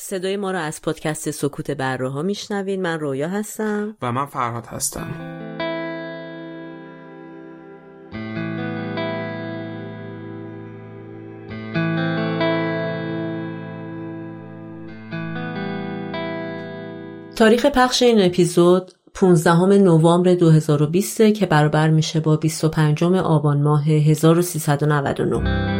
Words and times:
صدای 0.00 0.36
ما 0.36 0.50
را 0.50 0.60
از 0.60 0.82
پادکست 0.82 1.30
سکوت 1.30 1.70
بره 1.70 2.08
ها 2.08 2.22
میشنوین 2.22 2.82
من 2.82 3.00
رویا 3.00 3.28
هستم. 3.28 3.96
و 4.02 4.12
من 4.12 4.26
فرهاد 4.26 4.66
هستم. 4.66 5.10
تاریخ 17.36 17.66
پخش 17.66 18.02
این 18.02 18.20
اپیزود 18.20 18.92
15 19.14 19.66
نوامبر 19.66 20.34
2020 20.34 21.32
که 21.32 21.46
برابر 21.46 21.90
میشه 21.90 22.20
با 22.20 22.36
25 22.36 23.04
آبان 23.04 23.62
ماه 23.62 23.84
1399 23.84 25.78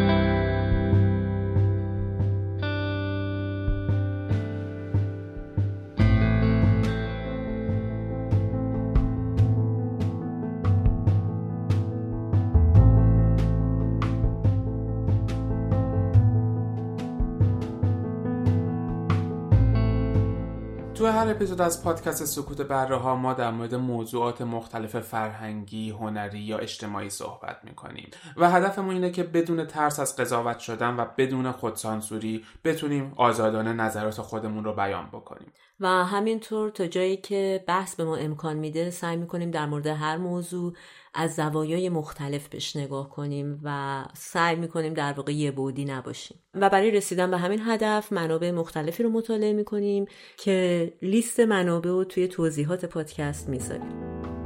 اپیزود 21.38 21.60
از 21.60 21.84
پادکست 21.84 22.24
سکوت 22.24 22.60
بره 22.60 22.96
ها 22.96 23.16
ما 23.16 23.34
در 23.34 23.50
مورد 23.50 23.74
موضوعات 23.74 24.42
مختلف 24.42 25.00
فرهنگی، 25.00 25.90
هنری 25.90 26.38
یا 26.38 26.58
اجتماعی 26.58 27.10
صحبت 27.10 27.56
می‌کنیم. 27.64 28.10
و 28.36 28.50
هدفمون 28.50 28.94
اینه 28.94 29.10
که 29.10 29.22
بدون 29.22 29.66
ترس 29.66 30.00
از 30.00 30.16
قضاوت 30.16 30.58
شدن 30.58 30.96
و 30.96 31.06
بدون 31.18 31.52
خودسانسوری 31.52 32.44
بتونیم 32.64 33.12
آزادانه 33.16 33.72
نظرات 33.72 34.20
خودمون 34.20 34.64
رو 34.64 34.72
بیان 34.72 35.06
بکنیم. 35.06 35.52
و 35.80 35.88
همینطور 35.88 36.70
تا 36.70 36.86
جایی 36.86 37.16
که 37.16 37.64
بحث 37.66 37.94
به 37.94 38.04
ما 38.04 38.16
امکان 38.16 38.56
میده 38.56 38.90
سعی 38.90 39.16
می‌کنیم 39.16 39.50
در 39.50 39.66
مورد 39.66 39.86
هر 39.86 40.16
موضوع 40.16 40.72
از 41.18 41.34
زوایای 41.34 41.88
مختلف 41.88 42.48
بهش 42.48 42.76
نگاه 42.76 43.10
کنیم 43.10 43.60
و 43.62 44.04
سعی 44.14 44.56
می‌کنیم 44.56 44.94
در 44.94 45.12
واقع 45.12 45.32
یه 45.32 45.50
بودی 45.50 45.84
نباشیم. 45.84 46.38
و 46.54 46.70
برای 46.70 46.90
رسیدن 46.90 47.30
به 47.30 47.38
همین 47.38 47.60
هدف 47.66 48.12
منابع 48.12 48.50
مختلفی 48.50 49.02
رو 49.02 49.10
مطالعه 49.10 49.52
می‌کنیم 49.52 50.06
که 50.36 50.92
لیست 51.02 51.40
منابع 51.40 51.90
رو 51.90 52.04
توی 52.04 52.28
توضیحات 52.28 52.84
پادکست 52.84 53.48
می‌ذاریم. 53.48 54.37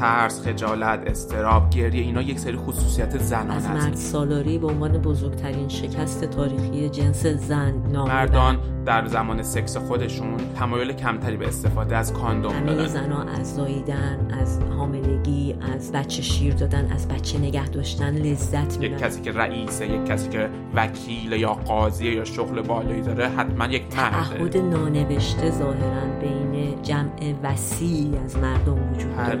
ترس 0.00 0.46
خجالت 0.46 1.02
استراب 1.06 1.70
گریه 1.70 2.02
اینا 2.02 2.22
یک 2.22 2.38
سری 2.38 2.56
خصوصیت 2.56 3.18
زنان 3.18 3.50
از 3.50 3.66
مرد 3.66 3.94
سالاری 3.94 4.58
به 4.58 4.66
عنوان 4.66 4.98
بزرگترین 4.98 5.68
شکست 5.68 6.24
تاریخی 6.24 6.88
جنس 6.88 7.26
زن 7.26 7.74
نام 7.92 8.08
مردان 8.08 8.58
در 8.86 9.06
زمان 9.06 9.42
سکس 9.42 9.76
خودشون 9.76 10.36
تمایل 10.58 10.92
کمتری 10.92 11.36
به 11.36 11.48
استفاده 11.48 11.96
از 11.96 12.12
کاندوم 12.12 12.52
همه 12.52 12.74
دارن 12.74 12.86
زنها 12.86 13.22
از 13.22 13.54
زاییدن 13.54 14.28
از 14.40 14.60
حاملگی 14.76 15.56
از 15.74 15.92
بچه 15.92 16.22
شیر 16.22 16.54
دادن 16.54 16.92
از 16.92 17.08
بچه 17.08 17.38
نگه 17.38 17.68
داشتن 17.68 18.14
لذت 18.14 18.82
یک 18.82 18.98
کسی 18.98 19.20
که 19.20 19.32
رئیسه 19.32 19.88
یک 19.88 20.04
کسی 20.06 20.28
که 20.28 20.50
وکیل 20.74 21.32
یا 21.32 21.52
قاضی 21.52 22.08
یا 22.08 22.24
شغل 22.24 22.62
بالایی 22.62 23.02
داره 23.02 23.28
حتما 23.28 23.66
یک 23.66 23.82
مرده. 23.82 23.96
تعهد 23.96 24.56
نانوشته 24.56 25.50
ظاهرا 25.50 26.04
بین 26.20 26.82
جمع 26.82 27.34
وسیعی 27.42 28.16
از 28.24 28.38
مردم 28.38 28.92
وجود 28.92 29.16
داره. 29.16 29.36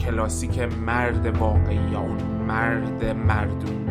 کلاسیک 0.00 0.58
مرد 0.58 1.26
واقعی 1.26 1.80
یا 1.92 2.00
اون 2.00 2.18
مرد 2.48 3.04
مردونه. 3.04 3.82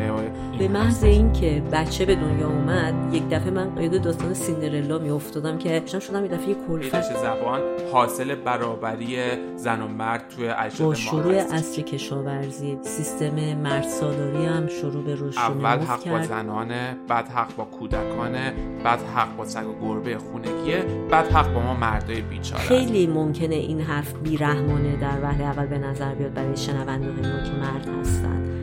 به 0.59 0.67
محض 0.67 1.03
اینکه 1.03 1.63
بچه 1.71 2.05
به 2.05 2.15
دنیا 2.15 2.47
اومد 2.47 3.13
یک 3.13 3.29
دفعه 3.29 3.51
من 3.51 3.75
قید 3.75 4.01
داستان 4.01 4.33
سیندرلا 4.33 5.00
می 5.00 5.09
افتادم 5.09 5.57
که 5.57 5.83
شدم 5.88 6.00
شدم 6.00 6.23
یه 6.23 6.31
دفعه 6.31 6.55
کلفت. 6.67 7.01
زبان 7.01 7.61
حاصل 7.94 8.35
برابری 8.35 9.17
زن 9.55 9.81
و 9.81 9.88
مرد 9.88 10.27
توی 10.29 10.47
اجداد 10.47 10.88
با 10.88 10.94
شروع 10.94 11.33
اصر 11.33 11.81
کشاورزی 11.81 12.77
سیستم 12.81 13.55
مرد 13.55 13.83
سالاری 13.83 14.45
هم 14.45 14.67
شروع 14.67 15.03
به 15.03 15.16
رشد 15.16 15.39
اول 15.39 15.79
حق 15.79 16.09
با 16.09 16.23
زنانه 16.23 16.97
بعد 17.07 17.27
حق 17.27 17.55
با 17.55 17.63
کودکانه 17.63 18.53
بعد 18.83 19.00
حق 19.16 19.35
با 19.35 19.45
سگ 19.45 19.67
و 19.67 19.88
گربه 19.88 20.17
خونگیه 20.17 20.85
بعد 21.11 21.27
حق 21.31 21.53
با 21.53 21.61
ما 21.61 21.73
مردای 21.73 22.21
بیچاره 22.21 22.61
خیلی 22.61 23.07
ممکنه 23.07 23.55
این 23.55 23.81
حرف 23.81 24.13
بیرحمانه 24.13 24.95
در 24.95 25.21
وهله 25.23 25.50
اول 25.51 25.66
به 25.66 25.78
نظر 25.78 26.13
بیاد 26.16 26.34
برای 26.34 26.57
شنونده 26.57 27.07
ما 27.07 27.44
که 27.44 27.51
مرد 27.51 27.88
هستن. 28.01 28.60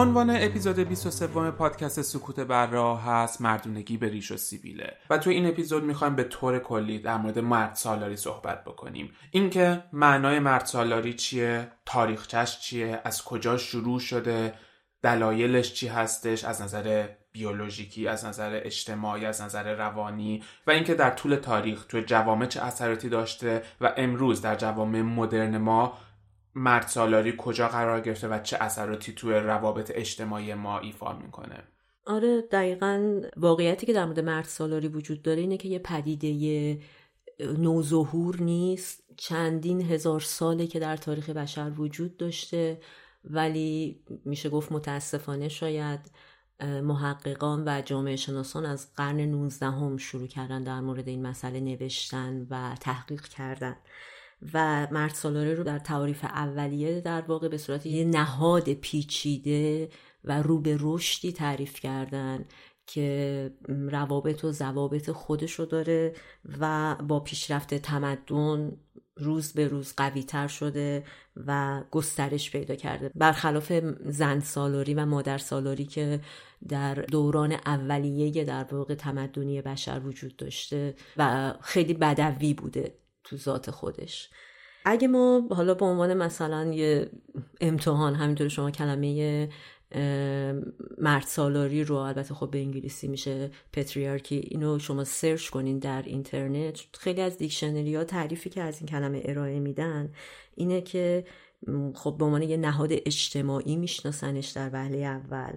عنوان 0.00 0.30
اپیزود 0.30 0.78
23 0.78 1.26
پادکست 1.50 2.02
سکوت 2.02 2.40
بر 2.40 2.66
راه 2.66 3.04
هست 3.04 3.40
مردونگی 3.40 3.96
به 3.96 4.08
ریش 4.08 4.32
و 4.32 4.36
سیبیله. 4.36 4.96
و 5.10 5.18
تو 5.18 5.30
این 5.30 5.46
اپیزود 5.46 5.84
می‌خوایم 5.84 6.16
به 6.16 6.24
طور 6.24 6.58
کلی 6.58 6.98
در 6.98 7.16
مورد 7.16 7.38
مرد 7.38 7.74
سالاری 7.74 8.16
صحبت 8.16 8.64
بکنیم. 8.64 9.12
اینکه 9.30 9.84
معنای 9.92 10.38
مرد 10.38 10.64
سالاری 10.64 11.12
چیه 11.12 11.72
تاریخچش 11.86 12.60
چیه 12.60 13.00
از 13.04 13.24
کجا 13.24 13.56
شروع 13.56 14.00
شده 14.00 14.54
دلایلش 15.02 15.74
چی 15.74 15.88
هستش 15.88 16.44
از 16.44 16.62
نظر 16.62 17.08
بیولوژیکی 17.32 18.08
از 18.08 18.24
نظر 18.24 18.60
اجتماعی 18.64 19.26
از 19.26 19.40
نظر 19.40 19.74
روانی 19.74 20.42
و 20.66 20.70
اینکه 20.70 20.94
در 20.94 21.10
طول 21.10 21.34
تاریخ 21.34 21.84
تو 21.86 22.00
جوامع 22.00 22.46
چه 22.46 22.62
اثراتی 22.62 23.08
داشته 23.08 23.62
و 23.80 23.92
امروز 23.96 24.42
در 24.42 24.56
جوامع 24.56 25.02
مدرن 25.02 25.58
ما 25.58 25.98
مرد 26.54 26.86
سالاری 26.86 27.34
کجا 27.38 27.68
قرار 27.68 28.00
گرفته 28.00 28.28
و 28.28 28.38
چه 28.38 28.56
اثراتی 28.60 29.12
توی 29.12 29.34
روابط 29.34 29.92
اجتماعی 29.94 30.54
ما 30.54 30.78
ایفا 30.78 31.12
می‌کنه؟ 31.12 31.62
آره 32.06 32.40
دقیقا 32.40 33.20
واقعیتی 33.36 33.86
که 33.86 33.92
در 33.92 34.04
مورد 34.04 34.20
مرد 34.20 34.44
سالاری 34.44 34.88
وجود 34.88 35.22
داره 35.22 35.40
اینه 35.40 35.56
که 35.56 35.68
یه 35.68 35.78
پدیده 35.78 36.78
نوظهور 37.58 38.42
نیست. 38.42 39.04
چندین 39.16 39.80
هزار 39.80 40.20
ساله 40.20 40.66
که 40.66 40.78
در 40.78 40.96
تاریخ 40.96 41.30
بشر 41.30 41.72
وجود 41.76 42.16
داشته 42.16 42.80
ولی 43.24 44.00
میشه 44.24 44.48
گفت 44.48 44.72
متاسفانه 44.72 45.48
شاید 45.48 46.00
محققان 46.62 47.62
و 47.66 47.82
جامعه 47.82 48.16
شناسان 48.16 48.66
از 48.66 48.94
قرن 48.94 49.20
19 49.20 49.66
هم 49.66 49.96
شروع 49.96 50.26
کردن 50.26 50.62
در 50.62 50.80
مورد 50.80 51.08
این 51.08 51.26
مسئله 51.26 51.60
نوشتن 51.60 52.46
و 52.50 52.74
تحقیق 52.80 53.22
کردن. 53.22 53.76
و 54.54 54.86
مرد 54.90 55.14
سالاره 55.14 55.54
رو 55.54 55.64
در 55.64 55.78
تعاریف 55.78 56.24
اولیه 56.24 57.00
در 57.00 57.20
واقع 57.20 57.48
به 57.48 57.58
صورت 57.58 57.86
یه 57.86 58.04
نهاد 58.04 58.72
پیچیده 58.72 59.88
و 60.24 60.42
رو 60.42 60.60
به 60.60 60.76
رشدی 60.80 61.32
تعریف 61.32 61.80
کردن 61.80 62.44
که 62.86 63.50
روابط 63.68 64.44
و 64.44 64.52
ضوابط 64.52 65.10
خودش 65.10 65.52
رو 65.52 65.66
داره 65.66 66.14
و 66.60 66.94
با 66.94 67.20
پیشرفت 67.20 67.74
تمدن 67.74 68.72
روز 69.16 69.52
به 69.52 69.68
روز 69.68 69.94
قوی 69.96 70.22
تر 70.22 70.48
شده 70.48 71.04
و 71.46 71.82
گسترش 71.90 72.50
پیدا 72.50 72.74
کرده. 72.74 73.10
برخلاف 73.14 73.72
زن 74.04 74.40
سالاری 74.40 74.94
و 74.94 75.06
مادر 75.06 75.38
سالاری 75.38 75.84
که 75.84 76.20
در 76.68 76.94
دوران 76.94 77.52
اولیه 77.52 78.44
در 78.44 78.64
واقع 78.64 78.94
تمدنی 78.94 79.62
بشر 79.62 80.00
وجود 80.04 80.36
داشته 80.36 80.94
و 81.16 81.54
خیلی 81.60 81.94
بدوی 81.94 82.54
بوده. 82.54 82.94
تو 83.30 83.36
ذات 83.36 83.70
خودش. 83.70 84.30
اگه 84.84 85.08
ما 85.08 85.48
حالا 85.50 85.74
به 85.74 85.84
عنوان 85.84 86.14
مثلا 86.14 86.72
یه 86.72 87.10
امتحان 87.60 88.14
همینطور 88.14 88.48
شما 88.48 88.70
کلمه 88.70 89.48
مرد 90.98 91.22
سالاری 91.26 91.84
رو 91.84 91.96
البته 91.96 92.34
خب 92.34 92.50
به 92.50 92.58
انگلیسی 92.58 93.08
میشه 93.08 93.50
پتریارکی 93.72 94.36
اینو 94.36 94.78
شما 94.78 95.04
سرچ 95.04 95.48
کنین 95.48 95.78
در 95.78 96.02
اینترنت. 96.02 96.80
خیلی 96.98 97.20
از 97.20 97.38
دیکشنری 97.38 97.94
ها 97.94 98.04
تعریفی 98.04 98.50
که 98.50 98.62
از 98.62 98.78
این 98.78 98.86
کلمه 98.86 99.22
ارائه 99.24 99.60
میدن 99.60 100.12
اینه 100.54 100.80
که 100.80 101.24
خب 101.94 102.16
به 102.18 102.24
عنوان 102.24 102.42
یه 102.42 102.56
نهاد 102.56 102.88
اجتماعی 102.92 103.76
میشناسنش 103.76 104.48
در 104.48 104.70
وهله 104.72 104.98
اول 104.98 105.52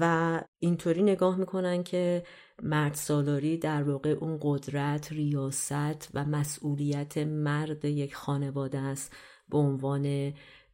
و 0.00 0.40
اینطوری 0.58 1.02
نگاه 1.02 1.36
می‌کنن 1.36 1.82
که 1.82 2.22
مرد 2.62 2.94
سالاری 2.94 3.56
در 3.56 3.82
واقع 3.82 4.10
اون 4.10 4.38
قدرت 4.42 5.12
ریاست 5.12 6.10
و 6.14 6.24
مسئولیت 6.24 7.18
مرد 7.18 7.84
یک 7.84 8.14
خانواده 8.14 8.78
است 8.78 9.12
به 9.48 9.58
عنوان 9.58 10.32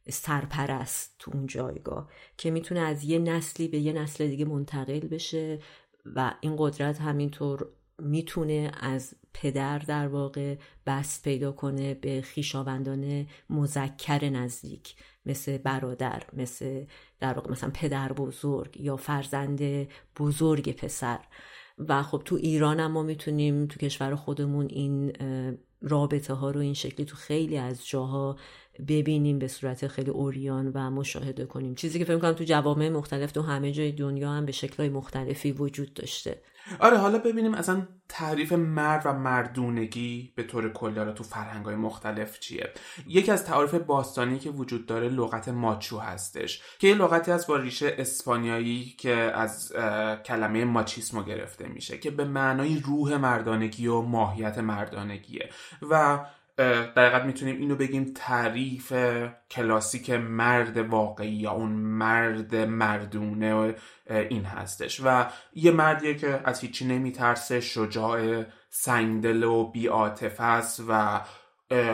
سرپرست 0.09 1.15
تو 1.19 1.31
اون 1.33 1.47
جایگاه 1.47 2.09
که 2.37 2.51
می‌تونه 2.51 2.79
از 2.79 3.03
یه 3.03 3.19
نسلی 3.19 3.67
به 3.67 3.79
یه 3.79 3.93
نسل 3.93 4.27
دیگه 4.27 4.45
منتقل 4.45 4.99
بشه 4.99 5.59
و 6.05 6.33
این 6.41 6.55
قدرت 6.57 7.01
همینطور 7.01 7.67
می‌تونه 7.99 8.71
از 8.79 9.15
پدر 9.33 9.79
در 9.79 10.07
واقع 10.07 10.55
بس 10.85 11.21
پیدا 11.21 11.51
کنه 11.51 11.93
به 11.93 12.21
خیشاوندان 12.21 13.27
مذکر 13.49 14.29
نزدیک 14.29 14.95
مثل 15.25 15.57
برادر 15.57 16.23
مثل 16.33 16.85
در 17.19 17.33
واقع 17.33 17.51
مثلا 17.51 17.71
پدر 17.73 18.13
بزرگ 18.13 18.77
یا 18.81 18.97
فرزند 18.97 19.87
بزرگ 20.19 20.75
پسر. 20.75 21.19
و 21.87 22.03
خب 22.03 22.21
تو 22.25 22.35
ایران 22.35 22.79
هم 22.79 22.91
ما 22.91 23.03
می‌تونیم 23.03 23.65
تو 23.65 23.79
کشور 23.79 24.15
خودمون 24.15 24.67
این 24.69 25.13
رابطه 25.81 26.33
ها 26.33 26.51
رو 26.51 26.59
این 26.59 26.73
شکلی 26.73 27.05
تو 27.05 27.15
خیلی 27.15 27.57
از 27.57 27.87
جاها 27.87 28.35
ببینیم 28.87 29.39
به 29.39 29.47
صورت 29.47 29.87
خیلی 29.87 30.09
اوریان 30.09 30.71
و 30.73 30.89
مشاهده 30.89 31.45
کنیم. 31.45 31.75
چیزی 31.75 31.99
که 31.99 32.05
فکر 32.05 32.17
کنم 32.17 32.33
تو 32.33 32.43
جوامع 32.43 32.89
مختلف 32.89 33.31
تو 33.31 33.41
همه 33.41 33.71
جای 33.71 33.91
دنیا 33.91 34.31
هم 34.31 34.45
به 34.45 34.51
شکلهای 34.51 34.89
مختلفی 34.89 35.51
وجود 35.51 35.93
داشته. 35.93 36.41
آره 36.79 36.97
حالا 36.97 37.17
ببینیم 37.17 37.53
اصلا 37.53 37.87
تعریف 38.09 38.51
مرد 38.51 39.01
و 39.05 39.13
مردونگی 39.13 40.33
به 40.35 40.43
طور 40.43 40.69
کلی 40.73 41.13
تو 41.13 41.23
فرهنگ 41.23 41.65
های 41.65 41.75
مختلف 41.75 42.39
چیه. 42.39 42.69
یکی 43.07 43.31
از 43.31 43.45
تعریف 43.45 43.75
باستانی 43.75 44.39
که 44.39 44.49
وجود 44.49 44.85
داره 44.85 45.09
لغت 45.09 45.49
ماچو 45.49 45.97
هستش 45.97 46.61
که 46.79 46.87
یه 46.87 46.95
لغتی 46.95 47.31
از 47.31 47.47
با 47.47 47.57
ریشه 47.57 47.95
اسپانیایی 47.97 48.95
که 48.97 49.13
از 49.13 49.73
کلمه 50.25 50.65
ماچیسمو 50.65 51.23
گرفته 51.23 51.67
میشه 51.67 51.97
که 51.97 52.11
به 52.11 52.25
معنای 52.25 52.79
روح 52.79 53.17
مردانگی 53.17 53.87
و 53.87 54.01
ماهیت 54.01 54.57
مردانگیه. 54.57 55.49
و 55.89 56.19
در 56.59 57.05
حقیقت 57.05 57.23
می‌تونیم 57.23 57.57
اینو 57.57 57.75
بگیم 57.75 58.11
تعریف 58.15 58.93
کلاسیک 59.51 60.09
مرد 60.09 60.77
واقعی 60.77 61.31
یا 61.31 61.51
اون 61.51 61.71
مرد 61.71 62.55
مردونه 62.55 63.75
این 64.09 64.45
هستش. 64.45 65.01
و 65.03 65.25
یه 65.53 65.71
مردیه 65.71 66.15
که 66.15 66.41
از 66.45 66.59
هیچی 66.59 66.85
نمیترسه 66.85 67.59
شجاع 67.61 68.43
سنگدل 68.69 69.43
و 69.43 69.71
بیاتف 69.71 70.41
است 70.41 70.83
و 70.89 71.21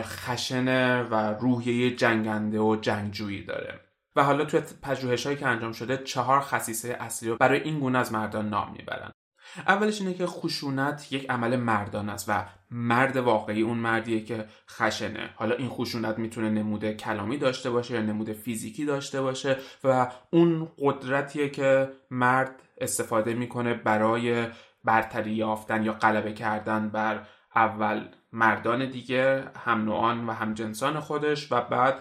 خشنه 0.02 1.02
و 1.02 1.14
روحیه 1.14 1.96
جنگنده 1.96 2.60
و 2.60 2.76
جنگجویی 2.76 3.44
داره. 3.44 3.80
و 4.16 4.22
حالا 4.24 4.44
توی 4.44 4.60
پژوهش 4.82 5.26
هایی 5.26 5.38
که 5.38 5.46
انجام 5.46 5.72
شده 5.72 5.96
چهار 5.96 6.40
خصیصه 6.40 6.96
اصلی 7.00 7.28
رو 7.28 7.36
برای 7.36 7.60
این 7.60 7.80
گونه 7.80 7.98
از 7.98 8.12
مردان 8.12 8.48
نام 8.48 8.72
می‌برن. 8.72 9.12
اولش 9.58 10.00
اینه 10.00 10.14
که 10.14 10.26
خشونت 10.26 11.12
یک 11.12 11.30
عمل 11.30 11.56
مردان 11.56 12.08
است 12.08 12.28
و 12.28 12.44
مرد 12.70 13.16
واقعی 13.16 13.62
اون 13.62 13.78
مردیه 13.78 14.24
که 14.24 14.44
خشنه. 14.70 15.30
حالا 15.34 15.54
این 15.54 15.68
خشونت 15.68 16.18
می‌تونه 16.18 16.50
نموده 16.50 16.94
کلامی 16.94 17.38
داشته 17.38 17.70
باشه 17.70 17.94
یا 17.94 18.00
نموده 18.02 18.32
فیزیکی 18.32 18.84
داشته 18.84 19.22
باشه 19.22 19.56
و 19.84 20.10
اون 20.30 20.68
قدرتیه 20.78 21.48
که 21.48 21.90
مرد 22.10 22.62
استفاده 22.80 23.34
می‌کنه 23.34 23.74
برای 23.74 24.46
برتری 24.84 25.32
یافتن 25.32 25.82
یا 25.82 25.92
غلبه 25.92 26.32
کردن 26.32 26.88
بر 26.88 27.26
اول 27.54 28.08
مردان 28.32 28.90
دیگه 28.90 29.44
هم 29.64 29.84
نوعان 29.84 30.26
و 30.26 30.32
هم 30.32 30.54
جنسان 30.54 31.00
خودش 31.00 31.52
و 31.52 31.60
بعد 31.60 31.98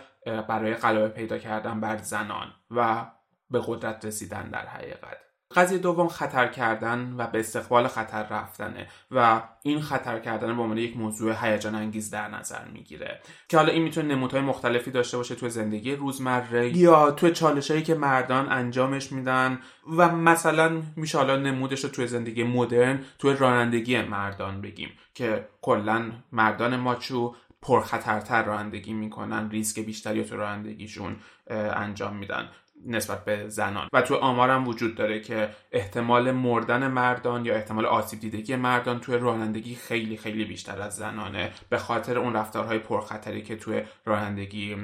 برای 0.47 0.73
غلبه 0.73 1.07
پیدا 1.07 1.37
کردن 1.37 1.79
بر 1.79 1.97
زنان 1.97 2.47
و 2.71 3.05
به 3.51 3.61
قدرت 3.67 4.05
رسیدن 4.05 4.49
در 4.49 4.67
حقیقت. 4.67 5.24
قضیه 5.55 5.77
دوم 5.77 6.07
خطر 6.07 6.47
کردن 6.47 7.15
و 7.17 7.27
به 7.27 7.39
استقبال 7.39 7.87
خطر 7.87 8.27
رفتنه 8.27 8.87
و 9.11 9.41
این 9.61 9.81
خطر 9.81 10.19
کردن 10.19 10.55
به 10.55 10.61
عنوان 10.61 10.77
یک 10.77 10.97
موضوع 10.97 11.35
هیجان 11.41 11.75
انگیز 11.75 12.09
در 12.09 12.27
نظر 12.27 12.65
می‌گیره. 12.73 13.21
که 13.49 13.57
حالا 13.57 13.71
این 13.71 13.83
می‌تونه 13.83 14.15
نمودهای 14.15 14.41
مختلفی 14.41 14.91
داشته 14.91 15.17
باشه 15.17 15.35
تو 15.35 15.49
زندگی 15.49 15.95
روزمره 15.95 16.77
یا 16.77 17.11
تو 17.11 17.29
چالشهایی 17.29 17.83
که 17.83 17.95
مردان 17.95 18.51
انجامش 18.51 19.11
میدن 19.11 19.59
و 19.97 20.15
مثلا 20.15 20.81
میشه 20.95 21.17
حالا 21.17 21.37
نمودش 21.37 21.83
رو 21.83 21.89
توی 21.89 22.07
زندگی 22.07 22.43
مدرن 22.43 22.99
توی 23.19 23.33
رانندگی 23.33 24.01
مردان 24.01 24.61
بگیم 24.61 24.89
که 25.13 25.47
کلا 25.61 26.11
مردان 26.31 26.75
ماچو 26.75 27.35
پرخطرتر 27.61 28.43
رانندگی 28.43 28.93
می‌کنن 28.93 29.49
ریسک 29.49 29.79
بیشتری 29.79 30.23
تو 30.23 30.37
رانندگیشون 30.37 31.15
انجام 31.49 32.15
میدن. 32.15 32.49
نسبت 32.85 33.25
به 33.25 33.49
زنان. 33.49 33.89
و 33.93 34.01
تو 34.01 34.15
آمارم 34.15 34.67
وجود 34.67 34.95
داره 34.95 35.19
که 35.19 35.49
احتمال 35.71 36.31
مردن 36.31 36.87
مردان 36.87 37.45
یا 37.45 37.55
احتمال 37.55 37.85
آسیب 37.85 38.19
دیدگی 38.19 38.55
مردان 38.55 38.99
توی 38.99 39.17
رانندگی 39.17 39.75
خیلی 39.75 40.17
خیلی 40.17 40.45
بیشتر 40.45 40.81
از 40.81 40.95
زنانه 40.95 41.51
به 41.69 41.77
خاطر 41.77 42.17
اون 42.17 42.33
رفتارهای 42.33 42.79
پرخطری 42.79 43.41
که 43.41 43.55
توی 43.55 43.83
رانندگی 44.05 44.75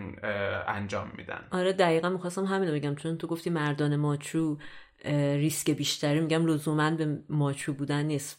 انجام 0.68 1.12
میدن. 1.18 1.48
آره 1.52 1.74
دقیقا 1.74 2.10
می‌خواستم 2.10 2.46
همین 2.46 2.70
رو 2.70 2.76
بگم 2.76 2.96
چون 2.96 3.18
تو 3.18 3.28
گفتی 3.28 3.50
مردان 3.50 3.96
ماچو 3.96 4.58
ریسک 5.06 5.72
بیشتری 5.72 6.20
میگم 6.20 6.46
لزوما 6.46 6.92
به 6.92 7.20
ماچو 7.30 7.74
بودن 7.74 8.04
نیست. 8.04 8.38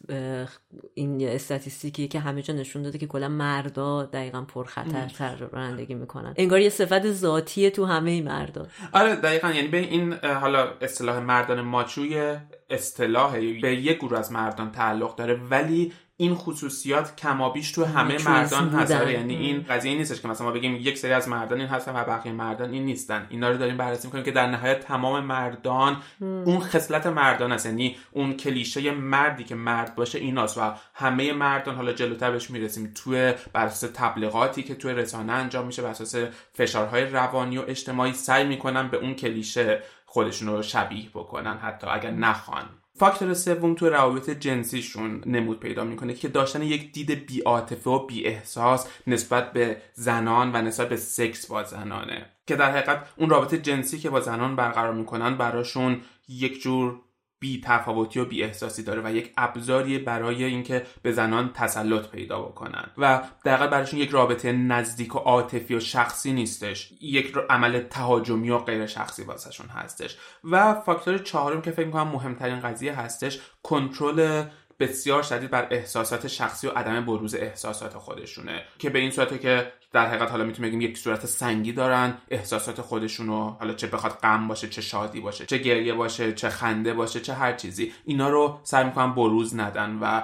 این 0.94 1.28
استاتیستیکی 1.28 2.08
که 2.08 2.20
همه 2.20 2.42
جا 2.42 2.54
نشون 2.54 2.82
داده 2.82 2.98
که 2.98 3.06
کلا 3.06 3.28
مردا 3.28 4.04
دقیقا 4.04 4.42
پرخطرتر 4.42 5.36
رانندگی 5.36 5.94
می‌کنن. 5.94 6.34
انگار 6.36 6.60
یه 6.60 6.68
صفت 6.68 7.10
ذاتیه 7.10 7.70
تو 7.70 7.84
همه 7.84 8.22
مردا. 8.22 8.66
آره 8.92 9.16
دقیقا. 9.16 9.50
یعنی 9.50 9.68
به 9.68 9.78
این 9.78 10.12
حالا 10.12 10.68
اصطلاح 10.80 11.18
مردان 11.18 11.60
ماچوی 11.60 12.36
اصطلاح 12.70 13.40
به 13.40 13.76
یک 13.76 13.98
گروه 13.98 14.18
از 14.18 14.32
مردان 14.32 14.72
تعلق 14.72 15.16
داره 15.16 15.34
ولی 15.34 15.92
این 16.22 16.34
خصوصیات 16.34 17.16
کمابیش 17.16 17.72
تو 17.72 17.84
همه 17.84 18.24
مردان 18.24 18.68
هست. 18.68 18.92
آره، 18.92 19.12
یعنی 19.12 19.36
این 19.36 19.64
قضیه 19.68 19.94
نیستش 19.94 20.20
که 20.20 20.28
مثلا 20.28 20.46
ما 20.46 20.52
بگیم 20.52 20.76
یک 20.76 20.98
سری 20.98 21.12
از 21.12 21.28
مردان 21.28 21.60
این 21.60 21.68
هستن 21.68 21.92
و 21.96 22.04
بقیه 22.04 22.32
مردان 22.32 22.70
این 22.70 22.84
نیستن. 22.84 23.26
اینا 23.30 23.50
رو 23.50 23.56
داریم 23.56 23.76
بررسی 23.76 24.08
می‌کنیم 24.08 24.24
که 24.24 24.30
در 24.30 24.46
نهایت 24.46 24.80
تمام 24.80 25.24
مردان 25.24 25.96
اون 26.20 26.60
خصلت 26.60 27.06
مردان 27.06 27.52
هست. 27.52 27.66
یعنی 27.66 27.96
اون 28.10 28.36
کلیشه 28.36 28.90
مردی 28.90 29.44
که 29.44 29.54
مرد 29.54 29.94
باشه 29.94 30.18
ایناست 30.18 30.58
و 30.58 30.72
همه 30.94 31.32
مردان 31.32 31.74
حالا 31.74 31.92
جلوتر 31.92 32.30
بهش 32.30 32.50
می‌رسیم 32.50 32.92
توی 32.94 33.34
بر 33.52 33.68
تبلیغاتی 33.68 34.62
که 34.62 34.74
توی 34.74 34.92
رسانه 34.92 35.32
انجام 35.32 35.66
میشه 35.66 35.82
بر 35.82 35.90
اساس 35.90 36.16
فشارهای 36.52 37.04
روانی 37.04 37.58
و 37.58 37.64
اجتماعی 37.66 38.12
سعی 38.12 38.44
می‌کنن 38.44 38.88
به 38.88 38.96
اون 38.96 39.14
کلیشه 39.14 39.82
خودشون 40.06 40.48
رو 40.48 40.62
شبیه 40.62 41.08
بکنن 41.14 41.58
حتی 41.58 41.86
اگر 41.86 42.10
نخوان. 42.10 42.64
فاکتور 43.02 43.34
سوم 43.34 43.74
تو 43.74 43.88
روابط 43.88 44.30
جنسیشون 44.30 45.22
نمود 45.26 45.60
پیدا 45.60 45.84
می‌کنه 45.84 46.14
که 46.14 46.28
داشتن 46.28 46.62
یک 46.62 46.92
دید 46.92 47.26
بیعاطفه 47.26 47.90
و 47.90 48.06
بی 48.06 48.24
احساس 48.24 48.88
نسبت 49.06 49.52
به 49.52 49.76
زنان 49.94 50.50
و 50.54 50.62
نسبت 50.62 50.88
به 50.88 50.96
سکس 50.96 51.46
با 51.46 51.64
زنانه. 51.64 52.26
که 52.46 52.56
در 52.56 52.70
حقیقت 52.70 53.06
اون 53.16 53.30
رابطه 53.30 53.58
جنسی 53.58 53.98
که 53.98 54.10
با 54.10 54.20
زنان 54.20 54.56
برقرار 54.56 54.94
می‌کنن 54.94 55.36
براشون 55.36 56.00
یک 56.28 56.62
جور 56.62 57.00
بی 57.42 57.60
تفاوتی 57.64 58.20
و 58.20 58.24
بی 58.24 58.42
احساسی 58.42 58.82
داره 58.82 59.02
و 59.04 59.14
یک 59.16 59.32
ابزاری 59.36 59.98
برای 59.98 60.44
اینکه 60.44 60.86
به 61.02 61.12
زنان 61.12 61.52
تسلط 61.52 62.08
پیدا 62.08 62.42
بکنن. 62.42 62.90
و 62.98 63.22
در 63.44 63.66
براشون 63.66 64.00
یک 64.00 64.10
رابطه 64.10 64.52
نزدیک 64.52 65.14
و 65.14 65.18
عاطفی 65.18 65.74
و 65.74 65.80
شخصی 65.80 66.32
نیستش. 66.32 66.92
یک 67.00 67.34
عمل 67.50 67.80
تهاجمی 67.80 68.50
و 68.50 68.58
غیر 68.58 68.86
شخصی 68.86 69.22
واسهشون 69.22 69.66
هستش. 69.66 70.16
و 70.44 70.74
فاکتور 70.74 71.18
چهارم 71.18 71.62
که 71.62 71.70
فکر 71.70 71.86
می‌کنم 71.86 72.08
مهمترین 72.08 72.60
قضیه 72.60 73.00
هستش 73.00 73.40
کنترل 73.62 74.44
بسیار 74.82 75.22
شدید 75.22 75.50
بر 75.50 75.66
احساسات 75.70 76.26
شخصی 76.26 76.66
و 76.66 76.70
عدم 76.70 77.04
بروز 77.04 77.34
احساسات 77.34 77.98
خودشونه. 77.98 78.62
که 78.78 78.90
به 78.90 78.98
این 78.98 79.10
صورته 79.10 79.38
که 79.38 79.72
در 79.92 80.06
حقیقت 80.06 80.30
حالا 80.30 80.44
می‌تونیم 80.44 80.70
بگیم 80.70 80.80
یک 80.80 80.98
صورت 80.98 81.26
سنگی 81.26 81.72
دارن 81.72 82.14
احساسات 82.30 82.80
خودشونو 82.80 83.50
حالا 83.50 83.74
چه 83.74 83.86
بخواد 83.86 84.12
غم 84.12 84.48
باشه 84.48 84.68
چه 84.68 84.82
شادی 84.82 85.20
باشه 85.20 85.46
چه 85.46 85.58
گریه 85.58 85.94
باشه 85.94 86.32
چه 86.32 86.48
خنده 86.48 86.94
باشه 86.94 87.20
چه 87.20 87.34
هر 87.34 87.52
چیزی 87.52 87.92
اینا 88.04 88.28
رو 88.28 88.60
سعی 88.62 88.84
می‌کنن 88.84 89.14
بروز 89.14 89.56
ندن 89.56 89.98
و 90.00 90.22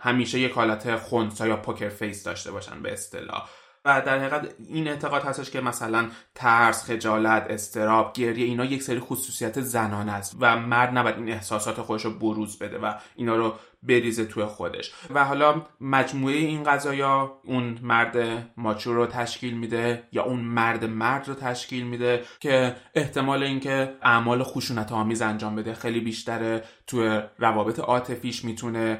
همیشه 0.00 0.40
یک 0.40 0.52
حالت 0.52 0.96
خونسا 0.96 1.46
یا 1.46 1.56
پوکر 1.56 1.88
فیس 1.88 2.24
داشته 2.24 2.50
باشن 2.50 2.82
به 2.82 2.92
اصطلاح. 2.92 3.48
و 3.84 4.02
در 4.06 4.18
حقیقت 4.18 4.54
این 4.68 4.88
اعتقاد 4.88 5.22
هستش 5.22 5.50
که 5.50 5.60
مثلا 5.60 6.08
ترس، 6.34 6.84
خجالت، 6.84 7.46
استراب، 7.50 8.12
گریه 8.12 8.46
اینا 8.46 8.64
یک 8.64 8.82
سری 8.82 9.00
خصوصیت 9.00 9.60
زنان 9.60 10.08
است 10.08 10.36
و 10.40 10.56
مرد 10.58 10.98
نباید 10.98 11.16
این 11.16 11.28
احساسات 11.28 11.80
خودش 11.80 12.04
رو 12.04 12.10
بروز 12.10 12.58
بده 12.58 12.78
و 12.78 12.92
اینا 13.16 13.36
رو 13.36 13.54
بریزه 13.82 14.24
توی 14.24 14.44
خودش. 14.44 14.92
و 15.14 15.24
حالا 15.24 15.62
مجموعه 15.80 16.36
این 16.36 16.62
قضایا 16.62 17.40
اون 17.44 17.78
مرد 17.82 18.16
ماچو 18.56 18.94
رو 18.94 19.06
تشکیل 19.06 19.54
میده 19.54 20.02
یا 20.12 20.22
اون 20.22 20.40
مرد 20.40 20.84
مرد 20.84 21.28
رو 21.28 21.34
تشکیل 21.34 21.86
میده 21.86 22.24
که 22.40 22.76
احتمال 22.94 23.42
اینکه 23.42 23.94
اعمال 24.02 24.42
خشونت 24.42 24.92
آمیز 24.92 25.22
انجام 25.22 25.56
بده 25.56 25.74
خیلی 25.74 26.00
بیشتره. 26.00 26.64
توی 26.86 27.20
روابط 27.38 27.78
عاطفیش 27.78 28.44
می‌تونه 28.44 28.98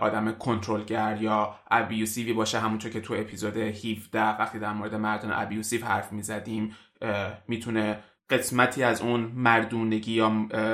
آدم 0.00 0.32
کنترلگر 0.32 1.18
یا 1.20 1.54
ابیوسیوی 1.70 2.32
باشه. 2.32 2.58
همونطور 2.58 2.90
که 2.90 3.00
تو 3.00 3.14
اپیزود 3.14 3.56
17 3.56 4.40
وقتی 4.40 4.58
در 4.58 4.72
مورد 4.72 4.94
مردان 4.94 5.32
ابیوسیو 5.34 5.84
حرف 5.84 6.12
می‌زدیم 6.12 6.76
می‌تونه 7.48 7.98
قسمتی 8.30 8.82
از 8.82 9.02
اون 9.02 9.20
مردونگی 9.20 10.12
یا 10.12 10.28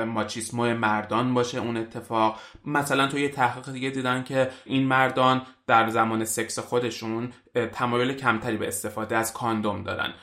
ماچیسمو 0.05 0.73
مردان 0.73 1.33
باشه 1.33 1.57
اون 1.57 1.77
اتفاق. 1.77 2.39
مثلا 2.65 3.07
تو 3.07 3.19
یه 3.19 3.29
تحقیق 3.29 3.73
دیگه 3.73 3.89
دیدن 3.89 4.23
که 4.23 4.49
این 4.65 4.83
مردان 4.87 5.41
در 5.67 5.89
زمان 5.89 6.25
سکس 6.25 6.59
خودشون 6.59 7.33
تمایل 7.71 8.13
کمتری 8.13 8.57
به 8.57 8.67
استفاده 8.67 9.17
از 9.17 9.33
کاندوم 9.33 9.83
دارن 9.83 10.13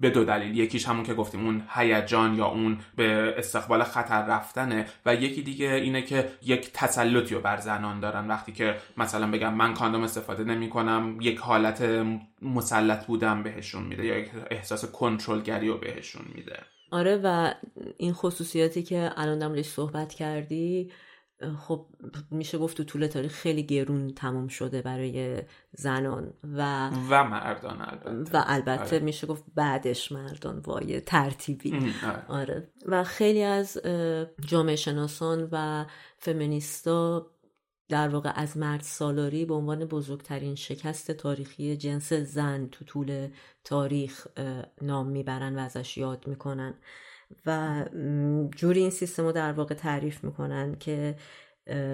به 0.00 0.10
دو 0.10 0.24
دلیل. 0.24 0.58
یکیش 0.58 0.88
همون 0.88 1.04
که 1.04 1.14
گفتیم 1.14 1.44
اون 1.44 1.62
هیجان 1.74 2.34
یا 2.34 2.46
اون 2.46 2.78
به 2.96 3.34
استقبال 3.38 3.82
خطر 3.82 4.26
رفتنه 4.26 4.86
و 5.06 5.14
یکی 5.14 5.42
دیگه 5.42 5.72
اینه 5.72 6.02
که 6.02 6.28
یک 6.42 6.70
تسلطی 6.72 7.34
رو 7.34 7.40
بر 7.40 7.56
زنان 7.56 8.00
دارن. 8.00 8.28
وقتی 8.28 8.52
که 8.52 8.76
مثلا 8.96 9.30
بگم 9.30 9.54
من 9.54 9.74
کاندوم 9.74 10.02
استفاده 10.02 10.44
نمی 10.44 10.68
کنم 10.68 11.16
یک 11.20 11.38
حالت 11.38 12.04
مسلط 12.42 13.06
بودن 13.06 13.42
بهشون 13.42 13.82
میده 13.82 14.06
یا 14.06 14.18
یک 14.18 14.30
احساس 14.50 14.84
کنترلگری 14.84 15.68
رو 15.68 15.78
بهشون 15.78 16.22
میده. 16.34 16.58
آره 16.90 17.20
و 17.24 17.54
این 17.96 18.12
خصوصیاتی 18.12 18.82
که 18.82 19.10
الان 19.16 19.38
دمش 19.38 19.64
صحبت 19.64 20.14
کردی 20.14 20.90
خب 21.58 21.86
میشه 22.30 22.58
گفت 22.58 22.76
تو 22.76 22.84
طول 22.84 23.06
تاریخ 23.06 23.32
خیلی 23.32 23.62
گرون 23.62 24.14
تموم 24.14 24.48
شده 24.48 24.82
برای 24.82 25.42
زنان 25.72 26.32
و 26.44 26.90
و 27.10 27.24
مردان 27.24 27.80
البته 27.80 28.38
و 28.38 28.44
البته 28.46 28.96
آره. 28.96 28.98
میشه 28.98 29.26
گفت 29.26 29.44
بعدش 29.54 30.12
مردان 30.12 30.58
وای 30.58 31.00
ترتیبی 31.00 31.72
آره. 32.04 32.24
آره. 32.28 32.68
و 32.86 33.04
خیلی 33.04 33.42
از 33.42 33.78
جامعه 34.40 34.76
شناسان 34.76 35.48
و 35.52 35.86
فمینیستا 36.18 37.30
در 37.88 38.08
واقع 38.08 38.32
از 38.34 38.56
مرد 38.56 38.80
سالاری 38.80 39.44
به 39.44 39.54
عنوان 39.54 39.84
بزرگترین 39.84 40.54
شکست 40.54 41.10
تاریخی 41.10 41.76
جنس 41.76 42.12
زن 42.12 42.66
تو 42.66 42.84
طول 42.84 43.28
تاریخ 43.64 44.26
نام 44.82 45.06
می‌برن 45.06 45.58
و 45.58 45.58
ازش 45.58 45.98
یاد 45.98 46.26
می‌کنن 46.26 46.74
و 47.46 47.84
جوری 48.56 48.80
این 48.80 48.90
سیستم 48.90 49.24
رو 49.24 49.32
در 49.32 49.52
واقع 49.52 49.74
تعریف 49.74 50.24
می‌کنن 50.24 50.74
که 50.74 51.16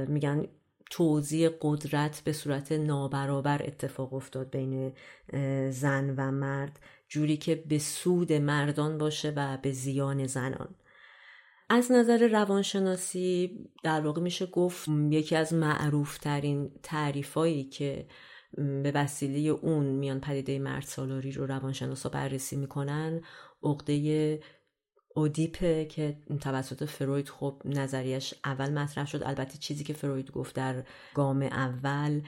میگن 0.09 0.47
توزیع 0.91 1.51
قدرت 1.61 2.23
به 2.25 2.33
صورت 2.33 2.73
نابرابر 2.73 3.63
اتفاق 3.65 4.15
افتاد 4.15 4.51
بین 4.51 4.93
زن 5.71 6.15
و 6.17 6.31
مرد 6.31 6.81
جوری 7.09 7.37
که 7.37 7.55
به 7.55 7.79
سود 7.79 8.33
مردان 8.33 8.99
باشه 8.99 9.33
و 9.37 9.59
به 9.63 9.73
زیان 9.73 10.27
زنان. 10.27 10.75
از 11.69 11.93
نظر 11.93 12.29
روانشناسی 12.29 13.59
در 13.83 14.01
واقع 14.01 14.21
میشه 14.23 14.47
گفت 14.47 14.89
یکی 15.11 15.37
از 15.37 15.55
معروفترین 15.55 16.71
تعریفایی 16.83 17.65
که 17.65 18.07
به 18.57 18.93
وسیله 18.95 19.39
اون 19.51 19.87
میان 19.87 20.21
پدیده 20.21 20.59
مرد 20.59 20.83
سالاری 20.83 21.33
رو 21.33 21.47
روانشناسا 21.47 22.09
بررسی 22.09 22.57
می‌کنن 22.57 23.21
عقده 23.63 24.41
اودیپه 25.17 25.85
که 25.85 26.17
توسط 26.41 26.85
فروید 26.85 27.29
خب 27.29 27.63
نظریش 27.65 28.35
اول 28.45 28.71
مطرح 28.71 29.07
شد 29.07 29.23
البته 29.23 29.59
چیزی 29.59 29.85
که 29.85 29.93
فروید 29.93 30.31
گفت 30.31 30.55
در 30.55 30.83
گام 31.15 31.43
اول 31.43 32.21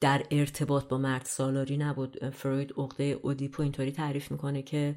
در 0.00 0.22
ارتباط 0.30 0.88
با 0.88 0.98
مرد 0.98 1.24
سالاری 1.24 1.76
نبود. 1.76 2.28
فروید 2.28 2.72
عقده 2.78 3.04
اودیپو 3.22 3.62
اینطوری 3.62 3.92
تعریف 3.92 4.30
می‌کنه 4.32 4.62
که 4.62 4.96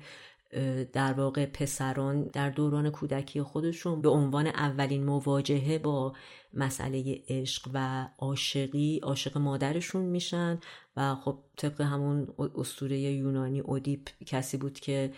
در 0.94 1.14
واقع 1.14 1.46
پسران 1.46 2.24
در 2.24 2.50
دوران 2.50 2.90
کودکی 2.90 3.42
خودشون 3.42 4.02
به 4.02 4.10
عنوان 4.10 4.48
اولین 4.48 5.06
مواجهه 5.06 5.78
با 5.78 6.14
مسئله 6.54 7.22
عشق 7.30 7.70
و 7.74 8.08
عاشقی 8.20 9.00
عاشق 9.04 9.38
مادرشون 9.38 10.02
میشن. 10.06 10.60
و 10.98 11.16
خب 11.16 11.40
طبق 11.58 11.82
همون 11.82 12.28
اسطوره 12.56 13.00
یونانی 13.00 13.60
اودیپ 13.60 14.10
کسی 14.26 14.58
بود 14.58 14.80
که 14.80 15.12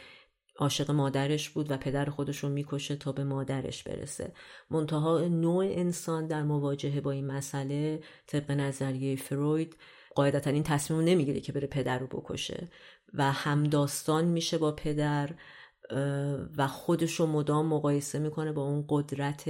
عاشق 0.59 0.91
مادرش 0.91 1.49
بود 1.49 1.71
و 1.71 1.77
پدر 1.77 2.05
خودش 2.05 2.37
رو 2.37 2.49
می‌کشه 2.49 2.95
تا 2.95 3.11
به 3.11 3.23
مادرش 3.23 3.83
برسه. 3.83 4.31
منتها 4.69 5.19
نوع 5.19 5.65
انسان 5.65 6.27
در 6.27 6.43
مواجهه 6.43 7.01
با 7.01 7.11
این 7.11 7.27
مسئله 7.27 7.99
طبق 8.27 8.51
نظریه 8.51 9.15
فروید 9.15 9.75
قاعدتا 10.15 10.49
این 10.49 10.63
تصمیم 10.63 11.01
نمی‌گیره 11.01 11.39
که 11.39 11.51
بره 11.51 11.67
پدر 11.67 11.99
رو 11.99 12.07
بکشه 12.07 12.67
و 13.13 13.31
همداستان 13.31 14.25
میشه 14.25 14.57
با 14.57 14.71
پدر 14.71 15.29
و 16.57 16.67
خودش 16.67 17.13
رو 17.13 17.25
مدام 17.25 17.65
مقایسه 17.65 18.19
می‌کنه 18.19 18.51
با 18.51 18.61
اون 18.61 18.85
قدرت 18.89 19.49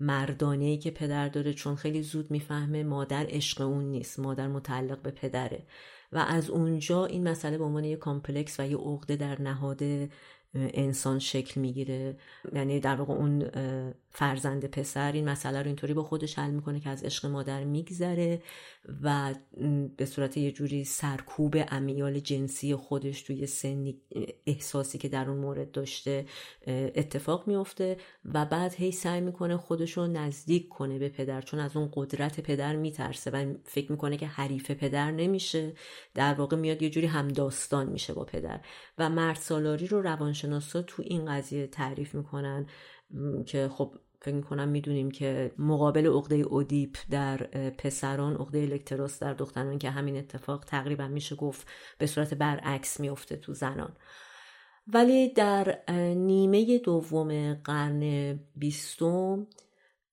مردانه 0.00 0.76
که 0.76 0.90
پدر 0.90 1.28
داره 1.28 1.52
چون 1.52 1.76
خیلی 1.76 2.02
زود 2.02 2.30
می‌فهمه 2.30 2.82
مادر 2.82 3.26
عشق 3.28 3.60
اون 3.60 3.84
نیست 3.84 4.18
مادر 4.18 4.48
متعلق 4.48 5.02
به 5.02 5.10
پدره. 5.10 5.66
و 6.12 6.18
از 6.18 6.50
اونجا 6.50 7.06
این 7.06 7.28
مسئله 7.28 7.58
به 7.58 7.64
عنوان 7.64 7.84
یه 7.84 7.96
کامپلکس 7.96 8.60
و 8.60 8.66
یه 8.66 8.76
عقده 8.76 9.16
در 9.16 9.42
نهاد 9.42 9.82
انسان 10.56 11.18
شکل 11.18 11.60
می‌گیره. 11.60 12.16
یعنی 12.54 12.80
در 12.80 12.96
واقع 12.96 13.14
اون 13.14 13.50
فرزند 14.10 14.64
پسر 14.64 15.12
این 15.12 15.28
مسئله 15.28 15.60
رو 15.60 15.66
اینطوری 15.66 15.94
با 15.94 16.02
خودش 16.02 16.38
حل 16.38 16.50
می‌کنه 16.50 16.80
که 16.80 16.90
از 16.90 17.04
عشق 17.04 17.26
مادر 17.26 17.64
میگذره 17.64 18.42
و 19.02 19.34
به 19.96 20.06
صورت 20.06 20.36
یه 20.36 20.52
جوری 20.52 20.84
سرکوب 20.84 21.56
امیال 21.68 22.20
جنسی 22.20 22.74
خودش 22.74 23.22
توی 23.22 23.46
سن 23.46 23.94
احساسی 24.46 24.98
که 24.98 25.08
در 25.08 25.30
اون 25.30 25.38
مورد 25.38 25.70
داشته 25.70 26.26
اتفاق 26.66 27.48
میفته 27.48 27.96
و 28.24 28.44
بعد 28.44 28.74
هی 28.74 28.92
سعی 28.92 29.20
می‌کنه 29.20 29.56
خودش 29.56 29.92
رو 29.92 30.06
نزدیک 30.06 30.68
کنه 30.68 30.98
به 30.98 31.08
پدر. 31.08 31.40
چون 31.40 31.60
از 31.60 31.76
اون 31.76 31.90
قدرت 31.94 32.40
پدر 32.40 32.76
میترسه 32.76 33.30
و 33.30 33.54
فکر 33.64 33.92
می‌کنه 33.92 34.16
که 34.16 34.26
حریف 34.26 34.70
پدر 34.70 35.10
نمیشه. 35.10 35.72
در 36.14 36.34
واقع 36.34 36.56
میاد 36.56 36.82
یه 36.82 36.90
جوری 36.90 37.06
همداستان 37.06 37.88
میشه 37.88 38.12
با 38.12 38.24
پدر. 38.24 38.60
و 38.98 39.10
مرد 39.10 39.36
سالاری 39.36 39.86
رو 39.86 40.02
روانشناسا 40.46 40.82
تو 40.82 41.02
این 41.06 41.26
قضیه 41.26 41.66
تعریف 41.66 42.14
می‌کنن 42.14 42.66
که 43.46 43.68
خب 43.68 43.94
فکر 44.22 44.34
می‌کنم 44.34 44.68
می‌دونیم 44.68 45.10
که 45.10 45.52
مقابل 45.58 46.06
عقده 46.06 46.34
اودیپ 46.34 46.96
در 47.10 47.36
پسران 47.78 48.36
عقده 48.36 48.58
الکتروس 48.58 49.18
در 49.18 49.34
دختران 49.34 49.78
که 49.78 49.90
همین 49.90 50.16
اتفاق 50.16 50.64
تقریبا 50.64 51.08
میشه 51.08 51.36
گفت 51.36 51.66
به 51.98 52.06
صورت 52.06 52.34
برعکس 52.34 53.00
میفته 53.00 53.36
تو 53.36 53.54
زنان. 53.54 53.96
ولی 54.86 55.32
در 55.32 55.78
نیمه 56.14 56.78
دوم 56.78 57.54
قرن 57.54 58.32
بیستم 58.56 59.46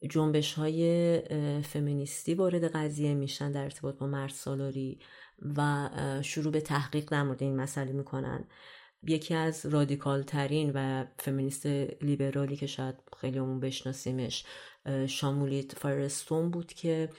جنبش 0.09 0.53
های 0.53 1.19
فمینیستی 1.61 2.33
وارد 2.33 2.63
قضیه 2.63 3.13
میشن 3.13 3.51
در 3.51 3.63
ارتباط 3.63 3.97
با 3.97 4.07
مرد 4.07 4.31
سالاری 4.31 4.99
و 5.57 5.89
شروع 6.21 6.51
به 6.51 6.61
تحقیق 6.61 7.09
در 7.09 7.23
مورد 7.23 7.43
این 7.43 7.55
مسئله 7.55 7.91
می‌کنن. 7.91 8.47
یکی 9.07 9.33
از 9.33 9.65
رادیکال 9.65 10.23
ترین 10.23 10.71
و 10.75 11.05
فمینیست 11.19 11.65
لیبرالی 12.01 12.55
که 12.55 12.67
شاید 12.67 12.95
خیلی 13.17 13.37
همون 13.37 13.59
بشناسیمش 13.59 14.45
شامولیت 15.07 15.79
فارستون 15.79 16.51
بود 16.51 16.73
که 16.73 17.09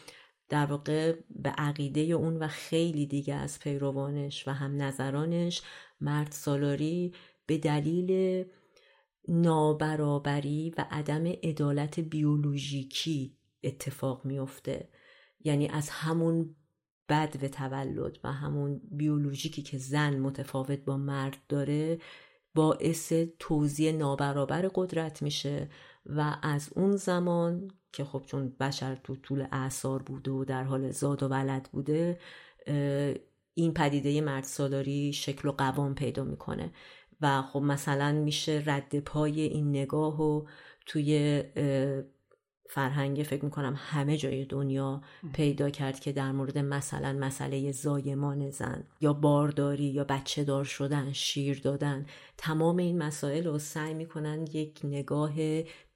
در 0.48 0.66
واقع 0.66 1.16
به 1.30 1.50
عقیده 1.50 2.00
اون 2.00 2.36
و 2.36 2.48
خیلی 2.48 3.06
دیگه 3.06 3.34
از 3.34 3.58
پیروانش 3.58 4.48
و 4.48 4.50
هم 4.50 4.82
نظرانش 4.82 5.62
مرد 6.00 6.32
سالاری 6.32 7.14
به 7.46 7.58
دلیل 7.58 8.44
نابرابری 9.28 10.74
و 10.78 10.86
عدم 10.90 11.26
عدالت 11.26 12.00
بیولوژیکی 12.00 13.36
اتفاق 13.62 14.24
میفته 14.24 14.88
یعنی 15.44 15.68
از 15.68 15.90
همون 15.90 16.56
بد 17.08 17.37
و 17.42 17.49
تولد 17.49 18.18
و 18.25 18.32
همون 18.32 18.80
بیولوژیکی 18.90 19.62
که 19.62 19.78
زن 19.78 20.18
متفاوت 20.18 20.78
با 20.78 20.96
مرد 20.96 21.37
داره 21.49 21.99
باعث 22.54 23.12
توزیع 23.38 23.92
نابرابر 23.92 24.70
قدرت 24.75 25.23
میشه 25.23 25.68
و 26.06 26.37
از 26.42 26.70
اون 26.76 26.96
زمان 26.96 27.70
که 27.92 28.04
خب 28.04 28.23
چون 28.26 28.56
بشر 28.61 28.94
تو 28.94 29.16
طول 29.16 29.46
اعثار 29.52 30.02
بوده 30.02 30.30
و 30.30 30.44
در 30.44 30.64
حال 30.64 30.90
زاد 30.90 31.23
و 31.23 31.28
ولد 31.28 31.68
بوده 31.73 32.18
این 33.54 33.75
پدیده 33.75 34.20
مرد 34.20 34.44
سالاری 34.44 35.12
شکل 35.12 35.49
و 35.49 35.52
قوام 35.52 35.94
پیدا 35.94 36.25
می‌کنه. 36.25 36.73
و 37.20 37.42
خب 37.42 37.61
مثلا 37.61 38.12
میشه 38.12 38.62
رد 38.66 38.99
پای 39.00 39.40
این 39.40 39.68
نگاه 39.68 40.23
و 40.23 40.44
توی 40.87 41.42
فرهنگ 42.71 43.23
فکر 43.23 43.44
می‌کنم 43.44 43.75
همه 43.76 44.16
جای 44.16 44.44
دنیا 44.44 45.02
پیدا 45.33 45.71
کرد 45.71 46.00
که 46.00 46.12
در 46.12 46.33
مورد 46.33 46.59
مثلا 46.59 47.12
مسئله 47.12 47.73
زایمان 47.73 48.50
زن 48.50 48.85
یا 49.00 49.12
بارداری 49.12 49.85
یا 49.85 50.04
بچه 50.04 50.44
دار 50.44 50.64
شدن 50.64 51.12
شیر 51.12 51.61
دادن 51.61 52.06
تمام 52.38 52.76
این 52.76 52.99
مسائل 52.99 53.44
رو 53.47 53.59
سعی 53.59 53.94
می‌کنن 53.94 54.47
یک 54.52 54.80
نگاه 54.85 55.33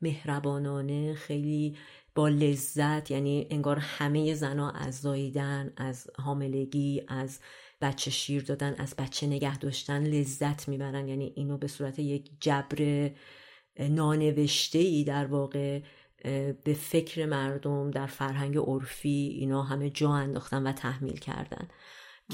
مهربانانه 0.03 1.15
خیلی 1.15 1.77
با 2.15 2.29
لذت 2.29 3.11
یعنی 3.11 3.47
انگار 3.51 3.79
همه 3.79 4.35
زنها 4.35 4.71
از 4.71 5.01
زاییدن 5.01 5.73
از 5.77 6.11
حاملگی 6.19 7.03
از 7.09 7.41
بچه 7.81 8.11
شیر 8.11 8.43
دادن 8.43 8.75
از 8.79 8.95
بچه 8.99 9.27
نگه 9.27 9.59
داشتن 9.59 10.03
لذت 10.03 10.69
می‌برن. 10.69 11.09
یعنی 11.09 11.33
اینو 11.37 11.59
به 11.59 11.67
صورت 11.67 11.99
یک 11.99 12.31
جبر 12.41 13.11
نانوشته 13.79 14.79
ای 14.79 15.05
در 15.05 15.27
واقع 15.27 15.81
به 16.65 16.75
فکر 16.79 17.27
مردم 17.27 17.91
در 17.91 18.07
فرهنگ 18.07 18.57
عرفی 18.57 19.37
اینا 19.41 19.63
همه 19.63 19.91
جا 19.91 20.11
انداختن 20.11 20.67
و 20.67 20.73
تحمیل 20.73 21.19
کردن 21.19 21.69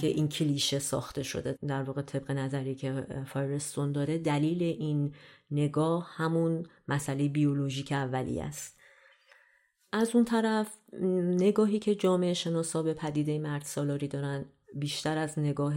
که 0.01 0.07
این 0.07 0.29
کلیشه 0.29 0.79
ساخته 0.79 1.23
شده. 1.23 1.59
در 1.69 1.83
واقع 1.83 2.03
طبق 2.03 2.31
نظری 2.31 2.75
که 2.75 3.07
فایرستون 3.27 3.93
داره 3.93 4.19
دلیل 4.19 4.63
این 4.63 5.15
نگاه 5.51 6.11
همون 6.15 6.67
مسئله 6.89 7.29
بیولوژیک 7.29 7.93
اولی 7.93 8.41
است. 8.41 8.79
از 9.93 10.15
اون 10.15 10.25
طرف 10.25 10.79
نگاهی 11.41 11.79
که 11.79 11.95
جامعه 11.95 12.35
شناسا 12.35 12.83
به 12.83 12.95
پدیده 12.95 13.39
مرد 13.39 13.63
سالاری 13.63 14.09
دارن 14.09 14.45
بیشتر 14.75 15.19
از 15.19 15.39
نگاه 15.39 15.75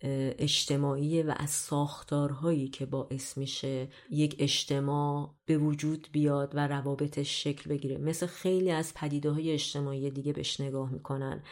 اجتماعی 0.00 1.22
و 1.22 1.34
از 1.36 1.50
ساختارهایی 1.50 2.68
که 2.68 2.86
باعث 2.86 3.38
میشه 3.38 3.88
یک 4.10 4.36
اجتماع 4.38 5.34
به 5.44 5.58
وجود 5.58 6.08
بیاد 6.12 6.54
و 6.54 6.66
روابطش 6.66 7.44
شکل 7.44 7.70
بگیره. 7.70 7.98
مثل 7.98 8.26
خیلی 8.26 8.70
از 8.70 8.94
پدیده 8.94 9.30
های 9.30 9.52
اجتماعی 9.52 10.10
دیگه 10.10 10.32
بهش 10.32 10.60
نگاه 10.60 10.92
می‌کنن. 10.92 11.42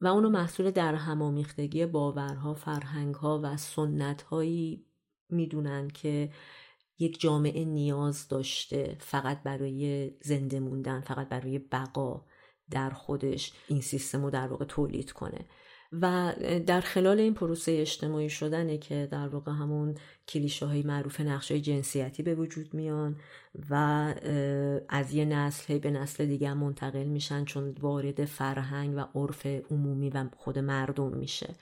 و 0.00 0.06
اونو 0.06 0.30
محصول 0.30 0.70
در 0.70 0.94
همامیختگی 0.94 1.86
باورها، 1.86 2.54
فرهنگها 2.54 3.40
و 3.42 3.56
سنتهایی 3.56 4.86
می‌دونن 5.28 5.88
که 5.88 6.30
یک 6.98 7.20
جامعه 7.20 7.64
نیاز 7.64 8.28
داشته 8.28 8.96
فقط 9.00 9.42
برای 9.42 10.10
زنده 10.22 10.60
موندن 10.60 11.00
فقط 11.00 11.28
برای 11.28 11.58
بقا 11.58 12.24
در 12.70 12.90
خودش 12.90 13.52
این 13.68 13.80
سیستم 13.80 14.22
رو 14.24 14.30
در 14.30 14.46
واقع 14.46 14.64
تولید 14.64 15.12
کنه. 15.12 15.46
و 15.92 16.34
در 16.66 16.80
خلال 16.80 17.20
این 17.20 17.34
پروسه 17.34 17.72
اجتماعی 17.72 18.30
شدنه 18.30 18.78
که 18.78 19.08
در 19.10 19.28
واقع 19.28 19.52
همون 19.52 19.94
کلیشه 20.28 20.66
های 20.66 20.82
معروف 20.82 21.20
نقشه 21.20 21.60
جنسیتی 21.60 22.22
به 22.22 22.34
وجود 22.34 22.74
میان 22.74 23.16
و 23.70 23.74
از 24.88 25.14
یه 25.14 25.24
نسل 25.24 25.78
به 25.78 25.90
نسل 25.90 26.26
دیگه 26.26 26.54
منتقل 26.54 27.04
میشن 27.04 27.44
چون 27.44 27.74
وارد 27.80 28.24
فرهنگ 28.24 28.94
و 28.96 29.18
عرف 29.18 29.46
عمومی 29.46 30.10
و 30.10 30.28
خود 30.36 30.58
مردم 30.58 31.16
میشه. 31.16 31.54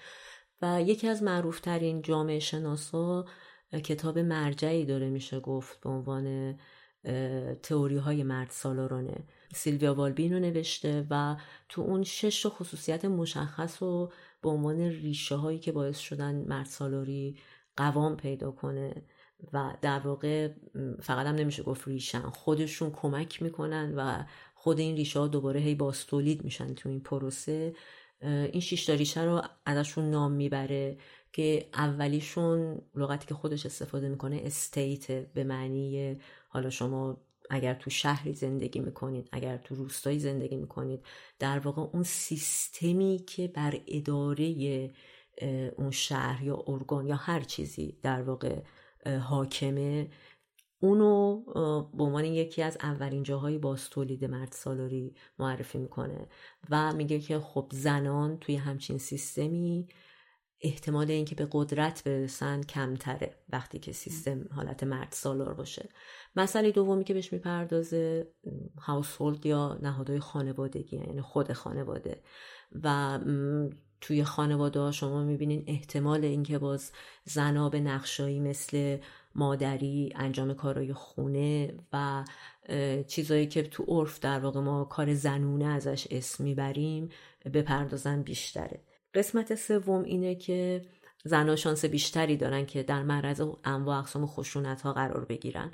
و 0.62 0.82
یکی 0.82 1.08
از 1.08 1.22
معروفترین 1.22 2.02
جامعه 2.02 2.38
شناسا 2.38 3.24
کتاب 3.84 4.18
مرجعی 4.18 4.84
داره 4.84 5.10
میشه 5.10 5.40
گفت 5.40 5.80
به 5.80 5.90
عنوان 5.90 6.58
تئوری 7.62 7.96
های 7.96 8.22
مرد 8.22 8.50
سالارانه. 8.50 9.24
سیلویا 9.54 9.94
والبین 9.94 10.32
رو 10.32 10.38
نوشته 10.38 11.06
و 11.10 11.36
تو 11.68 11.82
اون 11.82 12.02
شش 12.02 12.46
خصوصیت 12.46 13.04
مشخص 13.04 13.82
و 13.82 14.10
به 14.42 14.48
عنوان 14.48 14.80
ریشه 14.80 15.34
هایی 15.34 15.58
که 15.58 15.72
باعث 15.72 15.98
شدن 15.98 16.34
مرد 16.34 16.68
قوام 17.76 18.16
پیدا 18.16 18.50
کنه 18.50 19.02
و 19.52 19.74
در 19.82 19.98
واقع 19.98 20.48
فقط 21.02 21.26
هم 21.26 21.34
نمیشه 21.34 21.62
گفت 21.62 21.88
ریشن. 21.88 22.20
خودشون 22.20 22.90
کمک 22.90 23.42
می‌کنن 23.42 23.94
و 23.96 24.24
خود 24.54 24.78
این 24.78 24.96
ریشه 24.96 25.18
ها 25.18 25.26
دوباره 25.26 25.60
هی 25.60 25.74
باستولید 25.74 26.44
میشن 26.44 26.74
تو 26.74 26.88
این 26.88 27.00
پروسه. 27.00 27.74
این 28.22 28.60
شیشتا 28.60 28.94
ریشه 28.94 29.24
رو 29.24 29.42
ازشون 29.66 30.10
نام 30.10 30.32
می‌بره 30.32 30.98
که 31.32 31.68
اولیشون 31.74 32.80
لغتی 32.94 33.26
که 33.26 33.34
خودش 33.34 33.66
استفاده 33.66 34.08
می‌کنه 34.08 34.40
استیت 34.44 35.12
به 35.12 35.44
معنی 35.44 36.16
حالا 36.48 36.70
شما 36.70 37.16
اگر 37.50 37.74
تو 37.74 37.90
شهری 37.90 38.32
زندگی 38.32 38.80
می‌کنید 38.80 39.28
اگر 39.32 39.56
تو 39.56 39.74
روستایی 39.74 40.18
زندگی 40.18 40.56
می‌کنید 40.56 41.04
در 41.38 41.58
واقع 41.58 41.82
اون 41.82 42.02
سیستمی 42.02 43.24
که 43.26 43.48
بر 43.48 43.80
اداره 43.86 44.90
اون 45.76 45.90
شهر 45.90 46.42
یا 46.42 46.64
ارگان 46.66 47.06
یا 47.06 47.16
هر 47.16 47.40
چیزی 47.40 47.98
در 48.02 48.22
واقع 48.22 48.62
حاکمه 49.22 50.10
اونو 50.80 51.40
به 51.94 52.04
عنوان 52.04 52.24
یکی 52.24 52.62
از 52.62 52.78
اولین 52.82 53.22
جاهای 53.22 53.58
باز 53.58 53.90
تولید 53.90 54.24
مرد 54.24 54.52
سالاری 54.52 55.14
معرفی 55.38 55.78
می‌کنه 55.78 56.28
و 56.70 56.92
میگه 56.92 57.20
که 57.20 57.38
خب 57.38 57.68
زنان 57.72 58.38
توی 58.38 58.56
همچین 58.56 58.98
سیستمی 58.98 59.88
احتمال 60.60 61.10
اینکه 61.10 61.34
به 61.34 61.48
قدرت 61.52 62.04
برسن 62.04 62.62
کمتره 62.62 63.34
وقتی 63.52 63.78
که 63.78 63.92
سیستم 63.92 64.48
حالت 64.50 64.84
مرد 64.84 65.08
سالار 65.10 65.54
باشه. 65.54 65.88
مسئله 66.36 66.70
دومی 66.70 67.04
که 67.04 67.14
بهش 67.14 67.32
می‌پردازه 67.32 68.26
هاوسولد 68.80 69.46
یا 69.46 69.78
نهادهای 69.82 70.20
خانوادگی 70.20 70.96
یعنی 70.96 71.20
خود 71.20 71.52
خانواده. 71.52 72.22
و 72.82 73.18
توی 74.00 74.24
خانواده 74.24 74.92
شما 74.92 75.22
می‌بینین 75.22 75.64
احتمال 75.66 76.24
اینکه 76.24 76.58
باز 76.58 76.92
زنا 77.24 77.68
به 77.68 77.80
نقشایی 77.80 78.40
مثل 78.40 78.98
مادری 79.34 80.12
انجام 80.16 80.54
کارهای 80.54 80.92
خونه 80.92 81.74
و 81.92 82.24
چیزایی 83.08 83.46
که 83.46 83.62
تو 83.62 83.84
عرف 83.88 84.20
در 84.20 84.40
واقع 84.40 84.60
ما 84.60 84.84
کار 84.84 85.14
زنونه 85.14 85.66
ازش 85.66 86.06
اسم 86.10 86.44
می‌بریم 86.44 87.08
بپردازن 87.54 88.22
بیشتره. 88.22 88.80
قسمت 89.14 89.54
سوم 89.54 90.04
اینه 90.04 90.34
که 90.34 90.82
زنها 91.24 91.56
شانس 91.56 91.84
بیشتری 91.84 92.36
دارن 92.36 92.66
که 92.66 92.82
در 92.82 93.02
معرض 93.02 93.42
انواع 93.64 93.98
اقسام 93.98 94.26
خشونت 94.26 94.82
ها 94.82 94.92
قرار 94.92 95.24
بگیرن 95.24 95.70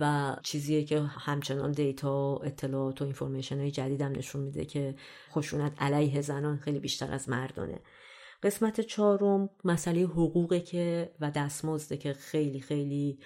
و 0.00 0.36
چیزیه 0.42 0.84
که 0.84 1.00
همچنان 1.00 1.72
دیتا 1.72 2.34
و 2.34 2.44
اطلاعات 2.44 3.02
و 3.02 3.04
اینفورمیشن 3.04 3.60
های 3.60 3.70
جدیدم 3.70 4.12
نشون 4.12 4.42
میده 4.42 4.64
که 4.64 4.94
خشونت 5.30 5.72
علیه 5.82 6.20
زنان 6.20 6.56
خیلی 6.56 6.78
بیشتر 6.78 7.12
از 7.12 7.28
مردانه. 7.28 7.80
قسمت 8.42 8.80
چهارم 8.80 9.50
مسئله 9.64 10.02
حقوقه 10.02 10.60
که 10.60 11.10
و 11.20 11.30
دستمزده 11.30 11.96
که 11.96 12.12
خیلی 12.12 12.60
خیلی 12.60 13.18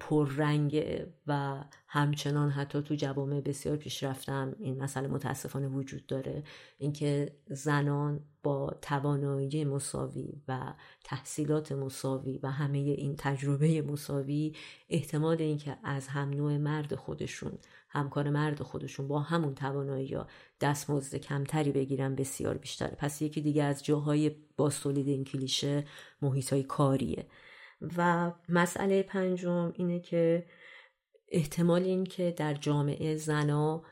پررنگ 0.00 0.84
و 1.26 1.64
همچنان 1.86 2.50
حتی 2.50 2.82
تو 2.82 2.94
جوامع 2.94 3.40
بسیار 3.40 3.76
پیشرفتم. 3.76 4.56
این 4.58 4.82
مسئله 4.82 5.08
متاسفانه 5.08 5.68
وجود 5.68 6.06
داره. 6.06 6.44
اینکه 6.78 7.36
زنان 7.46 8.20
با 8.42 8.78
توانایی 8.82 9.64
مساوی 9.64 10.42
و 10.48 10.74
تحصیلات 11.04 11.72
مساوی 11.72 12.38
و 12.42 12.50
همه 12.50 12.78
این 12.78 13.14
تجربه 13.18 13.82
مساوی 13.82 14.52
احتمال 14.88 15.42
اینکه 15.42 15.76
از 15.84 16.08
هم 16.08 16.30
نوع 16.30 16.56
مرد 16.56 16.94
خودشون 16.94 17.52
همکار 17.88 18.30
مرد 18.30 18.62
خودشون 18.62 19.08
با 19.08 19.20
همون 19.20 19.54
توانایی 19.54 20.06
یا 20.06 20.26
دستمزد 20.60 21.16
کمتری 21.16 21.72
بگیرن 21.72 22.14
بسیار 22.14 22.58
بیشتره. 22.58 22.96
پس 22.98 23.22
یکی 23.22 23.40
دیگه 23.40 23.62
از 23.62 23.84
جاهای 23.84 24.30
باستولید 24.56 25.08
این 25.08 25.24
کلیشه 25.24 25.84
محیط 26.22 26.52
های 26.52 26.62
کاریه. 26.62 27.26
و 27.96 28.32
مسئله 28.48 29.02
پنجم 29.02 29.72
اینه 29.74 30.00
که 30.00 30.46
احتمال 31.28 31.82
این 31.82 32.04
که 32.04 32.34
در 32.36 32.54
جامعه 32.54 33.16
زنا 33.16 33.82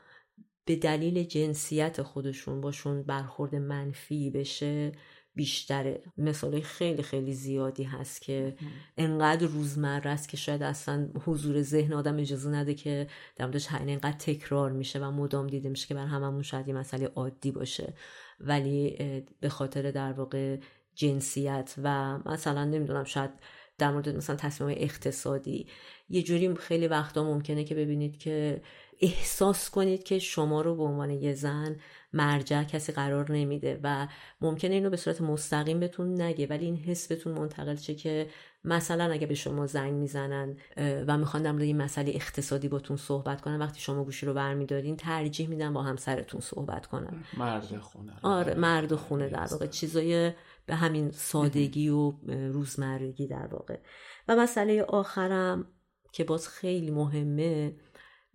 به 0.65 0.75
دلیل 0.75 1.23
جنسیت 1.23 2.01
خودشون 2.01 2.61
باشون 2.61 3.03
برخورد 3.03 3.55
منفی 3.55 4.29
بشه 4.29 4.91
بیشتره. 5.35 6.03
مثال 6.17 6.61
خیلی 6.61 7.03
خیلی 7.03 7.33
زیادی 7.33 7.83
هست 7.83 8.21
که 8.21 8.55
انقدر 8.97 9.47
روزمره 9.47 10.11
است 10.11 10.29
که 10.29 10.37
شاید 10.37 10.63
اصلا 10.63 11.09
حضور 11.25 11.61
ذهن 11.61 11.93
آدم 11.93 12.17
اجازه 12.17 12.49
نده 12.49 12.73
که 12.73 13.07
در 13.35 13.45
موردش 13.45 13.67
انقدر 13.71 14.17
تکرار 14.17 14.71
میشه 14.71 14.99
و 14.99 15.11
مدام 15.11 15.47
دیده 15.47 15.69
میشه 15.69 15.87
که 15.87 15.93
بر 15.93 16.05
هممون 16.05 16.41
شاید 16.41 16.67
یه 16.67 16.73
مسئله 16.73 17.05
عادی 17.05 17.51
باشه. 17.51 17.93
ولی 18.39 18.97
به 19.39 19.49
خاطر 19.49 19.91
در 19.91 20.13
واقع 20.13 20.57
جنسیت 20.95 21.75
و 21.83 22.17
مثلا 22.25 22.65
نمی‌دونم 22.65 23.03
شاید 23.03 23.31
در 23.77 23.91
مورد 23.91 24.09
مثلا 24.09 24.35
تصمیم 24.35 24.77
اقتصادی. 24.79 25.67
یه 26.09 26.23
جوری 26.23 26.55
خیلی 26.55 26.87
وقتا 26.87 27.23
ممکنه 27.23 27.63
که 27.63 27.75
ببینید 27.75 28.17
که 28.19 28.61
احساس 28.99 29.69
کنید 29.69 30.03
که 30.03 30.19
شما 30.19 30.61
رو 30.61 30.75
به 30.75 30.83
عنوان 30.83 31.09
یه 31.09 31.33
زن 31.33 31.75
مرجع 32.13 32.63
کسی 32.63 32.91
قرار 32.91 33.31
نمیده 33.31 33.79
و 33.83 34.07
ممکنه 34.41 34.75
اینو 34.75 34.89
به 34.89 34.97
صورت 34.97 35.21
مستقیم 35.21 35.79
بهتون 35.79 36.21
نگه 36.21 36.47
ولی 36.47 36.65
این 36.65 36.77
حس 36.77 37.07
بهتون 37.07 37.33
منتقل 37.33 37.75
شه 37.75 37.95
که 37.95 38.27
مثلا 38.63 39.11
اگه 39.11 39.27
به 39.27 39.35
شما 39.35 39.65
زنگ 39.65 39.93
می‌زنن 39.93 40.57
و 40.77 41.17
می‌خوان 41.17 41.43
در 41.43 41.63
این 41.63 41.77
مسئله 41.77 42.11
اقتصادی 42.15 42.67
باتون 42.67 42.97
صحبت 42.97 43.41
کنن 43.41 43.59
وقتی 43.59 43.81
شما 43.81 44.03
گوشی 44.03 44.25
رو 44.25 44.33
برمیدارین 44.33 44.95
ترجیح 44.95 45.49
میدن 45.49 45.73
با 45.73 45.83
همسرتون 45.83 46.41
صحبت 46.41 46.85
کنن. 46.85 47.23
مرد 47.37 47.77
خونه. 47.77 48.11
آره 48.21 48.55
مرد 48.55 48.95
خونه 48.95 49.29
در 49.29 49.47
واقع. 49.51 49.67
چیزای 49.67 50.31
به 50.67 50.75
همین 50.75 51.11
سادگی 51.11 51.89
و 51.89 52.11
روزمرگی 52.27 53.27
در 53.27 53.47
واقع. 53.47 53.79
و 54.27 54.35
مسئله 54.35 54.83
آخرم 54.83 55.67
که 56.11 56.23
باز 56.23 56.47
خیلی 56.47 56.91
مهمه 56.91 57.75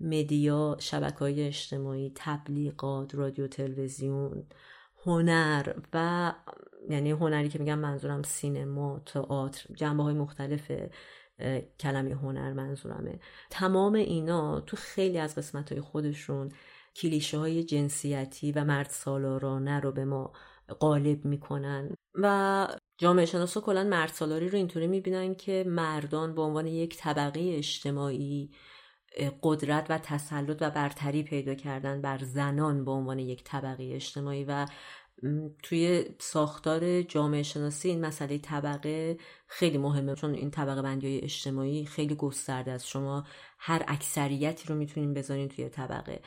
مدیا 0.01 0.77
شبکه 0.81 1.19
های 1.19 1.47
اجتماعی 1.47 2.13
تبلیغات 2.15 3.15
رادیو 3.15 3.47
تلویزیون 3.47 4.47
هنر 5.05 5.75
و 5.93 6.33
یعنی 6.91 7.11
هنری 7.11 7.49
که 7.49 7.59
میگم 7.59 7.79
منظورم 7.79 8.23
سینما 8.23 9.03
تئاتر 9.07 9.75
جنبه 9.75 10.03
های 10.03 10.15
مختلف 10.15 10.73
کلمه 11.81 12.15
هنر 12.15 12.53
منظورمه. 12.53 13.21
تمام 13.51 13.95
اینا 13.95 14.61
تو 14.61 14.77
خیلی 14.77 15.19
از 15.19 15.35
قسمت 15.35 15.73
های 15.73 15.81
خودشون 15.81 16.53
کلیشه 16.97 17.39
های 17.39 17.65
جنسیتی 17.65 18.53
و 18.53 18.65
مرد 18.65 18.89
سالارانه 18.91 19.81
رو 19.81 19.93
به 19.93 20.05
ما 20.05 20.33
غالب 20.81 21.25
می‌کنن. 21.25 21.95
و 22.15 22.69
جامعه 22.99 23.27
شناسا 23.27 23.61
کلا 23.61 23.85
مرد 23.85 24.09
سالاری 24.09 24.49
رو 24.49 24.57
اینطوری 24.57 24.87
می‌بینن 24.87 25.35
که 25.35 25.65
مردان 25.67 26.35
به 26.35 26.43
عنوان 26.43 26.67
یک 26.67 26.97
طبقه 26.97 27.41
اجتماعی 27.57 28.51
قدرت 29.43 29.87
و 29.89 29.99
تسلط 29.99 30.59
و 30.61 30.71
برتری 30.71 31.23
پیدا 31.23 31.55
کردن 31.55 32.03
بر 32.03 32.19
زنان 32.19 32.85
به 32.85 32.91
عنوان 32.91 33.19
یک 33.19 33.45
طبقه 33.45 33.91
اجتماعی. 33.95 34.45
و 34.45 34.67
توی 35.63 36.05
ساختار 36.19 37.03
جامعه 37.03 37.43
شناسی 37.43 37.89
این 37.89 38.07
مسئله 38.07 38.39
طبقه 38.39 39.17
خیلی 39.47 39.79
مهمه 39.79 40.15
چون 40.15 40.35
این 40.35 40.51
طبقه 40.51 40.83
بندی 40.83 41.07
های 41.07 41.25
اجتماعی 41.25 41.87
خیلی 41.87 42.15
گسترده 42.15 42.71
است. 42.71 42.87
شما 42.87 43.25
هر 43.59 43.85
اکثریتی 43.89 44.69
رو 44.69 44.75
می‌تونین 44.75 45.15
بذارین 45.15 45.49
توی 45.49 45.69
طبقه. 45.69 46.23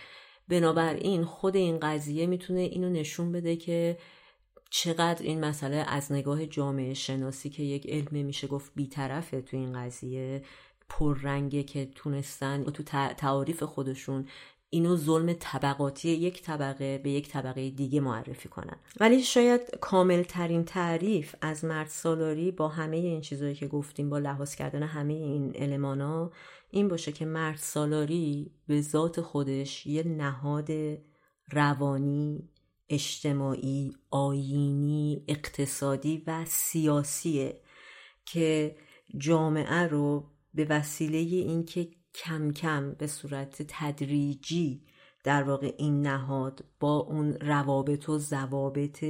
بنابراین 0.48 1.24
خود 1.24 1.56
این 1.56 1.80
قضیه 1.80 2.26
می‌تونه 2.28 2.60
اینو 2.60 2.90
نشون 2.90 3.32
بده 3.32 3.56
که 3.56 3.98
چقدر 4.78 5.24
این 5.24 5.46
مسئله 5.46 5.76
از 5.76 6.12
نگاه 6.12 6.46
جامعه 6.46 6.94
شناسی 6.94 7.50
که 7.50 7.64
یک 7.64 7.88
علم 7.90 8.26
میشه 8.26 8.48
گفت 8.48 8.72
بیطرفه 8.76 9.42
تو 9.42 9.58
این 9.58 9.74
قضیه 9.74 10.44
پررنگه 10.90 11.64
که 11.64 11.86
تونستن 11.86 12.64
تو 12.64 12.84
تعاریف 13.14 13.64
خودشون 13.64 14.28
اینو 14.70 14.96
ظلم 14.96 15.34
طبقاتی 15.40 16.10
یک 16.10 16.42
طبقه 16.42 16.98
به 16.98 17.10
یک 17.10 17.30
طبقه 17.30 17.70
دیگه 17.70 18.00
معرفی 18.00 18.50
کنن. 18.50 18.78
ولی 19.00 19.24
شاید 19.24 19.62
کامل 19.82 20.24
ترین 20.24 20.66
تعریف 20.66 21.36
از 21.42 21.66
مرد 21.66 21.88
سالاری 21.88 22.52
با 22.52 22.68
همه 22.68 22.98
این 22.98 23.22
چیزهایی 23.22 23.56
که 23.56 23.68
گفتیم 23.68 24.10
با 24.10 24.18
لحاظ 24.18 24.56
کردن 24.56 24.84
همه 24.84 25.14
این 25.14 25.54
المانا 25.56 26.32
این 26.70 26.88
باشه 26.88 27.12
که 27.12 27.26
مرد 27.26 27.58
سالاری 27.58 28.52
به 28.68 28.82
ذات 28.82 29.22
خودش 29.22 29.86
یه 29.86 30.04
نهاد 30.04 30.70
روانی 31.52 32.50
اجتماعی 32.90 33.94
آینی 34.12 35.24
اقتصادی 35.28 36.24
و 36.28 36.46
سیاسیه 36.46 37.62
که 38.26 38.76
جامعه 39.18 39.88
رو 39.88 40.32
به 40.54 40.66
وسیله 40.66 41.18
اینکه 41.18 41.88
کم 42.16 42.52
کم 42.52 42.94
به 42.94 43.08
صورت 43.08 43.62
تدریجی 43.68 44.84
در 45.24 45.44
واقع 45.44 45.74
این 45.78 46.02
نهاد 46.02 46.66
با 46.80 46.98
اون 46.98 47.34
روابط 47.34 48.10
و 48.10 48.18
ضوابط 48.18 49.06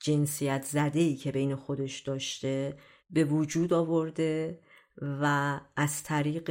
جنسیت 0.00 0.64
زده 0.64 1.14
که 1.14 1.32
بین 1.32 1.54
خودش 1.54 2.00
داشته 2.00 2.78
به 3.10 3.24
وجود 3.24 3.72
آورده 3.72 4.60
و 5.02 5.60
از 5.76 6.02
طریق 6.02 6.50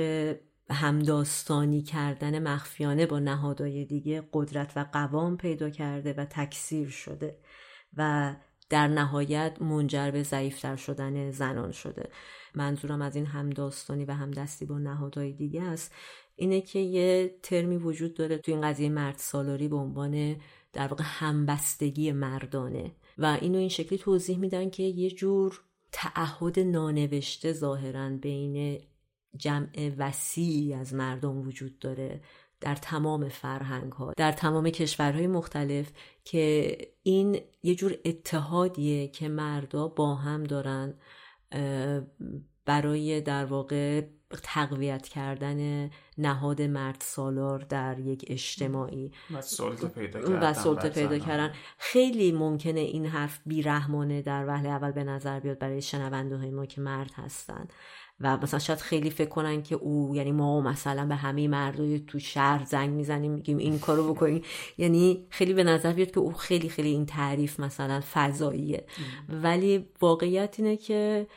همداستانی 0.73 1.81
کردن 1.81 2.47
مخفیانه 2.47 3.05
با 3.05 3.19
نهادهای 3.19 3.85
دیگه 3.85 4.23
قدرت 4.33 4.77
و 4.77 4.85
قوام 4.93 5.37
پیدا 5.37 5.69
کرده 5.69 6.13
و 6.13 6.25
تکثیر 6.25 6.89
شده 6.89 7.37
و 7.97 8.35
در 8.69 8.87
نهایت 8.87 9.61
منجر 9.61 10.11
به 10.11 10.23
ضعیفتر 10.23 10.75
شدن 10.75 11.31
زنان 11.31 11.71
شده. 11.71 12.09
منظورم 12.55 13.01
از 13.01 13.15
این 13.15 13.25
همداستانی 13.25 14.05
و 14.05 14.11
همدستی 14.11 14.65
با 14.65 14.77
نهادهای 14.77 15.33
دیگه 15.33 15.63
است 15.63 15.93
اینه 16.35 16.61
که 16.61 16.79
یه 16.79 17.35
ترمی 17.43 17.77
وجود 17.77 18.13
داره 18.13 18.37
تو 18.37 18.51
این 18.51 18.61
قضیه 18.61 18.89
مرد 18.89 19.17
سالاری 19.17 19.67
به 19.67 19.75
عنوان 19.75 20.35
در 20.73 20.87
واقع 20.87 21.03
همبستگی 21.07 22.11
مردانه 22.11 22.91
و 23.17 23.37
اینو 23.41 23.57
این 23.57 23.69
شکلی 23.69 23.99
توضیح 23.99 24.37
میدن 24.37 24.69
که 24.69 24.83
یه 24.83 25.11
جور 25.11 25.61
تعهد 25.91 26.59
نانوشته 26.59 27.53
ظاهرا 27.53 28.09
بین 28.09 28.81
جمع 29.35 29.91
وسیعی 29.97 30.73
از 30.73 30.93
مردم 30.93 31.47
وجود 31.47 31.79
داره 31.79 32.21
در 32.61 32.75
تمام 32.75 33.29
فرهنگ 33.29 33.91
ها 33.91 34.13
در 34.17 34.31
تمام 34.31 34.69
کشورهای 34.69 35.27
مختلف 35.27 35.91
که 36.23 36.77
این 37.03 37.39
یه 37.63 37.75
جور 37.75 37.97
اتحادیه 38.05 39.07
که 39.07 39.29
مردا 39.29 39.87
با 39.87 40.15
هم 40.15 40.43
دارن 40.43 40.93
برای 42.65 43.21
در 43.21 43.45
واقع 43.45 44.01
تقویت 44.43 45.07
کردن 45.07 45.89
نهاد 46.17 46.61
مرد 46.61 46.97
سالار 47.01 47.59
در 47.59 47.99
یک 47.99 48.25
اجتماعی. 48.27 49.11
و 49.33 49.41
سلطه 49.41 49.87
پیدا 49.87 50.21
کردن, 50.21 50.49
و 50.49 50.53
سلطه 50.53 50.89
پیدا 50.89 51.19
کردن. 51.19 51.53
خیلی 51.77 52.31
ممکنه 52.31 52.79
این 52.79 53.05
حرف 53.05 53.39
بیرحمانه 53.45 54.21
در 54.21 54.45
وهله 54.47 54.69
اول 54.69 54.91
به 54.91 55.03
نظر 55.03 55.39
بیاد 55.39 55.59
برای 55.59 55.81
شنونده 55.81 56.37
های 56.37 56.51
ما 56.51 56.65
که 56.65 56.81
مرد 56.81 57.11
هستن. 57.15 57.67
و 58.21 58.37
مثلا 58.37 58.59
شاید 58.59 58.79
خیلی 58.79 59.09
فکر 59.09 59.29
کنن 59.29 59.63
که 59.63 59.75
او 59.75 60.15
یعنی 60.15 60.31
ما 60.31 60.61
مثلا 60.61 61.05
به 61.05 61.15
همه 61.15 61.47
مردای 61.47 61.99
تو 61.99 62.19
شهر 62.19 62.65
زنگ 62.65 62.89
می‌زنیم 62.89 63.31
میگیم 63.31 63.57
این 63.57 63.79
کارو 63.79 64.13
بکنیم 64.13 64.41
یعنی 64.77 65.27
خیلی 65.29 65.53
به 65.53 65.63
نظر 65.63 65.93
بیاد 65.93 66.11
که 66.11 66.19
او 66.19 66.33
خیلی 66.33 66.69
خیلی 66.69 66.89
این 66.89 67.05
تعریف 67.05 67.59
مثلا 67.59 68.01
فضاییه. 68.13 68.85
ولی 69.29 69.89
واقعیت 70.01 70.55
اینه 70.57 70.77
که 70.77 71.27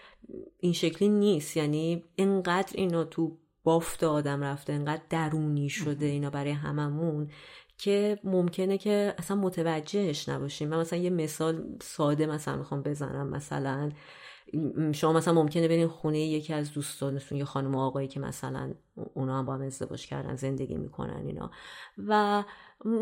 این 0.60 0.72
شکلی 0.72 1.08
نیست. 1.08 1.56
یعنی 1.56 2.04
اینقدر 2.16 2.72
اینا 2.74 3.04
تو 3.04 3.36
بافت 3.64 4.04
آدم 4.04 4.44
رفته 4.44 4.72
اینقدر 4.72 5.02
درونی 5.10 5.68
شده 5.68 6.06
اینا 6.06 6.30
برای 6.30 6.50
هممون 6.50 7.30
که 7.78 8.18
ممکنه 8.24 8.78
که 8.78 9.14
اصلا 9.18 9.36
متوجهش 9.36 10.28
نباشیم. 10.28 10.68
من 10.68 10.80
مثلا 10.80 10.98
یه 10.98 11.10
مثال 11.10 11.64
ساده 11.82 12.26
مثلا 12.26 12.56
می‌خوام 12.56 12.82
بزنم. 12.82 13.28
مثلا 13.30 13.90
شما 14.92 15.12
مثلا 15.12 15.34
ممکنه 15.34 15.68
برین 15.68 15.88
خونه 15.88 16.18
یکی 16.18 16.52
از 16.52 16.72
دوستانتون 16.72 17.38
یه 17.38 17.44
خانم 17.44 17.74
و 17.74 17.80
آقایی 17.80 18.08
که 18.08 18.20
مثلا 18.20 18.74
اونا 19.14 19.38
هم 19.38 19.46
با 19.46 19.54
هم 19.54 19.62
ازدواج 19.62 20.06
کردن 20.06 20.34
زندگی 20.34 20.74
می‌کنن 20.74 21.26
اینا. 21.26 21.50
و 22.08 22.44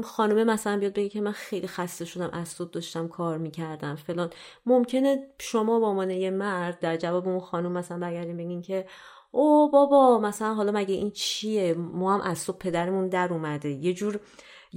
خانمه 0.04 0.44
مثلا 0.44 0.78
بیاد 0.78 0.92
بگه 0.92 1.08
که 1.08 1.20
من 1.20 1.32
خیلی 1.32 1.66
خسته 1.66 2.04
شدم 2.04 2.30
از 2.32 2.48
صبح 2.48 2.70
داشتم 2.70 3.08
کار 3.08 3.38
می‌کردم 3.38 3.94
فلان. 3.94 4.30
ممکنه 4.66 5.26
شما 5.38 5.80
با 5.80 5.88
عنوان 5.88 6.10
یه 6.10 6.30
مرد 6.30 6.78
در 6.78 6.96
جواب 6.96 7.28
اون 7.28 7.40
خانم 7.40 7.72
مثلا 7.72 7.98
برگردین 7.98 8.36
بگین 8.36 8.62
که 8.62 8.86
او 9.30 9.70
بابا 9.70 10.18
مثلا 10.18 10.54
حالا 10.54 10.72
مگه 10.72 10.94
این 10.94 11.10
چیه؟ 11.10 11.74
ما 11.74 12.14
هم 12.14 12.20
از 12.20 12.38
صبح 12.38 12.58
پدرمون 12.58 13.08
در 13.08 13.32
اومده. 13.32 13.70
یه 13.70 13.94
جور 13.94 14.20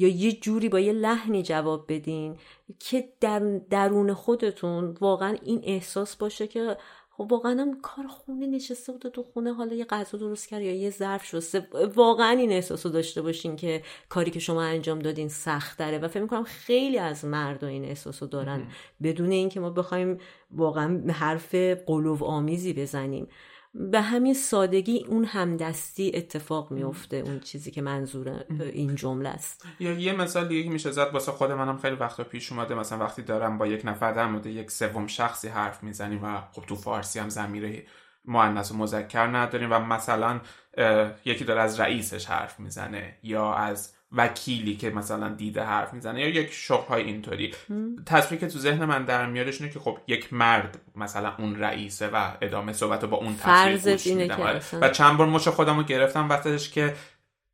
یا 0.01 0.07
یه 0.07 0.31
جوری 0.31 0.69
با 0.69 0.79
یه 0.79 0.93
لحنی 0.93 1.43
جواب 1.43 1.85
بدین 1.93 2.37
که 2.79 3.09
در 3.19 3.39
درون 3.69 4.13
خودتون 4.13 4.97
واقعا 5.01 5.37
این 5.43 5.61
احساس 5.63 6.15
باشه 6.15 6.47
که 6.47 6.77
خب 7.09 7.31
واقعا 7.31 7.61
هم 7.61 7.81
کار 7.81 8.07
خونه 8.07 8.47
نشسته 8.47 8.91
بوده 8.91 9.09
تو 9.09 9.23
خونه 9.23 9.53
حالا 9.53 9.75
یه 9.75 9.85
غذا 9.85 10.17
درست 10.17 10.47
کرد 10.47 10.61
یا 10.61 10.75
یه 10.75 10.89
ظرف 10.89 11.25
شسته. 11.25 11.67
واقعا 11.95 12.29
این 12.29 12.51
احساس 12.51 12.85
رو 12.85 12.91
داشته 12.91 13.21
باشین 13.21 13.55
که 13.55 13.81
کاری 14.09 14.31
که 14.31 14.39
شما 14.39 14.63
انجام 14.63 14.99
دادین 14.99 15.29
سخت 15.29 15.79
داره 15.79 15.97
و 15.97 16.07
فکر 16.07 16.21
می‌کنم 16.21 16.43
خیلی 16.43 16.97
از 16.97 17.25
مردا 17.25 17.67
این 17.67 17.85
احساس 17.85 18.23
رو 18.23 18.29
دارن. 18.29 18.67
بدون 19.03 19.31
اینکه 19.31 19.59
ما 19.59 19.69
بخوایم 19.69 20.17
واقعا 20.51 21.11
حرف 21.11 21.55
قلوب 21.85 22.23
آمیزی 22.23 22.73
بزنیم. 22.73 23.27
به 23.73 24.01
همین 24.01 24.33
سادگی 24.33 25.05
اون 25.07 25.25
همدستی 25.25 26.11
اتفاق 26.15 26.71
میفته 26.71 27.17
اون 27.17 27.39
چیزی 27.39 27.71
که 27.71 27.81
منظور 27.81 28.43
این 28.59 28.95
جمله 28.95 29.29
است. 29.29 29.65
یا 29.79 29.91
یه 29.91 30.13
مثال 30.13 30.47
دیگه 30.47 30.69
میشه 30.69 30.91
زد 30.91 31.09
واسه 31.13 31.31
خود 31.31 31.51
منم 31.51 31.77
خیلی 31.77 31.95
وقتا 31.95 32.23
پیش 32.23 32.51
اومده. 32.51 32.75
مثلا 32.75 32.97
وقتی 32.97 33.21
دارم 33.21 33.57
با 33.57 33.67
یک 33.67 33.81
نفر 33.85 34.11
در 34.11 34.27
مورد 34.27 34.45
یک 34.45 34.71
سوم 34.71 35.07
شخصی 35.07 35.47
حرف 35.47 35.83
می‌زنیم 35.83 36.23
و 36.23 36.41
خب 36.51 36.61
تو 36.61 36.75
فارسی 36.75 37.19
هم 37.19 37.29
زمیره 37.29 37.83
مؤنث 38.25 38.71
و 38.71 38.77
مذکر 38.77 39.27
نداریم 39.27 39.71
و 39.71 39.79
مثلا 39.79 40.39
یکی 41.25 41.45
داره 41.45 41.61
از 41.61 41.79
رئیسش 41.79 42.25
حرف 42.25 42.59
می‌زنه 42.59 43.17
یا 43.23 43.53
از 43.53 43.93
وکیلی 44.13 44.75
که 44.75 44.89
مثلا 44.89 45.29
دیده 45.29 45.63
حرف 45.63 45.93
می‌زنه 45.93 46.21
یا 46.21 46.27
یک 46.27 46.53
شغل 46.53 46.87
های 46.87 47.03
اینطوری 47.03 47.53
تصویری 48.05 48.45
که 48.45 48.53
تو 48.53 48.59
ذهن 48.59 48.85
من 48.85 49.05
در 49.05 49.25
میادش 49.25 49.61
اینه 49.61 49.73
که 49.73 49.79
خب 49.79 49.97
یک 50.07 50.33
مرد 50.33 50.79
مثلا 50.95 51.33
اون 51.39 51.59
رئیسه 51.59 52.07
و 52.07 52.31
ادامه 52.41 52.73
صحبت 52.73 53.05
با 53.05 53.17
اون 53.17 53.37
تصویر 53.37 53.77
گوش 53.77 54.07
میدم. 54.07 54.59
و 54.81 54.89
چند 54.89 55.17
بار 55.17 55.27
مش 55.27 55.47
خودم 55.47 55.77
رو 55.77 55.83
گرفتم 55.83 56.29
وقتش 56.29 56.69
که 56.69 56.93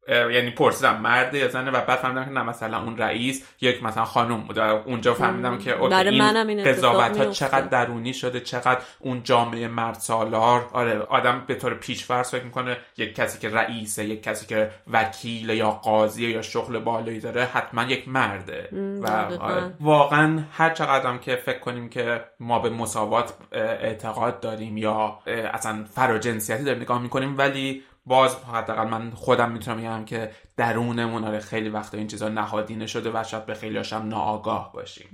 یعنی 0.08 0.52
پرسیدم 0.52 1.02
مرد 1.02 1.34
یا 1.34 1.48
زنه 1.48 1.72
و 1.72 1.82
بعد 1.82 2.00
فهمیدم 2.00 2.26
که 2.26 2.32
نه 2.32 2.44
مثلا 2.44 2.84
اون 2.84 2.98
رئیس 2.98 3.46
یک 3.62 3.84
مثلا 3.84 4.06
خانم 4.06 4.42
بود. 4.42 4.60
اونجا 4.60 5.14
فهمیدم 5.14 5.58
که 5.58 5.82
این 5.82 6.64
قضاوت 6.64 7.18
ها 7.18 7.26
چقدر 7.26 7.62
درونی 7.62 8.14
شده 8.14 8.40
چقدر 8.40 8.80
اون 9.00 9.24
جامعه 9.24 9.68
مرد 9.68 9.96
سالار. 9.96 10.70
آره 10.74 11.00
آدم 11.00 11.44
به 11.48 11.56
طور 11.56 11.74
پیش 11.74 12.06
فرض 12.06 12.32
فکر 12.32 12.44
می‌کنه 12.44 12.78
یک 12.98 13.16
کسی 13.16 13.40
که 13.40 13.50
رئیسه 13.50 14.06
یک 14.06 14.24
کسی 14.24 14.46
که 14.46 14.72
وکیل 14.92 15.50
یا 15.50 15.72
قاضی 15.72 16.28
یا 16.28 16.42
شغل 16.42 16.80
بالایی 16.80 17.20
داره 17.20 17.46
حتما 17.46 17.84
یک 17.84 18.08
مرده. 18.08 18.70
و 19.02 19.08
آره 19.40 19.74
واقعا 19.80 20.44
هر 20.52 20.70
چقدر 20.70 21.18
که 21.18 21.36
فکر 21.36 21.60
کنیم 21.60 21.90
که 21.90 22.24
ما 22.40 22.60
به 22.60 22.70
مساوات 22.70 23.34
اعتقاد 23.52 24.40
داریم 24.40 24.78
یا 24.78 25.20
اصلا 25.54 25.86
فراجنسیتی 25.96 26.64
داریم 26.64 26.82
نگاه 26.82 27.02
می‌کنیم 27.02 27.38
ولی 27.38 27.84
باز 28.08 28.44
حداقل 28.44 28.88
من 28.88 29.12
خودم 29.12 29.52
می‌تونم 29.52 29.78
بگم 29.78 30.06
که 30.06 30.32
درونمون 30.58 31.24
آره 31.24 31.40
خیلی 31.40 31.70
وقتا 31.70 31.98
این 31.98 32.08
چیزا 32.08 32.30
نهادینه 32.30 32.88
شده 32.88 33.12
و 33.14 33.24
شاید 33.24 33.46
به 33.46 33.54
خیلی 33.54 33.78
هاشم 33.78 34.06
ناآگاه 34.06 34.74
باشیم. 34.74 35.08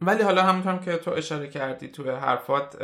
ولی 0.00 0.22
حالا 0.22 0.42
همونطور 0.42 0.78
که 0.78 0.96
تو 0.96 1.10
اشاره 1.10 1.48
کردی 1.48 1.88
تو 1.88 2.16
حرفات 2.16 2.82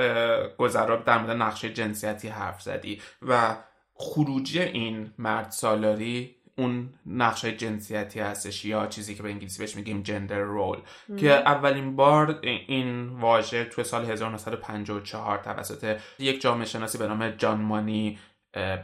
گذراب 0.58 1.04
در 1.04 1.18
مورد 1.18 1.36
نقشه 1.36 1.72
جنسیتی 1.72 2.28
حرف 2.28 2.62
زدی 2.62 3.00
و 3.22 3.56
خروجی 3.94 4.60
این 4.60 5.12
مرد 5.18 5.50
سالاری 5.50 6.36
اون 6.58 6.88
نقشه 7.06 7.52
جنسیتی 7.56 8.20
هستش 8.20 8.64
یا 8.64 8.86
چیزی 8.86 9.14
که 9.14 9.22
به 9.22 9.30
انگلیسی 9.30 9.58
بهش 9.58 9.76
میگیم 9.76 10.02
جندر 10.02 10.38
رول 10.38 10.78
که 11.16 11.30
اولین 11.30 11.96
بار 11.96 12.38
این 12.42 13.08
واژه 13.08 13.64
تو 13.64 13.84
سال 13.84 14.04
1954 14.04 15.38
توسط 15.38 15.96
یک 16.18 16.40
جامعه 16.40 16.64
شناسی 16.64 16.98
به 16.98 17.06
نام 17.06 17.30
جان 17.30 17.60
مانی 17.60 18.18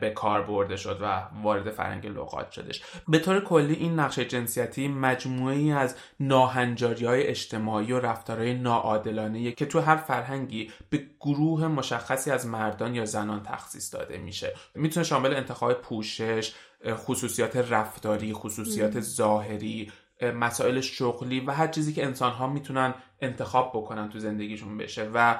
به 0.01 0.11
کار 0.11 0.43
برده 0.43 0.77
شد 0.77 0.99
و 1.03 1.23
وارد 1.43 1.71
فرهنگ 1.71 2.07
لغات 2.07 2.51
شدش. 2.51 2.83
به 3.09 3.19
طور 3.19 3.41
کلی 3.41 3.75
این 3.75 4.01
نقشه 4.01 4.25
جنسیتی 4.25 4.89
مجموعی 4.89 5.73
از 5.73 5.97
ناهنجاری 6.21 7.07
های 7.07 7.27
اجتماعی 7.27 7.93
و 7.93 8.01
رفتارهای 8.01 8.55
ناعادلانه 8.55 9.53
که 9.53 9.67
تو 9.67 9.81
هر 9.81 9.97
فرهنگی 9.97 10.71
به 10.91 11.07
گروه 11.21 11.67
مشخصی 11.67 12.31
از 12.31 12.47
مردان 12.47 12.95
یا 12.95 13.05
زنان 13.05 13.43
تخصیص 13.43 13.95
داده 13.95 14.19
میشه. 14.19 14.55
می‌تونه 14.75 15.05
شامل 15.05 15.35
انتخاب 15.35 15.73
پوشش 15.73 16.55
خصوصیات 16.91 17.57
رفتاری 17.57 18.33
خصوصیات 18.33 19.01
ظاهری 19.01 19.93
مسائل 20.35 20.81
شغلی 20.81 21.41
و 21.41 21.51
هر 21.51 21.67
چیزی 21.67 21.93
که 21.93 22.07
انسان 22.07 22.33
ها 22.33 22.47
می‌تونن 22.47 22.95
انتخاب 23.21 23.71
بکنن 23.75 24.09
تو 24.09 24.19
زندگیشون 24.19 24.79
بشه 24.79 25.11
و 25.15 25.39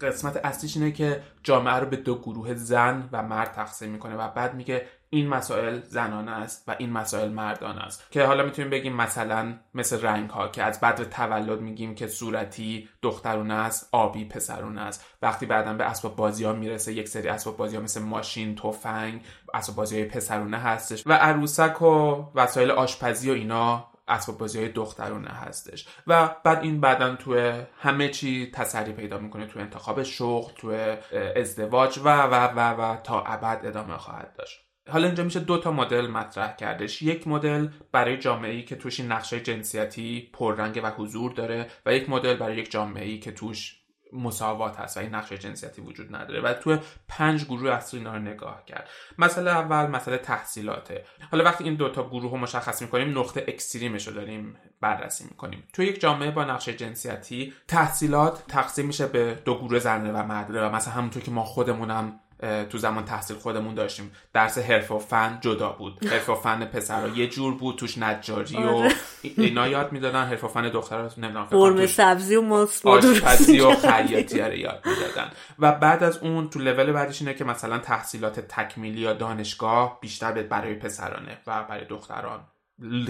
قسمت 0.00 0.36
اصلیش 0.44 0.76
اینه 0.76 0.92
که 0.92 1.22
جامعه 1.42 1.74
رو 1.74 1.86
به 1.86 1.96
دو 1.96 2.18
گروه 2.18 2.54
زن 2.54 3.08
و 3.12 3.22
مرد 3.22 3.52
تقسیم 3.52 3.90
می‌کنه 3.90 4.16
و 4.16 4.28
بعد 4.28 4.54
میگه 4.54 4.86
این 5.10 5.28
مسائل 5.28 5.80
زنانه 5.80 6.30
است 6.30 6.64
و 6.68 6.76
این 6.78 6.90
مسائل 6.90 7.28
مردانه 7.28 7.80
است. 7.80 8.10
که 8.10 8.24
حالا 8.24 8.44
می‌تونیم 8.44 8.70
بگیم 8.70 8.96
مثلا 8.96 9.54
مثل 9.74 10.02
رنگ 10.02 10.30
ها 10.30 10.48
که 10.48 10.62
از 10.62 10.80
بدر 10.80 11.04
تولد 11.04 11.60
میگیم 11.60 11.94
که 11.94 12.06
صورتی 12.06 12.88
دخترونه 13.02 13.54
است 13.54 13.88
آبی 13.92 14.24
پسرونه 14.24 14.80
است. 14.80 15.04
وقتی 15.22 15.46
بعدا 15.46 15.72
به 15.72 15.84
اسباب 15.84 16.16
بازی 16.16 16.44
ها 16.44 16.52
می‌رسه 16.52 16.92
یک 16.92 17.08
سری 17.08 17.28
اسباب 17.28 17.56
بازی 17.56 17.76
ها 17.76 17.82
مثل 17.82 18.02
ماشین 18.02 18.54
تفنگ 18.54 19.22
اسباب 19.54 19.76
بازی 19.76 19.96
های 19.96 20.04
پسرونه 20.04 20.58
هستش. 20.58 21.02
و 21.06 21.12
عروسک 21.12 21.82
و 21.82 22.24
وسایل 22.34 22.70
آشپزی 22.70 23.30
و 23.30 23.34
اینا 23.34 23.88
اسباب 24.08 24.38
بازی 24.38 24.58
های 24.58 24.68
دخترونه 24.68 25.30
هستش. 25.30 25.88
و 26.06 26.30
بعد 26.44 26.62
این 26.62 26.80
بعدا 26.80 27.16
تو 27.16 27.52
همه 27.78 28.08
چی 28.08 28.50
تسری 28.54 28.92
پیدا 28.92 29.18
می‌کنه 29.18 29.46
تو 29.46 29.58
انتخاب 29.58 30.02
شغل 30.02 30.52
تو 30.52 30.96
ازدواج 31.36 31.98
و 31.98 32.22
و 32.22 32.34
و 32.34 32.58
و 32.58 32.96
تا 32.96 33.22
ابد 33.22 33.66
ادامه 33.66 33.96
خواهد 33.96 34.34
داشت. 34.38 34.60
حالا 34.90 35.06
اینجا 35.06 35.24
میشه 35.24 35.40
دو 35.40 35.58
تا 35.58 35.72
مدل 35.72 36.06
مطرح 36.06 36.56
کردش. 36.56 37.02
یک 37.02 37.28
مدل 37.28 37.68
برای 37.92 38.18
جامعه 38.18 38.52
ای 38.52 38.62
که 38.62 38.76
توش 38.76 39.00
این 39.00 39.12
نقش 39.12 39.40
جنسیتی 39.40 40.30
پررنگه 40.32 40.80
و 40.84 40.90
حضور 40.90 41.32
داره 41.32 41.66
و 41.86 41.94
یک 41.94 42.10
مدل 42.10 42.34
برای 42.34 42.56
یک 42.56 42.70
جامعه 42.70 43.04
ای 43.04 43.18
که 43.18 43.32
توش 43.32 43.77
مساوات 44.12 44.80
هست 44.80 44.96
و 44.96 45.00
این 45.00 45.14
نقش 45.14 45.38
جنسیتی 45.38 45.82
وجود 45.82 46.16
نداره 46.16 46.40
و 46.40 46.54
تو 46.54 46.78
پنج 47.08 47.44
گروه 47.44 47.70
اصلی 47.70 48.00
اینا 48.00 48.12
رو 48.12 48.18
نگاه 48.18 48.64
کرد. 48.64 48.88
مسئله 49.18 49.50
اول 49.50 49.86
مسئله 49.86 50.18
تحصیلاته. 50.18 51.04
حالا 51.30 51.44
وقتی 51.44 51.64
این 51.64 51.74
دوتا 51.74 52.08
گروه 52.08 52.30
رو 52.30 52.38
مشخص 52.38 52.82
می‌کنیم 52.82 53.18
نقطه 53.18 53.44
extreme 53.48 53.95
ش 53.95 54.08
رو 54.08 54.14
داریم 54.14 54.56
بررسی 54.80 55.24
می‌کنیم. 55.24 55.64
تو 55.72 55.82
یک 55.82 56.00
جامعه 56.00 56.30
با 56.30 56.44
نقش 56.44 56.74
جنسیتی 56.74 57.52
تحصیلات 57.68 58.44
تقسیم 58.48 58.86
میشه 58.86 59.06
به 59.06 59.38
دو 59.44 59.58
گروه 59.58 59.78
زنه 59.78 60.12
و 60.12 60.22
مرده 60.22 60.66
و 60.66 60.74
مثلا 60.74 60.94
همونطور 60.94 61.22
که 61.22 61.30
ما 61.30 61.44
خودمونم 61.44 62.20
تو 62.70 62.78
زمان 62.78 63.04
تحصیل 63.04 63.36
خودمون 63.36 63.74
داشتیم. 63.74 64.12
درس 64.32 64.58
حرف 64.58 64.90
و 64.90 64.98
فن 64.98 65.38
جدا 65.40 65.68
بود. 65.68 66.04
حرف 66.12 66.28
و 66.28 66.34
فن 66.34 66.64
پسرا 66.64 67.08
یه 67.08 67.26
جور 67.26 67.54
بود 67.54 67.76
توش 67.76 67.98
نجاری 67.98 68.56
و 68.56 68.68
آره. 68.68 68.92
اینا 69.22 69.68
یاد 69.68 69.92
می‌دادن. 69.92 70.24
حرف 70.24 70.44
و 70.44 70.48
فن 70.48 70.68
دخترا 70.68 71.10
نمی‌دونم 71.16 71.44
قرمه 71.44 71.86
سبزی 71.86 72.36
و 72.36 72.42
ماست 72.42 72.86
آشپزی 72.86 73.60
و 73.60 73.74
خیاطی 73.92 74.40
رو 74.40 74.54
یاد 74.54 74.82
می‌دادن. 74.86 75.30
و 75.58 75.72
بعد 75.72 76.02
از 76.02 76.18
اون 76.18 76.50
تو 76.50 76.58
لول 76.58 76.92
بعدش 76.92 77.22
اینه 77.22 77.34
که 77.34 77.44
مثلا 77.44 77.78
تحصیلات 77.78 78.40
تکمیلی 78.40 79.00
یا 79.00 79.12
دانشگاه 79.12 79.98
بیشتر 80.00 80.42
برای 80.42 80.74
پسرانه 80.74 81.38
و 81.46 81.64
برای 81.68 81.84
دختران. 81.84 82.40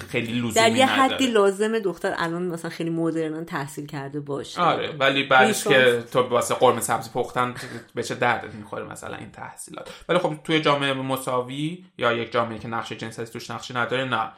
خیلی 0.09 0.33
لزومی 0.33 0.53
در 0.53 0.71
یه 0.71 0.87
حدی 0.87 1.27
لازم 1.27 1.79
دختر 1.79 2.15
الان 2.19 2.43
مثلا 2.43 2.71
خیلی 2.71 2.91
مدرنان 2.91 3.45
تحصیل 3.45 3.87
کرده 3.87 4.21
باشه. 4.21 4.61
آره 4.61 4.93
ولی 4.93 5.23
بعدش 5.23 5.65
که 5.65 6.05
تو 6.13 6.21
واسه 6.21 6.55
قرمه 6.55 6.81
سبزی 6.81 7.11
پختن 7.11 7.55
به 7.95 8.03
چه 8.03 8.15
دردت 8.15 8.55
می‌خوره 8.55 8.85
مثلا 8.85 9.17
این 9.17 9.31
تحصیلات. 9.31 10.05
ولی 10.09 10.19
خب 10.19 10.35
توی 10.45 10.61
جامعه 10.61 10.93
مساوی 10.93 11.85
یا 11.99 12.13
یک 12.13 12.33
جامعه 12.33 12.59
که 12.59 12.69
نقشه 12.69 12.97
جنسیتی 12.97 13.33
توش 13.33 13.51
نقشه 13.51 13.77
نداره 13.77 14.05
نه. 14.05 14.33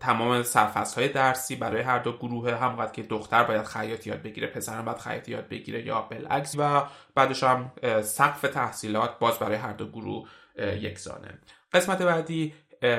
تمام 0.00 0.42
سرفصل 0.42 1.00
های 1.00 1.08
درسی 1.08 1.56
برای 1.56 1.82
هر 1.82 1.98
دو 1.98 2.12
گروه 2.12 2.54
هم 2.54 2.90
که 2.92 3.02
دختر 3.02 3.44
باید 3.44 3.64
خیاطی 3.64 4.10
یاد 4.10 4.22
بگیره 4.22 4.46
پسر 4.46 4.82
باید 4.82 4.98
خیاطی 4.98 5.32
یاد 5.32 5.48
بگیره 5.48 5.86
یا 5.86 6.00
بالعکس. 6.00 6.54
و 6.58 6.82
بعدش 7.14 7.42
هم 7.42 7.72
سقف 8.02 8.40
تحصیلات 8.40 9.18
باز 9.18 9.38
برای 9.38 9.56
هر 9.56 9.72
دو 9.72 9.88
گروه 9.88 10.28
یکسانه. 10.58 11.38
قسمت 11.72 12.02
بعدی 12.02 12.54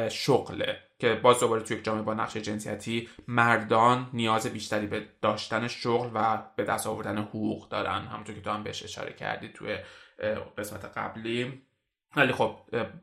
شغله. 0.09 0.77
که 1.03 1.15
باز 1.15 1.39
دوباره 1.39 1.63
توی 1.63 1.77
یک 1.77 1.83
جامعه 1.83 2.03
با 2.03 2.13
نقش 2.13 2.37
جنسیتی 2.37 3.09
مردان 3.27 4.09
نیاز 4.13 4.47
بیشتری 4.47 4.87
به 4.87 5.07
داشتن 5.21 5.67
شغل 5.67 6.09
و 6.13 6.43
به 6.55 6.63
دست 6.63 6.87
آوردن 6.87 7.17
حقوق 7.17 7.69
دارن. 7.69 8.01
همونطور 8.01 8.35
که 8.35 8.41
تو 8.41 8.49
هم 8.49 8.63
بهش 8.63 8.83
اشاره 8.83 9.13
کردی 9.13 9.49
توی 9.49 9.77
قسمت 10.57 10.85
قبلی. 10.85 11.61
ولی 12.15 12.33
خب 12.33 12.55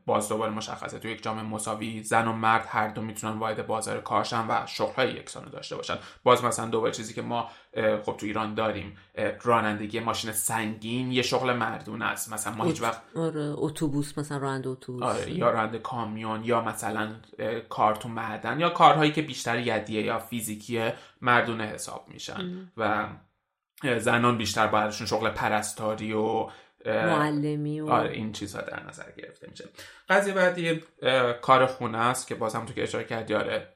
باز 0.05 0.29
دوباره 0.29 0.51
مشخصه. 0.51 0.99
تو 0.99 1.07
یک 1.07 1.23
جامعه 1.23 1.43
مساوی 1.43 2.03
زن 2.03 2.27
و 2.27 2.33
مرد 2.33 2.65
هر 2.69 2.87
دو 2.87 3.01
می‌تونن 3.01 3.39
وارد 3.39 3.67
بازار 3.67 4.01
کارشن 4.01 4.45
و 4.49 4.65
شغلهای 4.65 5.11
یکسانه 5.11 5.49
داشته 5.49 5.75
باشن. 5.75 5.97
باز 6.23 6.43
مثلا 6.43 6.65
دوباره 6.65 6.91
چیزی 6.91 7.13
که 7.13 7.21
ما 7.21 7.49
خب 7.75 8.17
تو 8.17 8.25
ایران 8.25 8.53
داریم 8.53 8.97
رانندگی 9.43 9.99
ماشین 9.99 10.31
سنگین 10.31 11.11
یه 11.11 11.21
شغل 11.21 11.53
مردون 11.53 12.01
است. 12.01 12.33
مثلا 12.33 12.53
ما 12.53 12.63
هیچ 12.63 12.81
وقت 12.81 13.01
آره 13.15 13.53
اتوبوس 13.57 14.17
مثلا 14.17 14.37
راننده 14.37 14.69
اتوبوس. 14.69 15.03
آره 15.03 15.31
یا 15.31 15.49
راننده 15.49 15.79
کامیون 15.79 16.43
یا 16.43 16.61
مثلا 16.61 17.09
کار 17.69 17.95
تو 17.95 18.09
معدن 18.09 18.59
یا 18.59 18.69
کارهایی 18.69 19.11
که 19.11 19.21
بیشتر 19.21 19.59
یدیه 19.59 20.01
یا 20.01 20.19
فیزیکی 20.19 20.89
مردونه 21.21 21.63
حساب 21.63 22.05
میشن. 22.07 22.71
و 22.77 23.07
زنان 23.97 24.37
بیشتر 24.37 24.67
بایدشون 24.67 25.07
شغل 25.07 25.29
پرستاری 25.29 26.13
و 26.13 26.49
معلمی 26.85 27.81
و 27.81 27.89
آره 27.89 28.11
این 28.11 28.31
چیزها 28.31 28.61
در 28.61 28.83
نظر 28.87 29.11
گرفته 29.17 29.47
میشه. 29.49 29.65
قضیه 30.09 30.33
بعدی 30.33 30.83
کار 31.41 31.65
خونه 31.65 31.97
است 31.97 32.27
که 32.27 32.35
باز 32.35 32.55
هم 32.55 32.65
تو 32.65 32.73
که 32.73 32.83
اشاره 32.83 33.03
کردی 33.03 33.33
آره 33.33 33.67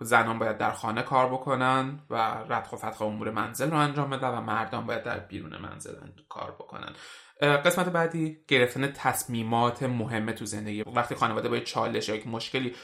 زنان 0.00 0.38
باید 0.38 0.58
در 0.58 0.72
خانه 0.72 1.02
کار 1.02 1.28
بکنن 1.28 2.00
و 2.10 2.16
ردخ 2.48 2.72
و 2.72 2.76
فتخ 2.76 3.02
امور 3.02 3.30
منزل 3.30 3.70
رو 3.70 3.76
انجام 3.76 4.10
بدن 4.10 4.28
و 4.28 4.40
مردان 4.40 4.86
باید 4.86 5.02
در 5.02 5.18
بیرون 5.18 5.56
منزل 5.56 5.94
کار 6.28 6.50
بکنن. 6.50 6.92
قسمت 7.40 7.88
بعدی 7.88 8.38
گرفتن 8.48 8.92
تصمیمات 8.92 9.82
مهمه 9.82 10.32
تو 10.32 10.44
زندگی. 10.44 10.82
وقتی 10.82 11.14
خانواده 11.14 11.48
با 11.48 11.58
چالش 11.58 12.08
یا 12.08 12.14
یک 12.14 12.26
مشکلی 12.26 12.74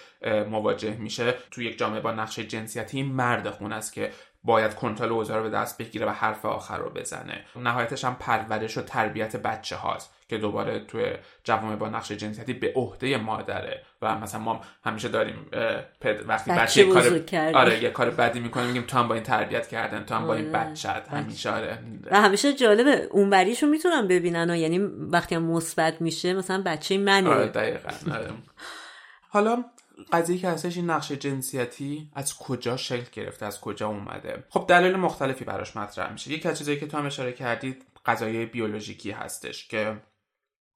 مواجه 0.50 0.96
میشه 0.96 1.34
تو 1.50 1.62
یک 1.62 1.78
جامعه 1.78 2.00
با 2.00 2.12
نقشه 2.12 2.44
جنسیتی 2.44 3.02
مرد 3.02 3.50
خونه 3.50 3.74
است 3.74 3.92
که 3.92 4.10
باید 4.44 4.74
کنترل 4.74 5.12
اوضاع 5.12 5.36
رو 5.36 5.42
به 5.42 5.50
دست 5.50 5.78
بگیره 5.78 6.06
و 6.06 6.10
حرف 6.10 6.44
آخر 6.46 6.78
رو 6.78 6.90
بزنه. 6.90 7.44
نهایتش 7.56 8.04
هم 8.04 8.16
پرورش 8.20 8.78
و 8.78 8.82
تربیت 8.82 9.36
بچه 9.36 9.76
هاست 9.76 10.14
که 10.28 10.38
دوباره 10.38 10.80
توی 10.80 11.04
جوامع 11.44 11.76
با 11.76 11.88
نقش 11.88 12.12
جنسیتی 12.12 12.52
به 12.52 12.72
عهده 12.76 13.16
مادره. 13.16 13.82
و 14.02 14.18
مثلا 14.18 14.40
ما 14.40 14.60
همیشه 14.84 15.08
داریم 15.08 15.46
وقتی 16.26 16.50
بچه, 16.50 16.84
کار 16.84 17.22
آره 17.54 17.82
یه 17.82 17.90
کار 17.90 18.10
بدی 18.10 18.40
می‌کنه 18.40 18.66
میگیم 18.66 18.82
تو 18.82 18.98
هم 18.98 19.08
با 19.08 19.14
این 19.14 19.22
تربیت 19.22 19.68
کردن 19.68 20.04
تو 20.04 20.14
هم 20.14 20.26
با 20.26 20.34
این 20.34 20.56
آره. 20.56 20.70
بچت 20.70 21.08
همیشه 21.08 21.50
آره. 21.50 21.78
و 22.10 22.20
همیشه 22.20 22.52
جالبه 22.52 23.08
اون 23.10 23.30
بریشو 23.30 23.66
می‌تونن 23.66 24.08
ببینن 24.08 24.50
و 24.50 24.56
یعنی 24.56 24.78
وقتی 25.12 25.34
هم 25.34 25.42
مثبت 25.42 26.00
میشه 26.00 26.34
مثلا 26.34 26.62
بچه 26.66 26.98
منه. 26.98 27.30
آره 27.30 27.46
دقیقا 27.46 27.90
آره. 28.14 28.30
حالا 29.34 29.64
قضیه 30.12 30.38
که 30.38 30.48
هستش 30.48 30.76
این 30.76 30.90
نقش 30.90 31.12
جنسیتی 31.12 32.10
از 32.14 32.38
کجا 32.38 32.76
شکل 32.76 33.10
گرفته 33.12 33.46
از 33.46 33.60
کجا 33.60 33.88
اومده. 33.88 34.44
خب 34.48 34.64
دلایل 34.68 34.96
مختلفی 34.96 35.44
براش 35.44 35.76
مطرح 35.76 36.12
میشه. 36.12 36.32
یکی 36.32 36.48
از 36.48 36.58
چیزایی 36.58 36.80
که 36.80 36.86
تو 36.86 36.98
هم 36.98 37.06
اشاره 37.06 37.32
کردید 37.32 37.86
قضایای 38.06 38.46
بیولوژیکی 38.46 39.10
هستش 39.10 39.68
که 39.68 40.02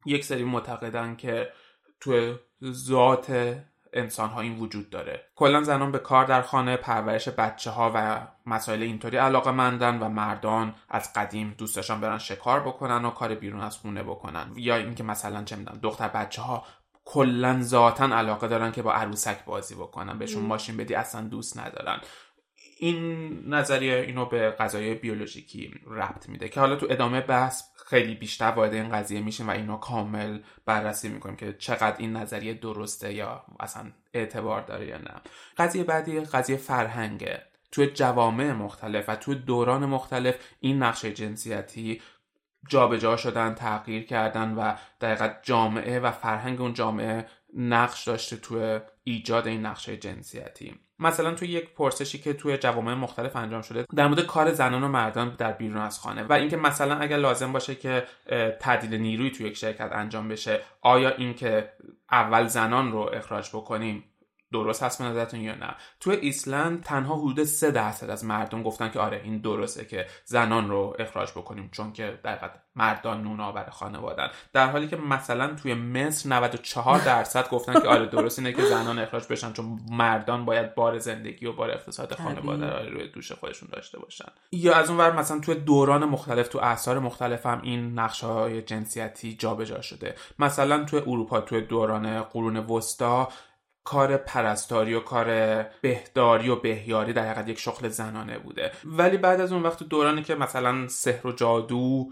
یک 0.06 0.24
سری 0.24 0.44
معتقدن 0.44 1.16
که 1.16 1.48
تو 2.00 2.34
ذات 2.72 3.56
انسان 3.92 4.28
ها 4.30 4.40
این 4.40 4.58
وجود 4.58 4.90
داره. 4.90 5.24
کلا 5.34 5.62
زنان 5.62 5.92
به 5.92 5.98
کار 5.98 6.24
در 6.24 6.42
خانه 6.42 6.76
پرورش 6.76 7.28
بچه 7.28 7.70
ها 7.70 7.92
و 7.94 8.26
مسائل 8.46 8.82
اینطوری 8.82 9.16
علاقه 9.16 9.50
مندن 9.50 9.98
و 9.98 10.08
مردان 10.08 10.74
از 10.88 11.12
قدیم 11.12 11.54
دوستشان 11.58 12.00
برن 12.00 12.18
شکار 12.18 12.60
بکنن 12.60 13.04
و 13.04 13.10
کار 13.10 13.34
بیرون 13.34 13.60
از 13.60 13.76
خونه 13.76 14.02
بکنن. 14.02 14.52
یا 14.56 14.76
اینکه 14.76 15.02
مثلا 15.02 15.44
چه 15.44 15.56
می‌دونم 15.56 15.78
دختر 15.82 16.08
بچه 16.08 16.42
ها 16.42 16.64
کلا 17.08 17.62
ذاتا 17.62 18.04
علاقه 18.04 18.48
دارن 18.48 18.72
که 18.72 18.82
با 18.82 18.92
عروسک 18.92 19.44
بازی 19.44 19.74
بکنن 19.74 20.18
بهشون 20.18 20.42
ماشین 20.42 20.76
بدی 20.76 20.94
اصلا 20.94 21.20
دوست 21.20 21.58
ندارن. 21.58 22.00
این 22.78 23.30
نظریه 23.54 23.94
اینو 23.94 24.26
به 24.26 24.50
قضایای 24.50 24.94
بیولوژیکی 24.94 25.74
ربط 25.86 26.28
میده 26.28 26.48
که 26.48 26.60
حالا 26.60 26.76
تو 26.76 26.86
ادامه 26.90 27.20
بحث 27.20 27.62
خیلی 27.86 28.14
بیشتر 28.14 28.50
وارد 28.50 28.74
این 28.74 28.88
قضیه 28.88 29.20
میشیم 29.20 29.48
و 29.48 29.50
اینو 29.50 29.76
کامل 29.76 30.40
بررسی 30.64 31.08
می‌کنیم 31.08 31.36
که 31.36 31.52
چقدر 31.58 31.96
این 31.98 32.16
نظریه 32.16 32.54
درسته 32.54 33.14
یا 33.14 33.44
اصلا 33.60 33.92
اعتبار 34.14 34.62
داره 34.62 34.86
یا 34.86 34.98
نه. 34.98 35.14
قضیه 35.56 35.84
بعدی 35.84 36.20
قضیه 36.20 36.56
فرهنگه. 36.56 37.42
تو 37.72 37.84
جوامع 37.84 38.52
مختلف 38.52 39.08
و 39.08 39.16
تو 39.16 39.34
دوران 39.34 39.86
مختلف 39.86 40.34
این 40.60 40.82
نقشه 40.82 41.12
جنسیتی 41.12 42.02
جابجا 42.68 42.98
جا 42.98 43.16
شدن 43.16 43.54
تغییر 43.54 44.06
کردن 44.06 44.54
و 44.54 44.74
دقیقا 45.00 45.30
جامعه 45.42 46.00
و 46.00 46.10
فرهنگ 46.10 46.60
اون 46.60 46.74
جامعه 46.74 47.26
نقش 47.56 48.04
داشته 48.04 48.36
توی 48.36 48.80
ایجاد 49.04 49.46
این 49.46 49.66
نقشه 49.66 49.96
جنسیتی. 49.96 50.74
مثلا 50.98 51.34
توی 51.34 51.48
یک 51.48 51.74
پرسشی 51.74 52.18
که 52.18 52.32
توی 52.32 52.58
جوامع 52.58 52.94
مختلف 52.94 53.36
انجام 53.36 53.62
شده 53.62 53.84
در 53.96 54.08
مورد 54.08 54.20
کار 54.20 54.52
زنان 54.52 54.84
و 54.84 54.88
مردان 54.88 55.34
در 55.38 55.52
بیرون 55.52 55.78
از 55.78 55.98
خانه 55.98 56.22
و 56.22 56.32
اینکه 56.32 56.56
مثلا 56.56 56.96
اگر 56.96 57.16
لازم 57.16 57.52
باشه 57.52 57.74
که 57.74 58.04
تعدیل 58.60 59.00
نیروی 59.00 59.30
توی 59.30 59.46
یک 59.46 59.56
شرکت 59.56 59.92
انجام 59.92 60.28
بشه 60.28 60.60
آیا 60.80 61.10
اینکه 61.10 61.72
اول 62.10 62.46
زنان 62.46 62.92
رو 62.92 63.10
اخراج 63.14 63.48
بکنیم؟ 63.48 64.04
درست 64.52 64.82
هست 64.82 65.02
به 65.02 65.04
نظرتون 65.04 65.40
یا 65.40 65.54
نه؟ 65.54 65.74
تو 66.00 66.10
ایسلند 66.10 66.82
تنها 66.82 67.16
حدود 67.16 67.44
سه 67.44 67.70
درصد 67.70 68.10
از 68.10 68.24
مردم 68.24 68.62
گفتن 68.62 68.90
که 68.90 69.00
آره 69.00 69.20
این 69.24 69.38
درسته 69.38 69.84
که 69.84 70.06
زنان 70.24 70.68
رو 70.68 70.96
اخراج 70.98 71.30
بکنیم 71.30 71.68
چون 71.72 71.92
که 71.92 72.18
در 72.22 72.50
مردان 72.76 73.22
نونآور 73.22 73.70
خانوادن 73.70 74.30
در 74.52 74.70
حالی 74.70 74.88
که 74.88 74.96
مثلا 74.96 75.54
توی 75.54 75.74
مصر 75.74 76.28
94 76.28 76.98
درصد 76.98 77.48
گفتن 77.48 77.72
که 77.72 77.88
آره 77.88 78.06
درست 78.06 78.38
اینه 78.38 78.52
که 78.52 78.64
زنان 78.64 78.98
اخراج 78.98 79.26
بشن 79.26 79.52
چون 79.52 79.80
مردان 79.90 80.44
باید 80.44 80.74
بار 80.74 80.98
زندگی 80.98 81.46
و 81.46 81.52
بار 81.52 81.70
اقتصاد 81.70 82.14
خانواده 82.14 82.70
رو 82.70 82.94
روی 82.94 83.08
دوش 83.08 83.32
خودشون 83.32 83.68
داشته 83.72 83.98
باشن. 83.98 84.28
یا 84.52 84.74
از 84.74 84.90
اون 84.90 84.98
ور 84.98 85.12
مثلا 85.12 85.40
توی 85.40 85.54
دوران 85.54 86.04
مختلف 86.04 86.48
تو 86.48 86.58
اعصار 86.58 86.98
مختلف 86.98 87.46
هم 87.46 87.60
این 87.62 87.98
نقشه 87.98 88.26
های 88.26 88.62
جنسیتی 88.62 89.34
جابجا 89.34 89.80
شده. 89.80 90.14
مثلا 90.38 90.84
توی 90.84 91.00
اروپا 91.00 91.40
توی 91.40 91.60
دوران 91.60 92.22
قرون 92.22 92.56
وسطا 92.56 93.28
کار 93.86 94.16
پرستاری 94.16 94.94
و 94.94 95.00
کار 95.00 95.26
بهداری 95.62 96.48
و 96.48 96.56
بهیاری 96.56 97.12
در 97.12 97.22
حقیقت 97.22 97.48
یک 97.48 97.58
شغل 97.58 97.88
زنانه 97.88 98.38
بوده. 98.38 98.72
ولی 98.84 99.16
بعد 99.16 99.40
از 99.40 99.52
اون 99.52 99.62
وقت 99.62 99.82
دورانی 99.82 100.22
که 100.22 100.34
مثلا 100.34 100.88
سحر 100.88 101.26
و 101.26 101.32
جادو 101.32 102.08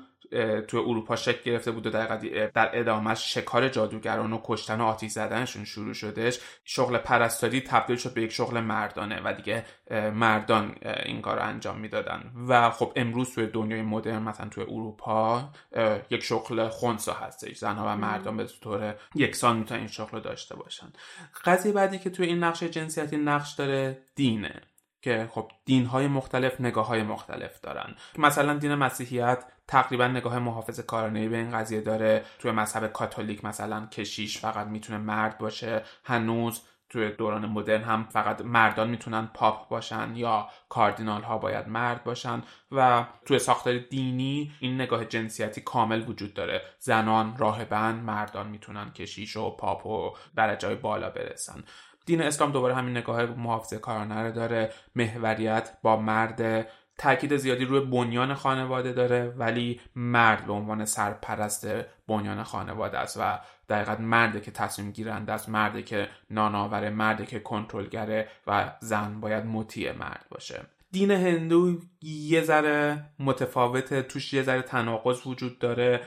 تو 0.69 0.77
اروپا 0.77 1.17
شکل 1.17 1.51
گرفته 1.51 1.71
بود 1.71 1.87
و 1.87 1.91
در, 1.91 2.17
در 2.55 2.71
ادامهش 2.73 3.35
شکار 3.35 3.69
جادوگران 3.69 4.33
و 4.33 4.41
کشتن 4.45 4.81
و 4.81 4.85
آتیش 4.85 5.13
زدنشون 5.13 5.65
شروع 5.65 5.95
شدش 5.95 6.41
شغل 6.65 6.99
پرستاری 6.99 7.61
تبدیل 7.61 7.97
شد 7.97 8.15
به 8.15 8.23
یک 8.23 8.33
شغل 8.33 8.61
مردانه 8.61 9.21
و 9.25 9.33
دیگه 9.33 9.65
مردان 10.11 10.75
این 11.05 11.21
کار 11.21 11.37
رو 11.37 11.43
انجام 11.43 11.79
می‌دادن. 11.79 12.33
و 12.49 12.71
خب 12.71 12.93
امروز 12.97 13.35
توی 13.35 13.47
دنیای 13.47 13.83
مدرن 13.83 14.23
مثلا 14.23 14.49
توی 14.49 14.65
اروپا 14.65 15.51
یک 16.11 16.25
شغل 16.25 16.69
خونسا 16.69 17.13
هستش. 17.13 17.59
زنها 17.59 17.87
و 17.87 17.97
مردان 17.97 18.37
به 18.37 18.47
طور 18.63 18.95
یکسان 19.15 19.57
می‌تونن 19.57 19.81
این 19.81 19.89
شغل 19.89 20.11
رو 20.13 20.21
داشته 20.21 20.57
باشن. 20.57 20.93
قضیه 21.45 21.73
بعدی 21.73 21.99
که 21.99 22.11
توی 22.11 22.27
این 22.27 22.45
نقش 22.45 22.63
جنسیتی 22.63 23.17
نقش 23.17 23.53
داره 23.53 23.99
دینه. 24.15 24.61
که 25.03 25.29
خب 25.31 25.51
دین 25.65 25.87
های 25.87 26.07
مختلف 26.07 26.61
نگاه 26.61 26.87
های 26.87 27.03
مختلف 27.03 27.61
دارن. 27.61 27.95
مثلا 28.19 28.55
دین 28.55 28.75
مسیحیت 28.75 29.45
تقریبا 29.69 30.09
نگاه 30.09 30.39
محافظ 30.39 30.81
کارانه 30.81 31.29
به 31.29 31.37
این 31.37 31.51
قضیه 31.51 31.81
داره. 31.81 32.25
توی 32.39 32.51
مذهب 32.51 32.87
کاتولیک 32.87 33.45
مثلا 33.45 33.87
کشیش 33.87 34.39
فقط 34.39 34.67
می‌تونه 34.67 34.99
مرد 34.99 35.39
باشه. 35.39 35.83
هنوز 36.05 36.63
توی 36.89 37.11
دوران 37.11 37.47
مدرن 37.47 37.83
هم 37.83 38.05
فقط 38.05 38.41
مردان 38.41 38.91
می‌تونن 38.91 39.29
پاپ 39.35 39.69
باشن 39.69 40.17
یا 40.17 40.49
کاردینال 40.69 41.23
ها 41.23 41.39
باید 41.39 41.69
مرد 41.69 42.05
باشن. 42.05 42.43
و 42.73 43.05
توی 43.27 43.39
ساختار 43.39 43.79
دینی 43.79 44.53
این 44.61 44.81
نگاه 44.81 45.05
جنسیتی 45.05 45.61
کامل 45.61 46.09
وجود 46.09 46.35
داره. 46.35 46.63
زنان 46.79 47.37
راهبن 47.37 47.95
مردان 47.95 48.47
می‌تونن 48.47 48.91
کشیش 48.91 49.37
و 49.37 49.51
پاپ 49.51 49.87
و 49.87 50.11
درجه 50.37 50.75
بالا 50.75 51.11
برسن. 51.11 51.65
دین 52.07 52.23
اسلام 52.23 52.53
دوباره 52.53 52.75
همین 52.75 52.97
نگاه 52.97 53.27
محافظه 53.27 53.79
کارانه 53.79 54.23
رو 54.23 54.33
داره. 54.33 54.73
محوریت 54.95 55.79
با 55.83 55.97
مرد 55.97 56.67
تاکید 56.99 57.37
زیادی 57.37 57.65
روی 57.65 57.81
بنیان 57.81 58.35
خانواده 58.35 58.93
داره 58.93 59.35
ولی 59.39 59.81
مرد 59.97 60.47
به 60.47 60.53
عنوان 60.53 60.85
سرپرست 60.85 61.69
بنیان 62.09 62.43
خانواده 62.43 62.99
است 62.99 63.17
و 63.21 63.41
دقیقا 63.69 63.97
مرده 64.01 64.41
که 64.41 64.51
تصمیم 64.51 64.91
گیرنده 64.91 65.33
است 65.33 65.49
مرده 65.49 65.83
که 65.83 66.09
ناناوره 66.31 66.91
مرده 66.91 67.27
که 67.27 67.41
کنترلگره 67.41 68.29
و 68.47 68.73
زن 68.81 69.21
باید 69.21 69.47
مطیع 69.47 69.93
مرد 69.93 70.27
باشه. 70.31 70.61
دین 70.93 71.11
هندو 71.11 71.79
یه 72.03 72.43
ذره 72.43 73.05
متفاوته 73.19 74.03
توش 74.03 74.33
یه 74.33 74.43
ذره 74.43 74.63
تناقض 74.63 75.27
وجود 75.27 75.59
داره. 75.59 76.01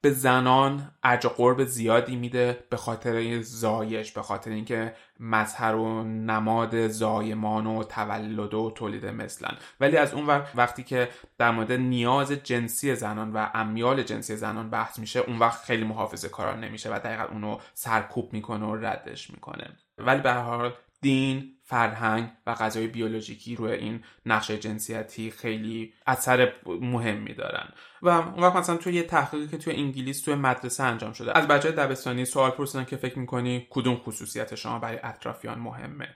به 0.00 0.10
زنان 0.10 0.90
ارج 1.02 1.26
قرب 1.26 1.64
زیادی 1.64 2.16
میده 2.16 2.64
به 2.70 2.76
خاطر 2.76 3.42
زایش 3.42 4.12
به 4.12 4.22
خاطر 4.22 4.50
اینکه 4.50 4.94
مظهر 5.20 5.74
و 5.74 6.04
نماد 6.04 6.88
زایمان 6.88 7.66
و 7.66 7.84
تولد 7.84 8.54
و 8.54 8.70
تولید 8.70 9.06
مثلن. 9.06 9.56
ولی 9.80 9.96
از 9.96 10.14
اون 10.14 10.26
وقت 10.26 10.52
وقتی 10.54 10.82
که 10.82 11.08
در 11.38 11.50
مورد 11.50 11.72
نیاز 11.72 12.32
جنسی 12.32 12.94
زنان 12.94 13.32
و 13.32 13.46
امیال 13.54 14.02
جنسی 14.02 14.36
زنان 14.36 14.70
بحث 14.70 14.98
میشه 14.98 15.20
اون 15.20 15.38
وقت 15.38 15.64
خیلی 15.64 15.84
محافظه 15.84 16.28
کاران 16.28 16.64
نمیشه 16.64 16.94
و 16.94 16.98
دقیقا 16.98 17.24
اونو 17.24 17.58
سرکوب 17.74 18.32
می‌کنه 18.32 18.66
و 18.66 18.74
ردش 18.74 19.30
می‌کنه. 19.30 19.76
ولی 19.98 20.20
به 20.20 20.32
حال 20.32 20.72
دین 21.00 21.57
فرهنگ 21.68 22.30
و 22.46 22.54
غذای 22.54 22.86
بیولوژیکی 22.86 23.56
روی 23.56 23.72
این 23.72 24.04
نقشه 24.26 24.58
جنسیتی 24.58 25.30
خیلی 25.30 25.92
اثر 26.06 26.52
مهمی 26.66 27.34
دارن 27.34 27.68
و 28.02 28.08
اون 28.08 28.42
وقت 28.42 28.56
مثلا 28.56 28.76
توی 28.76 28.94
یه 28.94 29.02
تحقیقی 29.02 29.48
که 29.48 29.58
توی 29.58 29.72
انگلیس 29.72 30.22
توی 30.22 30.34
مدرسه 30.34 30.82
انجام 30.82 31.12
شده 31.12 31.38
از 31.38 31.48
بچه 31.48 31.70
دبستانی 31.70 32.24
سوال 32.24 32.50
پرسیدن 32.50 32.84
که 32.84 32.96
فکر 32.96 33.18
می‌کنی 33.18 33.66
کدوم 33.70 33.96
خصوصیت 33.96 34.54
شما 34.54 34.78
برای 34.78 34.98
اطرافیان 35.02 35.58
مهمه؟ 35.58 36.08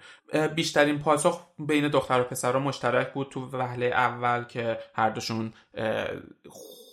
بیشترین 0.55 0.99
پاسخ 0.99 1.47
بین 1.59 1.89
دختر 1.89 2.21
و 2.21 2.25
پسر 2.25 2.59
مشترک 2.59 3.13
بود 3.13 3.29
تو 3.31 3.49
وهله 3.53 3.87
اول 3.87 4.45
که 4.45 4.79
هر 4.95 5.11
دوشون 5.11 5.53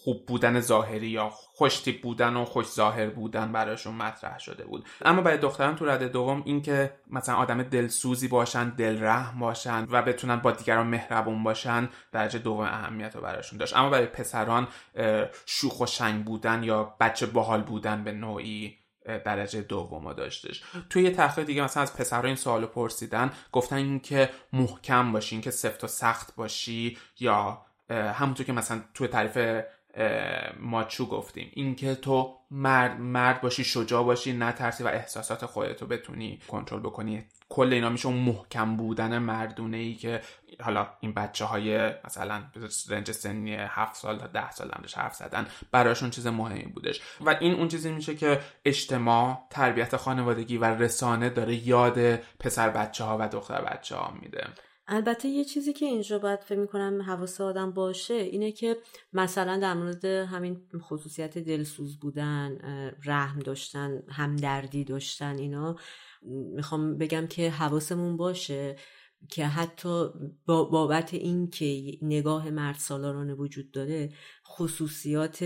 خوب 0.03 0.25
بودن 0.25 0.59
ظاهری 0.59 1.07
یا 1.07 1.29
خوشتیپ 1.29 2.01
بودن 2.01 2.35
و 2.35 2.45
خوش 2.45 2.67
ظاهر 2.67 3.09
بودن 3.09 3.51
براشون 3.51 3.95
مطرح 3.95 4.39
شده 4.39 4.65
بود. 4.65 4.85
اما 5.01 5.21
برای 5.21 5.37
دختران 5.37 5.75
تو 5.75 5.85
رده 5.85 6.07
دوم 6.07 6.41
اینکه 6.45 6.93
مثلا 7.07 7.35
آدم 7.35 7.63
دلسوزی 7.63 8.27
باشن 8.27 8.69
دلرحم 8.69 9.39
باشن 9.39 9.87
و 9.89 10.01
بتونن 10.01 10.35
با 10.35 10.51
دیگران 10.51 10.87
مهربون 10.87 11.43
باشن 11.43 11.89
درجه 12.11 12.39
دوم 12.39 12.59
اهمیت 12.59 13.15
رو 13.15 13.21
براشون 13.21 13.59
داشت. 13.59 13.75
اما 13.75 13.89
برای 13.89 14.07
پسران 14.07 14.67
شوخ 15.45 15.81
و 15.81 15.85
شنگ 15.85 16.25
بودن 16.25 16.63
یا 16.63 16.95
بچه 16.99 17.25
باحال 17.25 17.61
بودن 17.61 18.03
به 18.03 18.11
نوعی 18.11 18.77
درجه 19.25 19.61
دوم 19.61 20.13
داشتش. 20.13 20.63
توی 20.89 21.03
یه 21.03 21.11
تحقیق 21.11 21.45
دیگه 21.45 21.63
مثلا 21.63 21.83
از 21.83 21.97
پسرها 21.97 22.27
این 22.27 22.35
سوالو 22.35 22.67
پرسیدن 22.67 23.31
گفتن 23.51 23.75
اینکه 23.75 24.29
محکم 24.53 25.11
باشی 25.11 25.35
اینکه 25.35 25.51
سفت 25.51 25.83
و 25.83 25.87
سخت 25.87 26.35
باشی 26.35 26.97
یا 27.19 27.61
همونطور 27.89 28.45
که 28.45 28.53
مثلا 28.53 28.81
توی 28.93 29.07
تعریف 29.07 29.63
ماچو 30.59 31.05
گفتیم. 31.05 31.51
اینکه 31.53 31.95
تو 31.95 32.35
مرد 32.51 32.99
مرد 32.99 33.41
باشی 33.41 33.63
شجاع 33.63 34.03
باشی 34.03 34.33
نترسی 34.33 34.83
و 34.83 34.87
احساسات 34.87 35.45
خودتو 35.45 35.87
بتونی 35.87 36.39
کنترل 36.47 36.79
بکنی. 36.79 37.25
کل 37.49 37.73
اینا 37.73 37.89
میشه 37.89 38.07
اون 38.07 38.17
محکم 38.17 38.75
بودن 38.75 39.17
مردونه 39.17 39.77
ای 39.77 39.93
که 39.93 40.21
حالا 40.61 40.87
این 40.99 41.13
بچه 41.13 41.45
های 41.45 41.91
مثلا 42.05 42.43
رنج 42.89 43.11
سنی 43.11 43.55
هفت 43.55 43.95
سال 43.95 44.19
تا 44.19 44.27
ده 44.27 44.51
سال 44.51 44.71
همش 44.79 44.93
حرف 44.93 45.15
زدن 45.15 45.47
براشون 45.71 46.09
چیز 46.09 46.27
مهمی 46.27 46.63
بودش. 46.63 47.01
و 47.21 47.37
این 47.39 47.53
اون 47.53 47.67
چیزی 47.67 47.91
میشه 47.91 48.15
که 48.15 48.39
اجتماع 48.65 49.47
تربیت 49.49 49.97
خانوادگی 49.97 50.57
و 50.57 50.65
رسانه 50.65 51.29
داره 51.29 51.67
یاد 51.67 52.15
پسر 52.15 52.69
بچه 52.69 53.03
ها 53.03 53.17
و 53.19 53.27
دختر 53.27 53.61
بچه 53.61 53.95
ها 53.95 54.13
میده. 54.21 54.47
البته 54.91 55.27
یه 55.27 55.45
چیزی 55.45 55.73
که 55.73 55.85
اینجا 55.85 56.19
باید 56.19 56.39
فکر 56.39 56.59
می‌کنم 56.59 57.01
حواس 57.01 57.41
آدم 57.41 57.71
باشه 57.71 58.13
اینه 58.13 58.51
که 58.51 58.77
مثلا 59.13 59.57
در 59.57 59.73
مورد 59.73 60.05
همین 60.05 60.61
خصوصیت 60.81 61.37
دلسوز 61.37 61.99
بودن 61.99 62.57
رحم 63.05 63.39
داشتن 63.39 64.03
همدردی 64.09 64.83
داشتن 64.83 65.37
اینا 65.37 65.75
می‌خوام 66.55 66.97
بگم 66.97 67.27
که 67.27 67.49
حواسمون 67.49 68.17
باشه 68.17 68.75
که 69.29 69.45
حتی 69.45 70.09
بابت 70.45 71.13
این 71.13 71.49
که 71.49 71.97
نگاه 72.01 72.49
مرد 72.49 72.75
سالارانه 72.75 73.33
وجود 73.33 73.71
داره 73.71 74.09
خصوصیات 74.47 75.45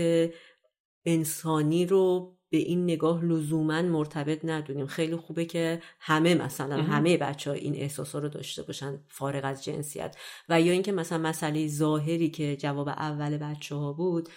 انسانی 1.04 1.86
رو 1.86 2.36
به 2.54 2.60
این 2.60 2.84
نگاه 2.84 3.24
لزوما 3.24 3.82
مرتبط 3.82 4.44
ندونیم. 4.44 4.86
خیلی 4.86 5.16
خوبه 5.16 5.44
که 5.44 5.82
همه 6.00 6.34
مثلا 6.34 6.82
همه 6.82 7.16
بچه 7.16 7.50
ها 7.50 7.56
این 7.56 7.74
احساس 7.74 8.14
رو 8.14 8.28
داشته 8.28 8.62
باشن 8.62 9.00
فارغ 9.08 9.44
از 9.44 9.64
جنسیت. 9.64 10.16
و 10.48 10.60
یا 10.60 10.72
اینکه 10.72 10.92
مثلا 10.92 11.18
مسئله 11.18 11.66
ظاهری 11.66 12.30
که 12.30 12.56
جواب 12.56 12.88
اول 12.88 13.36
بچه 13.36 13.74
ها 13.74 13.92
بود 13.92 14.28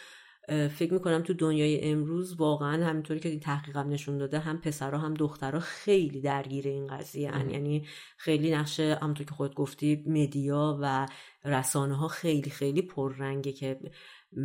فکر 0.49 0.93
می‌کنم 0.93 1.21
تو 1.21 1.33
دنیای 1.33 1.91
امروز 1.91 2.35
واقعا 2.35 2.85
همینطوری 2.85 3.19
که 3.19 3.29
این 3.29 3.39
تحقیقم 3.39 3.89
نشون 3.89 4.17
داده 4.17 4.39
هم 4.39 4.61
پسرها 4.61 4.99
هم 4.99 5.13
دخترها 5.13 5.59
خیلی 5.59 6.21
درگیر 6.21 6.67
این 6.67 6.87
قضیه 6.87 7.31
هن. 7.31 7.49
یعنی 7.49 7.87
خیلی 8.17 8.51
نقشه 8.51 8.97
همونطور 9.01 9.25
که 9.25 9.33
خود 9.33 9.55
گفتی 9.55 10.03
مدیا 10.07 10.79
و 10.81 11.07
رسانه 11.45 11.95
ها 11.95 12.07
خیلی 12.07 12.49
خیلی 12.49 12.81
پررنگه 12.81 13.51
که 13.51 13.79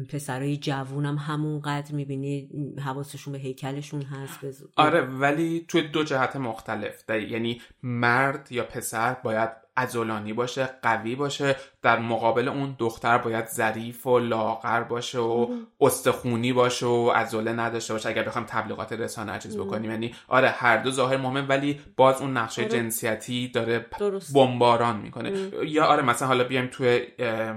پسرای 0.09 0.57
جوونم 0.57 1.17
همونقدر 1.17 1.95
می‌بینی 1.95 2.49
حواسشون 2.85 3.33
به 3.33 3.39
هیکلشون 3.39 4.03
هست 4.03 4.39
آره 4.77 5.01
ولی 5.01 5.65
توی 5.69 5.83
دو 5.83 6.05
جهت 6.05 6.37
مختلف. 6.37 7.11
یعنی 7.11 7.61
مرد 7.83 8.53
یا 8.53 8.65
پسر 8.65 9.15
باید 9.15 9.51
ازولانی 9.77 10.33
باشه 10.33 10.69
قوی 10.83 11.15
باشه 11.15 11.57
در 11.83 11.99
مقابل 11.99 12.49
اون 12.49 12.77
دختر 12.79 13.19
باید 13.19 13.47
ظریف 13.47 14.07
و 14.07 14.19
لاغر 14.19 14.83
باشه 14.83 15.19
و 15.19 15.47
استخونی 15.81 16.53
باشه 16.53 16.87
و 16.87 17.13
ازوله 17.15 17.53
نداشته 17.53 17.93
باشه. 17.93 18.09
اگر 18.09 18.23
بخوایم 18.23 18.47
تبلیغات 18.47 18.93
رسانه 18.93 19.39
چیز 19.39 19.59
بکنیم 19.59 19.91
یعنی 19.91 20.15
آره 20.29 20.49
هر 20.49 20.77
دو 20.77 20.91
ظاهر 20.91 21.17
مهمه 21.17 21.43
ولی 21.43 21.81
باز 21.97 22.21
اون 22.21 22.37
نقشه 22.37 22.63
آره. 22.63 22.71
جنسیتی 22.71 23.49
داره 23.49 23.87
بمباران 24.35 24.97
می‌کنه. 24.97 25.51
یا 25.65 25.85
آره 25.85 26.03
مثلا 26.03 26.29
حالا 26.29 26.45
بیایم 26.45 26.67
توی 26.67 27.07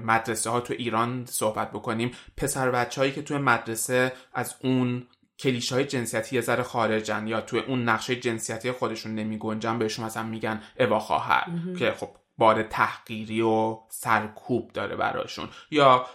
مدرسه 0.03 0.49
ها 0.49 0.59
تو 0.59 0.73
ایران 0.73 1.25
صحبت 1.25 1.71
بکنیم. 1.71 2.11
پسر 2.37 2.71
بچه 2.71 3.01
هایی 3.01 3.11
که 3.11 3.21
توی 3.21 3.37
مدرسه 3.37 4.11
از 4.33 4.55
اون 4.63 5.07
کلیشه 5.39 5.75
های 5.75 5.85
جنسیتی 5.85 6.35
یه 6.35 6.41
ذره 6.41 6.63
خارجن 6.63 7.27
یا 7.27 7.41
توی 7.41 7.59
اون 7.59 7.89
نقشه 7.89 8.15
جنسیتی 8.15 8.71
خودشون 8.71 9.15
نمی 9.15 9.37
گنجن 9.37 9.79
بهشون 9.79 10.05
مثلا 10.05 10.23
میگن 10.23 10.61
اوا 10.79 10.99
خواهر 10.99 11.45
که 11.79 11.91
خب 11.91 12.09
بار 12.37 12.63
تحقیری 12.63 13.41
و 13.41 13.77
سرکوب 13.89 14.71
داره 14.73 14.95
براشون. 14.95 15.49
یا 15.71 16.05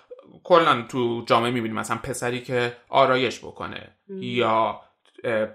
کلا 0.44 0.82
تو 0.82 1.24
جامعه 1.26 1.50
می‌بینیم 1.50 1.78
مثلا 1.78 1.96
پسری 1.96 2.40
که 2.40 2.76
آرایش 2.88 3.38
بکنه 3.38 3.96
یا 4.08 4.80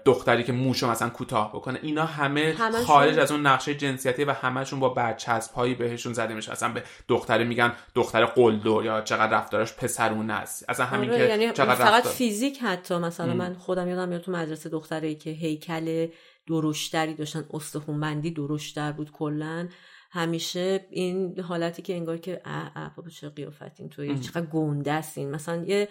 دختری 0.04 0.44
که 0.44 0.52
موشو 0.52 0.90
مثلا 0.90 1.08
کوتاه 1.08 1.52
بکنه 1.52 1.78
اینا 1.82 2.04
همه 2.04 2.54
خارج 2.86 3.18
از 3.18 3.32
اون 3.32 3.46
نقشه 3.46 3.74
جنسیتی 3.74 4.24
و 4.24 4.32
همشون 4.32 4.80
با 4.80 4.88
برچسب 4.88 5.54
هایی 5.54 5.74
بهشون 5.74 6.12
زده 6.12 6.34
میشه. 6.34 6.52
اصلا 6.52 6.72
به 6.72 6.82
دختری 7.08 7.44
میگن 7.44 7.72
دختر 7.94 8.24
قلدو 8.24 8.82
یا 8.84 9.00
چقدر 9.00 9.38
رفتارش 9.38 9.74
پسرونه 9.74 10.32
است. 10.32 10.64
اصلا 10.68 10.86
همین 10.86 11.10
آره، 11.10 11.18
که 11.18 11.24
یعنی 11.24 11.52
چقدر 11.52 11.74
فقط 11.74 11.94
رفتار... 11.94 12.12
فیزیک 12.12 12.58
حتی. 12.62 12.96
مثلا 12.98 13.34
من 13.34 13.54
خودم 13.54 13.88
یادم 13.88 14.08
میاد 14.08 14.20
تو 14.20 14.32
مدرسه 14.32 14.68
دختری 14.68 15.14
که 15.14 15.30
هیکل 15.30 16.08
درشتری 16.48 17.14
داشتن 17.14 17.44
استخونبندی 17.54 18.30
درشتر 18.30 18.92
بود 18.92 19.12
کلا. 19.12 19.68
همیشه 20.10 20.86
این 20.90 21.40
حالتی 21.40 21.82
که 21.82 21.94
انگار 21.94 22.16
که 22.16 22.40
اه 22.44 22.72
اه 22.76 22.92
بابا 22.96 23.08
چه 23.08 23.28
قیافتین 23.28 23.88
توی 23.88 24.18
چقدر 24.18 24.46
گنده 24.46 24.92
استین 24.92 25.30
مثلا 25.30 25.64
یه 25.64 25.88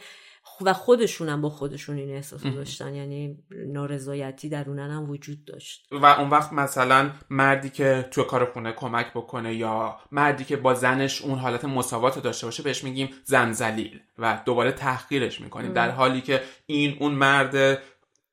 و 0.61 0.73
خودشونم 0.73 1.41
با 1.41 1.49
خودشون 1.49 1.97
این 1.97 2.15
احساس 2.15 2.43
داشتن. 2.43 2.95
یعنی 2.95 3.37
نارضایتی 3.51 4.49
درونن 4.49 4.89
هم 4.89 5.09
وجود 5.09 5.45
داشت. 5.45 5.87
و 5.91 6.05
اون 6.05 6.29
وقت 6.29 6.53
مثلا 6.53 7.11
مردی 7.29 7.69
که 7.69 8.07
توی 8.11 8.23
کار 8.23 8.45
خونه 8.45 8.71
کمک 8.71 9.11
بکنه 9.13 9.55
یا 9.55 9.97
مردی 10.11 10.43
که 10.43 10.57
با 10.57 10.73
زنش 10.73 11.21
اون 11.21 11.39
حالت 11.39 11.65
مساوات 11.65 12.19
داشته 12.19 12.47
باشه 12.47 12.63
بهش 12.63 12.83
میگیم 12.83 13.09
زنزلیل 13.23 13.99
و 14.17 14.41
دوباره 14.45 14.71
تحقیرش 14.71 15.41
می‌کنیم. 15.41 15.73
در 15.73 15.91
حالی 15.91 16.21
که 16.21 16.41
این 16.65 16.97
اون 16.99 17.11
مرد 17.11 17.79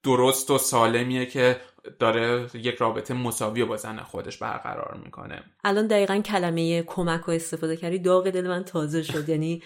درست 0.05 0.51
و 0.51 0.59
سالمیه 0.59 1.27
که 1.27 1.61
داره 1.99 2.51
یک 2.55 2.75
رابطه 2.75 3.15
مساوی 3.15 3.65
با 3.65 3.77
زن 3.77 3.99
خودش 3.99 4.39
برقرار 4.39 5.01
می‌کنه. 5.05 5.43
الان 5.65 5.87
دقیقا 5.87 6.19
کلمه 6.19 6.83
کمک 6.83 7.21
رو 7.21 7.33
استفاده 7.33 7.77
کردی 7.77 7.99
داغ 7.99 8.31
دل 8.31 8.49
من 8.49 8.65
تازه 8.65 9.03
شد. 9.03 9.29
یعنی 9.29 9.63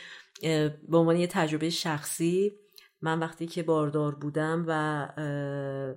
به 0.88 0.98
عنوان 0.98 1.16
یه 1.16 1.26
تجربه 1.26 1.70
شخصی 1.70 2.52
من 3.02 3.18
وقتی 3.18 3.46
که 3.46 3.62
باردار 3.62 4.14
بودم 4.14 4.64
و 4.68 5.08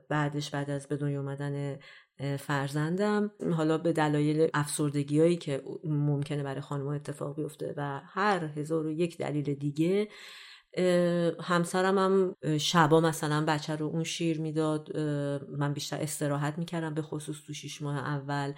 بعدش 0.09 0.49
بعد 0.49 0.69
از 0.69 0.87
به 0.87 0.97
دنیا 0.97 1.19
اومدن 1.19 1.79
فرزندم 2.39 3.31
حالا 3.53 3.77
به 3.77 3.93
دلایل 3.93 4.49
افسردگی 4.53 5.19
هایی 5.19 5.35
که 5.35 5.63
ممکنه 5.83 6.43
برای 6.43 6.61
خانم 6.61 6.87
اتفاق 6.87 7.35
بیفته 7.35 7.73
و 7.77 8.01
هر 8.05 8.43
هزار 8.43 8.85
و 8.85 8.91
یک 8.91 9.17
دلیل 9.17 9.55
دیگه 9.55 10.07
همسرم 11.41 11.97
هم 11.97 12.35
شبا 12.57 13.01
مثلا 13.01 13.45
بچه 13.45 13.75
رو 13.75 13.85
اون 13.85 14.03
شیر 14.03 14.41
می‌داد 14.41 14.97
من 15.49 15.73
بیشتر 15.73 16.01
استراحت 16.01 16.57
می‌کردم 16.57 16.93
به 16.93 17.01
خصوص 17.01 17.37
تو 17.47 17.53
شیش 17.53 17.81
ماه 17.81 17.97
اول 17.97 18.53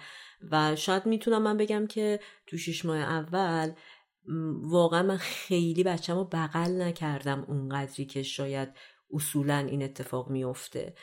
و 0.50 0.76
شاید 0.76 1.06
می‌تونم 1.06 1.42
من 1.42 1.56
بگم 1.56 1.86
که 1.86 2.20
تو 2.46 2.58
شیش 2.58 2.84
ماه 2.84 2.98
اول 2.98 3.72
واقعا 4.62 5.02
من 5.02 5.16
خیلی 5.16 5.82
بچم 5.82 6.14
رو 6.14 6.24
بغل 6.24 6.82
نکردم 6.82 7.44
اونقدری 7.48 8.04
که 8.04 8.22
شاید 8.22 8.68
اصولا 9.14 9.58
این 9.58 9.82
اتفاق 9.82 10.30
میفته 10.30 10.94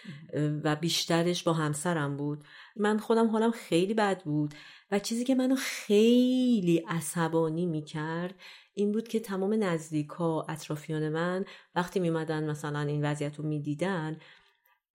و 0.63 0.76
بیشترش 0.76 1.43
با 1.43 1.53
همسرم 1.53 2.17
بود. 2.17 2.43
من 2.76 2.97
خودم 2.97 3.28
حالم 3.28 3.51
خیلی 3.51 3.93
بد 3.93 4.24
بود. 4.24 4.53
و 4.91 4.99
چیزی 4.99 5.24
که 5.24 5.36
منو 5.36 5.55
خیلی 5.59 6.84
عصبانی 6.88 7.65
می‌کرد 7.65 8.36
این 8.74 8.91
بود 8.91 9.07
که 9.07 9.20
تمام 9.20 9.63
نزدیکا 9.63 10.45
اطرافیان 10.49 11.09
من 11.09 11.45
وقتی 11.76 11.99
میمدن 11.99 12.49
مثلا 12.49 12.80
این 12.80 13.05
وضعیت 13.05 13.36
رو 13.36 13.45
می‌دیدن 13.45 14.17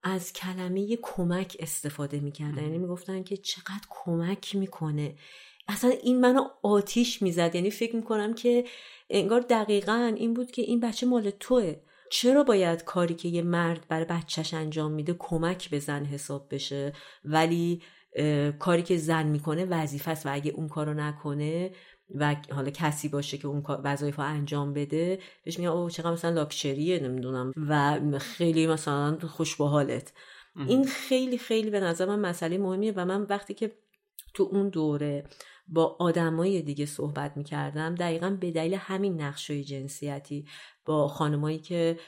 از 0.03 0.33
کلمه 0.33 0.99
کمک 1.03 1.57
استفاده 1.61 2.21
می‌کردن. 2.21 2.63
یعنی 2.63 2.79
می‌گفتن 2.79 3.23
که 3.23 3.37
چقدر 3.37 3.87
کمک 3.91 4.57
می‌کنه. 4.57 5.15
اصلا 5.69 5.91
این 5.91 6.21
منو 6.21 6.45
آتیش 6.63 7.23
می‌زد. 7.23 7.55
یعنی 7.55 7.71
فکر 7.71 7.97
می‌کنم 7.97 8.35
که 8.35 8.65
انگار 9.11 9.41
دقیقا 9.41 10.15
این 10.17 10.35
بود 10.35 10.51
که 10.51 10.63
این 10.63 10.81
بچه 10.81 11.07
مال 11.07 11.31
توه. 11.31 11.77
چرا 12.11 12.45
باید 12.45 12.85
کاری 12.85 13.15
که 13.15 13.29
یه 13.29 13.43
مرد 13.43 13.87
برای 13.89 14.05
بچهش 14.05 14.55
انجام 14.55 14.93
میده 14.93 15.17
کمک 15.19 15.71
به 15.71 15.79
زن 15.79 16.05
حساب 16.05 16.47
بشه؟ 16.51 16.93
ولی 17.25 17.83
کاری 18.59 18.83
که 18.83 18.97
زن 18.97 19.27
می‌کنه 19.27 19.65
وظیفه 19.65 20.11
است 20.11 20.27
و 20.27 20.35
اگه 20.35 20.51
اون 20.51 20.69
کارو 20.69 20.95
نکنه 20.95 21.71
و 22.15 22.37
حالا 22.51 22.71
کسی 22.71 23.09
باشه 23.09 23.39
که 23.39 23.49
اون 23.49 23.63
وظایف 23.69 24.19
انجام 24.19 24.73
بده 24.73 25.19
بهش 25.45 25.59
میگن 25.59 25.71
اوه 25.71 25.91
چقدر 25.91 26.13
مثلا 26.13 26.31
لاکچریه 26.31 26.99
نمی‌دونم. 26.99 27.53
و 27.69 28.01
خیلی 28.19 28.67
مثلا 28.67 29.19
خوش 29.29 29.57
حالت 29.57 30.13
این 30.69 30.87
خیلی 30.87 31.39
خیلی 31.39 31.71
به 31.71 31.81
نظر 31.81 32.07
من 32.07 32.19
مسئله 32.19 32.59
مهمیه 32.59 32.93
و 32.97 33.05
من 33.05 33.23
وقتی 33.23 33.55
که 33.55 33.73
تو 34.35 34.49
اون 34.53 34.69
دوره 34.69 35.25
با 35.67 35.97
آدمای 35.99 36.63
دیگه 36.63 36.87
صحبت 36.87 37.37
می‌کردم 37.37 37.95
دقیقا 37.95 38.31
به 38.41 38.51
دلیل 38.51 38.75
همین 38.75 39.21
نقشای 39.21 39.65
جنسیتی. 39.65 40.47
با 40.85 41.09
خانمایی 41.09 41.59
که 41.59 41.99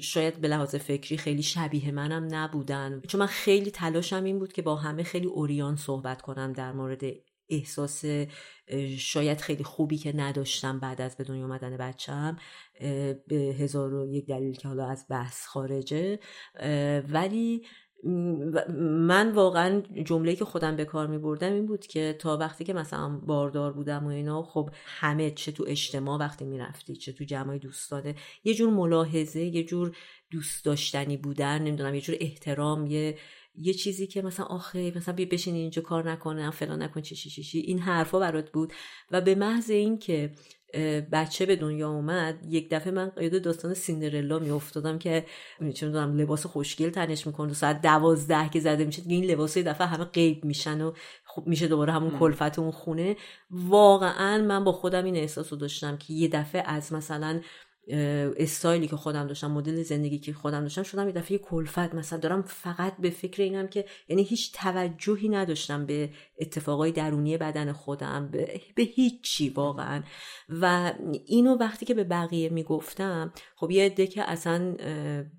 شاید 0.00 0.40
به 0.40 0.48
لحاظ 0.48 0.74
فکری 0.74 1.18
خیلی 1.18 1.42
شبیه 1.42 1.92
منم 1.92 2.28
نبودن. 2.30 3.00
چون 3.08 3.20
من 3.20 3.26
خیلی 3.26 3.70
تلاشم 3.70 4.24
این 4.24 4.38
بود 4.38 4.52
که 4.52 4.62
با 4.62 4.76
همه 4.76 5.02
خیلی 5.02 5.26
اوریان 5.26 5.76
صحبت 5.76 6.22
کنم 6.22 6.52
در 6.52 6.72
مورد 6.72 7.02
احساس 7.48 8.04
شاید 8.98 9.40
خیلی 9.40 9.64
خوبی 9.64 9.96
که 9.98 10.16
نداشتم 10.16 10.80
بعد 10.80 11.00
از 11.00 11.16
به 11.16 11.24
دنیا 11.24 11.44
اومدن 11.44 11.76
بچم 11.76 12.36
به 13.28 13.36
هزار 13.36 13.94
و 13.94 14.14
یک 14.14 14.26
دلیل 14.26 14.54
که 14.54 14.68
حالا 14.68 14.86
از 14.86 15.06
بحث 15.10 15.46
خارجه. 15.46 16.18
ولی 17.08 17.66
من 18.04 19.32
واقعا 19.32 19.82
جمله 20.04 20.36
که 20.36 20.44
خودم 20.44 20.76
به 20.76 20.84
کار 20.84 21.06
می 21.06 21.18
بردم 21.18 21.52
این 21.52 21.66
بود 21.66 21.86
که 21.86 22.16
تا 22.18 22.36
وقتی 22.36 22.64
که 22.64 22.72
مثلا 22.72 23.08
باردار 23.08 23.72
بودم 23.72 24.06
و 24.06 24.08
اینا 24.08 24.42
خب 24.42 24.70
همه 24.84 25.30
چه 25.30 25.52
تو 25.52 25.64
اجتماع 25.68 26.18
وقتی 26.18 26.44
می‌رفتی 26.44 26.96
چه 26.96 27.12
تو 27.12 27.24
جمعای 27.24 27.58
دوستانه 27.58 28.14
یه 28.44 28.54
جور 28.54 28.70
ملاحظه 28.70 29.40
یه 29.40 29.64
جور 29.64 29.96
دوست 30.30 30.64
داشتنی 30.64 31.16
بودن 31.16 31.62
نمی‌دونم 31.62 31.94
یه 31.94 32.00
جور 32.00 32.16
احترام 32.20 32.86
یه 32.86 33.18
یه 33.62 33.74
چیزی 33.74 34.06
که 34.06 34.22
مثلا 34.22 34.46
آخه 34.46 34.92
مثلا 34.96 35.14
بیا 35.14 35.26
بشین 35.30 35.54
اینجا 35.54 35.82
کار 35.82 36.10
نکنه 36.10 36.50
فلان 36.50 36.82
نکن 36.82 37.00
چی 37.00 37.14
چی 37.14 37.42
چی 37.42 37.58
این 37.58 37.78
حرفا 37.78 38.18
برات 38.18 38.50
بود. 38.50 38.72
و 39.10 39.20
به 39.20 39.34
محض 39.34 39.70
این 39.70 39.98
که 39.98 40.32
بچه 41.12 41.46
به 41.46 41.56
دنیا 41.56 41.90
اومد 41.90 42.46
یک 42.48 42.70
دفعه 42.70 42.92
من 42.92 43.12
یاد 43.20 43.42
داستان 43.42 43.74
سیندرلا 43.74 44.38
می 44.38 44.50
افتادم 44.50 44.98
که 44.98 45.26
دارم 45.80 46.16
لباس 46.16 46.46
خوشگل 46.46 46.90
تنش 46.90 47.26
می‌کنه. 47.26 47.52
ساعت 47.52 47.82
دوازده 47.82 48.48
که 48.48 48.60
زده 48.60 48.84
میشه 48.84 49.02
این 49.06 49.24
لباس 49.24 49.56
یه 49.56 49.62
دفعه 49.62 49.86
همه 49.86 50.04
غیب 50.04 50.44
میشن 50.44 50.80
و 50.80 50.92
خوب 51.24 51.46
میشه 51.46 51.68
دوباره 51.68 51.92
همون 51.92 52.18
کلفت 52.18 52.58
اون 52.58 52.70
خونه. 52.70 53.16
واقعا 53.50 54.38
من 54.38 54.64
با 54.64 54.72
خودم 54.72 55.04
این 55.04 55.16
احساس 55.16 55.52
رو 55.52 55.58
داشتم 55.58 55.96
که 55.96 56.14
یه 56.14 56.28
دفعه 56.28 56.62
از 56.66 56.92
مثلا 56.92 57.40
استایلی 58.36 58.88
که 58.88 58.96
خودم 58.96 59.26
داشتم 59.26 59.50
مدل 59.50 59.82
زندگی 59.82 60.18
که 60.18 60.32
خودم 60.32 60.62
داشتم 60.62 60.82
شدم 60.82 61.06
یه 61.06 61.12
دفعه 61.12 61.38
کلفت 61.38 61.94
مثلا 61.94 62.18
دارم 62.18 62.42
فقط 62.42 62.96
به 62.96 63.10
فکر 63.10 63.42
اینم 63.42 63.68
که 63.68 63.84
یعنی 64.08 64.22
هیچ 64.22 64.52
توجهی 64.52 65.28
نداشتم 65.28 65.86
به 65.86 66.10
اتفاقای 66.40 66.92
درونی 66.92 67.36
بدن 67.36 67.72
خودم 67.72 68.28
به, 68.30 68.60
به 68.74 68.82
هیچی 68.82 69.48
واقعا. 69.48 70.02
و 70.48 70.92
اینو 71.26 71.54
وقتی 71.54 71.86
که 71.86 71.94
به 71.94 72.04
بقیه 72.04 72.48
می‌گفتم 72.48 73.32
خب 73.56 73.70
یه 73.70 73.84
عده 73.84 74.06
که 74.06 74.30
اصلا 74.30 74.76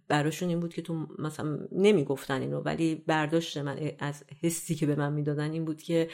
براشون 0.08 0.50
این 0.50 0.60
بود 0.60 0.74
که 0.74 0.82
تو 0.82 1.08
مثلا 1.20 1.60
نمی‌گفتن 1.72 2.42
اینو 2.42 2.60
ولی 2.60 2.96
برداشت 2.96 3.58
من 3.58 3.92
از 4.00 4.24
حسی 4.42 4.76
که 4.76 4.86
به 4.86 4.96
من 4.96 5.14
می‌دادن 5.14 5.52
این 5.52 5.66
بود 5.66 5.82
که 5.82 6.10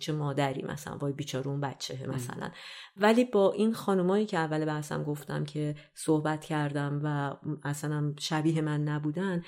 چه 0.00 0.12
مادری 0.12 0.62
مثلا 0.62 0.96
وای 0.96 1.12
بیچاره 1.12 1.48
اون 1.48 1.60
بچه 1.60 2.06
مثلا. 2.06 2.50
ولی 2.96 3.24
با 3.24 3.52
این 3.52 3.72
خانمایی 3.72 4.26
که 4.26 4.38
اول 4.38 4.64
بحثم 4.64 5.04
گفتم 5.04 5.44
که 5.44 5.74
صحبت 5.94 6.44
کردم 6.44 7.00
و 7.04 7.36
اصلا 7.64 8.14
شبیه 8.18 8.60
من 8.60 8.82
نبودن 8.84 9.42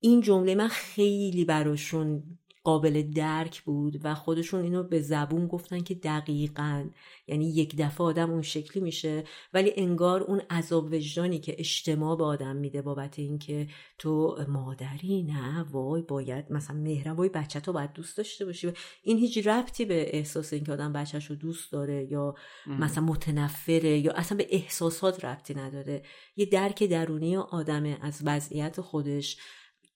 این 0.00 0.20
جمله 0.20 0.54
من 0.54 0.68
خیلی 0.68 1.44
براشون 1.44 2.38
قابل 2.66 3.02
درک 3.02 3.62
بود 3.62 4.00
و 4.04 4.14
خودشون 4.14 4.62
اینو 4.62 4.82
به 4.82 5.00
زبون 5.00 5.46
گفتن 5.46 5.80
که 5.80 5.94
دقیقا. 5.94 6.84
یعنی 7.26 7.50
یک 7.50 7.76
دفعه 7.76 8.06
آدم 8.06 8.30
اون 8.30 8.42
شکلی 8.42 8.82
میشه 8.82 9.24
ولی 9.54 9.72
انگار 9.76 10.22
اون 10.22 10.42
عذاب 10.50 10.92
وجدانی 10.92 11.38
که 11.38 11.56
اجتماع 11.58 12.16
به 12.16 12.24
آدم 12.24 12.56
میده 12.56 12.82
بابت 12.82 13.18
اینکه 13.18 13.66
تو 13.98 14.44
مادری 14.48 15.22
نه 15.22 15.62
وای 15.62 16.02
باید 16.02 16.52
مثلا 16.52 16.76
مهرم 16.76 17.16
وای 17.16 17.28
بچه 17.28 17.60
تو 17.60 17.72
باید 17.72 17.92
دوست 17.92 18.16
داشته 18.16 18.44
باشی. 18.44 18.72
این 19.02 19.18
هیچ 19.18 19.46
ربطی 19.46 19.84
به 19.84 20.16
احساس 20.16 20.52
اینکه 20.52 20.72
آدم 20.72 20.92
بچهش 20.92 21.26
رو 21.26 21.36
دوست 21.36 21.72
داره 21.72 22.12
یا 22.12 22.34
مثلا 22.66 23.04
متنفره 23.04 23.98
یا 23.98 24.12
اصلا 24.12 24.38
به 24.38 24.46
احساسات 24.50 25.24
ربطی 25.24 25.54
نداره. 25.54 26.02
یه 26.36 26.46
درک 26.46 26.82
درونی 26.82 27.36
آدمه 27.36 27.98
از 28.02 28.22
وضعیت 28.24 28.80
خودش. 28.80 29.36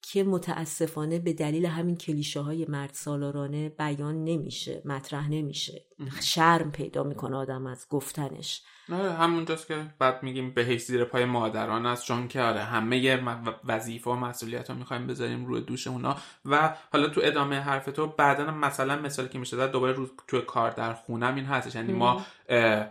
که 0.03 0.25
متاسفانه 0.25 1.19
به 1.19 1.33
دلیل 1.33 1.67
همین 1.67 1.97
کلیشه 1.97 2.41
های 2.41 2.67
مرد 2.69 2.91
سالارانه 2.93 3.69
بیان 3.69 4.25
نمیشه 4.25 4.83
مطرح 4.85 5.31
نمیشه. 5.31 5.85
شرم 6.23 6.73
پیدا 6.73 7.03
می‌کنه 7.03 7.37
آدم 7.37 7.67
از 7.67 7.87
گفتنش. 7.91 8.63
آره 8.93 9.13
همونجاست 9.13 9.67
که 9.67 9.95
بعد 9.99 10.23
میگیم 10.23 10.51
بهش 10.51 10.81
زیر 10.81 11.05
پای 11.05 11.25
مادران 11.25 11.87
است 11.87 12.05
چون 12.05 12.29
که 12.29 12.41
آره 12.41 12.61
همه 12.61 13.21
وظیفه 13.65 14.11
و 14.11 14.15
مسئولیت 14.15 14.71
رو 14.71 14.77
می‌خوایم 14.77 15.07
بذاریم 15.07 15.47
روی 15.47 15.61
دوش 15.61 15.87
اونا. 15.87 16.17
و 16.45 16.77
حالا 16.93 17.09
تو 17.09 17.21
ادامه 17.25 17.61
حرف 17.61 17.85
تو 17.85 18.07
بعدا 18.07 18.51
مثلا 18.51 18.97
مثالی 18.97 19.29
که 19.29 19.39
میشه 19.39 19.67
دوباره 19.67 19.93
رو 19.93 20.11
تو 20.29 20.41
کار 20.41 20.71
در 20.71 20.95
خونم 20.95 21.35
این 21.35 21.45
هستش. 21.45 21.75
یعنی 21.75 21.93
ما 21.93 22.25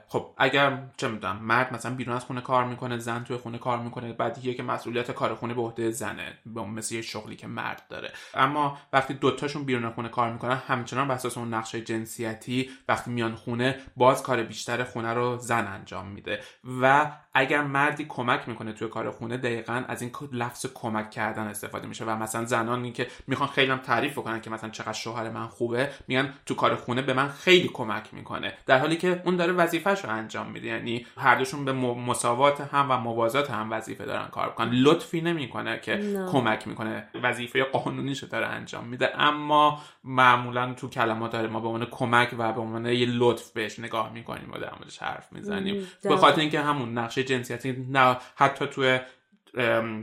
خب 0.08 0.34
اگر 0.38 0.84
چه 0.98 1.08
می‌دونم 1.08 1.40
مرد 1.42 1.74
مثلا 1.74 1.96
بیرون 1.96 2.16
از 2.16 2.26
خونه 2.26 2.42
کار 2.42 2.66
می‌کنه 2.66 2.98
زن 2.98 3.24
توی 3.24 3.38
خونه 3.38 3.58
کار 3.58 3.80
می‌کنه 3.80 4.14
بعد 4.14 4.46
یه 4.46 4.54
که 4.54 4.64
مسئولیت 4.64 5.12
کار 5.12 5.36
خونه 5.36 5.54
به 5.54 5.62
عهده 5.62 5.92
زنه 5.92 6.38
به 6.46 6.62
مثل 6.62 6.96
یه 6.96 7.02
شغلی 7.02 7.36
که 7.36 7.48
مرد 7.48 7.82
داره. 7.90 8.12
اما 8.34 8.78
وقتی 8.94 9.14
دوتاشون 9.14 9.64
بیرون 9.64 9.90
خونه 9.90 10.10
کار 10.10 10.34
می‌کنن 10.34 10.56
همچنان 10.68 11.08
بر 11.08 11.16
اساس 11.16 11.38
اون 11.38 11.54
نقشه 11.54 11.82
جنسیتی 11.82 12.70
وقتی 12.88 13.12
میان 13.12 13.36
خونه 13.36 13.80
باز 13.96 14.24
کار 14.24 14.44
بیشتر 14.44 14.84
خونه 14.84 15.14
رو 15.14 15.38
زن 15.38 15.68
انجام 15.68 16.08
میده. 16.08 16.40
و 16.82 17.12
اگر 17.34 17.62
مردی 17.62 18.06
کمک 18.06 18.50
می‌کنه 18.50 18.74
توی 18.74 18.88
کار 18.88 19.12
خونه 19.12 19.38
دقیقا 19.38 19.84
از 19.88 20.02
این 20.02 20.12
لفظ 20.32 20.66
کمک 20.74 21.12
کردن 21.12 21.48
استفاده 21.48 21.88
میشه. 21.88 22.06
و 22.06 22.10
مثلا 22.10 22.46
زنانی 22.46 22.92
که 22.92 23.08
می‌خوان 23.28 23.50
خیلی 23.50 23.72
هم 23.72 23.78
تعریف 23.78 24.18
بکنن 24.18 24.42
که 24.42 24.50
مثلا 24.50 24.70
چقدر 24.70 24.94
شوهر 24.94 25.30
من 25.30 25.48
خوبه 25.48 25.90
میگن 26.08 26.34
تو 26.46 26.56
کار 26.56 26.76
خونه 26.76 27.02
به 27.02 27.14
من 27.14 27.30
خیلی 27.30 27.68
کمک 27.68 28.14
می‌کنه. 28.14 28.54
در 28.66 28.80
حالی 28.80 28.98
که 28.98 29.22
اون 29.26 29.36
وظیفهش 29.58 30.06
رو 30.06 30.10
انجام 30.10 30.48
میده. 30.48 30.68
یعنی 30.68 31.06
هر 31.18 31.36
دوشون 31.36 31.66
به 31.66 31.74
مساوات 31.74 32.62
هم 32.62 32.92
و 32.92 32.98
موازات 32.98 33.52
هم 33.52 33.72
وظیفه 33.72 34.06
دارن 34.06 34.28
کار 34.28 34.50
بکنن 34.50 34.72
لطفی 34.72 35.22
نمی‌کنه 35.22 35.80
که 35.80 35.96
نه. 35.96 36.32
کمک 36.32 36.68
می‌کنه. 36.68 37.08
وظیفه 37.24 37.64
قانونیشو 37.64 38.28
داره 38.28 38.48
انجام 38.48 38.88
میده. 38.88 39.22
اما 39.22 39.82
معمولا 40.04 40.74
تو 40.74 40.90
کلمات 40.90 41.32
داره 41.32 41.48
ما 41.48 41.60
به 41.60 41.68
عنوان 41.68 41.86
کمک 41.86 42.36
و 42.38 42.54
به 42.54 42.62
عنوان 42.62 42.86
یه 42.86 43.06
لطف 43.10 43.52
بهش 43.52 43.80
نگاه 43.80 44.14
می‌کنیم 44.14 44.52
و 44.54 44.58
در 44.58 44.72
موردش 44.80 44.98
حرف 44.98 45.34
می‌زنیم. 45.34 45.88
به 46.04 46.18
خاطر 46.18 46.42
اینکه 46.42 46.60
همون 46.60 46.98
نقشه 46.98 47.24
جنسیتی 47.24 47.86
نه 47.90 48.18
حتی 48.36 48.68
توی 48.68 49.00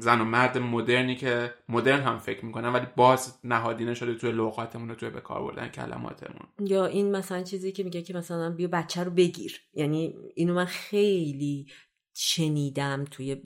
زن 0.01 0.21
و 0.21 0.25
مرد 0.25 0.59
مدرنی 0.59 1.17
که 1.17 1.55
مدرن 1.69 2.01
هم 2.01 2.19
فکر 2.19 2.45
می‌کنن 2.45 2.69
ولی 2.69 2.87
باز 2.97 3.39
نهادینه 3.45 3.95
شده 3.95 4.15
توی 4.15 4.33
لغاتمون 4.33 4.91
و 4.91 4.95
توی 4.95 5.11
به 5.11 5.21
کار 5.21 5.43
بردن 5.43 5.69
کلماتمون. 5.69 6.49
یا 6.61 6.87
این 6.87 7.17
مثلا 7.17 7.43
چیزی 7.43 7.73
که 7.73 7.85
میگه 7.85 8.03
که 8.03 8.15
مثلا 8.15 8.51
بیا 8.51 8.69
بچه 8.69 9.05
رو 9.05 9.11
بگیر. 9.11 9.61
یعنی 9.75 10.15
اینو 10.35 10.55
من 10.55 10.65
خیلی 10.65 11.67
شنیدم 12.19 13.05
توی 13.11 13.37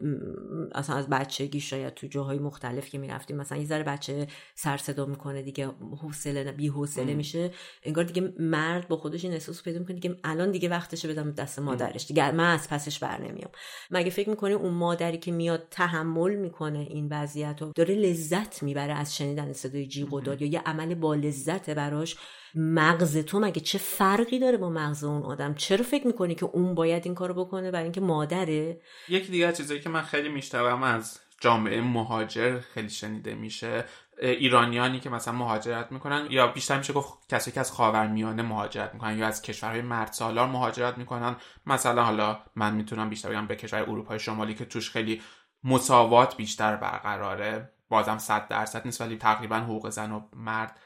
اصلا 0.74 0.96
از 0.96 1.08
بچگی 1.08 1.60
شاید 1.60 1.94
تو 1.94 2.06
جاهای 2.06 2.38
مختلف 2.38 2.88
که 2.88 2.98
می‌رفتیم 2.98 3.36
مثلا 3.36 3.58
یه 3.58 3.66
ذره 3.66 3.82
بچه 3.82 4.26
سر 4.54 4.76
صدا 4.76 5.06
می‌کنه 5.06 5.42
دیگه 5.42 5.66
حوصله 6.02 6.52
بی 6.52 6.68
حوصله 6.68 7.14
میشه 7.14 7.50
انگار 7.82 8.04
دیگه 8.04 8.32
مرد 8.38 8.88
با 8.88 8.96
خودش 8.96 9.24
این 9.24 9.32
احساس 9.32 9.62
پیدا 9.62 9.78
می‌کنه 9.78 9.94
دیگه 9.94 10.16
الان 10.24 10.50
دیگه 10.50 10.68
وقتشه 10.68 11.08
بدم 11.08 11.30
دست 11.30 11.58
مادرش 11.58 12.06
دیگه 12.06 12.30
من 12.32 12.54
از 12.54 12.68
پسش 12.68 12.98
بر 12.98 13.20
نمیام. 13.20 13.50
مگه 13.90 14.10
فکر 14.10 14.30
می‌کنه 14.30 14.54
اون 14.54 14.74
مادری 14.74 15.18
که 15.18 15.32
میاد 15.32 15.66
تحمل 15.70 16.34
می‌کنه 16.34 16.78
این 16.78 17.08
وضعیت 17.10 17.62
رو 17.62 17.72
داره 17.74 17.94
لذت 17.94 18.62
می‌بره 18.62 18.92
از 18.92 19.16
شنیدن 19.16 19.52
صدای 19.52 19.86
جیغ 19.86 20.12
و 20.12 20.20
داد 20.20 20.42
یا 20.42 20.48
یه 20.48 20.60
عمل 20.60 20.94
با 20.94 21.14
لذت 21.14 21.70
براش 21.70 22.16
مغز 22.54 23.18
تو 23.18 23.40
مگه 23.40 23.60
چه 23.60 23.78
فرقی 23.78 24.38
داره 24.38 24.56
با 24.56 24.70
مغز 24.70 25.04
اون 25.04 25.22
آدم؟ 25.22 25.54
چرا 25.54 25.84
فکر 25.84 26.06
می‌کنی 26.06 26.34
که 26.34 26.46
اون 26.46 26.74
باید 26.74 27.02
این 27.04 27.14
کارو 27.14 27.44
بکنه 27.44 27.70
برای 27.70 27.84
اینکه 27.84 28.00
مادره؟ 28.00 28.80
یکی 29.08 29.32
دیگه 29.32 29.52
چیزایی 29.52 29.80
که 29.80 29.88
من 29.88 30.02
خیلی 30.02 30.28
میشتوم 30.28 30.82
از 30.82 31.20
جامعه 31.40 31.80
مهاجر 31.80 32.60
خیلی 32.60 32.90
شنیده 32.90 33.34
میشه 33.34 33.84
ایرانیانی 34.22 35.00
که 35.00 35.10
مثلا 35.10 35.34
مهاجرت 35.34 35.92
می‌کنن 35.92 36.26
یا 36.30 36.46
بیشتر 36.46 36.78
میشه 36.78 36.92
گفت 36.92 37.12
کسی 37.28 37.52
که 37.52 37.60
از 37.60 37.72
خاورمیانه 37.72 38.42
مهاجرت 38.42 38.94
می‌کنن 38.94 39.18
یا 39.18 39.26
از 39.26 39.42
کشورهای 39.42 39.82
مرد 39.82 40.12
سالار 40.12 40.46
مهاجرت 40.46 40.98
می‌کنن. 40.98 41.36
مثلا 41.66 42.04
حالا 42.04 42.38
من 42.56 42.74
می‌تونم 42.74 43.10
بیشتر 43.10 43.28
بگم 43.28 43.46
به 43.46 43.56
کشور 43.56 43.82
اروپای 43.82 44.18
شمالی 44.18 44.54
که 44.54 44.64
توش 44.64 44.90
خیلی 44.90 45.22
مساوات 45.64 46.36
بیشتر 46.36 46.76
برقراره. 46.76 47.72
بازم 47.88 48.18
صد 48.18 48.48
درصد 48.48 48.82
نیست 48.84 49.00
ولی 49.00 49.16
تقریبا 49.16 49.56
حقوق 49.56 49.88
زن 49.88 50.12
و 50.12 50.20
مرد 50.36 50.78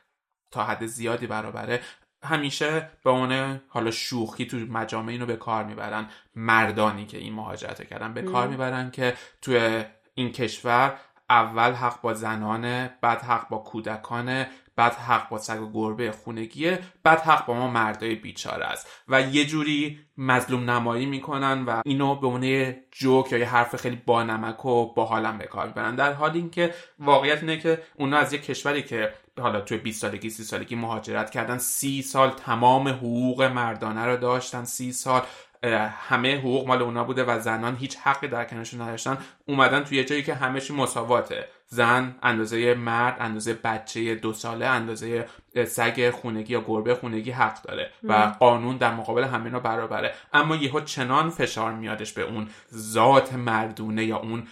تا 0.54 0.64
حد 0.64 0.86
زیادی 0.86 1.26
برابره 1.26 1.80
همیشه 2.24 2.88
به 3.04 3.10
اون 3.10 3.60
حالا 3.68 3.90
شوخی 3.90 4.46
تو 4.46 4.56
مجامع 4.56 5.12
اینو 5.12 5.26
به 5.26 5.36
کار 5.36 5.64
می‌برن. 5.64 6.08
مردانی 6.34 7.06
که 7.06 7.18
این 7.18 7.34
مهاجرت 7.34 7.88
کردن 7.88 8.14
به 8.14 8.22
کار 8.22 8.48
می‌برن 8.48 8.90
که 8.90 9.14
توی 9.42 9.84
این 10.14 10.32
کشور 10.32 10.94
اول 11.30 11.72
حق 11.72 12.00
با 12.00 12.14
زنانه 12.14 12.98
بعد 13.00 13.22
حق 13.22 13.48
با 13.48 13.58
کودکانه 13.58 14.48
بعد 14.76 14.94
حق 14.94 15.28
با 15.28 15.38
سگ 15.38 15.62
و 15.62 15.70
گربه 15.72 16.12
خونگیه 16.12 16.78
بعد 17.02 17.20
حق 17.20 17.46
با 17.46 17.54
ما 17.54 17.70
مردای 17.70 18.14
بیچاره 18.14 18.64
است. 18.64 18.88
و 19.08 19.20
یه 19.20 19.44
جوری 19.44 19.98
مظلوم 20.18 20.70
نمایی 20.70 21.06
می‌کنن 21.06 21.64
و 21.64 21.80
اینو 21.84 22.14
به 22.14 22.26
عنوان 22.26 22.74
جوک 22.90 23.32
یا 23.32 23.38
یه 23.38 23.48
حرف 23.48 23.76
خیلی 23.76 24.02
با 24.06 24.22
نمک 24.22 24.64
و 24.64 24.94
با 24.94 25.04
حالم 25.04 25.38
به 25.38 25.44
کار 25.44 25.66
می‌برن. 25.66 25.94
در 25.94 26.12
حالی 26.12 26.38
اینکه 26.38 26.74
واقعیت 26.98 27.40
اینه 27.40 27.56
که 27.58 27.82
اونا 27.98 28.16
از 28.16 28.32
یه 28.32 28.38
کشوری 28.38 28.82
که 28.82 29.12
حالا 29.40 29.60
توی 29.60 29.78
20 29.78 30.00
سالگی 30.00 30.30
30 30.30 30.44
سالگی 30.44 30.76
مهاجرت 30.76 31.30
کردن 31.30 31.58
سی 31.58 32.02
سال 32.02 32.30
تمام 32.30 32.88
حقوق 32.88 33.42
مردانه 33.42 34.04
رو 34.04 34.16
داشتن 34.16 34.64
سی 34.64 34.92
سال 34.92 35.22
همه 36.08 36.38
حقوق 36.38 36.66
مال 36.66 36.82
اونا 36.82 37.04
بوده 37.04 37.24
و 37.24 37.40
زنان 37.40 37.76
هیچ 37.76 37.96
حقی 37.96 38.28
در 38.28 38.44
کنارشون 38.44 38.80
نداشتن. 38.80 39.18
اومدن 39.48 39.84
توی 39.84 40.04
جایی 40.04 40.22
که 40.22 40.34
همه 40.34 40.60
مساواته. 40.72 41.48
زن 41.74 42.14
اندازه 42.22 42.74
مرد 42.74 43.16
اندازه 43.20 43.54
بچه 43.54 44.14
دو 44.14 44.32
ساله 44.32 44.66
اندازه 44.66 45.26
سگ 45.66 46.10
خونگی 46.10 46.52
یا 46.52 46.60
گربه 46.60 46.94
خونگی 46.94 47.30
حق 47.30 47.62
داره 47.62 47.90
و 48.02 48.12
قانون 48.40 48.76
در 48.76 48.94
مقابل 48.94 49.24
همه 49.24 49.50
برابره. 49.50 50.14
اما 50.32 50.56
یهو 50.56 50.80
چنان 50.80 51.30
فشار 51.30 51.72
میادش 51.72 52.12
به 52.12 52.22
اون 52.22 52.48
ذات 52.74 53.32
مردونه 53.32 54.04
یا 54.04 54.16
اون 54.16 54.46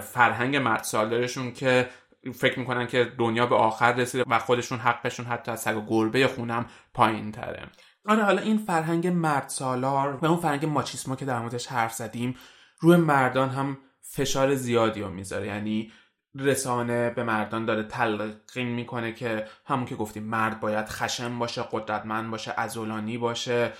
فرهنگ 0.00 0.56
مرد 0.56 0.82
سالارشون 0.82 1.52
که 1.52 1.88
فکر 2.34 2.58
می‌کنن 2.58 2.86
که 2.86 3.12
دنیا 3.18 3.46
به 3.46 3.56
آخر 3.56 3.92
رسیده 3.92 4.24
و 4.26 4.38
خودشون 4.38 4.78
حقشون 4.78 5.26
حتی 5.26 5.50
از 5.52 5.60
سگ 5.60 5.76
و 5.76 5.86
گربه 5.88 6.26
خونم 6.26 6.66
پایین 6.94 7.32
تره. 7.32 7.62
آره 8.06 8.24
حالا 8.24 8.42
این 8.42 8.58
فرهنگ 8.58 9.06
مرد 9.06 9.48
سالار 9.48 10.18
و 10.22 10.26
اون 10.26 10.36
فرهنگ 10.36 10.66
ماچیسمو 10.66 11.16
که 11.16 11.24
در 11.24 11.38
موردش 11.38 11.66
حرف 11.66 11.92
زدیم 11.92 12.36
روی 12.80 12.96
مردان 12.96 13.48
هم 13.48 13.78
فشار 14.00 14.54
زیادی 14.54 15.00
رو 15.00 15.10
می‌ذاره. 15.10 15.46
یعنی 15.46 15.92
رسانه 16.34 17.10
به 17.10 17.24
مردان 17.24 17.64
داره 17.64 17.82
تلقین 17.82 18.68
می‌کنه 18.68 19.12
که 19.12 19.46
همون 19.64 19.86
که 19.86 19.94
گفتیم 19.94 20.22
مرد 20.22 20.60
باید 20.60 20.88
خشم 20.88 21.38
باشه 21.38 21.64
قدرتمند 21.72 22.30
باشه 22.30 22.54
ازولانی 22.56 23.18
باشه 23.18 23.72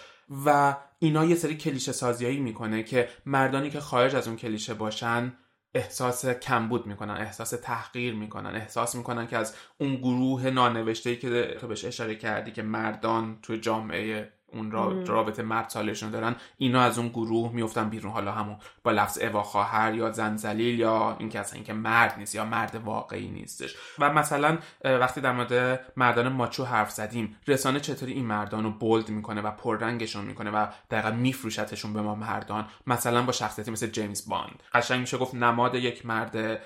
و 0.46 0.76
اینا 0.98 1.24
یه 1.24 1.34
سری 1.34 1.56
کلیشه 1.56 1.92
سازیایی 1.92 2.40
می‌کنه 2.40 2.82
که 2.82 3.08
مردانی 3.26 3.70
که 3.70 3.80
خارج 3.80 4.16
از 4.16 4.28
اون 4.28 4.36
کلیشه 4.36 4.74
باشن 4.74 5.32
احساس 5.74 6.26
کمبود 6.26 6.86
می‌کنن 6.86 7.14
احساس 7.14 7.50
تحقیر 7.50 8.14
می‌کنن 8.14 8.54
احساس 8.54 8.94
می‌کنن 8.94 9.26
که 9.26 9.36
از 9.36 9.54
اون 9.78 9.96
گروه 9.96 10.50
نانوشته 10.50 11.16
که 11.16 11.56
تو 11.60 11.66
بهش 11.66 11.84
اشاره 11.84 12.14
کردی 12.14 12.52
که 12.52 12.62
مردان 12.62 13.38
تو 13.42 13.56
جامعه 13.56 14.32
اون 14.54 14.70
رابطه 15.06 15.42
مرد 15.42 15.72
دارن 16.12 16.36
اینا 16.58 16.80
از 16.80 16.98
اون 16.98 17.08
گروه 17.08 17.52
میفتن 17.52 17.88
بیرون. 17.88 18.12
حالا 18.12 18.32
همون 18.32 18.56
با 18.82 18.90
لفظ 18.90 19.18
اوا 19.18 19.42
خواهر 19.42 19.94
یا 19.94 20.10
زنزلیل 20.10 20.78
یا 20.78 21.16
اینکه 21.18 21.40
اصلا 21.40 21.54
اینکه 21.54 21.72
مرد 21.72 22.14
نیست 22.18 22.34
یا 22.34 22.44
مرد 22.44 22.74
واقعی 22.74 23.28
نیستش. 23.28 23.76
و 23.98 24.12
مثلا 24.12 24.58
وقتی 24.84 25.20
در 25.20 25.32
مورد 25.32 25.80
مردان 25.96 26.28
ماچو 26.28 26.64
حرف 26.64 26.90
زدیم 26.90 27.36
رسانه 27.48 27.80
چطوری 27.80 28.12
این 28.12 28.24
مردان 28.26 28.64
رو 28.64 28.70
بولد 28.70 29.08
می‌کنه 29.08 29.40
و 29.40 29.50
پررنگشون 29.50 30.24
می‌کنه 30.24 30.50
و 30.50 30.66
دقیقا 30.90 31.10
میفروشتشون 31.10 31.92
به 31.92 32.02
ما 32.02 32.14
مردان؟ 32.14 32.66
مثلا 32.86 33.22
با 33.22 33.32
شخصیتی 33.32 33.70
مثل 33.70 33.86
جیمز 33.86 34.28
باند. 34.28 34.62
قشنگ 34.72 35.00
میشه 35.00 35.18
گفت 35.18 35.34
نماد 35.34 35.74
یک 35.74 36.06
مرد 36.06 36.60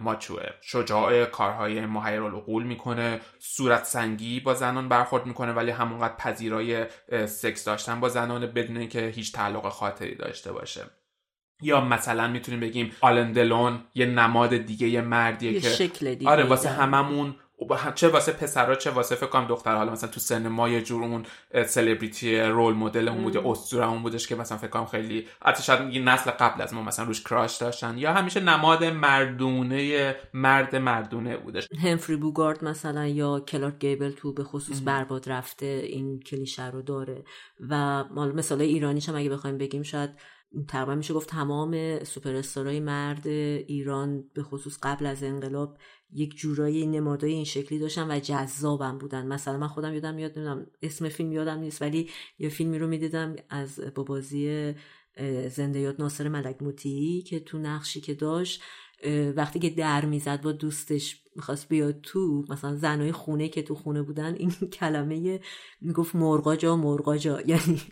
ماچوه. 0.00 0.42
شجاع 0.60 1.24
کارهای 1.24 1.86
محیر 1.86 2.22
العقول 2.22 2.62
می‌کنه. 2.62 3.20
صورت 3.38 3.84
سنگی 3.84 4.40
با 4.40 4.54
زنان 4.54 4.88
برخورد 4.88 5.26
می‌کنه 5.26 5.52
ولی 5.52 5.70
همونقدر 5.70 6.16
پذیرای 6.16 6.86
سکس 7.26 7.64
داشتن 7.64 8.00
با 8.00 8.08
زنان 8.08 8.46
بدون 8.46 8.88
که 8.88 9.06
هیچ 9.06 9.32
تعلق 9.32 9.68
خاطری 9.68 10.14
داشته 10.14 10.52
باشه. 10.52 10.84
یا 11.62 11.80
مثلا 11.80 12.28
می‌تونیم 12.28 12.60
بگیم 12.60 12.92
آلندلون 13.00 13.80
یه 13.94 14.06
نماد 14.06 14.56
دیگه 14.56 14.88
یه 14.88 15.00
مردیه 15.00 15.52
یه 15.52 15.60
که 15.60 15.68
شکل 15.68 16.14
دیگه 16.14 16.30
آره 16.30 16.44
واسه 16.44 16.68
هممون 16.68 17.36
چه 17.94 18.08
واسه 18.08 18.32
پسرها 18.32 18.74
چه 18.74 18.90
واسه 18.90 19.14
فکر 19.14 19.26
کنم 19.26 19.46
دختر. 19.46 19.76
حالا 19.76 19.92
مثلا 19.92 20.10
تو 20.10 20.20
سن 20.20 20.48
ما 20.48 20.68
یه 20.68 20.82
جور 20.82 21.04
اون 21.04 21.26
سلبریتی 21.66 22.40
رول 22.40 22.74
مدل 22.74 23.08
اون 23.08 23.22
بوده 23.22 23.48
اسطوره 23.48 23.88
اون 23.88 24.02
بودش 24.02 24.26
که 24.26 24.34
مثلا 24.34 24.58
فکر 24.58 24.68
کنم 24.68 24.86
خیلی 24.86 25.26
حتی 25.44 25.62
شاید 25.62 25.94
یه 25.94 26.02
نسل 26.02 26.30
قبل 26.30 26.62
از 26.62 26.74
ما 26.74 26.82
مثلا 26.82 27.04
روش 27.04 27.22
کراش 27.22 27.56
داشتن 27.56 27.98
یا 27.98 28.12
همیشه 28.12 28.40
نماد 28.40 28.84
مردونه 28.84 30.16
مرد 30.34 30.76
مردونه 30.76 31.36
بودش. 31.36 31.68
همفری 31.82 32.16
بوگارد 32.16 32.64
مثلا 32.64 33.06
یا 33.06 33.40
کلارک 33.40 33.78
گیبل 33.78 34.10
تو 34.10 34.32
به 34.32 34.44
خصوص 34.44 34.82
برباد 34.84 35.30
رفته 35.30 35.66
این 35.66 36.20
کلیشه 36.20 36.70
رو 36.70 36.82
داره. 36.82 37.24
و 37.70 38.04
مال 38.04 38.34
مثال 38.34 38.60
ایرانیش 38.60 39.08
هم 39.08 39.16
اگه 39.16 39.30
بخوایم 39.30 39.58
بگیم 39.58 39.82
شاید 39.82 40.10
تقریبا 40.68 40.94
میشه 40.94 41.14
گفت 41.14 41.28
تمام 41.28 42.04
سوپر 42.04 42.42
مرد 42.80 43.26
ایران 43.26 44.24
به 44.34 44.42
خصوص 44.42 44.78
قبل 44.82 45.06
از 45.06 45.22
انقلاب 45.22 45.78
یک 46.12 46.36
جورایی 46.36 46.86
نمادای 46.86 47.32
این 47.32 47.44
شکلی 47.44 47.78
داشتن 47.78 48.10
و 48.10 48.20
جذابم 48.20 48.98
بودن. 48.98 49.26
مثلا 49.26 49.58
من 49.58 49.68
خودم 49.68 49.94
یادم 49.94 50.18
یاد 50.18 50.38
نمی‌دونم 50.38 50.66
اسم 50.82 51.08
فیلم 51.08 51.32
یادم 51.32 51.58
نیست 51.58 51.82
ولی 51.82 52.10
یه 52.38 52.48
فیلمی 52.48 52.78
رو 52.78 52.86
می‌دیدم 52.86 53.36
از 53.48 53.80
با 53.94 54.02
بازی 54.02 54.74
زنده 55.48 55.78
یاد 55.78 56.00
ناصر 56.00 56.28
ملک 56.28 56.62
موتی 56.62 57.22
که 57.22 57.40
تو 57.40 57.58
نقشی 57.58 58.00
که 58.00 58.14
داشت 58.14 58.62
وقتی 59.36 59.58
که 59.58 59.70
در 59.70 60.04
می‌زد 60.04 60.42
با 60.42 60.52
دوستش 60.52 61.22
می‌خواست 61.36 61.68
بیاد 61.68 62.00
تو 62.02 62.44
مثلا 62.48 62.76
زنای 62.76 63.12
خونه 63.12 63.48
که 63.48 63.62
تو 63.62 63.74
خونه 63.74 64.02
بودن 64.02 64.34
این 64.34 64.50
کلمه 64.80 65.40
می‌گفت 65.80 66.14
مرغا 66.16 66.56
جا 66.56 66.76
مرغا 66.76 67.16
جا 67.16 67.40
یعنی 67.46 67.82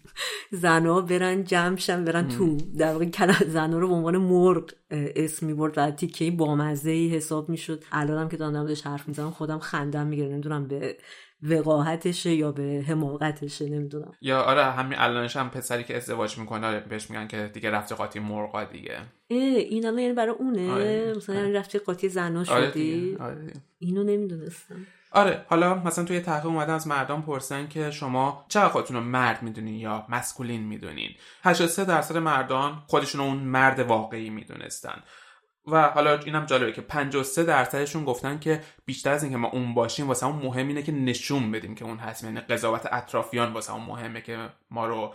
زنا 0.50 1.00
برن 1.00 1.44
جمعشن 1.44 2.04
برن 2.04 2.28
تو. 2.28 2.56
در 2.78 2.92
واقع 2.92 3.44
زنا 3.48 3.78
رو 3.78 3.88
به 3.88 3.94
عنوان 3.94 4.16
مرغ 4.16 4.70
اسم 4.90 5.46
می‌برد 5.46 5.74
و 5.76 5.90
تیکه 5.90 6.30
بامزه 6.30 6.90
ای 6.90 7.08
حساب 7.08 7.48
می‌شد. 7.48 7.84
الانم 7.92 8.28
که 8.28 8.36
دارم 8.36 8.66
داشت 8.66 8.86
حرف 8.86 9.08
می‌زنم 9.08 9.30
خودم 9.30 9.58
خندم 9.58 10.06
می‌گیره 10.06 10.28
نمی‌دونم 10.28 10.68
به 10.68 10.96
وقاحتشه 11.42 12.30
یا 12.30 12.52
به 12.52 12.84
حماقتشه 12.88 13.68
نمی‌دونم. 13.68 14.12
یا 14.20 14.42
آره 14.42 14.64
همین 14.64 14.98
الانش 14.98 15.36
هم 15.36 15.50
پسری 15.50 15.84
که 15.84 15.96
ازدواج 15.96 16.38
می‌کنه 16.38 16.80
بهش 16.80 17.10
میگن 17.10 17.26
که 17.26 17.50
دیگه 17.54 17.70
رفتی 17.70 17.94
قاطی 17.94 18.18
مرغا 18.20 18.64
دیگه. 18.64 18.98
اه 19.30 19.38
این 19.38 19.86
الان 19.86 19.98
یعنی 19.98 20.14
برای 20.14 20.34
اونه. 20.34 20.72
آره. 20.72 21.14
مثلا 21.16 21.38
آره. 21.38 21.52
رفتی 21.52 21.78
قاطی 21.78 22.08
زنا 22.08 22.44
آره 22.48 22.70
شدی. 22.70 23.16
آره 23.20 23.52
اینو 23.78 24.04
نمی‌دونستم. 24.04 24.86
آره 25.12 25.44
حالا 25.48 25.74
مثلا 25.74 26.04
توی 26.04 26.20
تحقیق 26.20 26.46
اومدن 26.46 26.74
از 26.74 26.86
مردم 26.86 27.22
پرسن 27.22 27.68
که 27.68 27.90
شما 27.90 28.44
چقدر 28.48 28.68
خودتون 28.68 28.96
رو 28.96 29.02
مرد 29.02 29.42
می‌دونین 29.42 29.74
یا 29.74 30.06
مسکولین 30.08 30.62
می‌دونین؟ 30.62 31.10
83 31.44 31.84
درصد 31.84 32.16
مردان 32.16 32.82
خودشون 32.86 33.20
اون 33.20 33.36
مرد 33.36 33.78
واقعی 33.78 34.30
می‌دونستن. 34.30 35.02
و 35.66 35.82
حالا 35.82 36.18
اینم 36.18 36.44
جالبه 36.44 36.72
که 36.72 36.80
53 36.80 37.44
درصدشون 37.44 38.04
گفتن 38.04 38.38
که 38.38 38.60
بیشتر 38.84 39.12
از 39.12 39.22
اینکه 39.22 39.38
ما 39.38 39.48
اون 39.48 39.74
باشیم 39.74 40.08
واسه 40.08 40.26
اون 40.26 40.36
مهم 40.36 40.68
اینه 40.68 40.82
که 40.82 40.92
نشون 40.92 41.50
بدیم 41.50 41.74
که 41.74 41.84
اون 41.84 41.98
هستیم 41.98 42.28
یعنی 42.28 42.40
قضاوت 42.40 42.88
اطرافیان 42.92 43.52
واسه 43.52 43.74
اون 43.74 43.82
مهمه 43.82 44.20
که 44.20 44.48
ما 44.70 44.86
رو 44.86 45.14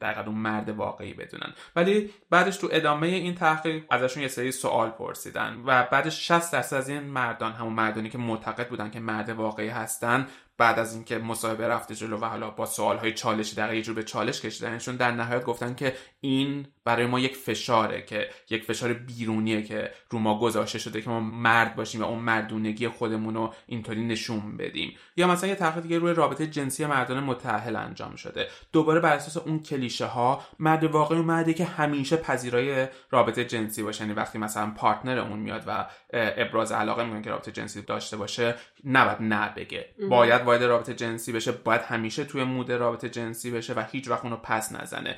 در 0.00 0.26
اون 0.26 0.34
مرد 0.34 0.68
واقعی 0.68 1.14
بدونن. 1.14 1.52
ولی 1.76 2.10
بعدش 2.30 2.56
تو 2.56 2.68
ادامه 2.70 3.06
این 3.06 3.34
تحقیق 3.34 3.84
ازشون 3.90 4.22
یه 4.22 4.28
سری 4.28 4.52
سوال 4.52 4.90
پرسیدن 4.90 5.62
و 5.66 5.82
بعدش 5.92 6.28
60 6.28 6.52
درصد 6.52 6.76
از 6.76 6.88
این 6.88 7.00
مردان 7.00 7.52
همون 7.52 7.72
مردانی 7.72 8.08
که 8.08 8.18
معتقد 8.18 8.68
بودن 8.68 8.90
که 8.90 9.00
مرد 9.00 9.28
واقعی 9.28 9.68
هستن 9.68 10.26
بعد 10.60 10.78
از 10.78 10.94
اینکه 10.94 11.18
مصاحبه 11.18 11.68
رفته 11.68 11.94
جلو 11.94 12.16
و 12.16 12.24
حالا 12.24 12.50
با 12.50 12.66
های 12.76 13.12
چالشی 13.12 13.56
در 13.56 13.74
یه 13.74 13.82
جور 13.82 13.94
به 13.94 14.02
چالش 14.02 14.40
کشیدنشون 14.40 14.96
در 14.96 15.10
نهایت 15.10 15.44
گفتن 15.44 15.74
که 15.74 15.96
این 16.20 16.66
برای 16.84 17.06
ما 17.06 17.20
یک 17.20 17.36
فشاره 17.36 18.02
که 18.02 18.30
یک 18.50 18.64
فشار 18.64 18.92
بیرونیه 18.92 19.62
که 19.62 19.90
رو 20.10 20.18
ما 20.18 20.38
گذاشته 20.38 20.78
شده 20.78 21.02
که 21.02 21.10
ما 21.10 21.20
مرد 21.20 21.76
باشیم 21.76 22.00
و 22.00 22.04
اون 22.04 22.18
مردونگی 22.18 22.88
خودمون 22.88 23.34
رو 23.34 23.54
اینطوری 23.66 24.04
نشون 24.04 24.56
بدیم. 24.56 24.96
یا 25.16 25.26
مثلا 25.26 25.48
یه 25.48 25.54
تحقیق 25.54 25.82
دیگه 25.82 25.98
روی 25.98 26.14
رابطه 26.14 26.46
جنسی 26.46 26.86
مردان 26.86 27.20
متأهل 27.20 27.76
انجام 27.76 28.16
شده. 28.16 28.48
دوباره 28.72 29.00
بر 29.00 29.12
اساس 29.12 29.36
اون 29.36 29.62
کلیشه 29.62 30.06
ها 30.06 30.42
مرد 30.58 30.84
واقعی 30.84 31.16
اون 31.16 31.26
مردی 31.26 31.54
که 31.54 31.64
همیشه 31.64 32.16
پذیرای 32.16 32.86
رابطه 33.10 33.44
جنسی 33.44 33.82
باشه. 33.82 34.04
یعنی 34.04 34.14
وقتی 34.14 34.38
مثلا 34.38 34.70
پارتنر 34.70 35.18
اون 35.18 35.38
میاد 35.38 35.64
و 35.66 35.86
ابراز 36.12 36.72
علاقه 36.72 37.04
می‌کنه 37.04 37.22
که 37.22 37.30
رابطه 37.30 37.52
جنسی 37.52 37.82
داشته 37.82 38.16
باشه 38.16 38.54
نباید 38.84 39.16
نه 39.20 39.54
بگه. 39.56 39.94
باید 40.10 40.42
وارد 40.42 40.64
رابطه 40.64 40.94
جنسی 40.94 41.32
بشه. 41.32 41.52
باید 41.52 41.80
همیشه 41.80 42.24
توی 42.24 42.44
مود 42.44 42.72
رابطه 42.72 43.08
جنسی 43.08 43.50
بشه 43.50 43.74
و 43.74 43.84
هیچ 43.92 44.08
وقت 44.08 44.24
اونو 44.24 44.36
پس 44.36 44.72
نزنه. 44.72 45.16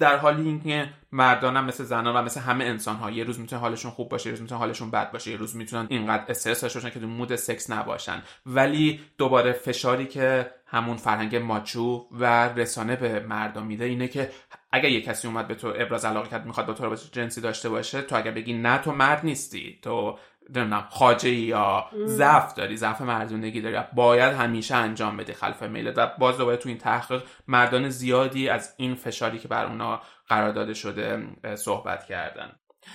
در 0.00 0.16
حالی 0.16 0.42
اینکه 0.42 0.88
مردان 1.12 1.56
هم 1.56 1.64
مثل 1.64 1.84
زنان 1.84 2.16
و 2.16 2.22
مثل 2.22 2.40
همه 2.40 2.64
انسان 2.64 2.96
ها 2.96 3.10
یه 3.10 3.24
روز 3.24 3.40
می‌تونه 3.40 3.60
حالشون 3.60 3.90
خوب 3.90 4.08
باشه 4.08 4.26
یه 4.26 4.30
روز 4.30 4.40
می‌تونه 4.42 4.58
حالشون 4.58 4.90
بد 4.90 5.12
باشه 5.12 5.30
یه 5.30 5.36
روز 5.36 5.56
می‌تونن 5.56 5.86
اینقدر 5.90 6.24
استرس 6.28 6.60
داشته 6.60 6.78
باشن 6.78 6.90
که 6.90 7.00
تو 7.00 7.06
مود 7.06 7.36
سکس 7.36 7.70
نباشن. 7.70 8.22
ولی 8.46 9.00
دوباره 9.18 9.52
فشاری 9.52 10.06
که 10.06 10.50
همون 10.66 10.96
فرهنگ 10.96 11.36
ماچو 11.36 12.08
و 12.12 12.48
رسانه 12.48 12.96
به 12.96 13.20
مردم 13.20 13.66
میده 13.66 13.84
اینه 13.84 14.08
که 14.08 14.30
اگر 14.72 14.88
یه 14.88 15.00
کسی 15.00 15.28
اومد 15.28 15.48
به 15.48 15.54
تو 15.54 15.72
ابراز 15.76 16.04
علاقه 16.04 16.28
کرد 16.28 16.46
می‌خواد 16.46 16.66
با 16.66 16.72
تو 16.72 16.84
رابطه 16.84 17.02
جنسی 17.12 17.40
داشته 17.40 17.68
باشه 17.68 18.02
تو 18.02 18.16
اگر 18.16 18.30
بگی 18.30 18.52
نه 18.52 18.78
تو 18.78 18.92
مرد 18.92 19.24
نیستی. 19.24 19.78
تو 19.82 20.18
نمی‌دونم 20.48 20.86
خاجه 20.90 21.30
یا 21.30 21.86
ضعف 22.04 22.54
داری 22.54 22.76
ضعف 22.76 23.00
مردونگی 23.00 23.60
داری 23.60 23.78
باید 23.94 24.34
همیشه 24.34 24.74
انجام 24.74 25.16
بدی 25.16 25.32
خلف 25.32 25.62
میلت 25.62 25.98
و 25.98 26.10
باز 26.18 26.38
دوباره 26.38 26.56
تو 26.56 26.68
این 26.68 26.78
تحقیق 26.78 27.22
مردان 27.48 27.88
زیادی 27.88 28.48
از 28.48 28.74
این 28.76 28.94
فشاری 28.94 29.38
که 29.38 29.48
بر 29.48 29.66
اونا 29.66 30.00
قرار 30.28 30.52
داده 30.52 30.74
شده 30.74 31.26
صحبت 31.56 32.04
کردن. 32.04 32.52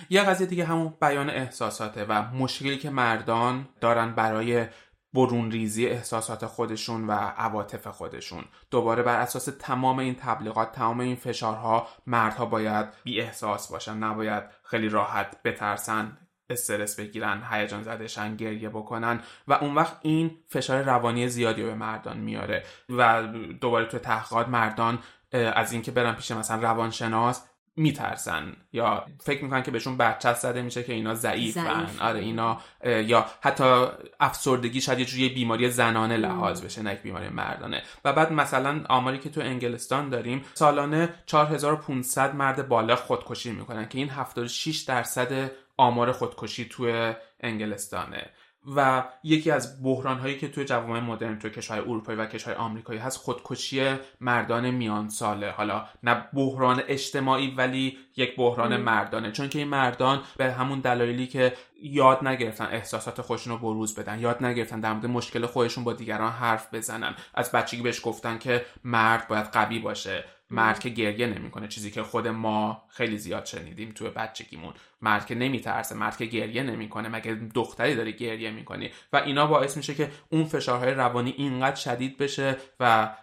یه 0.10 0.24
قضیه 0.24 0.48
دیگه 0.48 0.66
همون 0.66 0.94
بیان 1.02 1.30
احساساته 1.30 2.06
و 2.06 2.22
مشکلی 2.22 2.78
که 2.78 2.90
مردان 2.90 3.70
دارن 3.82 4.16
برای 4.16 4.66
برون 5.14 5.52
ریزی 5.52 5.88
احساسات 5.88 6.46
خودشون 6.46 7.08
و 7.08 7.12
عواطف 7.12 7.88
خودشون. 7.88 8.44
دوباره 8.72 9.04
بر 9.04 9.20
اساس 9.20 9.50
تمام 9.60 10.00
این 10.00 10.16
تبلیغات 10.16 10.72
تمام 10.72 11.00
این 11.00 11.16
فشارها 11.16 11.88
مردها 12.08 12.46
باید 12.46 12.86
بی 13.04 13.22
احساس 13.22 13.72
باشن 13.72 13.98
نباید 13.98 14.44
خیلی 14.64 14.90
راحت 14.90 15.44
بترسن. 15.44 16.18
استرس 16.50 17.00
بگیرن 17.00 17.44
هیجان 17.52 17.84
زدهشن 17.84 18.36
گریه 18.36 18.70
بکنن 18.70 19.22
و 19.48 19.54
اون 19.54 19.76
وقت 19.76 19.98
این 20.02 20.32
فشار 20.48 20.82
روانی 20.82 21.30
زیادی 21.30 21.64
به 21.64 21.74
مردان 21.74 22.18
میاره 22.18 22.64
و 22.90 23.24
دوباره 23.62 23.86
تو 23.86 24.00
تحقیقات 24.00 24.48
مردان 24.48 25.00
از 25.32 25.72
اینکه 25.72 25.92
برن 25.92 26.14
پیش 26.14 26.32
مثلا 26.32 26.62
روانشناس 26.62 27.44
میترسن 27.80 28.56
یا 28.74 29.06
فکر 29.20 29.44
می‌کنن 29.44 29.64
که 29.64 29.72
بهشون 29.72 29.98
بچه 29.98 30.34
زده 30.34 30.62
میشه 30.62 30.84
که 30.84 30.94
اینا 30.94 31.14
ضعیفن. 31.14 31.88
آره 32.02 32.20
اینا 32.20 32.62
یا 32.84 33.26
حتی 33.42 33.86
افسردگی 34.20 34.82
شاید 34.82 35.00
یه 35.00 35.06
جوری 35.06 35.30
بیماری 35.30 35.70
زنانه 35.70 36.18
لحاظ 36.18 36.62
بشه 36.62 36.82
نه 36.82 36.96
بیماری 36.96 37.30
مردانه. 37.30 37.84
و 38.06 38.14
بعد 38.14 38.32
مثلا 38.32 38.84
آماری 38.90 39.18
که 39.18 39.30
تو 39.30 39.42
انگلستان 39.42 40.10
داریم 40.10 40.46
سالانه 40.54 41.10
4500 41.26 42.36
مرد 42.36 42.68
بالغ 42.68 43.00
خودکشی 43.00 43.52
می‌کنن 43.52 43.90
که 43.90 43.98
این 43.98 44.10
76 44.10 44.78
درصد 44.78 45.52
آمار 45.78 46.12
خودکشی 46.12 46.66
توی 46.66 47.14
انگلستانه. 47.40 48.32
و 48.76 49.04
یکی 49.24 49.52
از 49.52 49.84
بحران 49.84 50.20
هایی 50.20 50.38
که 50.38 50.48
توی 50.48 50.66
جوامع 50.66 51.00
مدرن 51.00 51.40
توی 51.40 51.52
کشورهای 51.52 51.90
اروپایی 51.90 52.18
و 52.18 52.26
کشورهای 52.26 52.66
آمریکایی 52.66 53.00
هست 53.00 53.18
خودکشی 53.18 53.96
مردان 54.22 54.70
میان 54.72 55.10
ساله 55.10 55.52
حالا 55.52 55.86
نه 56.04 56.26
بحران 56.34 56.84
اجتماعی 56.88 57.56
ولی 57.56 57.98
یک 58.16 58.36
بحران 58.36 58.78
مردانه. 58.78 59.32
چون 59.32 59.50
که 59.50 59.60
این 59.60 59.68
مردان 59.68 60.22
به 60.38 60.52
همون 60.52 60.80
دلایلی 60.80 61.28
که 61.28 61.54
یاد 61.82 62.28
نگرفتن 62.28 62.66
احساسات 62.66 63.22
خودشون 63.22 63.54
رو 63.54 63.60
بروز 63.60 63.96
بدن 63.96 64.20
یاد 64.20 64.46
نگرفتن 64.46 64.80
در 64.80 64.94
مورد 64.94 65.06
مشکل 65.06 65.46
خودشون 65.46 65.84
با 65.84 65.94
دیگران 65.94 66.32
حرف 66.32 66.74
بزنن. 66.74 67.16
از 67.34 67.52
بچگی 67.52 67.82
بهش 67.82 68.02
گفتن 68.04 68.38
که 68.38 68.66
مرد 68.84 69.28
باید 69.28 69.46
قوی 69.46 69.80
باشه. 69.80 70.24
مرد 70.50 70.80
که 70.80 70.90
گریه 70.90 71.28
نمی‌کنه. 71.28 71.68
چیزی 71.68 71.92
که 71.92 72.04
خود 72.04 72.28
ما 72.28 72.84
خیلی 72.90 73.18
زیاد 73.18 73.46
شنیدیم 73.46 73.92
تو 73.92 74.10
بچگیمون. 74.10 74.74
مرد 75.02 75.26
که 75.26 75.36
نمیترسه 75.36 75.96
مرد 75.96 76.18
که 76.18 76.26
گریه 76.26 76.64
نمی‌کنه. 76.64 77.10
مگه 77.10 77.34
دختری 77.54 77.96
داره 77.96 78.12
گریه 78.12 78.52
می‌کنی؟ 78.52 78.90
و 79.14 79.18
اینا 79.18 79.48
باعث 79.48 79.78
میشه 79.78 79.94
که 79.94 80.12
اون 80.30 80.46
فشارهای 80.46 80.92
روانی 80.92 81.34
اینقدر 81.38 81.76
شدید 81.76 82.18
بشه 82.18 82.58
و 82.80 83.16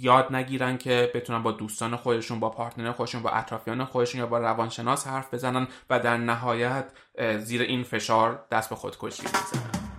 یاد 0.00 0.34
نگیرن 0.34 0.78
که 0.78 1.10
بتونن 1.14 1.42
با 1.42 1.52
دوستان 1.52 1.96
خودشون 1.96 2.40
با 2.40 2.50
پارتنر 2.50 2.92
خودشون 2.92 3.22
با 3.22 3.30
اطرافیان 3.30 3.84
خودشون 3.84 4.20
یا 4.20 4.26
با 4.26 4.38
روانشناس 4.38 5.06
حرف 5.06 5.34
بزنن 5.34 5.68
و 5.90 6.00
در 6.00 6.16
نهایت 6.16 6.92
زیر 7.38 7.62
این 7.62 7.82
فشار 7.82 8.44
دست 8.50 8.70
به 8.70 8.76
خودکشی 8.76 9.22
بزنن 9.22 9.97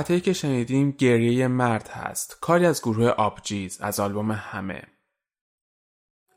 قطعی 0.00 0.20
که 0.20 0.32
شنیدیم 0.32 0.90
گریه 0.90 1.48
مرد 1.48 1.88
هست. 1.88 2.38
کاری 2.40 2.66
از 2.66 2.82
گروه 2.82 3.08
آبجیز 3.08 3.80
از 3.80 4.00
آلبوم 4.00 4.32
همه. 4.32 4.82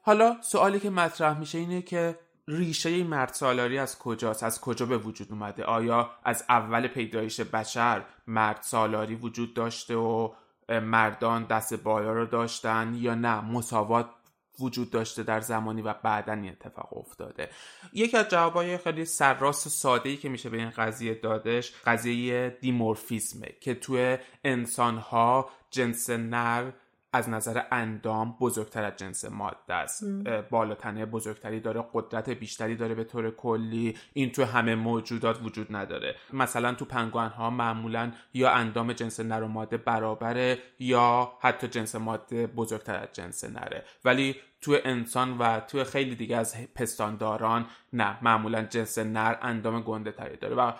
حالا 0.01 0.37
سوالی 0.41 0.79
که 0.79 0.89
مطرح 0.89 1.39
میشه 1.39 1.57
اینه 1.57 1.81
که 1.81 2.19
ریشه 2.47 3.03
مرد 3.03 3.33
سالاری 3.33 3.79
از 3.79 3.99
کجاست؟ 3.99 4.43
از 4.43 4.61
کجا 4.61 4.85
به 4.85 4.97
وجود 4.97 5.27
اومده؟ 5.31 5.63
آیا 5.63 6.11
از 6.23 6.45
اول 6.49 6.87
پیدایش 6.87 7.39
بشر 7.39 8.05
مرد 8.27 8.59
سالاری 8.61 9.15
وجود 9.15 9.53
داشته 9.53 9.95
و 9.95 10.33
مردان 10.69 11.43
دست 11.43 11.73
بالا 11.73 12.13
رو 12.13 12.25
داشتن 12.25 12.93
یا 12.95 13.15
نه؟ 13.15 13.41
مساوات 13.41 14.09
وجود 14.59 14.91
داشته 14.91 15.23
در 15.23 15.41
زمانی 15.41 15.81
و 15.81 15.93
بعدا 15.93 16.33
این 16.33 16.49
اتفاق 16.49 16.97
افتاده. 16.97 17.49
یکی 17.93 18.17
از 18.17 18.29
جوابای 18.29 18.77
خیلی 18.77 19.05
سرراست 19.05 19.67
و 19.67 19.69
ساده 19.69 20.09
ای 20.09 20.17
که 20.17 20.29
میشه 20.29 20.49
به 20.49 20.57
این 20.57 20.69
قضیه 20.69 21.13
دادش 21.13 21.73
قضیه 21.85 22.57
دیمورفیزمه 22.61 23.47
که 23.61 23.73
توی 23.73 24.17
انسانها 24.43 25.49
جنس 25.71 26.09
نر 26.09 26.71
از 27.13 27.29
نظر 27.29 27.61
اندام 27.71 28.37
بزرگتر 28.39 28.83
از 28.83 28.93
جنس 28.95 29.25
ماده 29.25 29.73
است. 29.73 30.03
بالاتنه 30.49 31.05
بزرگتری 31.05 31.59
داره 31.59 31.85
قدرت 31.93 32.29
بیشتری 32.29 32.75
داره 32.75 32.95
به 32.95 33.03
طور 33.03 33.31
کلی. 33.31 33.97
این 34.13 34.31
تو 34.31 34.43
همه 34.43 34.75
موجودات 34.75 35.39
وجود 35.43 35.75
نداره. 35.75 36.15
مثلا 36.33 36.73
تو 36.73 36.85
پنگوان 36.85 37.29
ها 37.29 37.49
معمولا 37.49 38.11
یا 38.33 38.51
اندام 38.51 38.93
جنس 38.93 39.19
نر 39.19 39.43
و 39.43 39.47
ماده 39.47 39.77
برابره 39.77 40.57
یا 40.79 41.31
حتی 41.39 41.67
جنس 41.67 41.95
ماده 41.95 42.47
بزرگتر 42.47 42.95
از 42.95 43.07
جنس 43.13 43.43
نره. 43.43 43.83
ولی 44.05 44.35
تو 44.63 44.77
انسان 44.83 45.37
و 45.37 45.59
تو 45.59 45.83
خیلی 45.83 46.15
دیگه 46.15 46.37
از 46.37 46.55
پستانداران 46.75 47.65
نه 47.93 48.17
معمولا 48.21 48.61
جنس 48.61 48.97
نر 48.97 49.35
اندام 49.41 49.81
گنده 49.81 50.11
تری 50.11 50.37
داره. 50.37 50.55
و 50.55 50.71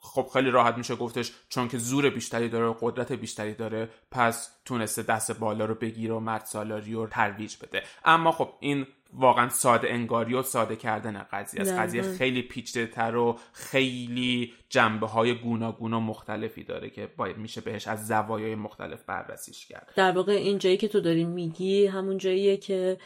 خب 0.00 0.30
خیلی 0.32 0.50
راحت 0.50 0.78
میشه 0.78 0.96
گفتش 0.96 1.32
چون 1.48 1.68
که 1.68 1.78
زور 1.78 2.10
بیشتری 2.10 2.48
داره 2.48 2.66
و 2.66 2.74
قدرت 2.80 3.12
بیشتری 3.12 3.54
داره 3.54 3.88
پس 4.10 4.60
تونسته 4.64 5.02
دست 5.02 5.38
بالا 5.38 5.64
رو 5.64 5.74
بگیره 5.74 6.14
و 6.14 6.20
مرد 6.20 6.44
سالاری 6.44 6.92
رو 6.92 7.06
ترویج 7.06 7.56
بده. 7.62 7.82
اما 8.04 8.32
خب 8.32 8.52
این 8.60 8.86
واقعا 9.12 9.48
ساده 9.48 9.92
انگاری 9.92 10.34
و 10.34 10.42
ساده 10.42 10.76
کردن 10.76 11.26
قضیه 11.32 11.60
است. 11.60 11.72
قضیه 11.72 12.02
خیلی 12.02 12.42
پیچیده 12.42 12.86
تر 12.86 13.16
و 13.16 13.38
خیلی 13.52 14.52
جنبه 14.68 15.06
های 15.06 15.34
گوناگون 15.34 15.92
و 15.92 16.00
مختلفی 16.00 16.64
داره 16.64 16.90
که 16.90 17.08
باید 17.16 17.36
میشه 17.36 17.60
بهش 17.60 17.88
از 17.88 18.06
زوایای 18.06 18.54
مختلف 18.54 19.04
بررسیش 19.04 19.66
کرد. 19.66 19.92
در 19.96 20.12
واقع 20.12 20.32
این 20.32 20.58
جایی 20.58 20.76
که 20.76 20.88
تو 20.88 21.00
داری 21.00 21.24
میگی 21.24 21.86
همون 21.86 22.18
جاییه 22.18 22.56
که 22.56 22.98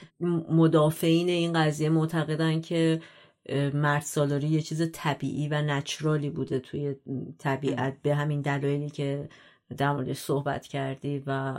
مدافعین 0.50 1.28
این 1.28 1.52
قضیه 1.52 1.88
معتقدن 1.88 2.60
که 2.60 3.00
مرد 3.74 4.02
سالاری 4.02 4.48
یه 4.48 4.60
چیز 4.60 4.90
طبیعی 4.92 5.48
و 5.48 5.62
نچرالی 5.62 6.30
بوده 6.30 6.58
توی 6.58 6.94
طبیعت 7.38 8.02
به 8.02 8.14
همین 8.14 8.40
دلایلی 8.40 8.90
که 8.90 9.28
در 9.76 9.92
موردش 9.92 10.18
صحبت 10.18 10.66
کردی 10.66 11.22
و 11.26 11.54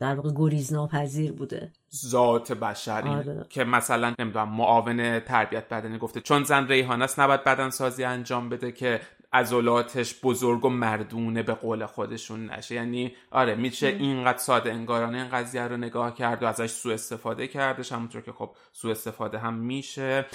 در 0.00 0.14
واقع 0.14 0.30
گریز 0.36 0.72
ناپذیر 0.72 1.32
بوده. 1.32 1.72
ذات 1.94 2.52
بشر 2.52 3.08
آره. 3.08 3.46
که 3.48 3.64
مثلا 3.64 4.14
نمی‌دونم 4.18 4.48
معاون 4.48 5.20
تربیت 5.20 5.68
بدنی 5.68 5.98
گفته 5.98 6.20
چون 6.20 6.44
زن 6.44 6.68
ریحان 6.68 7.02
است 7.02 7.20
نباید 7.20 7.44
بدن 7.44 7.70
سازی 7.70 8.04
انجام 8.04 8.48
بده 8.48 8.72
که 8.72 9.00
عضلاتش 9.32 10.20
بزرگ 10.22 10.64
و 10.64 10.68
مردونه 10.68 11.42
به 11.42 11.54
قول 11.54 11.86
خودشون 11.86 12.50
نشه. 12.50 12.74
یعنی 12.74 13.14
آره 13.30 13.54
میشه 13.54 13.86
اینقدر 13.86 14.38
ساده 14.38 14.72
انگارانه 14.72 15.18
این 15.18 15.28
قضیه 15.28 15.62
رو 15.62 15.76
نگاه 15.76 16.14
کرد 16.14 16.42
و 16.42 16.46
ازش 16.46 16.70
سوء 16.70 16.94
استفاده 16.94 17.48
کردش 17.48 17.92
همونطور 17.92 18.22
که 18.22 18.32
خب 18.32 18.50
سوء 18.72 18.90
استفاده 18.90 19.38
هم 19.38 19.54
میشه. 19.54 20.26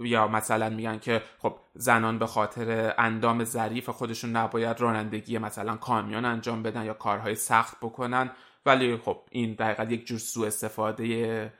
یا 0.00 0.28
مثلا 0.28 0.70
میگن 0.70 0.98
که 0.98 1.22
خب 1.38 1.56
زنان 1.74 2.18
به 2.18 2.26
خاطر 2.26 2.94
اندام 2.98 3.44
ظریف 3.44 3.88
خودشون 3.88 4.36
نباید 4.36 4.80
رانندگی 4.80 5.38
مثلا 5.38 5.76
کامیون 5.76 6.24
انجام 6.24 6.62
بدن 6.62 6.84
یا 6.84 6.94
کارهای 6.94 7.34
سخت 7.34 7.76
بکنن. 7.82 8.30
ولی 8.66 8.96
خب 8.96 9.22
این 9.30 9.54
دقیقا 9.54 9.84
یک 9.84 10.06
جور 10.06 10.18
سوء 10.18 10.46
استفاده 10.46 11.52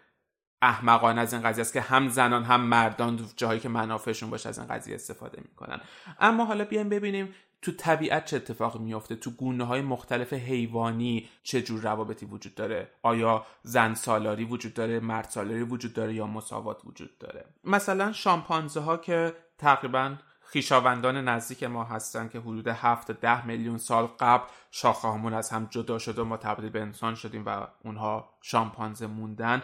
احمقانه 0.62 1.20
از 1.20 1.32
این 1.32 1.42
قضیه 1.42 1.60
است 1.60 1.72
که 1.72 1.80
هم 1.80 2.08
زنان 2.08 2.44
هم 2.44 2.60
مردان 2.60 3.28
جاهایی 3.36 3.60
که 3.60 3.68
منافعشون 3.68 4.30
باشه 4.30 4.48
از 4.48 4.58
این 4.58 4.68
قضیه 4.68 4.94
استفاده 4.94 5.42
می‌کنن. 5.42 5.80
اما 6.20 6.44
حالا 6.44 6.64
بیایم 6.64 6.88
ببینیم 6.88 7.34
تو 7.62 7.72
طبیعت 7.72 8.24
چه 8.24 8.36
اتفاقی 8.36 8.78
میافته؟ 8.78 9.16
تو 9.16 9.30
گونه 9.30 9.64
های 9.64 9.80
مختلف 9.80 10.32
حیوانی 10.32 11.28
چه 11.42 11.62
جور 11.62 11.80
روابطی 11.80 12.26
وجود 12.26 12.54
داره؟ 12.54 12.90
آیا 13.02 13.46
زن 13.62 13.94
سالاری 13.94 14.44
وجود 14.44 14.74
داره 14.74 15.00
مرد 15.00 15.28
سالاری 15.28 15.62
وجود 15.62 15.92
داره 15.92 16.14
یا 16.14 16.26
مساوات 16.26 16.84
وجود 16.84 17.18
داره؟ 17.18 17.44
مثلا 17.64 18.12
شامپانزه 18.12 18.80
ها 18.80 18.96
که 18.96 19.34
تقریبا 19.58 20.16
خیشاوندان 20.52 21.28
نزدیک 21.28 21.62
ما 21.64 21.84
هستند 21.84 22.30
که 22.30 22.40
حدود 22.40 22.68
7 22.68 23.06
تا 23.06 23.12
10 23.12 23.46
میلیون 23.46 23.78
سال 23.78 24.06
قبل 24.20 24.44
شاخهامون 24.70 25.34
از 25.34 25.50
هم 25.50 25.68
جدا 25.70 25.98
شد 25.98 26.18
و 26.18 26.24
ما 26.24 26.36
تبدیل 26.36 26.70
به 26.70 26.80
انسان 26.80 27.14
شدیم 27.14 27.42
و 27.46 27.66
اونها 27.84 28.28
شامپانزه 28.42 29.06
موندن. 29.06 29.62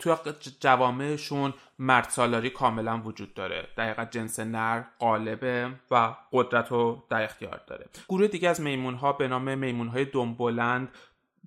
توی 0.00 0.14
جوامعشون 0.60 1.54
مرد 1.78 2.08
سالاری 2.08 2.50
کاملا 2.50 2.98
وجود 2.98 3.34
داره. 3.34 3.68
دقیقا 3.76 4.04
جنس 4.04 4.40
نر 4.40 4.82
قالبه 4.98 5.70
و 5.90 6.14
قدرت 6.32 6.68
رو 6.68 7.04
در 7.10 7.22
اختیار 7.22 7.60
داره. 7.66 7.86
گروه 8.08 8.26
دیگه 8.26 8.48
از 8.48 8.60
میمون 8.60 8.94
ها 8.94 9.12
به 9.12 9.28
نام 9.28 9.58
میمون 9.58 9.88
های 9.88 10.04
دنبلند 10.04 10.88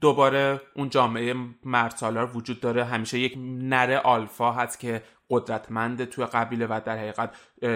دوباره 0.01 0.61
اون 0.75 0.89
جامعه 0.89 1.35
مرد 1.63 1.95
سالار 1.95 2.37
وجود 2.37 2.59
داره. 2.59 2.83
همیشه 2.83 3.19
یک 3.19 3.33
نر 3.37 4.01
آلفا 4.03 4.51
هست 4.51 4.79
که 4.79 5.03
قدرتمنده 5.29 6.05
توی 6.05 6.25
قبیله 6.25 6.65
و 6.65 6.81
در 6.85 6.97
حقیقت 6.97 7.35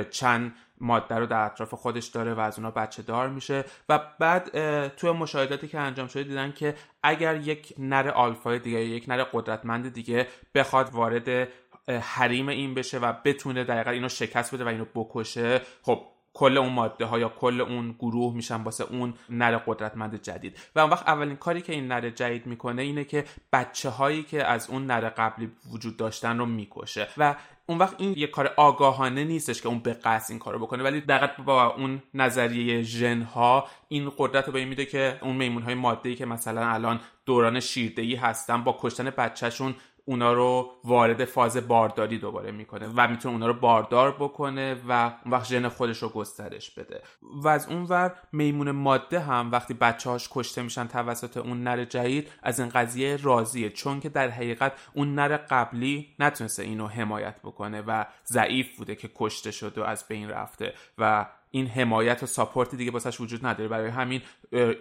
چند 0.09 0.55
ماده 0.82 1.15
رو 1.15 1.25
در 1.25 1.45
اطراف 1.45 1.73
خودش 1.73 2.07
داره 2.07 2.34
و 2.34 2.39
از 2.39 2.59
اونا 2.59 2.71
بچه 2.71 3.01
دار 3.01 3.29
میشه 3.29 3.65
و 3.89 3.99
بعد 4.19 4.49
توی 4.88 5.11
مشاهداتی 5.11 5.67
که 5.67 5.79
انجام 5.79 6.07
شده 6.07 6.23
دیدن 6.23 6.51
که 6.51 6.75
اگر 7.03 7.36
یک 7.36 7.73
نر 7.77 8.09
آلفای 8.09 8.59
دیگه 8.59 8.79
یک 8.79 9.09
نر 9.09 9.23
قدرتمند 9.23 9.93
دیگه 9.93 10.27
بخواد 10.55 10.89
وارد 10.93 11.47
حریم 11.88 12.49
این 12.49 12.73
بشه 12.73 12.99
و 12.99 13.13
بتونه 13.25 13.63
دقیقا 13.63 13.91
اینو 13.91 14.09
شکست 14.09 14.55
بده 14.55 14.63
و 14.63 14.67
اینو 14.67 14.86
بکشه 14.95 15.61
خب 15.82 16.05
کل 16.34 16.57
اون 16.57 16.73
ماده 16.73 17.05
ها 17.05 17.19
یا 17.19 17.29
کل 17.29 17.61
اون 17.61 17.95
گروه 17.99 18.36
میشن 18.36 18.63
واسه 18.63 18.84
اون 18.84 19.13
نر 19.29 19.57
قدرتمند 19.57 20.21
جدید. 20.21 20.57
و 20.75 20.79
اون 20.79 20.89
وقت 20.89 21.07
اولین 21.07 21.36
کاری 21.36 21.61
که 21.61 21.73
این 21.73 21.88
نر 21.88 22.09
جدید 22.09 22.45
می‌کنه 22.45 22.82
اینه 22.82 23.03
که 23.03 23.25
بچه 23.53 23.89
هایی 23.89 24.23
که 24.23 24.45
از 24.45 24.69
اون 24.69 24.86
نر 24.86 25.09
قبلی 25.09 25.51
وجود 25.71 25.97
داشتن 25.97 26.38
رو 26.38 26.45
می‌کشه. 26.45 27.07
و 27.17 27.36
اون 27.65 27.77
وقت 27.77 27.95
این 27.97 28.13
یه 28.17 28.27
کار 28.27 28.53
آگاهانه 28.57 29.23
نیستش 29.23 29.61
که 29.61 29.67
اون 29.67 29.79
به 29.79 29.93
قصد 29.93 30.32
این 30.32 30.39
کارو 30.39 30.59
بکنه 30.59 30.84
ولی 30.84 31.01
دقیقا 31.01 31.43
با 31.43 31.65
اون 31.65 32.03
نظریه 32.13 32.84
ژن 32.84 33.21
ها 33.21 33.67
این 33.88 34.11
قدرت 34.17 34.47
رو 34.47 34.53
به 34.53 34.59
این 34.59 34.67
میده 34.67 34.86
که 34.86 35.19
اون 35.21 35.36
میمون 35.36 35.63
های 35.63 35.73
ماده 35.73 36.09
ای 36.09 36.15
که 36.15 36.25
مثلا 36.25 36.67
الان 36.67 36.99
دوران 37.25 37.59
شیردهی 37.59 38.15
هستن 38.15 38.63
با 38.63 38.77
کشتن 38.82 39.09
بچهشون 39.09 39.75
اونا 40.06 40.34
رو 40.34 40.72
وارد 40.84 41.26
فاز 41.26 41.68
بارداری 41.68 42.18
دوباره 42.18 42.52
می‌کنه 42.52 42.88
و 42.95 43.08
می‌تونه 43.08 43.34
اونا 43.34 43.47
رو 43.47 43.54
باردار 43.54 44.12
بکنه 44.12 44.76
و 44.88 44.91
اون 44.91 45.34
وقت 45.34 45.45
ژن 45.45 45.68
خودش 45.68 45.97
رو 45.97 46.10
گسترش 46.10 46.72
بده. 46.72 47.02
و 47.22 47.47
از 47.47 47.68
اون 47.68 47.84
ور 47.84 48.16
میمون 48.32 48.72
ماده 48.72 49.20
هم 49.20 49.52
وقتی 49.52 49.74
بچه 49.74 50.10
هاش 50.10 50.30
کشته 50.32 50.62
میشن 50.62 50.88
توسط 50.88 51.38
اون 51.38 51.64
نر 51.64 51.86
جدید 51.86 52.32
از 52.43 52.60
این 52.60 52.70
قضیه 52.70 53.20
راضیه. 53.24 53.70
چون 53.70 53.99
که 53.99 54.10
در 54.10 54.30
حقیقت 54.30 54.74
اون 54.93 55.16
نر 55.16 55.38
قبلی 55.38 56.16
نتونسته 56.20 56.64
اینو 56.64 56.88
حمایت 56.88 57.36
بکنه 57.43 57.82
و 57.82 58.06
ضعیف 58.26 58.78
بوده 58.78 58.95
که 58.95 59.10
کشته 59.16 59.52
شده 59.52 59.82
و 59.82 59.84
از 59.84 60.08
بین 60.08 60.30
رفته 60.30 60.74
و 60.97 61.26
این 61.52 61.68
حمایت 61.68 62.24
و 62.24 62.26
ساپورت 62.26 62.76
دیگه 62.76 62.91
واسش 62.91 63.22
وجود 63.22 63.45
نداره. 63.45 63.70
برای 63.70 63.89
همین 63.89 64.22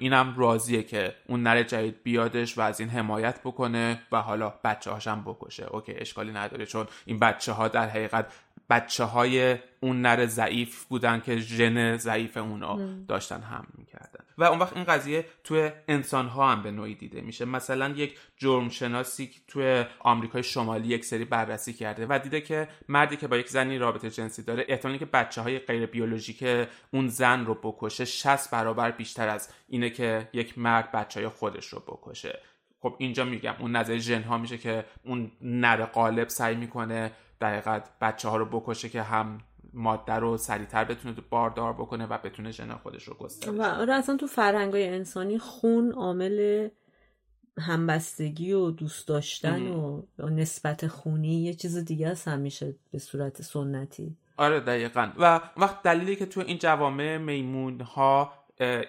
اینم 0.01 0.35
راضیه 0.37 0.83
که 0.83 1.15
اون 1.29 1.43
نر 1.43 1.63
جدید 1.63 2.03
بیادش 2.03 2.59
و 2.59 2.61
از 2.61 2.81
این 2.81 2.89
حمایت 2.89 3.41
بکنه 3.45 4.03
و 4.13 4.23
حالا 4.23 4.55
بچه 4.65 4.91
هاشم 4.91 5.23
بکشه. 5.27 5.67
اوکی 5.67 5.93
اشکالی 5.93 6.33
نداره 6.33 6.67
چون 6.67 6.87
این 7.07 7.19
بچه 7.19 7.53
ها 7.53 7.69
در 7.69 7.89
حقیقت 7.89 8.33
بچه 8.71 9.05
های 9.05 9.57
اون 9.81 10.01
نر 10.01 10.27
ضعیف 10.27 10.85
بودن 10.85 11.21
که 11.21 11.37
ژن 11.37 11.97
ضعیف 11.97 12.37
اونا 12.37 12.79
داشتن 13.09 13.41
هم 13.41 13.67
می‌کردن. 13.79 14.25
و 14.39 14.45
اون 14.45 14.59
وقت 14.59 14.77
این 14.77 14.85
قضیه 14.85 15.25
توی 15.45 15.71
انسان 15.89 16.27
ها 16.27 16.53
هم 16.53 16.63
به 16.63 16.71
نوعی 16.71 16.95
دیده 16.95 17.21
میشه. 17.21 17.45
مثلا 17.45 17.89
یک 17.89 18.19
جرمشناسی 18.37 19.31
توی 19.49 19.85
آمریکای 19.99 20.43
شمالی 20.43 20.89
یک 20.89 21.05
سری 21.05 21.25
بررسی 21.25 21.73
کرده 21.73 22.07
و 22.09 22.19
دیده 22.23 22.41
که 22.41 22.69
مردی 22.89 23.17
که 23.17 23.29
با 23.29 23.37
یک 23.37 23.49
زنی 23.49 23.79
رابطه 23.79 24.11
جنسی 24.11 24.43
داره 24.43 24.65
احتمالی 24.69 24.99
که 24.99 25.07
بچه 25.07 25.41
های 25.43 25.59
غیر 25.59 25.87
بیولوژیک 25.87 26.45
اون 26.93 27.09
زن 27.09 27.45
رو 27.45 27.55
بکشه 27.55 28.05
60 28.05 28.51
برابر 28.51 28.91
بیشتر 28.91 29.29
از 29.29 29.49
اینه 29.69 29.91
که 29.91 30.29
یک 30.33 30.59
مرد 30.59 30.93
بچه 30.93 31.21
های 31.21 31.29
خودش 31.29 31.67
رو 31.67 31.81
بکشه. 31.81 32.41
خب 32.83 32.95
اینجا 32.99 33.25
میگم 33.25 33.55
اون 33.59 33.77
نظر 33.77 33.99
ژن 33.99 34.23
ها 34.23 34.39
میشه 34.39 34.59
که 34.59 34.85
اون 35.05 35.31
نر 35.41 35.85
قالب 35.85 36.29
سعی 36.29 36.57
می‌کنه 36.57 37.13
دقیقت 37.41 37.91
بچه 38.01 38.29
ها 38.29 38.37
رو 38.37 38.45
بکشه 38.45 38.89
که 38.89 39.03
هم 39.03 39.39
ماده 39.73 40.13
رو 40.13 40.37
سریعتر 40.37 40.85
بتونه 40.85 41.15
باردار 41.31 41.73
بکنه 41.73 42.07
و 42.07 42.19
بتونه 42.19 42.51
ژن 42.51 42.75
خودش 42.75 43.05
رو 43.05 43.15
گسترش 43.15 43.55
و 43.55 43.63
آره 43.63 43.95
اصلا 43.95 44.17
تو 44.17 44.27
فرهنگای 44.27 44.89
انسانی 44.89 45.39
خون 45.39 45.93
عامل 45.93 46.69
همبستگی 47.59 48.53
و 48.53 48.71
دوست 48.71 49.09
داشتن 49.09 49.67
و 49.67 50.03
نسبت 50.19 50.87
خونی 50.87 51.43
یه 51.43 51.55
چیز 51.55 51.77
دیگه 51.77 52.09
است 52.09 52.29
همیشه 52.29 52.75
به 52.93 52.99
صورت 52.99 53.43
سنتی. 53.43 54.17
آره 54.37 54.61
دقیقا. 54.61 55.13
و 55.19 55.41
وقت 55.57 55.83
دلیلی 55.83 56.17
که 56.17 56.27
تو 56.27 56.41
این 56.41 56.59
جوامع 56.59 57.17
میمون 57.17 57.81
ها 57.81 58.33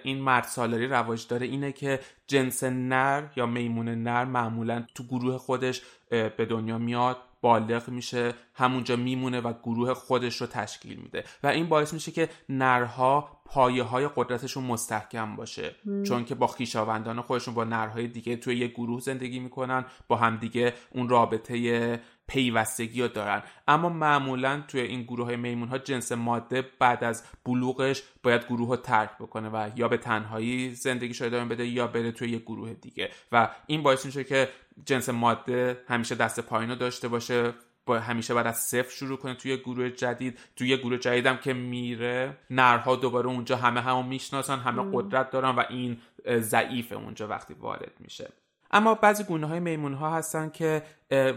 این 0.02 0.20
مرد 0.20 0.44
سالاری 0.44 0.86
رواج 0.86 1.26
داره 1.26 1.46
اینه 1.46 1.72
که 1.72 2.00
جنس 2.26 2.64
نر 2.64 3.22
یا 3.36 3.46
میمون 3.46 3.88
نر 3.88 4.24
معمولا 4.24 4.84
تو 4.94 5.04
گروه 5.04 5.38
خودش 5.38 5.82
به 6.10 6.46
دنیا 6.50 6.78
میاد 6.78 7.16
بالغ 7.40 7.88
میشه 7.88 8.34
همونجا 8.54 8.96
میمونه 8.96 9.40
و 9.40 9.52
گروه 9.62 9.94
خودش 9.94 10.40
رو 10.40 10.46
تشکیل 10.46 10.98
میده. 10.98 11.24
و 11.42 11.46
این 11.46 11.68
باعث 11.68 11.94
میشه 11.94 12.12
که 12.12 12.28
نرها 12.48 13.40
پایه 13.44 13.82
های 13.82 14.08
قدرتشون 14.16 14.64
مستحکم 14.64 15.36
باشه. 15.36 15.74
چون 16.06 16.24
که 16.24 16.34
با 16.34 16.46
خیشاوندان 16.46 17.20
خودشون 17.20 17.54
با 17.54 17.64
نرهای 17.64 18.08
دیگه 18.08 18.36
توی 18.36 18.56
یه 18.56 18.68
گروه 18.68 19.00
زندگی 19.00 19.38
می‌کنن 19.38 19.84
با 20.08 20.16
همدیگه 20.16 20.74
اون 20.90 21.08
رابطه 21.08 22.00
پیوستگی 22.32 23.02
رو 23.02 23.08
دارن. 23.08 23.42
اما 23.68 23.88
معمولا 23.88 24.62
توی 24.68 24.80
این 24.80 25.02
گروه 25.02 25.26
های 25.26 25.36
میمون 25.36 25.68
ها 25.68 25.78
جنس 25.78 26.12
ماده 26.12 26.68
بعد 26.78 27.04
از 27.04 27.24
بلوغش 27.44 28.02
باید 28.22 28.46
گروه 28.46 28.68
رو 28.68 28.76
ترک 28.76 29.10
بکنه 29.20 29.48
و 29.48 29.70
یا 29.76 29.88
به 29.88 29.96
تنهایی 29.96 30.74
زندگی 30.74 31.24
ادامه 31.24 31.54
بده 31.54 31.66
یا 31.66 31.86
بره 31.86 32.12
توی 32.12 32.30
یه 32.30 32.38
گروه 32.38 32.74
دیگه. 32.74 33.10
و 33.32 33.48
این 33.66 33.82
باعث 33.82 34.06
میشه 34.06 34.24
که 34.24 34.48
جنس 34.86 35.08
ماده 35.08 35.84
همیشه 35.88 36.14
دست 36.14 36.40
پایین 36.40 36.70
رو 36.70 36.76
داشته 36.76 37.08
باشه 37.08 37.54
با 37.86 37.98
همیشه 37.98 38.34
بعد 38.34 38.46
از 38.46 38.58
صفر 38.58 38.90
شروع 38.90 39.18
کنه 39.18 39.34
توی 39.34 39.56
گروه 39.56 39.90
جدید. 39.90 40.38
توی 40.56 40.68
یه 40.68 40.76
گروه 40.76 40.98
جدیدم 40.98 41.36
که 41.36 41.52
میره 41.52 42.36
نرها 42.50 42.96
دوباره 42.96 43.26
اونجا 43.26 43.56
همه 43.56 43.80
همو 43.80 44.02
می‌شناسن 44.02 44.58
همه 44.58 44.90
قدرت 44.92 45.30
دارن 45.30 45.50
و 45.50 45.62
این 45.70 45.98
ضعیف 46.38 46.92
اونجا 46.92 47.28
وقتی 47.28 47.54
وارد 47.54 47.92
میشه. 48.00 48.28
اما 48.72 48.94
بعضی 48.94 49.24
گونه 49.24 49.46
های 49.46 49.60
میمون 49.60 49.94
ها 49.94 50.10
هستن 50.16 50.50
که 50.50 50.82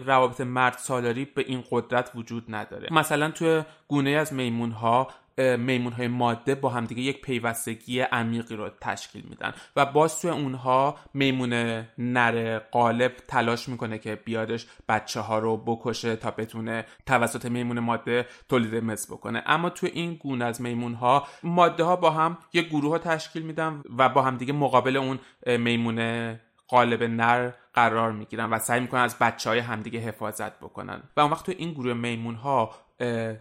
روابط 0.06 0.42
مرد 0.42 0.78
سالاری 0.78 1.26
به 1.26 1.46
این 1.48 1.64
قدرت 1.72 2.12
وجود 2.16 2.56
نداره. 2.56 2.88
مثلا 2.92 3.32
توی 3.32 3.64
گونه 3.88 4.10
از 4.10 4.34
میمون 4.34 4.72
ها 4.72 5.08
میمون 5.38 5.94
های 5.94 6.08
ماده 6.08 6.56
با 6.56 6.70
همدیگه 6.70 7.02
یک 7.02 7.22
پیوستگی 7.22 8.00
عمیقی 8.00 8.56
رو 8.56 8.70
تشکیل 8.82 9.24
میدن 9.30 9.54
و 9.76 9.86
باز 9.86 10.22
توی 10.22 10.30
اونها 10.30 10.96
میمون 11.14 11.84
نر 11.98 12.60
قالب 12.60 13.12
تلاش 13.28 13.70
می‌کنه 13.70 13.98
که 13.98 14.16
بیادش 14.16 14.68
بچه 14.90 15.20
ها 15.20 15.40
رو 15.40 15.58
بکشه 15.58 16.16
تا 16.16 16.32
بتونه 16.32 16.86
توسط 17.06 17.46
میمون 17.46 17.80
ماده 17.80 18.26
تولید 18.50 18.76
مثل 18.76 19.14
بکنه. 19.14 19.44
اما 19.46 19.70
توی 19.70 19.90
این 19.90 20.14
گونه 20.14 20.46
از 20.46 20.62
میمون 20.62 20.94
ها 20.94 21.28
ماده 21.44 21.84
ها 21.84 21.96
با 21.96 22.10
هم 22.10 22.38
یک 22.54 22.70
گروه 22.70 22.92
ها 22.92 22.98
تشکیل 22.98 23.44
میدن 23.44 23.84
و 23.98 24.10
با 24.10 24.22
همدیگه 24.22 24.54
مقابل 24.54 24.98
اون 24.98 25.20
میمون 25.58 26.40
قالب 26.68 27.04
نر 27.04 27.52
قرار 27.74 28.12
می‌گیرن 28.12 28.50
و 28.50 28.60
سعی 28.60 28.80
می‌کنن 28.80 29.02
از 29.02 29.18
بچه 29.20 29.50
های 29.50 29.60
همدیگه 29.60 30.00
حفاظت 30.00 30.60
بکنن. 30.60 31.04
و 31.18 31.20
اون 31.20 31.32
وقت 31.32 31.46
تو 31.46 31.54
این 31.58 31.74
گروه 31.74 31.94
میمون 31.94 32.36
ها 32.36 32.76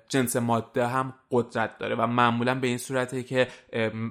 جنس 0.08 0.36
ماده 0.36 0.86
هم 0.86 1.14
قدرت 1.30 1.78
داره 1.78 1.94
و 1.94 2.06
معمولا 2.06 2.54
به 2.54 2.66
این 2.66 2.78
صورته 2.78 3.22
که 3.22 3.48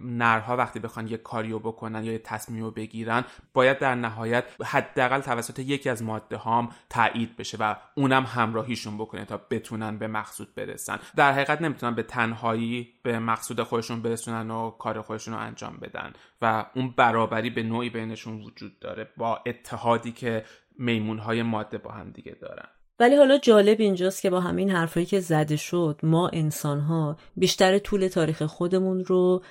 نرها 0.04 0.58
وقتی 0.58 0.80
بخوان 0.80 1.08
یه 1.08 1.18
کاریو 1.18 1.60
بکنن 1.60 2.04
یا 2.04 2.12
یه 2.12 2.18
تصمیم 2.20 2.64
رو 2.64 2.72
بگیرن 2.72 3.24
باید 3.54 3.80
در 3.80 3.96
نهایت 3.96 4.46
حداقل 4.66 5.20
توسط 5.20 5.60
یکی 5.60 5.90
از 5.90 6.04
ماده 6.04 6.38
هام 6.38 6.70
تایید 6.90 7.38
بشه 7.38 7.58
و 7.60 7.76
اونم 7.96 8.24
همراهیشون 8.24 8.98
بکنه 8.98 9.26
تا 9.26 9.38
بتونن 9.38 9.98
به 9.98 10.08
مقصود 10.08 10.56
برسن. 10.56 11.00
در 11.16 11.32
حقیقت 11.32 11.62
نمی‌تونن 11.62 11.96
به 11.96 12.04
تنهایی 12.04 12.94
به 13.04 13.20
مقصود 13.20 13.64
خودشون 13.64 14.02
برسونن 14.02 14.52
و 14.52 14.72
کار 14.72 15.02
خودشون 15.02 15.34
رو 15.34 15.40
انجام 15.40 15.78
بدن 15.82 16.14
و 16.42 16.66
اون 16.76 16.94
برابری 16.98 17.50
به 17.50 17.64
نوعی 17.64 17.90
بینشون 17.90 18.42
وجود 18.42 18.80
داره 18.80 19.10
با 19.18 19.42
اتحادی 19.46 20.12
که 20.12 20.46
میمون 20.80 21.20
های 21.20 21.44
ماده 21.44 21.78
با 21.78 21.92
هم 21.92 22.12
دیگه 22.12 22.32
دارن. 22.42 22.68
ولی 23.04 23.16
حالا 23.16 23.38
جالب 23.38 23.82
اینجاست 23.82 24.22
که 24.22 24.30
با 24.30 24.40
همین 24.40 24.70
حرفایی 24.72 25.06
که 25.06 25.20
زده 25.20 25.56
شد 25.56 26.00
ما 26.04 26.30
انسان 26.34 26.80
ها 26.80 27.18
بیشتر 27.38 27.78
طول 27.78 28.08
تاریخ 28.08 28.44
خودمون 28.44 29.06
رو 29.06 29.44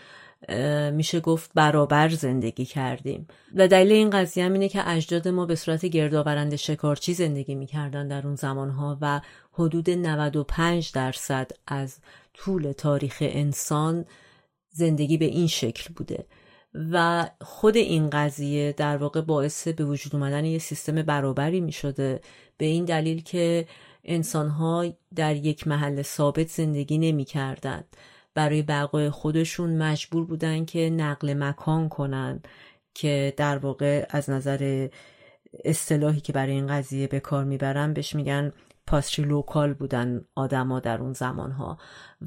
میشه 0.93 1.21
گفت 1.21 1.51
برابر 1.55 2.09
زندگی 2.09 2.65
کردیم. 2.65 3.27
و 3.55 3.69
دلیل 3.69 3.93
این 3.93 4.11
قضیه 4.11 4.45
هم 4.45 4.53
اینه 4.53 4.69
که 4.69 4.89
اجداد 4.89 5.29
ما 5.29 5.47
به 5.47 5.55
صورت 5.55 5.87
گردآورنده 5.87 6.57
شکارچی 6.57 7.15
زندگی 7.15 7.55
می‌کردن 7.55 8.09
در 8.09 8.27
اون 8.27 8.35
زمانها 8.35 8.99
و 9.01 9.21
حدود 9.53 9.91
95 9.91 10.93
درصد 10.93 11.51
از 11.67 11.99
طول 12.35 12.73
تاریخ 12.73 13.19
انسان 13.21 14.05
زندگی 14.71 15.17
به 15.17 15.25
این 15.25 15.47
شکل 15.47 15.95
بوده. 15.97 16.25
و 16.75 17.27
خود 17.41 17.77
این 17.77 18.11
قضیه 18.11 18.73
در 18.73 18.97
واقع 18.97 19.21
باعث 19.21 19.69
به 19.69 19.85
وجود 19.85 20.15
اومدن 20.15 20.45
یه 20.45 20.59
سیستم 20.59 21.03
برابری 21.03 21.61
می 21.61 21.73
شده 21.73 22.21
به 22.59 22.67
این 22.67 22.85
دلیل 22.85 23.23
که 23.23 23.67
انسانها 24.05 24.87
در 25.15 25.37
یک 25.37 25.69
محل 25.69 26.03
ثابت 26.03 26.49
زندگی 26.49 26.99
نمی 26.99 27.25
کردن. 27.25 27.85
برای 28.35 28.63
بقای 28.63 29.11
خودشون 29.11 29.79
مجبور 29.79 30.25
بودن 30.27 30.65
که 30.65 30.91
نقل 30.91 31.35
مکان 31.35 31.89
کنن 31.89 32.41
که 32.95 33.35
در 33.37 33.59
واقع 33.59 34.07
از 34.11 34.31
نظر 34.31 34.89
اصطلاحی 35.65 36.21
که 36.21 36.33
برای 36.33 36.53
این 36.53 36.67
قضیه 36.67 37.07
به 37.07 37.21
کار 37.21 37.45
می‌برن 37.45 37.93
بهش 37.93 38.15
میگن 38.15 38.53
پاستری 38.87 39.25
لوکال 39.25 39.75
بودن 39.75 40.25
آدما 40.35 40.81
در 40.81 41.01
اون 41.01 41.13
زمانها 41.13 41.79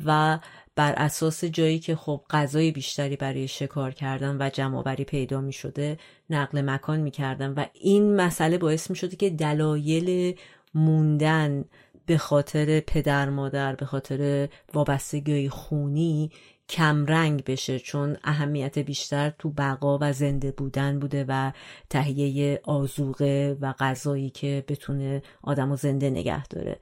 و 0.05 0.39
بر 0.75 0.93
اساس 0.97 1.43
جایی 1.43 1.79
که 1.79 1.95
خب 1.95 2.21
غذای 2.29 2.71
بیشتری 2.71 3.15
برای 3.15 3.47
شکار 3.47 3.91
کردن 3.91 4.37
و 4.39 4.49
جمعآوری 4.49 5.03
پیدا 5.03 5.41
می 5.41 5.53
شده 5.53 5.97
نقل 6.29 6.61
مکان 6.61 6.99
می 6.99 7.11
کردن 7.11 7.53
و 7.53 7.65
این 7.73 8.15
مسئله 8.15 8.57
باعث 8.57 8.89
می 8.89 8.95
شده 8.95 9.15
که 9.15 9.29
دلایل 9.29 10.37
موندن 10.73 11.65
به 12.05 12.17
خاطر 12.17 12.79
پدر 12.79 13.29
مادر 13.29 13.75
به 13.75 13.85
خاطر 13.85 14.49
وابستگی 14.73 15.49
خونی 15.49 16.31
کمرنگ 16.69 17.43
بشه 17.43 17.79
چون 17.79 18.17
اهمیت 18.23 18.79
بیشتر 18.79 19.29
تو 19.29 19.49
بقا 19.49 19.97
و 20.01 20.13
زنده 20.13 20.51
بودن 20.51 20.99
بوده 20.99 21.25
و 21.27 21.51
تهیه 21.89 22.59
آزوقه 22.63 23.57
و 23.61 23.73
غذایی 23.79 24.29
که 24.29 24.63
بتونه 24.67 25.21
آدم 25.43 25.71
و 25.71 25.75
زنده 25.75 26.09
نگه 26.09 26.47
داره. 26.47 26.79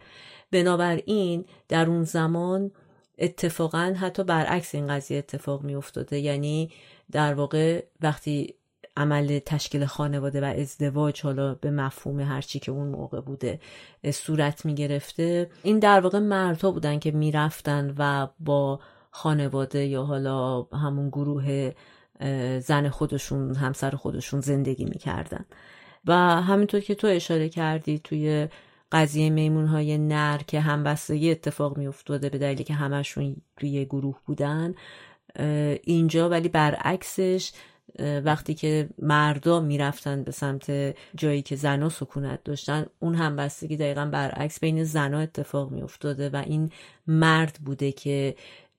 بنابراین 0.52 1.46
در 1.68 1.86
اون 1.90 2.04
زمان 2.04 2.72
اتفاقا 3.18 3.94
حتی 3.98 4.24
برعکس 4.24 4.76
این 4.76 4.88
قضیه 4.88 5.18
اتفاق 5.18 5.64
می 5.64 5.76
افتاده 5.76 6.20
یعنی 6.20 6.72
در 7.12 7.34
واقع 7.34 7.84
وقتی 8.02 8.56
عمل 8.98 9.40
تشکیل 9.40 9.86
خانواده 9.86 10.42
و 10.42 10.46
ازدواج 10.46 11.22
حالا 11.22 11.56
به 11.56 11.72
مفهوم 11.72 12.20
هرچی 12.20 12.60
که 12.60 12.72
اون 12.72 12.88
موقع 12.88 13.22
بوده 13.22 13.60
صورت 14.12 14.66
می 14.66 14.76
گرفته 14.76 15.50
این 15.64 15.80
در 15.80 16.00
واقع 16.00 16.20
مردها 16.20 16.72
بودن 16.72 17.00
که 17.00 17.12
می‌رفتن 17.12 17.96
و 17.98 18.28
با 18.40 18.80
خانواده 19.14 19.86
یا 19.86 20.04
حالا 20.04 20.62
همون 20.62 21.10
گروه 21.10 21.72
زن 22.60 22.90
خودشون 22.90 23.56
همسر 23.56 23.92
خودشون 23.92 24.42
زندگی 24.42 24.86
می‌کردن. 24.86 25.46
و 26.06 26.14
همینطور 26.42 26.80
که 26.80 26.96
تو 26.96 27.08
اشاره 27.08 27.50
کردی 27.50 28.00
توی 28.00 28.48
قضیه 28.92 29.30
میمون 29.30 29.66
های 29.66 29.98
نر 29.98 30.38
که 30.38 30.60
همبستگی 30.60 31.32
اتفاق 31.32 31.78
می 31.78 31.88
افتاده 31.88 32.30
به 32.30 32.38
دلیلی 32.38 32.64
که 32.64 32.74
همشون 32.74 33.36
توی 33.58 33.86
گروه 33.86 34.20
بودن 34.26 34.74
اینجا 35.84 36.30
ولی 36.30 36.50
برعکسش 36.50 37.52
وقتی 38.00 38.54
که 38.54 38.90
مردا 39.00 39.60
می‌رفتن 39.60 40.24
به 40.24 40.32
سمت 40.32 40.96
جایی 41.16 41.42
که 41.42 41.56
زنها 41.56 41.90
سکونت 41.90 42.44
داشتن 42.44 42.86
اون 43.00 43.16
همبستگی 43.16 43.78
دقیقا 43.78 44.06
برعکس 44.06 44.60
بین 44.60 44.84
زنها 44.84 45.20
اتفاق 45.20 45.72
می 45.72 45.82
افتاده 45.82 46.30
و 46.30 46.36
این 46.36 46.72
مرد 47.08 47.60
بوده 47.66 47.92
که 47.92 48.36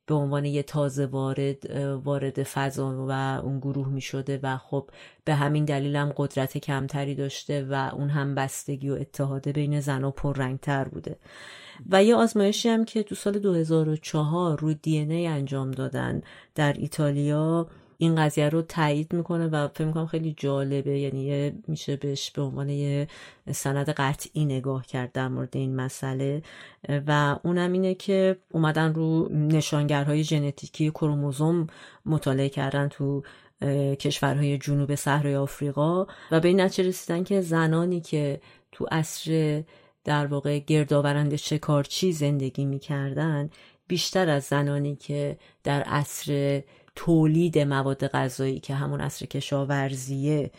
به 0.07 0.15
عنوان 0.15 0.45
یه 0.45 0.63
تازه 0.63 1.07
وارد 1.07 1.71
وارد 2.05 2.43
فضا 2.43 3.07
و 3.09 3.11
اون 3.45 3.59
گروه 3.59 3.89
می 3.89 4.01
شده 4.01 4.41
و 4.43 4.57
خب 4.57 4.91
به 5.25 5.35
همین 5.35 5.65
دلیل 5.65 5.97
هم 5.97 6.13
قدرت 6.17 6.59
کمتری 6.59 7.15
داشته 7.15 7.67
و 7.71 7.91
اون 7.95 8.09
هم 8.09 8.35
بستگی 8.35 8.91
و 8.91 8.95
اتحاده 8.95 9.53
بین 9.53 9.81
زن 9.81 10.05
و 10.05 10.11
پررنگتر 10.11 10.85
بوده. 10.85 11.17
و 11.91 12.05
یه 12.05 12.17
آزمایشی 12.17 12.69
هم 12.69 12.85
که 12.85 13.03
تو 13.03 13.15
سال 13.15 13.39
2004 13.39 14.59
رو 14.59 14.75
دی 14.75 15.27
انجام 15.27 15.71
دادن 15.71 16.23
در 16.55 16.73
ایتالیا 16.73 17.69
این 18.05 18.17
قضیه 18.17 18.49
رو 18.49 18.63
تایید 18.63 19.13
می‌کنه 19.13 19.47
و 19.47 19.69
فکر 19.69 19.85
می‌کنم 19.85 20.07
خیلی 20.07 20.35
جالبه. 20.37 20.99
یعنی 20.99 21.53
میشه 21.69 21.97
بهش 21.97 22.31
به 22.31 22.43
عنوان 22.43 22.69
یه 22.69 23.09
سند 23.53 23.91
قطعی 23.91 24.45
نگاه 24.45 24.87
کرد 24.87 25.13
در 25.13 25.29
مورد 25.29 25.57
این 25.57 25.77
مسئله. 25.77 26.43
و 27.07 27.39
اونم 27.43 27.73
اینه 27.73 27.95
که 27.95 28.37
اومدن 28.51 28.95
رو 28.95 29.29
نشانگرهای 29.33 30.25
ژنتیکی 30.25 30.91
کروموزوم 30.91 31.67
مطالعه 32.07 32.49
کردن 32.49 32.89
تو 32.89 33.23
کشورهای 34.01 34.59
جنوب 34.59 34.95
صحرای 34.95 35.37
آفریقا 35.37 36.07
و 36.31 36.41
به 36.41 36.49
این 36.49 36.61
نتیجه 36.61 36.89
رسیدن 36.89 37.25
که 37.25 37.41
زنانی 37.41 38.01
که 38.01 38.41
تو 38.73 38.87
عصر 38.91 39.63
در 40.05 40.27
واقع 40.27 40.59
گردآورند 40.59 41.37
شکارچی 41.37 42.13
زندگی 42.13 42.65
می‌کردن 42.65 43.51
بیشتر 43.89 44.29
از 44.29 44.45
زنانی 44.45 44.97
که 44.97 45.39
در 45.65 45.83
عصر 45.83 46.63
تولید 46.97 47.59
مواد 47.59 48.07
غذایی 48.07 48.61
که 48.61 48.75
همون 48.75 49.01
اصر 49.01 49.27
کشاورزیه 49.27 50.51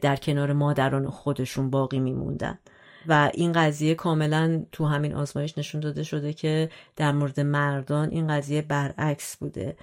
در 0.00 0.16
کنار 0.16 0.52
مادران 0.52 1.10
خودشون 1.10 1.70
باقی 1.70 1.98
میموندن. 1.98 2.58
و 3.08 3.30
این 3.34 3.52
قضیه 3.52 3.94
کاملا 3.94 4.64
تو 4.72 4.86
همین 4.86 5.14
آزمایش 5.14 5.58
نشون 5.58 5.80
داده 5.80 6.02
شده 6.02 6.32
که 6.32 6.70
در 6.96 7.12
مورد 7.12 7.40
مردان 7.40 8.10
این 8.10 8.28
قضیه 8.28 8.62
برعکس 8.62 9.36
بوده 9.36 9.76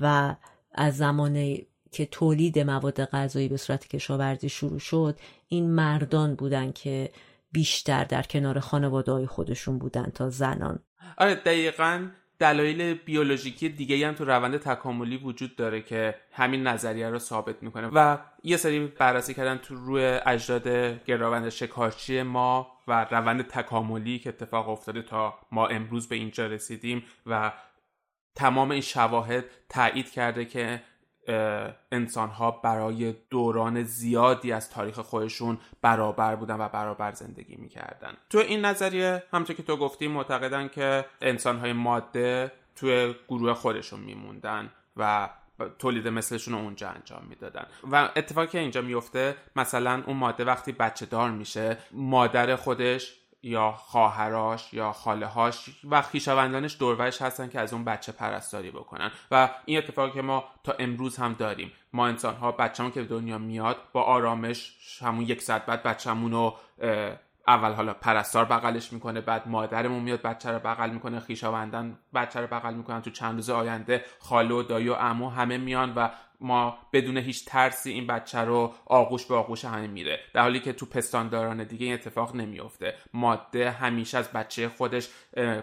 و 0.00 0.36
از 0.72 0.96
زمانی 0.96 1.66
که 1.90 2.06
تولید 2.06 2.58
مواد 2.58 3.04
غذایی 3.04 3.48
به 3.48 3.56
صورت 3.56 3.88
کشاورزی 3.88 4.48
شروع 4.48 4.78
شد 4.78 5.18
این 5.48 5.70
مردان 5.70 6.34
بودن 6.34 6.72
که 6.72 7.10
بیشتر 7.52 8.04
در 8.04 8.22
کنار 8.22 8.60
خانواده 8.60 9.12
های 9.12 9.26
خودشون 9.26 9.78
بودن 9.78 10.12
تا 10.14 10.30
زنان. 10.30 10.78
آره 11.18 11.34
دقیقا 11.34 12.08
دلایل 12.42 12.94
بیولوژیکی 12.94 13.68
دیگه 13.68 14.08
هم 14.08 14.14
تو 14.14 14.24
روند 14.24 14.56
تکاملی 14.56 15.16
وجود 15.16 15.56
داره 15.56 15.82
که 15.82 16.14
همین 16.32 16.66
نظریه 16.66 17.08
رو 17.08 17.18
ثابت 17.18 17.62
می‌کنه 17.62 17.90
و 17.94 18.18
یه 18.42 18.56
سری 18.56 18.86
بررسی 18.86 19.34
کردن 19.34 19.56
تو 19.56 19.74
روی 19.74 20.04
اجداد 20.04 20.68
گراوند 21.04 21.48
شکارچی 21.48 22.22
ما 22.22 22.72
و 22.88 23.06
روند 23.10 23.42
تکاملی 23.42 24.18
که 24.18 24.28
اتفاق 24.28 24.68
افتاده 24.68 25.02
تا 25.02 25.38
ما 25.52 25.66
امروز 25.66 26.08
به 26.08 26.16
اینجا 26.16 26.46
رسیدیم 26.46 27.04
و 27.26 27.52
تمام 28.34 28.70
این 28.70 28.80
شواهد 28.80 29.44
تایید 29.68 30.10
کرده 30.10 30.44
که 30.44 30.82
انسان 31.92 32.28
ها 32.28 32.50
برای 32.50 33.14
دوران 33.30 33.82
زیادی 33.82 34.52
از 34.52 34.70
تاریخ 34.70 34.98
خودشون 34.98 35.58
برابر 35.82 36.36
بودن 36.36 36.60
و 36.60 36.68
برابر 36.68 37.12
زندگی 37.12 37.56
می‌کردن. 37.56 38.14
تو 38.30 38.38
این 38.38 38.64
نظریه 38.64 39.22
همطور 39.32 39.56
که 39.56 39.62
تو 39.62 39.76
گفتی 39.76 40.08
معتقدن 40.08 40.68
که 40.68 41.04
انسان 41.20 41.58
های 41.58 41.72
ماده 41.72 42.52
توی 42.76 43.14
گروه 43.28 43.54
خودشون 43.54 44.00
میموندن 44.00 44.70
و 44.96 45.28
تولید 45.78 46.08
مثلشون 46.08 46.54
رو 46.54 46.60
اونجا 46.60 46.88
انجام 46.88 47.22
می‌دادن. 47.28 47.66
و 47.92 48.10
اتفاقی 48.16 48.46
که 48.46 48.58
اینجا 48.58 48.82
میفته 48.82 49.36
مثلا 49.56 50.02
اون 50.06 50.16
ماده 50.16 50.44
وقتی 50.44 50.72
بچه 50.72 51.06
دار 51.06 51.30
میشه 51.30 51.78
مادر 51.92 52.56
خودش 52.56 53.21
یا 53.42 53.72
خواهراش 53.72 54.74
یا 54.74 54.92
خالهاش 54.92 55.68
و 55.90 56.02
خویشاوندانش 56.02 56.76
دورورش 56.78 57.22
هستن 57.22 57.48
که 57.48 57.60
از 57.60 57.72
اون 57.72 57.84
بچه 57.84 58.12
پرستاری 58.12 58.70
بکنن. 58.70 59.10
و 59.30 59.50
این 59.64 59.78
اتفاقی 59.78 60.12
که 60.12 60.22
ما 60.22 60.44
تا 60.64 60.74
امروز 60.78 61.16
هم 61.16 61.32
داریم. 61.32 61.72
ما 61.92 62.06
انسان 62.06 62.34
ها 62.34 62.52
بچه‌مون 62.52 62.92
که 62.92 63.02
به 63.02 63.06
دنیا 63.06 63.38
میاد 63.38 63.76
با 63.92 64.02
آرامش 64.02 64.74
همون 65.02 65.24
یک 65.24 65.42
ساعت 65.42 65.66
بعد 65.66 65.82
بچه‌مون 65.82 66.32
رو 66.32 66.56
اول 67.48 67.72
حالا 67.72 67.94
پرستار 67.94 68.44
بغلش 68.44 68.92
می‌کنه 68.92 69.20
بعد 69.20 69.48
مادرمون 69.48 70.02
میاد 70.02 70.22
بچه 70.22 70.50
رو 70.50 70.58
بغل 70.58 70.90
می‌کنه 70.90 71.20
خیشاوندن 71.20 71.98
بچه 72.14 72.40
رو 72.40 72.46
بغل 72.46 72.74
می‌کنن 72.74 73.02
تو 73.02 73.10
چند 73.10 73.34
روز 73.34 73.50
آینده. 73.50 74.04
خاله 74.20 74.54
و 74.54 74.62
دایی 74.62 74.88
و 74.88 74.94
عمو 74.94 75.30
همه 75.30 75.58
میان 75.58 75.94
و 75.94 76.08
ما 76.42 76.78
بدون 76.92 77.16
هیچ 77.16 77.44
ترسی 77.44 77.90
این 77.90 78.06
بچه 78.06 78.38
رو 78.38 78.72
آغوش 78.86 79.26
به 79.26 79.34
آغوش 79.34 79.64
همه 79.64 79.86
میره. 79.86 80.20
در 80.34 80.42
حالی 80.42 80.60
که 80.60 80.72
تو 80.72 80.86
پستانداران 80.86 81.64
دیگه 81.64 81.86
این 81.86 81.94
اتفاق 81.94 82.36
نمیافته. 82.36 82.94
ماده 83.12 83.70
همیشه 83.70 84.18
از 84.18 84.32
بچه 84.32 84.68
خودش 84.68 85.08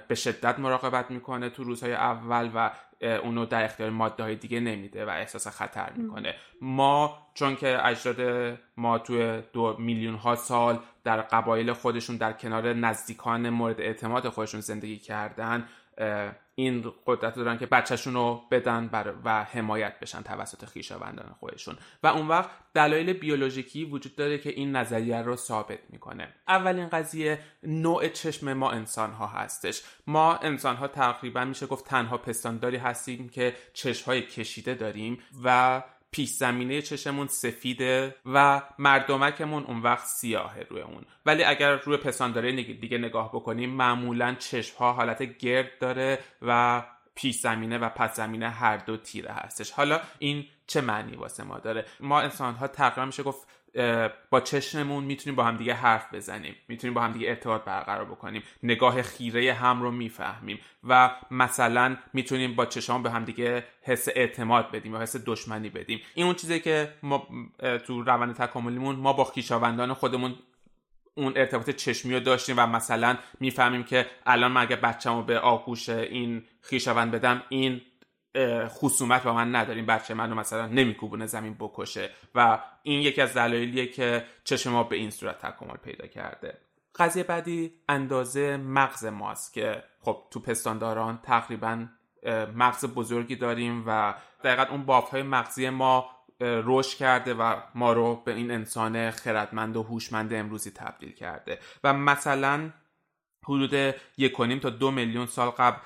به 0.07 0.15
شدت 0.15 0.59
مراقبت 0.59 1.11
می‌کنه 1.11 1.49
تو 1.49 1.63
روزهای 1.63 1.93
اول 1.93 2.49
و 2.55 2.71
اونو 3.01 3.45
در 3.45 3.63
اختیار 3.63 3.89
ماده 3.89 4.23
های 4.23 4.35
دیگه 4.35 4.59
نمیده 4.59 5.05
و 5.05 5.09
احساس 5.09 5.47
خطر 5.47 5.91
می‌کنه. 5.95 6.35
ما 6.61 7.17
چون 7.33 7.55
که 7.55 7.87
اجداد 7.87 8.57
ما 8.77 8.99
توی 8.99 9.41
دو 9.53 9.75
میلیون 9.79 10.15
ها 10.15 10.35
سال 10.35 10.79
در 11.03 11.21
قبایل 11.21 11.73
خودشون 11.73 12.17
در 12.17 12.33
کنار 12.33 12.73
نزدیکان 12.73 13.49
مورد 13.49 13.81
اعتماد 13.81 14.29
خودشون 14.29 14.61
زندگی 14.61 14.97
کردن 14.97 15.67
این 16.55 16.93
قدرت 17.07 17.35
دارن 17.35 17.57
که 17.57 17.65
بچهشون 17.65 18.13
رو 18.13 18.41
بدن 18.51 18.89
و 19.23 19.43
حمایت 19.43 19.99
بشن 19.99 20.21
توسط 20.21 20.65
خیشاوندان 20.65 21.35
خودشون. 21.39 21.77
و 22.03 22.07
اون 22.07 22.27
وقت 22.27 22.49
دلایل 22.73 23.13
بیولوژیکی 23.13 23.85
وجود 23.85 24.15
داره 24.15 24.37
که 24.37 24.49
این 24.49 24.75
نظریه 24.75 25.21
رو 25.21 25.35
ثابت 25.35 25.79
می‌کنه. 25.89 26.33
اولین 26.47 26.87
قضیه 26.87 27.39
نوع 27.63 28.07
چشم 28.07 28.53
ما 28.53 28.71
انسان 28.71 29.11
ها 29.11 29.27
هستش. 29.27 29.83
ما 30.07 30.35
انسان 30.35 30.75
ها 30.75 30.87
تقریبا 30.87 31.45
میشه 31.45 31.65
گفت 31.65 31.85
تنها 31.85 32.17
پستانداری 32.17 32.77
هستیم 32.77 33.29
که 33.29 33.55
چشم 33.73 34.05
های 34.05 34.21
کشیده 34.21 34.73
داریم 34.73 35.19
و 35.43 35.81
پیش 36.11 36.29
زمینه 36.29 36.81
چشمون 36.81 37.27
سفیده 37.27 38.15
و 38.25 38.61
مردمکمون 38.79 39.63
اون 39.63 39.81
وقت 39.81 40.05
سیاهه 40.05 40.67
روی 40.69 40.81
اون. 40.81 41.05
ولی 41.25 41.43
اگر 41.43 41.75
روی 41.75 41.97
پسانداره 41.97 42.63
دیگه 42.63 42.97
نگاه 42.97 43.29
بکنیم 43.31 43.69
معمولا 43.69 44.35
چشم 44.39 44.77
ها 44.77 44.93
حالت 44.93 45.37
گرد 45.37 45.79
داره 45.79 46.19
و 46.41 46.83
پیش 47.15 47.39
زمینه 47.39 47.77
و 47.77 47.89
پس 47.89 48.15
زمینه 48.15 48.49
هر 48.49 48.77
دو 48.77 48.97
تیره 48.97 49.31
هستش. 49.31 49.71
حالا 49.71 50.01
این 50.19 50.45
چه 50.67 50.81
معنی 50.81 51.15
واسه 51.15 51.43
ما 51.43 51.59
داره؟ 51.59 51.85
ما 51.99 52.21
انسان 52.21 52.53
ها 52.53 52.67
تقریبا 52.67 53.05
میشه 53.05 53.23
گفت 53.23 53.47
با 54.29 54.41
چشممون 54.41 55.03
می‌تونیم 55.03 55.35
با 55.35 55.43
هم 55.43 55.57
دیگه 55.57 55.73
حرف 55.73 56.13
بزنیم. 56.13 56.55
می‌تونیم 56.67 56.93
با 56.93 57.01
هم 57.01 57.11
دیگه 57.11 57.29
ارتباط 57.29 57.63
برقرار 57.63 58.05
بکنیم. 58.05 58.43
نگاه 58.63 59.01
خیره 59.01 59.53
هم 59.53 59.81
رو 59.81 59.91
می‌فهمیم. 59.91 60.59
و 60.83 61.11
مثلا 61.31 61.97
می‌تونیم 62.13 62.55
با 62.55 62.65
چشم 62.65 63.03
به 63.03 63.11
هم 63.11 63.25
دیگه 63.25 63.65
حس 63.81 64.07
اعتماد 64.15 64.71
بدیم 64.71 64.93
یا 64.93 65.01
حس 65.01 65.15
دشمنی 65.25 65.69
بدیم. 65.69 66.01
این 66.13 66.25
اون 66.25 66.35
چیزی 66.35 66.59
که 66.59 66.93
ما 67.03 67.27
تو 67.85 68.01
روند 68.01 68.35
تکاملیمون 68.35 68.95
ما 68.95 69.13
با 69.13 69.23
خیشاوندان 69.23 69.93
خودمون 69.93 70.35
اون 71.15 71.33
ارتباط 71.35 71.69
چشمی 71.69 72.13
رو 72.13 72.19
داشتیم 72.19 72.55
و 72.57 72.67
مثلا 72.67 73.17
می‌فهمیم 73.39 73.83
که 73.83 74.05
الان 74.25 74.51
من 74.51 74.61
اگه 74.61 74.75
بچه‌مو 74.75 75.23
به 75.23 75.39
آغوش 75.39 75.89
این 75.89 76.43
خیشاوند 76.61 77.11
بدم 77.11 77.43
این 77.49 77.81
خصومت 78.67 79.23
با 79.23 79.33
من 79.33 79.55
نداریم. 79.55 79.85
بچه 79.85 80.13
منو 80.13 80.35
مثلا 80.35 80.67
نمیکوبونه 80.67 81.25
زمین 81.25 81.55
بکشه. 81.59 82.09
و 82.35 82.59
این 82.83 83.01
یکی 83.01 83.21
از 83.21 83.33
دلایلیه 83.33 83.87
که 83.87 84.25
چشم 84.43 84.71
ما 84.71 84.83
به 84.83 84.95
این 84.95 85.09
صورت 85.09 85.45
تکامل 85.45 85.77
پیدا 85.77 86.07
کرده. 86.07 86.57
قضیه 86.95 87.23
بعدی 87.23 87.73
اندازه 87.89 88.57
مغز 88.57 89.05
ماست 89.05 89.53
که 89.53 89.83
خب 90.01 90.23
تو 90.31 90.39
پستانداران 90.39 91.19
تقریبا 91.23 91.85
مغز 92.55 92.85
بزرگی 92.85 93.35
داریم 93.35 93.83
و 93.87 94.15
دقیقا 94.43 94.63
اون 94.63 94.85
بافت 94.85 95.11
های 95.11 95.23
مغزی 95.23 95.69
ما 95.69 96.09
رشد 96.41 96.97
کرده 96.97 97.33
و 97.33 97.55
ما 97.75 97.93
رو 97.93 98.15
به 98.15 98.33
این 98.33 98.51
انسان 98.51 99.11
خردمند 99.11 99.77
و 99.77 99.83
هوشمند 99.83 100.33
امروزی 100.33 100.71
تبدیل 100.71 101.11
کرده. 101.11 101.59
و 101.83 101.93
مثلا 101.93 102.69
حدود 103.43 103.95
یک 104.17 104.59
تا 104.61 104.69
دو 104.69 104.91
میلیون 104.91 105.25
سال 105.25 105.49
قبل 105.49 105.77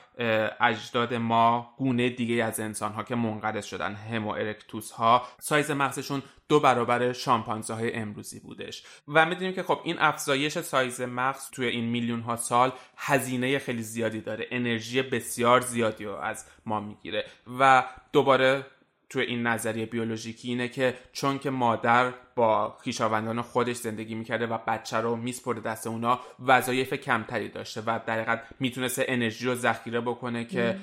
اجداد 0.62 1.14
ما 1.14 1.74
گونه 1.78 2.10
دیگه 2.10 2.44
از 2.44 2.60
انسان 2.60 2.92
ها 2.92 3.04
که 3.04 3.16
منقرض 3.16 3.66
شدن 3.66 3.96
همو 3.96 4.30
ارکتوس 4.30 4.92
ها 4.92 5.28
سایز 5.40 5.72
مغزشون 5.72 6.24
دو 6.50 6.60
برابر 6.60 7.14
شامپانزه 7.14 7.74
های 7.74 7.94
امروزی 7.94 8.40
بودش. 8.40 8.84
و 9.08 9.26
می‌دونیم 9.26 9.54
که 9.54 9.64
خب 9.64 9.80
این 9.84 10.00
افزایش 10.00 10.60
سایز 10.60 11.02
مغز 11.02 11.50
توی 11.52 11.68
این 11.68 11.86
میلیون 11.86 12.22
ها 12.22 12.36
سال 12.36 12.72
هزینه 12.98 13.60
خیلی 13.60 13.82
زیادی 13.82 14.22
داره. 14.22 14.48
انرژی 14.52 15.02
بسیار 15.02 15.62
زیادی 15.62 16.06
رو 16.06 16.16
از 16.16 16.46
ما 16.66 16.80
می‌گیره. 16.80 17.26
و 17.60 17.84
دوباره 18.14 18.66
توی 19.14 19.26
این 19.26 19.48
نظریه 19.48 19.86
بیولوژیکی 19.86 20.50
اینه 20.50 20.68
که 20.68 20.98
چون 21.12 21.40
که 21.40 21.50
مادر 21.50 22.14
با 22.36 22.78
خیشاوندان 22.82 23.42
خودش 23.42 23.76
زندگی 23.76 24.16
می‌کرده 24.16 24.48
و 24.48 24.58
بچه 24.68 24.98
رو 24.98 25.16
میسپرده 25.16 25.62
دست 25.62 25.88
اونا 25.88 26.20
وظایف 26.46 26.94
کمتری 26.94 27.50
داشته 27.50 27.82
و 27.82 28.00
در 28.06 28.14
حقیقت 28.14 28.44
می‌تونسته 28.60 29.06
انرژی 29.08 29.46
رو 29.46 29.56
ذخیره 29.56 30.02
بکنه 30.02 30.46
که 30.46 30.80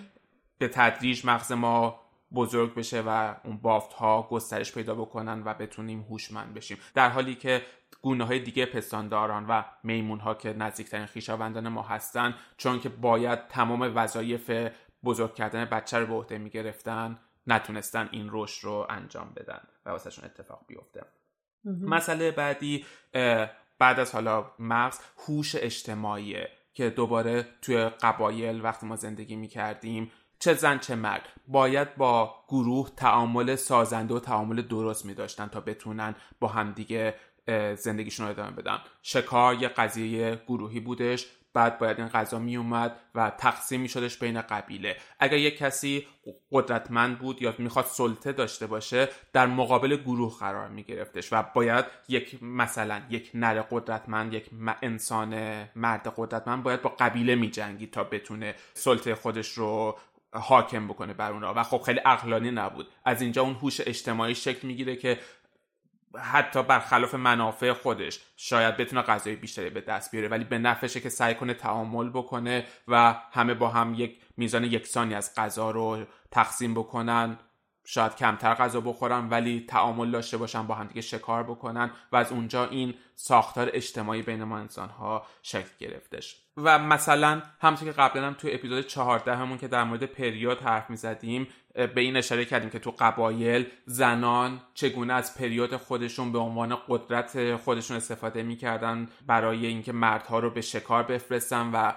به 0.59 0.69
تدریج 0.69 1.27
مغز 1.27 1.53
ما 1.53 2.01
بزرگ 2.35 2.75
بشه 2.75 3.03
و 3.07 3.35
اون 3.45 3.57
بافت 3.57 3.93
ها 3.93 4.29
گسترش 4.31 4.73
پیدا 4.73 4.95
بکنن 4.95 5.43
و 5.45 5.55
بتونیم 5.55 6.01
هوشمند 6.01 6.55
بشیم. 6.55 6.79
در 6.95 7.09
حالی 7.09 7.35
که 7.35 7.63
گونه 8.03 8.25
های 8.25 8.39
دیگه 8.39 8.67
پستانداران 8.67 9.47
و 9.49 9.63
میمون 9.83 10.21
ها 10.21 10.35
که 10.35 10.53
نزدیکترین 10.53 11.07
خیشاوندان 11.07 11.69
ما 11.69 11.83
هستن 11.83 12.35
چون 12.57 12.81
که 12.81 12.89
باید 12.89 13.49
تمام 13.49 13.93
وظایف 13.95 14.71
بزرگ 15.05 15.35
کردن 15.35 15.65
بچه 15.65 15.99
رو 15.99 16.07
به 16.07 16.15
عهده 16.15 16.39
می‌گرفتن 16.39 17.19
نتونستن 17.53 18.09
این 18.13 18.29
رشد 18.33 18.65
رو 18.65 18.87
انجام 18.91 19.33
بدن 19.37 19.61
و 19.87 19.91
واسهشون 19.91 20.25
اتفاق 20.25 20.65
بیفته. 20.67 21.05
مسئله 21.65 22.31
بعدی 22.31 22.85
بعد 23.79 24.01
از 24.01 24.13
حالا 24.13 24.51
مغز 24.59 24.99
هوش 25.27 25.55
اجتماعیه 25.55 26.49
که 26.75 26.91
دوباره 26.91 27.47
توی 27.63 27.85
قبایل 27.85 28.65
وقتی 28.65 28.87
ما 28.87 28.97
زندگی 28.97 29.37
می‌کردیم 29.37 30.13
چه 30.39 30.55
زن 30.55 30.79
چه 30.79 30.95
مرد 30.95 31.29
باید 31.47 31.97
با 31.97 32.35
گروه 32.49 32.91
تعامل 32.97 33.55
سازنده 33.55 34.15
و 34.15 34.21
تعامل 34.21 34.63
درست 34.63 35.07
می 35.07 35.15
داشتن 35.15 35.47
تا 35.47 35.61
بتونن 35.61 36.15
با 36.41 36.49
همدیگه 36.49 37.15
زندگیشون 37.77 38.27
رو 38.27 38.33
ادامه 38.33 38.51
بدن. 38.51 38.79
شکار 39.03 39.55
یه 39.55 39.69
قضیه 39.69 40.43
گروهی 40.47 40.81
بودش. 40.81 41.27
بعد 41.55 41.79
باید 41.79 41.99
این 41.99 42.09
غذا 42.09 42.39
می 42.39 42.57
اومد 42.57 42.97
و 43.15 43.31
تقسیم 43.31 43.81
می 43.81 43.89
شدش 43.89 44.19
بین 44.19 44.41
قبیله. 44.41 44.97
اگر 45.19 45.37
یک 45.37 45.59
کسی 45.59 46.07
قدرتمند 46.51 47.19
بود 47.19 47.43
یا 47.43 47.55
می‌خواد 47.59 47.85
سلطه 47.85 48.33
داشته 48.33 48.67
باشه 48.67 49.09
در 49.33 49.47
مقابل 49.47 49.97
گروه 49.97 50.39
قرار 50.39 50.69
می 50.69 50.83
گرفتش 50.83 51.33
و 51.33 51.43
باید 51.55 51.85
یک 52.09 52.43
مثلا 52.43 53.03
یک 53.11 53.31
نر 53.35 53.63
قدرتمند 53.63 54.35
یک 54.35 54.51
انسان 54.83 55.65
مرد 55.77 56.15
قدرتمند 56.17 56.63
باید 56.63 56.83
با 56.83 56.95
قبیله 56.99 57.35
می 57.35 57.51
جنگی 57.51 57.87
تا 57.87 58.05
بتونه 58.05 58.55
سلطه 58.75 59.15
خودش 59.15 59.53
رو 59.53 59.99
حاکم 60.33 60.89
بکنه 60.89 61.15
بر 61.15 61.33
اونا. 61.33 61.55
و 61.57 61.63
خب 61.63 61.83
خیلی 61.83 61.99
عقلانی 61.99 62.51
نبود. 62.51 62.89
از 63.05 63.23
اینجا 63.23 63.43
اون 63.43 63.55
هوش 63.55 63.81
اجتماعی 63.81 64.35
شکل 64.35 64.67
می‌گیره 64.69 64.97
که 64.97 65.19
حتی 66.19 66.63
برخلاف 66.63 67.15
منافع 67.15 67.73
خودش 67.73 68.21
شاید 68.37 68.77
بتونه 68.77 69.03
غذای 69.03 69.37
بیشتری 69.37 69.71
به 69.71 69.81
دست 69.81 70.11
بیاره 70.11 70.29
ولی 70.29 70.45
به 70.45 70.59
نفعشه 70.59 71.01
که 71.01 71.09
سعی 71.09 71.35
کنه 71.35 71.55
تعامل 71.55 72.11
بکنه 72.11 72.67
و 72.89 73.17
همه 73.33 73.55
با 73.55 73.69
هم 73.69 73.95
یک 73.95 74.21
میزان 74.37 74.65
یکسانی 74.65 75.15
از 75.15 75.35
غذا 75.35 75.71
رو 75.71 76.05
تقسیم 76.31 76.75
بکنن. 76.75 77.39
شاید 77.93 78.17
کمتر 78.17 78.55
غذا 78.55 78.81
بخورن 78.81 79.29
ولی 79.29 79.65
تعامل 79.69 80.11
داشته 80.11 80.37
باشن 80.37 80.67
با 80.67 80.75
هم 80.75 80.87
دیگه 80.87 81.01
شکار 81.01 81.43
بکنن 81.43 81.91
و 82.13 82.17
از 82.17 82.33
اونجا 82.33 82.67
این 82.67 82.95
ساختار 83.15 83.71
اجتماعی 83.73 84.23
بین 84.23 84.45
ما 84.45 84.59
انسان 84.59 84.89
ها 84.89 85.27
شکل 85.43 85.71
گرفتش. 85.79 86.37
و 86.57 86.79
مثلا 86.79 87.43
همونطور 87.61 87.89
که 87.89 87.95
قبلا 88.01 88.27
هم 88.27 88.35
تو 88.35 88.49
اپیزود 88.51 88.87
14 88.87 89.37
همون 89.37 89.59
که 89.59 89.69
در 89.69 89.85
مورد 89.85 90.05
پریود 90.05 90.59
حرف 90.59 90.91
می 90.91 90.97
زدیم 90.97 91.49
به 91.75 92.01
این 92.01 92.17
اشاره 92.17 92.45
کردیم 92.45 92.71
که 92.71 92.79
تو 92.79 92.95
قبایل 92.99 93.67
زنان 93.87 94.61
چگونه 94.75 95.13
از 95.13 95.39
پریود 95.39 95.77
خودشون 95.77 96.33
به 96.33 96.39
عنوان 96.39 96.79
قدرت 96.89 97.57
خودشون 97.57 97.97
استفاده 97.97 98.43
می‌کردن 98.43 99.09
برای 99.27 99.67
اینکه 99.67 99.93
مردها 99.93 100.39
رو 100.39 100.51
به 100.51 100.61
شکار 100.61 101.03
بفرستن 101.03 101.71
و 101.73 101.93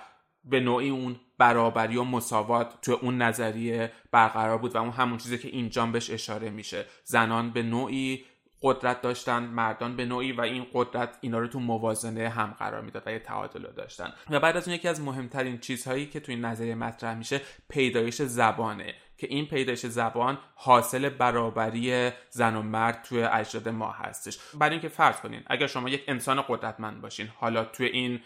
به 0.45 0.59
نوعی 0.59 0.89
اون 0.89 1.15
برابری 1.37 1.97
و 1.97 2.03
مساوات 2.03 2.81
تو 2.81 2.99
اون 3.01 3.21
نظریه 3.21 3.91
برقرار 4.11 4.57
بود 4.57 4.75
و 4.75 4.77
اون 4.77 4.89
همون 4.89 5.17
چیزی 5.17 5.37
که 5.37 5.47
اینجا 5.47 5.85
بهش 5.85 6.09
اشاره 6.09 6.49
میشه. 6.49 6.85
زنان 7.03 7.51
به 7.51 7.63
نوعی 7.63 8.25
قدرت 8.61 9.01
داشتن 9.01 9.43
مردان 9.43 9.95
به 9.95 10.05
نوعی 10.05 10.31
و 10.31 10.41
این 10.41 10.65
قدرت 10.73 11.17
اینا 11.21 11.39
رو 11.39 11.47
تو 11.47 11.59
موازنه 11.59 12.29
هم 12.29 12.55
قرار 12.59 12.81
می‌داد 12.81 13.03
و 13.05 13.11
یه 13.11 13.19
تعادل 13.19 13.71
داشتن. 13.71 14.13
و 14.29 14.39
بعد 14.39 14.57
از 14.57 14.67
اون 14.67 14.75
یکی 14.75 14.87
از 14.87 15.01
مهمترین 15.01 15.57
چیزهایی 15.57 16.05
که 16.05 16.19
تو 16.19 16.31
این 16.31 16.45
نظریه 16.45 16.75
مطرح 16.75 17.17
میشه 17.17 17.41
پیدایش 17.69 18.21
زبانه. 18.21 18.93
که 19.23 19.33
این 19.33 19.45
پیدایش 19.45 19.85
زبان 19.85 20.37
حاصل 20.55 21.09
برابری 21.09 22.11
زن 22.29 22.55
و 22.55 22.61
مرد 22.61 23.03
توی 23.03 23.23
اجداد 23.23 23.69
ما 23.69 23.91
هستش. 23.91 24.39
برای 24.53 24.71
اینکه 24.71 24.87
فرض 24.87 25.15
کنین 25.15 25.43
اگر 25.47 25.67
شما 25.67 25.89
یک 25.89 26.03
انسان 26.07 26.43
قدرتمند 26.47 27.01
باشین 27.01 27.29
حالا 27.39 27.65
توی 27.65 27.85
این 27.85 28.21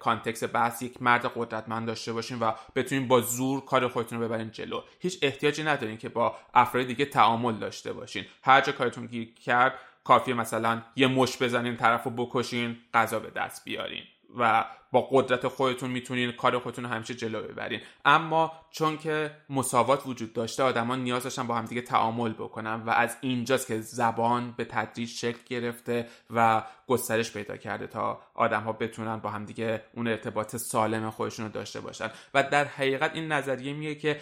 context 0.00 0.44
بحث 0.54 0.82
یک 0.82 1.02
مرد 1.02 1.32
قدرتمند 1.36 1.86
داشته 1.86 2.12
باشین 2.12 2.38
و 2.38 2.52
بتونین 2.76 3.08
با 3.08 3.20
زور 3.20 3.64
کار 3.64 3.88
خودتون 3.88 4.20
رو 4.20 4.28
ببرین 4.28 4.50
جلو 4.50 4.80
هیچ 4.98 5.18
احتیاجی 5.22 5.62
ندارین 5.62 5.98
که 5.98 6.08
با 6.08 6.36
افراد 6.54 6.86
دیگه 6.86 7.04
تعامل 7.04 7.54
داشته 7.54 7.92
باشین. 7.92 8.24
هر 8.42 8.60
جا 8.60 8.72
کارتون 8.72 9.06
گیر 9.06 9.34
کرد 9.34 9.74
کافیه 10.04 10.32
مثلا 10.32 10.82
یه 10.96 11.06
مشت 11.06 11.42
بزنین 11.42 11.76
طرف 11.76 12.04
رو 12.04 12.10
بکشین 12.10 12.76
غذا 12.94 13.18
به 13.18 13.30
دست 13.30 13.64
بیارین. 13.64 14.04
و 14.38 14.64
با 14.92 15.08
قدرت 15.10 15.48
خودتون 15.48 15.90
می‌تونین 15.90 16.32
کار 16.32 16.58
خودتون 16.58 16.84
رو 16.84 16.90
همیشه 16.90 17.14
جلو 17.14 17.42
ببرین. 17.42 17.80
اما 18.04 18.52
چون 18.70 18.98
که 18.98 19.30
مساوات 19.50 20.06
وجود 20.06 20.32
داشته 20.32 20.62
آدما 20.62 20.96
نیاز 20.96 21.22
داشتن 21.22 21.46
با 21.46 21.54
همدیگه 21.54 21.80
تعامل 21.80 22.32
بکنن 22.32 22.74
و 22.74 22.90
از 22.90 23.16
اینجاست 23.20 23.66
که 23.66 23.80
زبان 23.80 24.54
به 24.56 24.64
تدریج 24.64 25.08
شکل 25.08 25.38
گرفته 25.46 26.08
و 26.30 26.62
گسترش 26.86 27.32
پیدا 27.32 27.56
کرده 27.56 27.86
تا 27.86 28.20
آدم 28.34 28.62
ها 28.62 28.72
بتونن 28.72 29.16
با 29.16 29.30
همدیگه 29.30 29.84
اون 29.94 30.08
ارتباط 30.08 30.56
سالم 30.56 31.10
خودشون 31.10 31.46
رو 31.46 31.52
داشته 31.52 31.80
باشن. 31.80 32.10
و 32.34 32.42
در 32.42 32.64
حقیقت 32.64 33.14
این 33.14 33.32
نظریه 33.32 33.72
میگه 33.72 33.94
که 33.94 34.20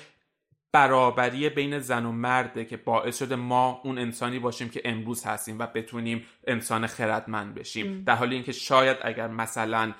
برابری 0.73 1.49
بین 1.49 1.79
زن 1.79 2.07
و 2.07 2.13
مرده 2.13 2.65
که 2.65 2.77
باعث 2.77 3.19
شده 3.19 3.37
ما 3.37 3.81
اون 3.85 3.99
انسانی 3.99 4.39
باشیم 4.39 4.69
که 4.69 4.83
امروز 4.85 5.25
هستیم 5.25 5.59
و 5.59 5.67
بتونیم 5.67 6.27
انسان 6.47 6.87
خردمند 6.87 7.55
بشیم. 7.55 8.05
در 8.05 8.15
حالی 8.15 8.35
اینکه 8.35 8.53
شاید 8.53 8.97
اگر 9.03 9.29
مثلا 9.29 9.93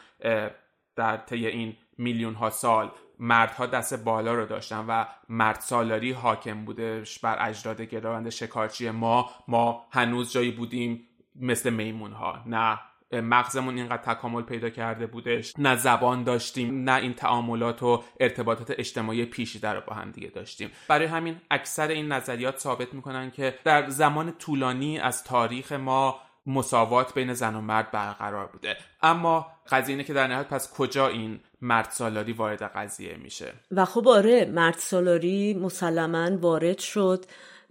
در 0.97 1.17
طی 1.17 1.47
این 1.47 1.77
میلیون 1.99 2.35
ها 2.35 2.51
سال 2.51 2.91
مردها 3.19 3.67
دست 3.67 4.05
بالا 4.05 4.35
رو 4.35 4.47
داشتن 4.47 4.85
و 4.89 5.05
مرد 5.29 5.61
سالاری 5.61 6.13
حاکم 6.13 6.65
بودش 6.65 7.19
بر 7.19 7.49
اجداد 7.49 7.81
گراوند 7.83 8.29
شکارچی 8.31 8.91
ما 8.91 9.31
ما 9.49 9.87
هنوز 9.91 10.33
جایی 10.33 10.51
بودیم 10.51 11.09
مثل 11.37 11.71
میمون 11.71 12.13
ها 12.13 12.43
نه. 12.47 12.79
مغزمون 13.21 13.77
اینقدر 13.77 14.15
تکامل 14.15 14.43
پیدا 14.43 14.71
کرده 14.71 15.07
بودش. 15.07 15.53
نه 15.59 15.77
زبان 15.77 16.25
داشتیم 16.25 16.91
نه 16.91 16.95
این 16.95 17.15
تعاملات 17.15 17.83
و 17.83 18.03
ارتباطات 18.21 18.75
اجتماعی 18.79 19.25
پیشیده 19.25 19.69
رو 19.69 19.81
با 19.87 19.95
هم 19.95 20.11
دیگه 20.11 20.29
داشتیم. 20.29 20.71
برای 20.89 21.07
همین 21.07 21.37
اکثر 21.51 21.89
این 21.89 22.13
نظریات 22.13 22.59
ثابت 22.59 22.95
می‌کنن 22.95 23.31
که 23.31 23.55
در 23.65 23.89
زمان 23.89 24.33
طولانی 24.39 24.99
از 24.99 25.25
تاریخ 25.25 25.73
ما 25.73 26.21
مساوات 26.47 27.15
بین 27.15 27.35
زن 27.35 27.55
و 27.55 27.61
مرد 27.61 27.91
برقرار 27.91 28.47
بوده. 28.47 28.77
اما 29.03 29.47
قضیه 29.71 29.93
اینه 29.93 30.05
که 30.05 30.13
در 30.13 30.27
نهایت 30.27 30.49
پس 30.49 30.73
کجا 30.73 31.09
این 31.09 31.41
مرد 31.63 31.91
سالاری 31.91 32.33
وارد 32.33 32.63
قضیه 32.63 33.17
میشه؟ 33.17 33.53
و 33.73 33.85
خب 33.85 34.09
آره 34.09 34.45
مرد 34.45 34.75
سالاری 34.79 35.55
مسلما 35.55 36.37
وارد 36.37 36.79
شد. 36.79 37.25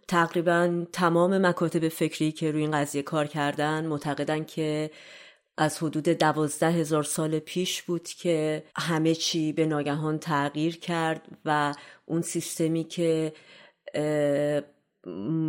تقریبا 0.08 0.86
تمام 0.94 1.46
مکاتب 1.48 1.88
فکری 1.88 2.32
که 2.32 2.52
روی 2.52 2.62
این 2.62 2.72
قضیه 2.72 3.02
کار 3.02 3.26
کردن 3.26 3.86
معتقدن 3.86 4.44
که 4.44 4.92
از 5.58 5.84
حدود 5.84 6.04
دوازده 6.04 6.72
هزار 6.72 7.04
سال 7.04 7.40
پیش 7.40 7.82
بود 7.82 8.08
که 8.08 8.64
همه 8.76 9.16
چی 9.16 9.54
به 9.54 9.66
ناگهان 9.66 10.20
تغییر 10.20 10.80
کرد 10.80 11.28
و 11.46 11.74
اون 12.06 12.22
سیستمی 12.22 12.84
که 12.84 13.34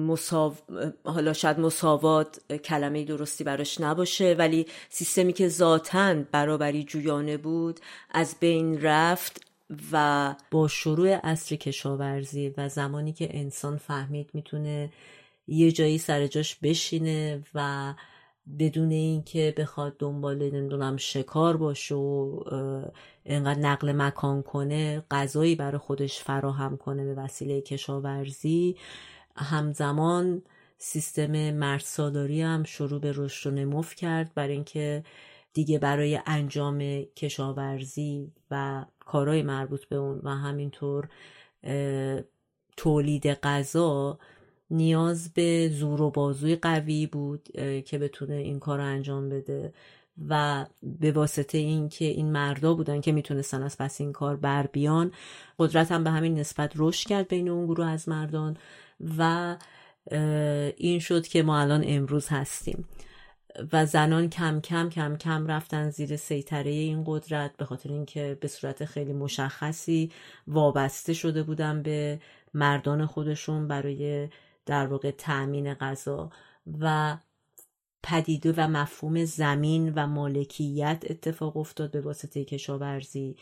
مساو... 0.06 0.54
حالا 1.04 1.32
شاید 1.32 1.60
مساوات 1.60 2.52
کلمه 2.64 3.04
درستی 3.04 3.44
براش 3.44 3.80
نباشه 3.80 4.34
ولی 4.38 4.66
سیستمی 4.88 5.32
که 5.32 5.48
ذاتا 5.48 6.14
برابری 6.14 6.84
جویانه 6.84 7.36
بود 7.36 7.80
از 8.10 8.36
بین 8.40 8.82
رفت 8.82 9.40
و 9.92 10.34
با 10.50 10.68
شروع 10.68 11.18
اصر 11.22 11.56
کشاورزی 11.56 12.54
و 12.56 12.68
زمانی 12.68 13.12
که 13.12 13.36
انسان 13.36 13.76
فهمید 13.76 14.30
می‌تونه 14.34 14.92
یه 15.46 15.72
جایی 15.72 15.98
سر 15.98 16.26
جاش 16.26 16.56
بشینه 16.62 17.44
و 17.54 17.94
بدون 18.58 18.90
اینکه 18.90 19.54
بخواد 19.56 19.96
دنبال 19.98 20.50
نمی‌دونم 20.50 20.96
شکار 20.96 21.56
باشه 21.56 21.94
و 21.94 22.40
اینقدر 23.24 23.60
نقل 23.60 23.92
مکان 23.92 24.42
کنه 24.42 25.04
غذایی 25.10 25.54
برای 25.54 25.78
خودش 25.78 26.22
فراهم 26.22 26.76
کنه 26.76 27.04
به 27.04 27.14
وسیله 27.14 27.60
کشاورزی 27.60 28.76
همزمان 29.36 30.42
سیستم 30.78 31.50
مرساداری 31.50 32.42
هم 32.42 32.64
شروع 32.64 33.00
به 33.00 33.12
رشد 33.16 33.50
و 33.50 33.54
نموف 33.54 33.94
کرد 33.94 34.34
برای 34.34 34.52
اینکه 34.54 35.04
دیگه 35.52 35.78
برای 35.78 36.20
انجام 36.26 37.02
کشاورزی 37.16 38.32
و 38.50 38.84
کارهای 39.00 39.42
مربوط 39.42 39.84
به 39.84 39.96
اون 39.96 40.20
و 40.22 40.30
همینطور 40.30 41.08
تولید 42.76 43.26
غذا 43.26 44.18
نیاز 44.72 45.32
به 45.34 45.68
زور 45.68 46.02
و 46.02 46.10
بازوی 46.10 46.56
قوی 46.56 47.06
بود 47.06 47.48
که 47.84 47.98
بتونه 47.98 48.34
این 48.34 48.58
کار 48.58 48.78
رو 48.78 48.84
انجام 48.84 49.28
بده 49.28 49.72
و 50.28 50.66
به 50.82 51.12
واسطه 51.12 51.58
اینکه 51.58 52.04
این 52.04 52.32
مردا 52.32 52.74
بودن 52.74 53.00
که 53.00 53.12
می‌تونستن 53.12 53.62
از 53.62 53.78
پس 53.78 54.00
این 54.00 54.12
کار 54.12 54.36
بر 54.36 54.66
بیان 54.66 55.12
قدرت 55.58 55.92
هم 55.92 56.04
به 56.04 56.10
همین 56.10 56.38
نسبت 56.38 56.72
رشد 56.76 57.08
کرد 57.08 57.28
بین 57.28 57.48
اون 57.48 57.66
گروه 57.66 57.86
از 57.86 58.08
مردان 58.08 58.56
و 59.18 59.56
این 60.76 60.98
شد 60.98 61.26
که 61.26 61.42
ما 61.42 61.60
الان 61.60 61.84
امروز 61.86 62.28
هستیم. 62.28 62.88
و 63.72 63.86
زنان 63.86 64.30
کم 64.30 64.60
کم 64.60 64.88
کم 64.88 65.16
کم 65.16 65.46
رفتن 65.46 65.90
زیر 65.90 66.16
سیطره 66.16 66.70
این 66.70 67.04
قدرت 67.06 67.56
به 67.56 67.64
خاطر 67.64 67.90
اینکه 67.90 68.38
به 68.40 68.48
صورت 68.48 68.84
خیلی 68.84 69.12
مشخصی 69.12 70.10
وابسته 70.46 71.12
شده 71.12 71.42
بودن 71.42 71.82
به 71.82 72.20
مردان 72.54 73.06
خودشون 73.06 73.68
برای 73.68 74.28
در 74.66 74.86
واقع 74.86 75.10
تأمین 75.10 75.74
غذا 75.74 76.30
و 76.80 77.16
پدیده 78.02 78.54
و 78.56 78.68
مفهوم 78.68 79.24
زمین 79.24 79.92
و 79.96 80.06
مالکیت 80.06 81.04
اتفاق 81.10 81.56
افتاد 81.56 81.90
به 81.90 82.00
واسطه 82.00 82.44
کشاورزی 82.44 83.36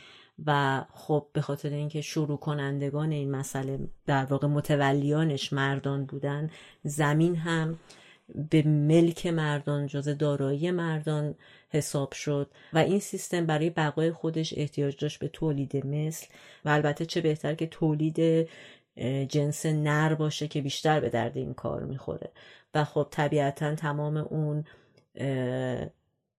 و 0.47 0.82
خب 0.94 1.26
به 1.32 1.40
خاطر 1.40 1.68
اینکه 1.68 2.01
شروع 2.01 2.38
کنندگان 2.38 3.12
این 3.12 3.30
مسئله 3.30 3.78
در 4.06 4.24
واقع 4.24 4.47
متولیانش 4.47 5.52
مردان 5.52 6.05
بودن 6.05 6.51
زمین 6.84 7.36
هم 7.36 7.78
به 8.51 8.62
ملک 8.62 9.26
مردان 9.26 9.86
جز 9.86 10.09
دارایی 10.09 10.70
مردان 10.70 11.34
حساب 11.68 12.12
شد 12.12 12.51
و 12.72 12.78
این 12.78 13.01
سیستم 13.01 13.47
برای 13.47 13.70
بقای 13.70 14.12
خودش 14.12 14.55
احتیاج 14.56 14.97
داشت 14.97 15.18
به 15.18 15.28
تولید 15.28 15.86
مثل 15.86 16.26
و 16.64 16.68
البته 16.68 17.06
چه 17.06 17.20
بهتر 17.20 17.55
که 17.55 17.66
تولید 17.66 18.48
جنس 19.28 19.66
نر 19.66 20.14
باشه 20.14 20.48
که 20.48 20.60
بیشتر 20.62 21.01
به 21.01 21.09
درد 21.09 21.36
این 21.36 21.55
کار 21.55 21.82
می‌خوره. 21.82 22.31
و 22.74 22.85
خب 22.85 23.09
طبیعتا 23.10 23.74
تمام 23.74 24.16
اون 24.16 24.64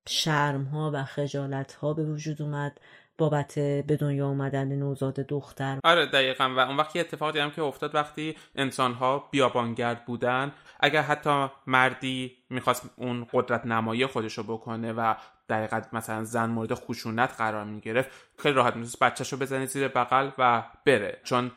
شرم 0.08 0.64
ها 0.64 0.92
و 0.94 1.04
خجالت 1.04 1.74
ها 1.74 1.94
به 1.94 2.06
وجود 2.06 2.42
اومد 2.42 2.80
بابت 3.18 3.56
به 3.60 3.98
دنیا 4.00 4.28
اومدن 4.28 4.68
نوزاد 4.68 5.14
دختر. 5.14 5.80
آره 5.84 6.06
دقیقا. 6.06 6.54
و 6.58 6.60
اون 6.60 6.78
وقتی 6.78 7.00
اتفاقی 7.00 7.40
هم 7.40 7.52
که 7.52 7.62
افتاد 7.62 7.96
وقتی 7.96 8.36
انسان 8.56 8.94
ها 8.94 9.30
بیابانگرد 9.32 10.06
بودن 10.06 10.52
اگر 10.80 11.02
حتی 11.02 11.48
مردی 11.68 12.38
می‌خواست 12.50 12.90
اون 12.96 13.28
قدرت 13.34 13.66
نمایی 13.66 14.06
خودش 14.06 14.38
رو 14.38 14.44
بکنه 14.44 14.94
و 14.94 15.16
دقیقا 15.50 15.82
مثلا 15.94 16.24
زن 16.24 16.50
مورد 16.50 16.74
خشونت 16.74 17.34
قرار 17.38 17.66
می‌گرفت 17.66 18.10
خیلی 18.38 18.56
راحت 18.56 18.76
می‌تونست 18.76 19.00
بچهش 19.00 19.34
رو 19.34 19.40
بزنه 19.40 19.66
زیر 19.66 19.88
بغل 19.88 20.30
و 20.38 20.64
بره. 20.86 21.20
چون 21.24 21.52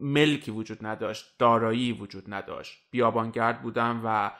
ملکی 0.00 0.50
وجود 0.50 0.86
نداشت 0.86 1.38
دارایی 1.38 1.92
وجود 1.92 2.34
نداشت. 2.34 2.78
بیابانگرد 2.90 3.62
بودن 3.62 4.00
و 4.04 4.30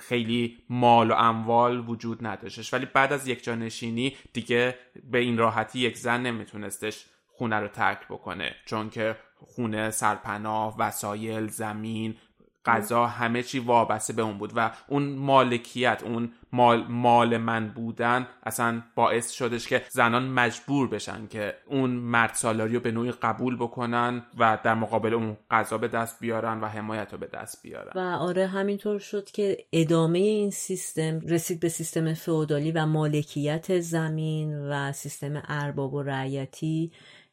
خیلی 0.00 0.58
مال 0.68 1.10
و 1.10 1.14
اموال 1.14 1.88
وجود 1.88 2.26
نداشتش. 2.26 2.74
ولی 2.74 2.86
بعد 2.86 3.12
از 3.12 3.28
یک 3.28 3.44
جانشینی 3.44 4.16
دیگه 4.32 4.78
به 5.04 5.18
این 5.18 5.38
راحتی 5.38 5.78
یک 5.78 5.98
زن 5.98 6.22
نمیتونستش 6.22 7.06
خونه 7.26 7.56
رو 7.56 7.68
ترک 7.68 8.08
بکنه. 8.08 8.54
چون 8.66 8.90
که 8.90 9.16
خونه 9.34 9.90
سرپناه 9.90 10.78
وسایل 10.78 11.46
زمین 11.46 12.16
غذا 12.64 13.06
همه 13.06 13.42
چی 13.42 13.58
وابسته 13.58 14.12
به 14.12 14.22
اون 14.22 14.38
بود 14.38 14.52
و 14.56 14.70
اون 14.88 15.02
مالکیت 15.02 16.02
اون 16.04 16.32
مال, 16.52 16.86
مال 16.88 17.36
من 17.36 17.68
بودن 17.68 18.26
اصلا 18.42 18.82
باعث 18.94 19.30
شدش 19.30 19.68
که 19.68 19.82
زنان 19.88 20.28
مجبور 20.28 20.88
بشن 20.88 21.26
که 21.26 21.54
اون 21.66 21.90
مرد 21.90 22.34
سالاری 22.34 22.78
به 22.78 22.90
نوعی 22.90 23.12
قبول 23.12 23.56
بکنن 23.56 24.22
و 24.38 24.58
در 24.64 24.74
مقابل 24.74 25.14
اون 25.14 25.36
غذا 25.50 25.78
به 25.78 25.88
دست 25.88 26.20
بیارن 26.20 26.60
و 26.60 26.66
حمایت 26.66 27.12
رو 27.12 27.18
به 27.18 27.26
دست 27.26 27.62
بیارن. 27.62 27.92
و 27.94 28.16
آره 28.16 28.46
همینطور 28.46 28.98
شد 28.98 29.30
که 29.30 29.58
ادامه 29.72 30.18
این 30.18 30.50
سیستم 30.50 31.20
رسید 31.20 31.60
به 31.60 31.68
سیستم 31.68 32.14
فئودالی 32.14 32.72
و 32.72 32.86
مالکیت 32.86 33.80
زمین 33.80 34.68
و 34.68 34.92
سیستم 34.92 35.42
ارباب 35.48 35.94
و 35.94 36.02
رعیتی 36.02 36.92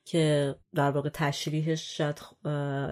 که 0.10 0.56
در 0.76 0.92
واقع 0.92 1.10
تشریحش 1.10 1.98
شاید 1.98 2.22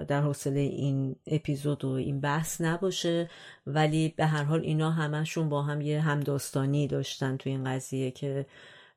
در 0.07 0.21
حوصله 0.21 0.59
این 0.59 1.15
اپیزود 1.27 1.85
و 1.85 1.89
این 1.89 2.21
بحث 2.21 2.61
نباشه 2.61 3.29
ولی 3.67 4.13
به 4.17 4.25
هر 4.25 4.43
حال 4.43 4.59
اینا 4.59 4.91
همشون 4.91 5.49
با 5.49 5.61
هم 5.61 5.81
یه 5.81 6.01
همداستانی 6.01 6.87
داشتن 6.87 7.37
تو 7.37 7.49
این 7.49 7.63
قضیه 7.63 8.11
که 8.11 8.45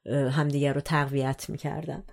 همدیگر 0.06 0.72
رو 0.72 0.80
تقویت 0.80 1.50
می‌کردن. 1.50 2.04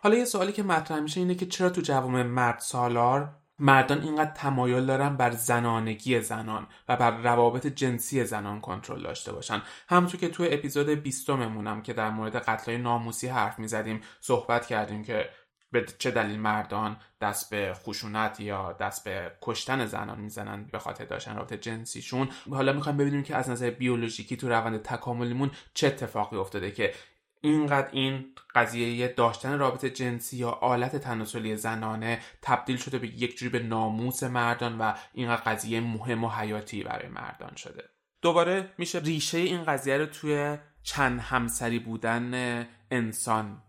حالا 0.00 0.16
یه 0.16 0.24
سوالی 0.24 0.52
که 0.52 0.62
مطرح 0.62 1.00
میشه 1.00 1.20
اینه 1.20 1.34
که 1.34 1.46
چرا 1.46 1.70
تو 1.70 1.80
جوام 1.80 2.22
مرد 2.22 2.58
سالار 2.58 3.36
مردان 3.58 4.02
اینقدر 4.02 4.30
تمایل 4.30 4.86
دارن 4.86 5.16
بر 5.16 5.30
زنانگی 5.30 6.20
زنان 6.20 6.66
و 6.88 6.96
بر 6.96 7.10
روابط 7.22 7.66
جنسی 7.66 8.24
زنان 8.24 8.60
کنترل 8.60 9.02
داشته 9.02 9.32
باشن؟ 9.32 9.62
همونطور 9.88 10.20
که 10.20 10.28
توی 10.28 10.54
اپیزود 10.54 10.88
بیستممونم 10.88 11.82
که 11.82 11.92
در 11.92 12.10
مورد 12.10 12.36
قتلای 12.36 12.78
ناموسی 12.78 13.28
حرف 13.28 13.58
می‌زدیم 13.58 14.00
صحبت 14.20 14.66
کردیم 14.66 15.02
که 15.02 15.28
به 15.72 15.86
چه 15.98 16.10
دلیل 16.10 16.40
مردان 16.40 16.96
دست 17.20 17.50
به 17.50 17.74
خشونت 17.74 18.40
یا 18.40 18.72
دست 18.72 19.04
به 19.04 19.32
کشتن 19.42 19.86
زنان 19.86 20.20
می‌زنن 20.20 20.64
به 20.64 20.78
خاطر 20.78 21.04
داشتن 21.04 21.36
رابطه 21.36 21.56
جنسیشون؟ 21.56 22.28
حالا 22.50 22.72
می‌خوایم 22.72 22.98
ببینیم 22.98 23.22
که 23.22 23.36
از 23.36 23.50
نظر 23.50 23.70
بیولوژیکی 23.70 24.36
تو 24.36 24.48
روند 24.48 24.82
تکاملیمون 24.82 25.50
چه 25.74 25.86
اتفاقی 25.86 26.36
افتاده 26.36 26.70
که 26.70 26.94
اینقدر 27.40 27.88
این 27.92 28.24
قضیه 28.54 29.08
داشتن 29.08 29.58
رابطه 29.58 29.90
جنسی 29.90 30.36
یا 30.36 30.50
آلت 30.50 30.96
تناسلی 30.96 31.56
زنانه 31.56 32.20
تبدیل 32.42 32.76
شده 32.76 32.98
به 32.98 33.06
یک 33.06 33.36
جوری 33.38 33.50
به 33.50 33.58
ناموس 33.58 34.22
مردان 34.22 34.78
و 34.78 34.92
اینقدر 35.12 35.42
قضیه 35.42 35.80
مهم 35.80 36.24
و 36.24 36.28
حیاتی 36.28 36.82
برای 36.82 37.08
مردان 37.08 37.56
شده. 37.56 37.84
دوباره 38.22 38.72
میشه 38.78 38.98
ریشه 38.98 39.38
این 39.38 39.64
قضیه 39.64 39.96
رو 39.96 40.06
توی 40.06 40.58
چند 40.82 41.20
همسری 41.20 41.78
بودن 41.78 42.66
انسان 42.90 43.62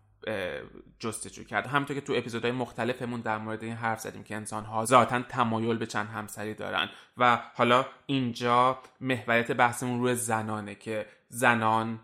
جستجو 0.98 1.44
کرد. 1.44 1.66
همونطور 1.66 1.94
که 1.96 2.00
تو 2.00 2.12
اپیزودهای 2.12 2.52
مختلفمون 2.52 3.20
در 3.20 3.38
مورد 3.38 3.64
این 3.64 3.74
حرف 3.74 4.00
زدیم 4.00 4.24
که 4.24 4.36
انسان 4.36 4.64
ها 4.64 4.84
ذاتا 4.84 5.22
تمایل 5.22 5.76
به 5.76 5.86
چند 5.86 6.08
همسری 6.08 6.54
دارن 6.54 6.88
و 7.16 7.42
حالا 7.54 7.86
اینجا 8.06 8.78
محوریت 9.00 9.52
بحثمون 9.52 10.00
روی 10.00 10.14
زنانه 10.14 10.74
که 10.74 11.06
زنان 11.28 12.00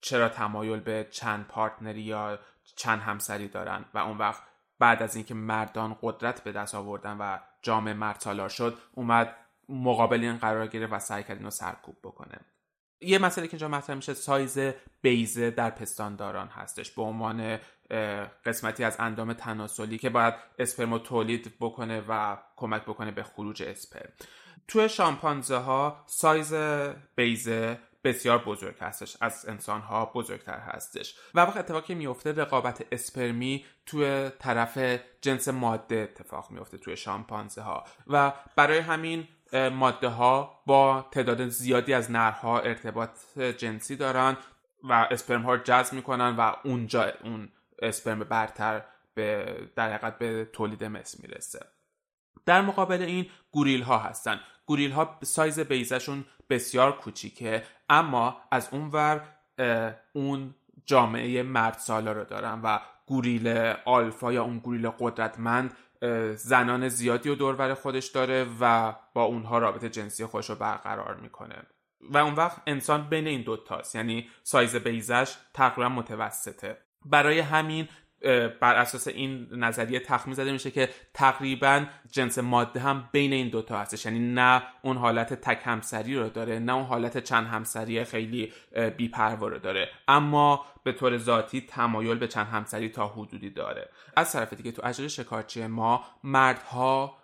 چرا 0.00 0.28
تمایل 0.28 0.80
به 0.80 1.08
چند 1.10 1.46
پارتنری 1.46 2.02
یا 2.02 2.38
چند 2.76 3.00
همسری 3.00 3.48
دارن 3.48 3.84
و 3.94 3.98
اون 3.98 4.18
وقت 4.18 4.42
بعد 4.78 5.02
از 5.02 5.16
اینکه 5.16 5.34
مردان 5.34 5.96
قدرت 6.02 6.44
به 6.44 6.52
دست 6.52 6.74
آوردن 6.74 7.16
و 7.20 7.38
جامعه 7.62 7.94
مرد 7.94 8.48
شد 8.48 8.78
اومد 8.92 9.36
مقابل 9.68 10.20
این 10.20 10.36
قرار 10.36 10.66
گرفت 10.66 10.92
و 10.92 10.98
سعی 10.98 11.22
کرد 11.22 11.36
اینو 11.36 11.50
سرکوب 11.50 11.96
بکنه. 12.02 12.40
یه 13.00 13.18
مسئله 13.18 13.46
که 13.46 13.54
اینجا 13.54 13.68
مطرح 13.68 13.96
میشه 13.96 14.14
سایز 14.14 14.58
بیزه 15.02 15.50
در 15.50 15.70
پستانداران 15.70 16.48
هستش 16.48 16.90
به 16.90 17.02
عنوان 17.02 17.58
قسمتی 18.44 18.84
از 18.84 18.96
اندام 18.98 19.32
تناسلی 19.32 19.98
که 19.98 20.10
باید 20.10 20.34
اسپرمو 20.58 20.98
تولید 20.98 21.52
بکنه 21.60 22.04
و 22.08 22.36
کمک 22.56 22.82
بکنه 22.82 23.10
به 23.10 23.22
خروج 23.22 23.62
اسپرم. 23.62 24.12
توی 24.68 24.88
شامپانزه 24.88 25.56
ها 25.56 26.04
سایز 26.06 26.54
بیزه 27.16 27.78
بسیار 28.04 28.38
بزرگ 28.38 28.78
هستش 28.80 29.16
از 29.20 29.48
انسان 29.48 29.80
ها 29.80 30.12
بزرگتر 30.14 30.58
هستش. 30.58 31.14
و 31.34 31.40
وقت 31.40 31.56
اتفاقی 31.56 31.94
میفته 31.94 32.32
رقابت 32.32 32.86
اسپرمی 32.92 33.64
توی 33.86 34.30
طرف 34.38 35.00
جنس 35.20 35.48
ماده 35.48 35.96
اتفاق 35.96 36.50
میفته 36.50 36.78
توی 36.78 36.96
شامپانزه 36.96 37.62
ها 37.62 37.84
و 38.06 38.32
برای 38.56 38.78
همین 38.78 39.28
ماده 39.54 40.08
ها 40.08 40.62
با 40.66 41.08
تعداد 41.10 41.48
زیادی 41.48 41.94
از 41.94 42.10
نرها 42.10 42.60
ارتباط 42.60 43.38
جنسی 43.38 43.96
دارن 43.96 44.36
و 44.82 44.92
اسپرم 44.92 45.42
ها 45.42 45.54
رو 45.54 45.62
جذب 45.62 45.92
می‌کنن 45.92 46.36
و 46.36 46.52
اونجا 46.64 47.12
اون 47.24 47.48
اسپرم 47.82 48.18
برتر 48.18 48.82
به 49.14 49.56
در 49.76 49.92
حقیقت 49.92 50.18
به 50.18 50.48
تولید 50.52 50.84
مثل 50.84 51.18
می‌رسه. 51.22 51.66
در 52.46 52.60
مقابل 52.60 53.02
این 53.02 53.26
گوریل 53.50 53.82
ها 53.82 53.98
هستن. 53.98 54.40
گوریل 54.66 54.90
ها 54.90 55.18
سایز 55.22 55.60
بیزشون 55.60 56.24
بسیار 56.50 56.96
کوچیکه 56.96 57.62
اما 57.88 58.36
از 58.50 58.68
اونور 58.72 59.22
اون 60.12 60.54
جامعه 60.86 61.42
مرد 61.42 61.78
سالا 61.78 62.12
رو 62.12 62.24
دارن 62.24 62.60
و 62.64 62.78
گوریل 63.06 63.48
آلفا 63.84 64.32
یا 64.32 64.42
اون 64.42 64.58
گوریل 64.58 64.90
قدرتمند 64.98 65.76
زنان 66.34 66.88
زیادی 66.88 67.28
رو 67.28 67.34
دورور 67.34 67.74
خودش 67.74 68.06
داره 68.06 68.46
و 68.60 68.94
با 69.14 69.22
اونها 69.22 69.58
رابطه 69.58 69.88
جنسی 69.88 70.26
خودش 70.26 70.50
رو 70.50 70.56
برقرار 70.56 71.16
می‌کنه. 71.16 71.66
و 72.00 72.18
اون 72.18 72.34
وقت 72.34 72.62
انسان 72.66 73.08
بین 73.08 73.26
این 73.26 73.42
دوتاست 73.42 73.94
یعنی 73.94 74.28
سایز 74.42 74.76
بیزش 74.76 75.36
تقریبا 75.54 75.88
متوسطه. 75.88 76.78
برای 77.04 77.38
همین 77.38 77.88
بر 78.60 78.74
اساس 78.74 79.08
این 79.08 79.48
نظریه 79.52 80.00
تخمین 80.00 80.34
زده 80.34 80.52
میشه 80.52 80.70
که 80.70 80.88
تقریبا 81.14 81.86
جنس 82.10 82.38
ماده 82.38 82.80
هم 82.80 83.08
بین 83.12 83.32
این 83.32 83.48
دوتا 83.48 83.78
هستش. 83.78 84.04
یعنی 84.04 84.18
نه 84.18 84.62
اون 84.82 84.96
حالت 84.96 85.34
تک 85.34 85.60
همسری 85.64 86.16
رو 86.16 86.28
داره 86.28 86.58
نه 86.58 86.74
اون 86.74 86.84
حالت 86.84 87.18
چند 87.18 87.46
همسری 87.46 88.04
خیلی 88.04 88.52
بیپروا 88.96 89.48
رو 89.48 89.58
داره. 89.58 89.88
اما 90.08 90.66
به 90.84 90.92
طور 90.92 91.18
ذاتی 91.18 91.60
تمایل 91.60 92.18
به 92.18 92.28
چند 92.28 92.46
همسری 92.46 92.88
تا 92.88 93.08
حدودی 93.08 93.50
داره. 93.50 93.88
از 94.16 94.32
طرف 94.32 94.52
دیگه 94.52 94.72
تو 94.72 94.86
اجر 94.86 95.08
شکارچی 95.08 95.66
ما 95.66 96.04
مردها 96.24 97.16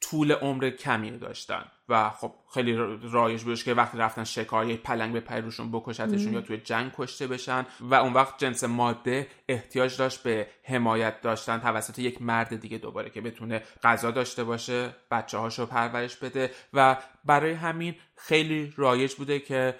طول 0.00 0.32
عمر 0.32 0.70
کمی 0.70 1.10
داشتن. 1.10 1.64
و 1.90 2.10
خب 2.10 2.32
خیلی 2.54 2.76
رایج 3.12 3.42
بودش 3.42 3.64
که 3.64 3.74
وقتی 3.74 3.98
رفتن 3.98 4.24
شکار 4.24 4.66
یه 4.66 4.76
پلنگ 4.76 5.12
به 5.12 5.20
پای 5.20 5.40
روشون 5.40 5.72
بکشتشون 5.72 6.32
یا 6.32 6.40
توی 6.40 6.56
جنگ 6.56 6.92
کشته 6.96 7.26
بشن 7.26 7.66
و 7.80 7.94
اون 7.94 8.12
وقت 8.12 8.38
جنس 8.38 8.64
ماده 8.64 9.26
احتیاج 9.48 9.96
داشت 9.96 10.22
به 10.22 10.46
حمایت 10.64 11.20
داشتن 11.20 11.58
توسط 11.58 11.98
یک 11.98 12.22
مرد 12.22 12.60
دیگه 12.60 12.78
دوباره 12.78 13.10
که 13.10 13.20
بتونه 13.20 13.62
غذا 13.82 14.10
داشته 14.10 14.44
باشه 14.44 14.96
بچه 15.10 15.38
هاشو 15.38 15.66
پرورش 15.66 16.16
بده 16.16 16.50
و 16.72 16.96
برای 17.24 17.52
همین 17.52 17.94
خیلی 18.16 18.72
رایج 18.76 19.14
بوده 19.14 19.38
که 19.38 19.74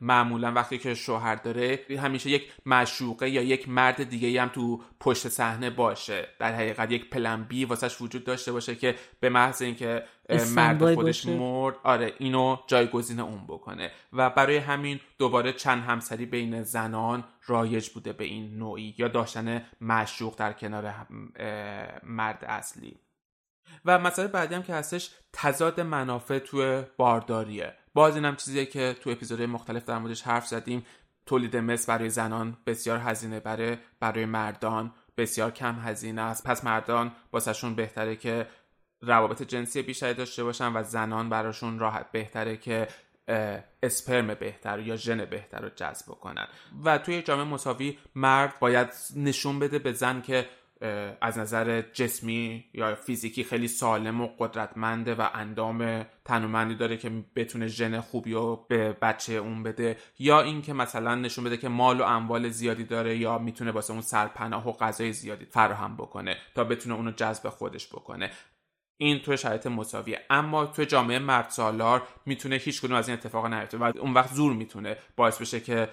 معمولا 0.00 0.52
وقتی 0.52 0.78
که 0.78 0.94
شوهر 0.94 1.34
داره 1.34 1.80
همیشه 1.98 2.30
یک 2.30 2.52
مشوقه 2.66 3.30
یا 3.30 3.42
یک 3.42 3.68
مرد 3.68 4.04
دیگه 4.04 4.42
هم 4.42 4.48
تو 4.48 4.82
پشت 5.00 5.28
صحنه 5.28 5.70
باشه. 5.70 6.28
در 6.38 6.54
حقیقت 6.54 6.90
یک 6.90 7.10
پلن 7.10 7.42
بی 7.42 7.64
واسش 7.64 8.00
وجود 8.00 8.24
داشته 8.24 8.52
باشه 8.52 8.74
که 8.74 8.94
به 9.20 9.28
محض 9.28 9.62
اینکه 9.62 10.04
مرد 10.54 10.94
خودش 10.94 11.26
مرد 11.26 11.76
آره 11.82 12.14
اینو 12.18 12.56
جایگزین 12.66 13.20
اون 13.20 13.44
بکنه. 13.48 13.90
و 14.12 14.30
برای 14.30 14.56
همین 14.56 15.00
دوباره 15.18 15.52
چند 15.52 15.82
همسری 15.82 16.26
بین 16.26 16.62
زنان 16.62 17.24
رایج 17.46 17.88
بوده 17.88 18.12
به 18.12 18.24
این 18.24 18.58
نوعی 18.58 18.94
یا 18.98 19.08
داشتن 19.08 19.66
مشوق 19.80 20.38
در 20.38 20.52
کنار 20.52 20.94
مرد 22.02 22.44
اصلی. 22.44 22.96
و 23.84 23.98
مسئله 23.98 24.28
بعدی 24.28 24.54
هم 24.54 24.62
که 24.62 24.74
هستش 24.74 25.10
تضاد 25.32 25.80
منافع 25.80 26.38
توی 26.38 26.82
بارداریه. 26.96 27.74
باز 27.94 28.14
اینم 28.14 28.36
چیزیه 28.36 28.66
که 28.66 28.96
تو 29.00 29.10
اپیزودهای 29.10 29.46
مختلف 29.46 29.84
در 29.84 29.98
موردش 29.98 30.22
حرف 30.22 30.46
زدیم. 30.46 30.86
تولید 31.26 31.56
مثل 31.56 31.86
برای 31.86 32.10
زنان 32.10 32.56
بسیار 32.66 32.98
هزینه 32.98 33.40
بره 33.40 33.78
برای 34.00 34.24
مردان 34.24 34.94
بسیار 35.16 35.50
کم 35.50 35.74
هزینه 35.74 36.22
است. 36.22 36.46
پس 36.46 36.64
مردان 36.64 37.12
واسهشون 37.32 37.74
بهتره 37.74 38.16
که 38.16 38.46
روابط 39.02 39.42
جنسی 39.42 39.82
بیشتری 39.82 40.14
داشته 40.14 40.44
باشن 40.44 40.72
و 40.76 40.82
زنان 40.82 41.28
براشون 41.28 41.78
راحت 41.78 42.12
بهتره 42.12 42.56
که 42.56 42.88
اسپرم 43.82 44.34
بهتر 44.34 44.78
یا 44.78 44.96
ژن 44.96 45.24
بهتر 45.24 45.60
رو 45.60 45.68
جذب 45.68 46.06
کنن 46.06 46.48
و 46.84 46.98
توی 46.98 47.22
جامعه 47.22 47.44
مساوی 47.44 47.98
مرد 48.14 48.58
باید 48.60 48.88
نشون 49.16 49.58
بده 49.58 49.78
به 49.78 49.92
زن 49.92 50.20
که 50.20 50.48
از 51.20 51.38
نظر 51.38 51.82
جسمی 51.92 52.64
یا 52.74 52.94
فیزیکی 52.94 53.44
خیلی 53.44 53.68
سالم 53.68 54.20
و 54.20 54.28
قدرتمنده 54.38 55.14
و 55.14 55.28
اندام 55.34 56.06
تنومندی 56.24 56.74
داره 56.74 56.96
که 56.96 57.10
بتونه 57.36 57.66
ژن 57.66 58.00
خوبی 58.00 58.32
رو 58.32 58.66
به 58.68 58.92
بچه 58.92 59.32
اون 59.32 59.62
بده. 59.62 59.96
یا 60.18 60.40
اینکه 60.40 60.72
مثلا 60.72 61.14
نشون 61.14 61.44
بده 61.44 61.56
که 61.56 61.68
مال 61.68 62.00
و 62.00 62.04
اموال 62.04 62.48
زیادی 62.48 62.84
داره 62.84 63.16
یا 63.16 63.38
می‌تونه 63.38 63.70
واسه 63.70 63.92
اون 63.92 64.02
سرپناه 64.02 64.68
و 64.68 64.72
غذای 64.72 65.12
زیادی 65.12 65.44
فراهم 65.44 65.96
بکنه 65.96 66.36
تا 66.54 66.64
بتونه 66.64 66.94
اونو 66.94 67.10
جذب 67.10 67.48
خودش 67.48 67.88
بکنه. 67.88 68.30
این 69.02 69.18
توی 69.18 69.36
شرایط 69.36 69.66
مساویه. 69.66 70.20
اما 70.30 70.66
توی 70.66 70.86
جامعه 70.86 71.18
مرد 71.18 71.50
سالار 71.50 72.02
می‌تونه 72.26 72.56
هیچ 72.56 72.82
کدوم 72.82 72.96
از 72.96 73.08
این 73.08 73.18
اتفاق 73.18 73.46
نیفته 73.46 73.78
و 73.78 73.92
اون 73.98 74.14
وقت 74.14 74.34
زور 74.34 74.52
می‌تونه 74.52 74.96
باعث 75.16 75.40
بشه 75.40 75.60
که 75.60 75.88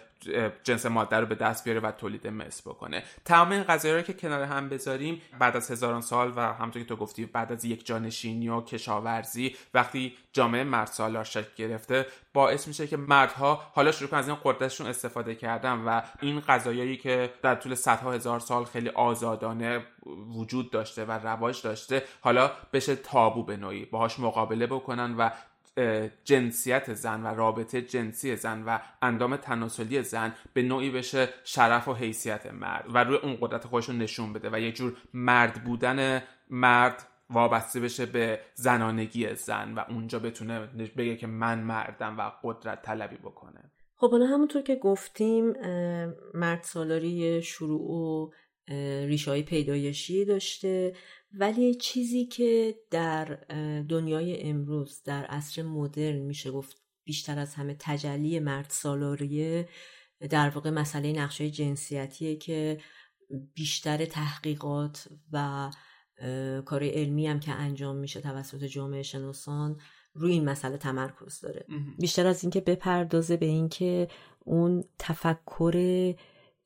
جنس 0.64 0.86
ماده 0.86 1.16
رو 1.16 1.26
به 1.26 1.36
دست 1.36 1.64
بیاره 1.64 1.80
و 1.80 1.92
تولید 1.92 2.28
مثل 2.28 2.70
بکنه. 2.70 3.04
تمام 3.26 3.52
این 3.52 3.64
قضایی 3.64 3.96
رو 3.96 4.02
که 4.02 4.14
کنار 4.14 4.44
هم 4.44 4.70
بذاریم 4.70 5.22
بعد 5.40 5.58
از 5.58 5.72
هزاران 5.72 6.02
سال 6.02 6.34
و 6.36 6.40
همونطور 6.40 6.82
که 6.82 6.88
تو 6.88 6.96
گفتی 6.96 7.26
بعد 7.26 7.52
از 7.52 7.66
یک 7.66 7.86
جانشینی 7.86 8.50
و 8.50 8.62
کشاورزی 8.62 9.56
وقتی 9.74 10.14
جامعه 10.34 10.64
مرد 10.64 10.88
سالار 10.88 11.24
شکل 11.24 11.50
گرفته 11.56 12.06
باعث 12.34 12.68
میشه 12.68 12.88
که 12.88 12.98
مردها 12.98 13.62
حالا 13.74 13.92
شروع 13.92 14.10
کنن 14.10 14.20
از 14.20 14.28
این 14.28 14.38
قدرتشون 14.44 14.88
استفاده 14.88 15.36
کردن 15.36 15.74
و 15.74 16.02
این 16.22 16.40
قضایایی 16.40 16.98
که 16.98 17.34
در 17.42 17.56
طول 17.56 17.76
صدها 17.76 18.12
هزار 18.14 18.40
سال 18.40 18.66
خیلی 18.66 18.90
آزادانه 18.90 19.86
وجود 20.36 20.72
داشته 20.72 21.06
و 21.06 21.12
رواج 21.12 21.62
داشته 21.62 22.04
حالا 22.22 22.52
بشه 22.74 22.96
تابو 22.96 23.44
به 23.44 23.58
نوعی 23.58 23.86
باهاش 23.86 24.20
مقابله 24.20 24.68
بکنن 24.68 25.16
و 25.18 25.30
جنسیت 26.24 26.94
زن 26.94 27.24
و 27.24 27.28
رابطه 27.28 27.82
جنسی 27.82 28.36
زن 28.36 28.64
و 28.64 28.80
اندام 29.02 29.36
تناسلی 29.36 30.04
زن 30.04 30.34
به 30.54 30.62
نوعی 30.62 30.92
بشه 30.92 31.30
شرف 31.44 31.88
و 31.88 31.94
حیثیت 31.94 32.46
مرد 32.46 32.86
و 32.94 33.04
روی 33.04 33.18
اون 33.18 33.38
قدرت 33.42 33.68
خودشون 33.68 33.98
نشون 33.98 34.34
بده 34.34 34.50
و 34.54 34.60
یه 34.60 34.72
جور 34.72 34.98
مرد 35.14 35.64
بودن 35.64 36.24
مرد 36.50 37.08
وابسته 37.30 37.80
بشه 37.80 38.06
به 38.06 38.40
زنانگی 38.54 39.36
زن 39.36 39.74
و 39.74 39.84
اونجا 39.90 40.20
بتونه 40.20 40.60
بگه 40.98 41.16
که 41.16 41.28
من 41.28 41.60
مردم 41.60 42.18
و 42.18 42.32
قدرت 42.44 42.82
طلبی 42.82 43.18
بکنه. 43.18 43.72
خب 43.96 44.12
حالا 44.12 44.26
همونطور 44.26 44.62
که 44.62 44.76
گفتیم 44.76 45.54
مرد 46.34 46.64
سالاری 46.64 47.42
شروع 47.42 47.92
و 47.92 48.30
ریشه 49.08 49.32
های 49.32 49.44
پیدایشی 49.44 50.26
داشته. 50.26 50.96
ولی 51.32 51.76
چیزی 51.76 52.26
که 52.26 52.76
در 52.92 53.26
دنیای 53.90 54.42
امروز 54.42 55.02
در 55.04 55.26
عصر 55.26 55.62
مدرن 55.62 56.20
میشه 56.20 56.52
گفت 56.52 56.82
بیشتر 57.04 57.40
از 57.40 57.56
همه 57.56 57.76
تجلی 57.80 58.40
مرد 58.40 58.70
سالاریه 58.70 59.70
در 60.30 60.50
واقع 60.50 60.70
مسئله 60.70 61.12
نقشه 61.12 61.50
جنسیتیه 61.50 62.36
که 62.36 62.78
بیشتر 63.54 64.06
تحقیقات 64.06 65.08
و 65.32 65.70
کار 66.66 66.84
علمی 66.84 67.28
هم 67.28 67.40
که 67.40 67.52
انجام 67.52 67.96
میشه 67.96 68.22
توسط 68.22 68.64
جامعه 68.64 69.04
شناسان 69.04 69.80
روی 70.14 70.32
این 70.32 70.50
مسئله 70.50 70.78
تمرکز 70.78 71.42
داره. 71.42 71.66
بیشتر 72.00 72.28
از 72.28 72.44
اینکه 72.44 72.62
بپردازه 72.62 73.38
به 73.38 73.46
اینکه 73.46 74.08
اون 74.40 74.84
تفکر 75.00 76.14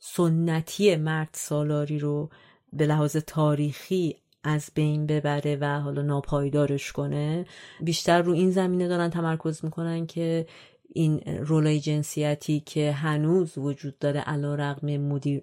سنتی 0.03 0.95
مرد 0.95 1.29
سالاری 1.33 1.99
رو 1.99 2.29
به 2.73 2.85
لحاظ 2.85 3.17
تاریخی 3.17 4.15
از 4.43 4.71
بین 4.75 5.05
ببره 5.05 5.57
و 5.61 5.79
حالا 5.79 6.01
ناپایدارش 6.01 6.91
کنه 6.91 7.45
بیشتر 7.81 8.21
رو 8.21 8.33
این 8.33 8.51
زمینه 8.51 8.87
دارن 8.87 9.09
تمرکز 9.09 9.65
می‌کنن 9.65 10.05
که 10.05 10.45
این 10.93 11.19
رولای 11.19 11.79
جنسیتی 11.79 12.59
که 12.59 12.91
هنوز 12.91 13.57
وجود 13.57 13.99
داره 13.99 14.19
علا 14.19 14.55
رقم 14.55 14.97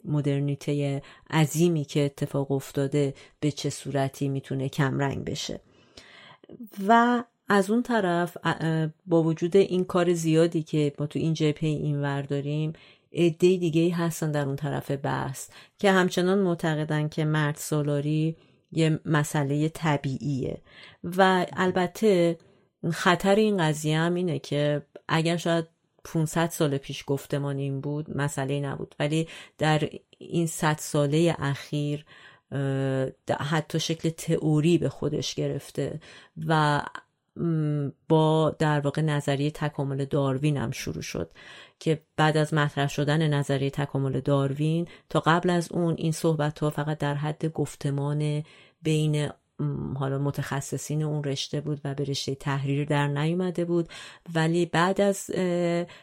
مدرنیته 0.05 1.03
عظیمی 1.31 1.85
که 1.85 2.05
اتفاق 2.05 2.53
افتاده 2.53 3.15
به 3.41 3.51
چه 3.51 3.71
صورتی 3.71 4.29
می‌تونه 4.29 4.69
کمرنگ 4.69 5.25
بشه. 5.25 5.61
و 6.89 7.25
از 7.49 7.71
اون 7.71 7.83
طرف 7.83 8.37
با 9.07 9.23
وجود 9.23 9.57
این 9.57 9.85
کار 9.85 10.13
زیادی 10.13 10.63
که 10.63 10.93
ما 10.99 11.07
تو 11.07 11.19
این 11.19 11.35
جبهه 11.35 11.69
اینور 11.69 12.23
داریم 12.23 12.73
عده 13.13 13.57
دیگه 13.57 13.95
هستن 13.95 14.31
در 14.31 14.47
اون 14.47 14.57
طرف 14.57 14.91
بحث 14.91 15.49
که 15.79 15.91
همچنان 15.91 16.39
معتقدن 16.39 17.09
که 17.09 17.25
مرد 17.25 17.57
سالاری 17.57 18.37
یه 18.73 19.01
مسئله 19.05 19.69
طبیعیه. 19.69 20.63
و 21.05 21.47
البته 21.53 22.39
خطر 22.93 23.35
این 23.35 23.57
قضیه 23.57 23.99
هم 23.99 24.15
اینه 24.15 24.39
که 24.39 24.83
اگر 25.09 25.37
شاید 25.37 25.67
500 26.05 26.51
سال 26.51 26.79
پیش 26.79 27.05
گفتمان 27.07 27.59
این 27.59 27.81
بود 27.81 28.17
مسئله 28.17 28.61
نبود. 28.61 28.95
ولی 28.99 29.29
در 29.59 29.89
این 30.19 30.47
100 30.47 30.77
ساله 30.79 31.37
اخیر 31.39 32.05
حتی 33.41 33.81
شکل 33.81 34.09
تئوری 34.09 34.79
به 34.79 34.89
خودش 34.89 35.35
گرفته 35.35 36.01
و 36.47 36.83
با 38.09 38.57
در 38.59 38.81
واقع 38.81 39.03
نظریه 39.03 39.51
تکامل 39.51 40.05
داروین 40.05 40.57
هم 40.57 40.71
شروع 40.71 41.03
شد 41.03 41.31
که 41.79 42.03
بعد 42.17 42.37
از 42.37 42.55
مطرح 42.55 42.89
شدن 42.89 43.35
نظریه 43.35 43.71
تکامل 43.71 44.21
داروین 44.21 44.89
تا 45.11 45.21
قبل 45.21 45.51
از 45.51 45.73
اون 45.73 45.95
این 45.99 46.13
صحبت 46.13 46.59
ها 46.59 46.71
فقط 46.71 46.99
در 46.99 47.15
حد 47.15 47.47
گفتمان 47.47 48.43
بین 48.83 49.31
حالا 49.95 50.19
متخصصین 50.19 51.03
اون 51.03 51.25
رشته 51.25 51.61
بود 51.61 51.81
و 51.85 51.95
به 51.95 52.05
رشته 52.05 52.35
تحریر 52.35 52.85
در 52.85 53.09
نیومده 53.09 53.65
بود. 53.65 53.89
ولی 54.35 54.67
بعد 54.67 55.01
از 55.01 55.31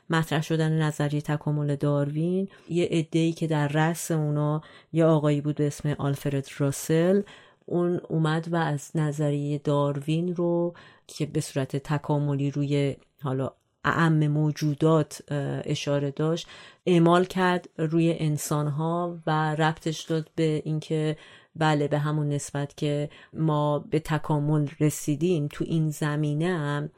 مطرح 0.09 0.41
شدن 0.41 0.81
نظریه 0.81 1.21
تکامل 1.21 1.75
داروین 1.75 2.47
یه 2.69 3.07
ای 3.11 3.31
که 3.31 3.47
در 3.47 3.67
رأس 3.67 4.11
اونا 4.11 4.61
یه 4.93 5.05
آقایی 5.05 5.41
بود 5.41 5.55
به 5.55 5.67
اسم 5.67 5.95
آلفرد 5.97 6.47
راسل 6.57 7.21
اون 7.65 8.01
اومد 8.09 8.47
و 8.51 8.55
از 8.55 8.91
نظریه 8.95 9.57
داروین 9.57 10.35
رو 10.35 10.73
که 11.07 11.25
به 11.25 11.41
صورت 11.41 11.75
تکاملی 11.75 12.51
روی 12.51 12.95
حالا 13.21 13.51
اعم 13.85 14.27
موجودات 14.27 15.21
اشاره 15.65 16.11
داشت 16.11 16.47
اعمال 16.85 17.25
کرد 17.25 17.69
روی 17.77 18.15
انسانها 18.19 19.19
و 19.27 19.55
ربطش 19.55 20.01
داد 20.01 20.29
به 20.35 20.61
اینکه 20.65 21.17
بله 21.55 21.87
به 21.87 21.99
همون 21.99 22.29
نسبت 22.29 22.77
که 22.77 23.09
ما 23.33 23.79
به 23.79 23.99
تکامل 23.99 24.67
رسیدیم 24.79 25.47
تو 25.51 25.65
این 25.67 25.89
زمینه 25.89 26.57
هم 26.57 26.89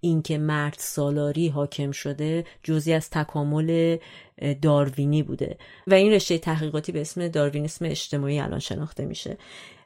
اینکه 0.00 0.38
مرد 0.38 0.76
سالاری 0.78 1.48
حاکم 1.48 1.90
شده 1.90 2.44
جزی 2.62 2.92
از 2.92 3.10
تکامل 3.10 3.96
داروینی 4.62 5.22
بوده 5.22 5.58
و 5.86 5.94
این 5.94 6.12
رشته 6.12 6.38
تحقیقاتی 6.38 6.92
به 6.92 7.00
اسم 7.00 7.28
داروینیسم 7.28 7.84
اجتماعی 7.84 8.40
الان 8.40 8.58
شناخته 8.58 9.04
میشه. 9.04 9.38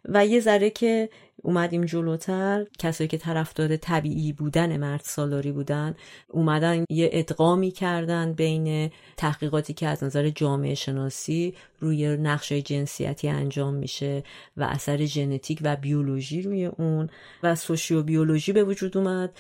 و 0.05 0.27
یه 0.27 0.41
ذره 0.41 0.71
که 0.71 1.09
اومدیم 1.43 1.85
جلوتر. 1.85 2.67
کسایی 2.79 3.09
که 3.09 3.19
طرفدار 3.19 3.77
طبیعی 3.77 4.33
بودن 4.33 4.77
مرد 4.77 5.01
سالاری 5.05 5.53
بودن 5.53 5.95
اومدن 6.29 6.85
یه 6.91 7.11
ادغامی 7.13 7.71
کردن 7.71 8.33
بین 8.33 8.91
تحقیقاتی 9.17 9.75
که 9.75 9.89
از 9.89 10.05
نظر 10.05 10.31
جامعه 10.31 10.75
شناسی 10.75 11.55
روی 11.81 12.17
نقشه 12.17 12.63
جنسیتی 12.63 13.29
انجام 13.29 13.75
میشه 13.75 14.23
و 14.57 14.63
اثر 14.63 15.05
ژنتیک 15.05 15.59
و 15.63 15.77
بیولوژی 15.77 16.43
روی 16.43 16.67
اون 16.67 17.09
و 17.43 17.55
سوشیو 17.55 18.03
بیولوژی 18.03 18.53
به 18.53 18.65
وجود 18.65 18.97
اومد 18.97 19.31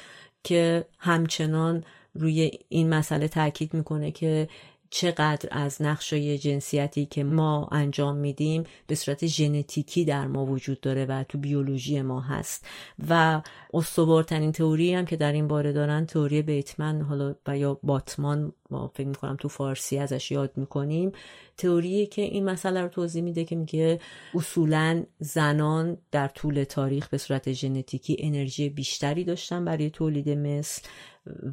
که 0.44 0.85
همچنان 0.98 1.85
روی 2.14 2.51
این 2.68 2.89
مسئله 2.89 3.28
تاکید 3.28 3.74
می‌کنه 3.74 4.10
که 4.10 4.48
چقدر 4.91 5.49
از 5.51 5.83
نقشای 5.83 6.39
جنسیتی 6.39 7.07
که 7.07 7.25
ما 7.25 7.69
انجام 7.73 8.17
میدیم 8.17 8.65
به 8.87 8.95
صورت 8.95 9.27
ژنتیکی 9.27 10.05
در 10.05 10.27
ما 10.27 10.47
وجود 10.47 10.81
داره 10.81 11.05
و 11.05 11.25
تو 11.29 11.39
بیولوژی 11.39 12.03
ما 12.03 12.21
هست. 12.21 12.67
و 13.09 13.43
استوارترین 13.75 14.53
تئوری 14.53 14.95
هم 14.95 15.05
که 15.05 15.17
در 15.17 15.33
این 15.33 15.49
باره 15.49 15.73
دارن 15.73 16.07
تئوری 16.07 16.43
بیتمن 16.43 17.01
حالا 17.01 17.35
و 17.47 17.59
یا 17.59 17.79
باتمان 17.83 18.53
ما 18.71 18.91
فکر 18.95 19.07
می‌کنم 19.07 19.37
تو 19.37 19.49
فارسی 19.49 19.99
ازش 19.99 20.31
یاد 20.31 20.53
می‌کنیم. 20.57 21.12
تئوری 21.57 22.07
که 22.07 22.23
این 22.23 22.45
مسئله 22.45 22.83
رو 22.83 22.89
توضیح 22.89 23.23
میده 23.23 23.45
که 23.45 23.57
میگه 23.57 24.01
اصولا 24.35 25.05
زنان 25.19 25.99
در 26.11 26.29
طول 26.29 26.65
تاریخ 26.65 27.09
به 27.09 27.19
صورت 27.19 27.53
ژنتیکی 27.53 28.17
انرژی 28.19 28.69
بیشتری 28.69 29.25
داشتن 29.25 29.65
برای 29.65 29.91
تولید 29.91 30.29
مثل 30.29 30.83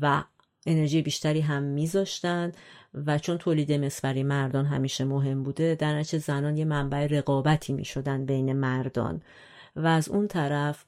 و 0.02 0.24
انرژی 0.68 1.02
بیشتری 1.02 1.42
هم 1.42 1.64
میذاشتن 1.64 2.52
و 2.94 3.20
چون 3.20 3.38
تولید 3.38 3.72
مثل 3.72 4.22
مردان 4.22 4.66
همیشه 4.66 5.06
مهم 5.06 5.44
بوده 5.44 5.76
در 5.76 6.00
نتیجه 6.00 6.18
زنان 6.18 6.58
یه 6.58 6.66
منبع 6.66 7.08
رقابتی 7.08 7.74
می‌شدن 7.74 8.26
بین 8.26 8.54
مردان. 8.54 9.22
و 9.76 9.88
از 9.88 10.10
اون 10.10 10.28
طرف 10.28 10.86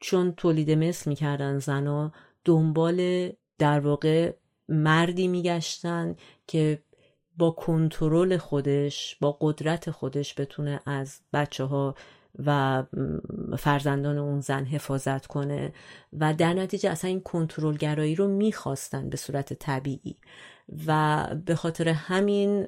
چون 0.00 0.32
تولید 0.32 0.70
مثل 0.70 1.10
می‌کردن 1.10 1.58
زنا 1.58 2.12
دنبال 2.44 3.30
در 3.58 3.80
واقع 3.80 4.32
مردی 4.68 5.28
میگشتن 5.28 6.16
که 6.46 6.82
با 7.36 7.50
کنترل 7.50 8.36
خودش 8.36 9.16
با 9.20 9.38
قدرت 9.40 9.90
خودش 9.90 10.40
بتونه 10.40 10.80
از 10.86 11.20
بچه 11.32 11.64
ها 11.64 11.94
و 12.46 12.82
فرزندان 13.58 14.18
اون 14.18 14.40
زن 14.40 14.64
حفاظت 14.64 15.26
کنه 15.26 15.72
و 16.12 16.34
در 16.34 16.54
نتیجه 16.54 16.90
اصلا 16.90 17.10
این 17.10 17.20
کنترلگرایی 17.20 18.14
رو 18.14 18.28
می‌خواستن 18.28 19.08
به 19.08 19.16
صورت 19.16 19.52
طبیعی 19.52 20.16
و 20.86 21.26
به 21.46 21.54
خاطر 21.54 21.88
همین 21.88 22.66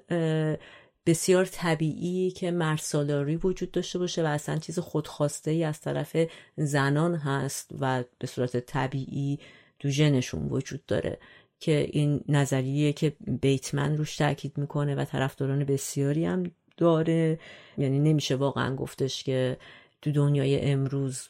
بسیار 1.06 1.44
طبیعی 1.44 2.30
که 2.30 2.50
مرسالاری 2.50 3.36
وجود 3.36 3.70
داشته 3.70 3.98
باشه 3.98 4.22
و 4.22 4.26
اصلا 4.26 4.58
چیز 4.58 4.78
خودخواسته 4.78 5.50
ای 5.50 5.64
از 5.64 5.80
طرف 5.80 6.16
زنان 6.56 7.14
هست 7.14 7.70
و 7.80 8.04
به 8.18 8.26
صورت 8.26 8.56
طبیعی 8.56 9.38
تو 9.78 9.88
ژنشون 9.88 10.48
وجود 10.48 10.86
داره 10.86 11.18
که 11.60 11.88
این 11.92 12.20
نظریه 12.28 12.92
که 12.92 13.16
بیتمن 13.40 13.96
روش 13.96 14.16
تاکید 14.16 14.58
می‌کنه 14.58 14.94
و 14.94 15.04
طرفداران 15.04 15.64
بسیاری 15.64 16.24
هم 16.24 16.50
داره. 16.78 17.38
یعنی 17.78 17.98
نمیشه 17.98 18.36
واقعا 18.36 18.76
گفتش 18.76 19.24
که 19.24 19.56
تو 20.02 20.12
دنیای 20.12 20.60
امروز 20.60 21.28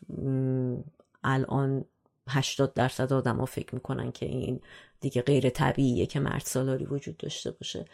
الان 1.25 1.85
80 2.29 2.75
درصد 2.75 3.13
آدم 3.13 3.37
ها 3.37 3.45
فکر 3.45 3.75
می‌کنن 3.75 4.13
که 4.13 4.27
این 4.27 4.61
دیگه 5.01 5.23
غیر 5.23 5.51
طبیعیه 5.51 6.07
که 6.07 6.21
مرد 6.21 6.43
سالاری 6.45 6.85
وجود 6.85 7.17
داشته 7.17 7.51
باشه. 7.51 7.85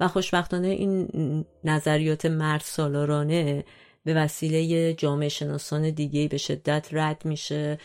و 0.00 0.08
خوشبختانه 0.08 0.68
این 0.68 1.44
نظریات 1.64 2.26
مرد 2.26 2.60
سالارانه 2.60 3.64
به 4.04 4.14
وسیله 4.14 4.94
جامعه 4.94 5.28
شناسان 5.28 5.90
دیگه 5.90 6.28
به 6.28 6.36
شدت 6.36 6.88
رد 6.92 7.24
میشه. 7.24 7.78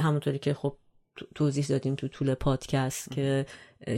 همونطوری 0.00 0.38
که 0.38 0.54
خب 0.54 0.76
توضیح 1.34 1.66
دادیم 1.66 1.94
تو 1.94 2.08
طول 2.08 2.34
پادکست 2.34 3.10
که 3.10 3.46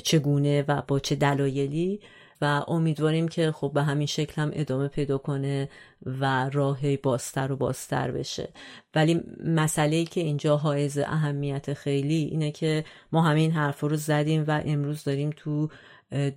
چگونه 0.04 0.64
و 0.68 0.82
با 0.88 0.98
چه 0.98 1.14
دلایلی 1.14 2.00
و 2.40 2.64
امیدواریم 2.68 3.28
که 3.28 3.52
خب 3.52 3.70
به 3.74 3.82
همین 3.82 4.06
شکل 4.06 4.42
هم 4.42 4.50
ادامه 4.52 4.88
پیدا 4.88 5.18
کنه 5.18 5.68
و 6.06 6.50
راه 6.50 6.96
باستر 6.96 7.52
و 7.52 7.56
باستر 7.56 8.10
بشه. 8.10 8.48
ولی 8.94 9.20
مسئله 9.44 10.04
که 10.04 10.20
اینجا 10.20 10.56
حائز 10.56 10.98
اهمیت 10.98 11.74
خیلی 11.74 12.14
اینه 12.14 12.50
که 12.50 12.84
ما 13.12 13.22
همین 13.22 13.50
حرف 13.50 13.80
رو 13.80 13.96
زدیم 13.96 14.44
و 14.48 14.62
امروز 14.64 15.04
داریم 15.04 15.30
تو 15.36 15.68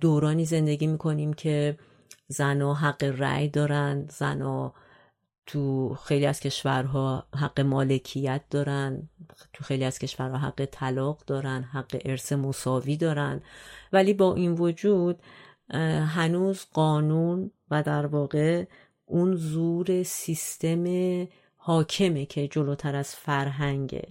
دورانی 0.00 0.44
زندگی 0.44 0.86
می‌کنیم 0.86 1.32
که 1.32 1.78
زنها 2.28 2.74
حق 2.74 3.04
رأی 3.18 3.48
دارن 3.48 4.06
زنها 4.10 4.74
تو 5.46 5.94
خیلی 5.94 6.26
از 6.26 6.40
کشورها 6.40 7.26
حق 7.36 7.60
مالکیت 7.60 8.42
دارن 8.50 9.08
تو 9.52 9.64
خیلی 9.64 9.84
از 9.84 9.98
کشورها 9.98 10.38
حق 10.38 10.64
طلاق 10.64 11.22
دارن 11.26 11.62
حق 11.62 12.02
ارث 12.04 12.32
مساوی 12.32 12.96
دارن. 12.96 13.42
ولی 13.92 14.14
با 14.14 14.34
این 14.34 14.52
وجود 14.52 15.18
هنوز 16.06 16.66
قانون 16.72 17.50
و 17.70 17.82
در 17.82 18.06
واقع 18.06 18.64
اون 19.06 19.34
زور 19.34 20.02
سیستم 20.02 20.84
حاکمه 21.56 22.26
که 22.26 22.48
جلوتر 22.48 22.96
از 22.96 23.14
فرهنگه. 23.14 24.08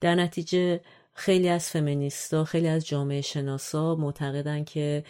در 0.00 0.14
نتیجه 0.14 0.80
خیلی 1.14 1.48
از 1.48 1.70
فمینیستا 1.70 2.44
خیلی 2.44 2.68
از 2.68 2.86
جامعه 2.86 3.20
شناسا 3.20 3.94
معتقدن 3.94 4.64
که 4.64 5.04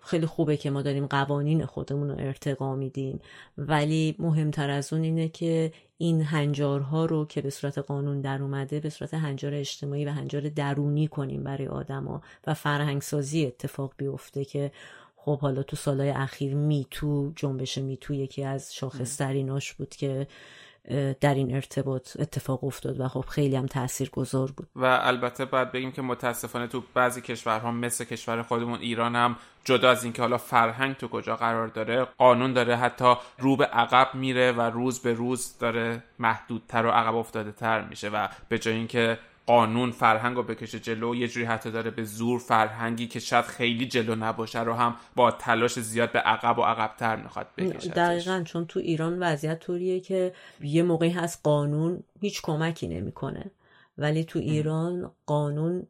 خیلی 0.00 0.26
خوبه 0.26 0.56
که 0.56 0.70
ما 0.70 0.82
داریم 0.82 1.06
قوانین 1.06 1.66
خودمون 1.66 2.08
رو 2.10 2.16
ارتقا 2.18 2.74
میدیم. 2.74 3.20
ولی 3.58 4.16
مهمتر 4.18 4.70
از 4.70 4.92
اون 4.92 5.02
اینه 5.02 5.28
که 5.28 5.72
این 5.98 6.22
هنجارها 6.22 7.04
رو 7.04 7.26
که 7.26 7.40
به 7.40 7.50
صورت 7.50 7.78
قانون 7.78 8.20
در 8.20 8.42
اومده 8.42 8.80
به 8.80 8.90
صورت 8.90 9.14
هنجار 9.14 9.54
اجتماعی 9.54 10.04
و 10.04 10.10
هنجار 10.10 10.48
درونی 10.48 11.06
کنیم 11.06 11.44
برای 11.44 11.68
آدما 11.68 12.22
و 12.46 12.54
فرهنگسازی 12.54 13.46
اتفاق 13.46 13.94
بیفته 13.96 14.44
که 14.44 14.72
خب 15.24 15.40
حالا 15.40 15.62
تو 15.62 15.76
سالهای 15.76 16.10
اخیر 16.10 16.54
میتو 16.54 17.32
جنبش 17.36 17.78
میتو 17.78 18.14
یکی 18.14 18.44
از 18.44 18.74
شاخصتریناش 18.74 19.72
بود 19.72 19.88
که 19.88 20.26
در 21.20 21.34
این 21.34 21.54
ارتباط 21.54 22.20
اتفاق 22.20 22.64
افتاد 22.64 23.00
و 23.00 23.08
خب 23.08 23.24
خیلی 23.28 23.56
هم 23.56 23.66
تأثیر 23.66 24.10
گذار 24.10 24.52
بود. 24.56 24.68
و 24.76 24.84
البته 25.02 25.44
باید 25.44 25.72
بگیم 25.72 25.92
که 25.92 26.02
متاسفانه 26.02 26.66
تو 26.66 26.82
بعضی 26.94 27.20
کشورها 27.20 27.70
مثل 27.70 28.04
کشور 28.04 28.42
خودمون 28.42 28.80
ایران 28.80 29.16
هم 29.16 29.36
جدا 29.64 29.90
از 29.90 30.04
اینکه 30.04 30.22
حالا 30.22 30.38
فرهنگ 30.38 30.96
تو 30.96 31.08
کجا 31.08 31.36
قرار 31.36 31.68
داره 31.68 32.04
قانون 32.04 32.52
داره 32.52 32.76
حتی 32.76 33.14
رو 33.38 33.56
به 33.56 33.64
عقب 33.64 34.14
میره 34.14 34.52
و 34.52 34.60
روز 34.60 35.00
به 35.00 35.12
روز 35.12 35.58
داره 35.58 36.02
محدودتر 36.18 36.86
و 36.86 36.90
عقب 36.90 37.16
افتاده 37.16 37.52
تر 37.52 37.84
میشه 37.84 38.08
و 38.08 38.28
به 38.48 38.58
جای 38.58 38.74
اینکه 38.74 39.18
قانون 39.50 39.90
فرهنگ 39.90 40.36
رو 40.36 40.42
بکشه 40.42 40.80
جلو 40.80 41.14
یه 41.14 41.28
جوری 41.28 41.46
حتی 41.46 41.70
داره 41.70 41.90
به 41.90 42.04
زور 42.04 42.38
فرهنگی 42.38 43.06
که 43.06 43.20
شاید 43.20 43.44
خیلی 43.44 43.86
جلو 43.86 44.14
نباشه 44.14 44.62
رو 44.62 44.74
هم 44.74 44.96
با 45.16 45.30
تلاش 45.30 45.78
زیاد 45.78 46.12
به 46.12 46.18
عقب 46.18 46.58
و 46.58 46.62
عقبتر 46.62 47.16
می‌خواد 47.16 47.46
بکشه. 47.56 47.90
دقیقا 47.90 48.42
چون 48.44 48.66
تو 48.66 48.80
ایران 48.80 49.22
وضعیت 49.22 49.60
طوریه 49.60 50.00
که 50.00 50.32
یه 50.60 50.82
موقعی 50.82 51.10
هست 51.10 51.40
قانون 51.42 52.02
هیچ 52.20 52.42
کمکی 52.42 52.88
نمی‌کنه. 52.88 53.50
ولی 53.98 54.24
تو 54.24 54.38
ایران 54.38 55.10
قانون 55.26 55.86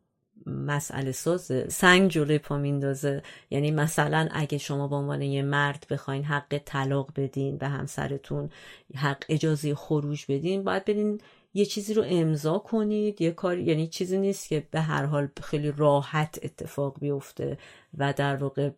مسئله 0.46 1.12
سازه 1.12 1.68
سنگ 1.68 2.10
جلوی 2.10 2.38
پا 2.38 2.58
میندازه. 2.58 3.22
یعنی 3.50 3.70
مثلا 3.70 4.28
اگه 4.32 4.58
شما 4.58 4.88
به 4.88 4.96
عنوان 4.96 5.22
یه 5.22 5.42
مرد 5.42 5.86
بخواین 5.90 6.24
حق 6.24 6.60
طلاق 6.64 7.10
بدین 7.16 7.56
به 7.56 7.68
همسرتون 7.68 8.50
حق 8.96 9.24
اجازه 9.28 9.74
خروج 9.74 10.24
بدین 10.28 10.64
باید 10.64 10.84
بدین 10.84 11.20
یه 11.54 11.64
چیزی 11.64 11.94
رو 11.94 12.04
امضا 12.06 12.58
کنید 12.58 13.20
یه 13.20 13.30
کار 13.30 13.58
یعنی 13.58 13.88
چیزی 13.88 14.18
نیست 14.18 14.48
که 14.48 14.66
به 14.70 14.80
هر 14.80 15.04
حال 15.04 15.28
خیلی 15.42 15.72
راحت 15.76 16.38
اتفاق 16.42 17.00
بیفته 17.00 17.58
و 17.98 18.12
در 18.12 18.36
واقع 18.36 18.70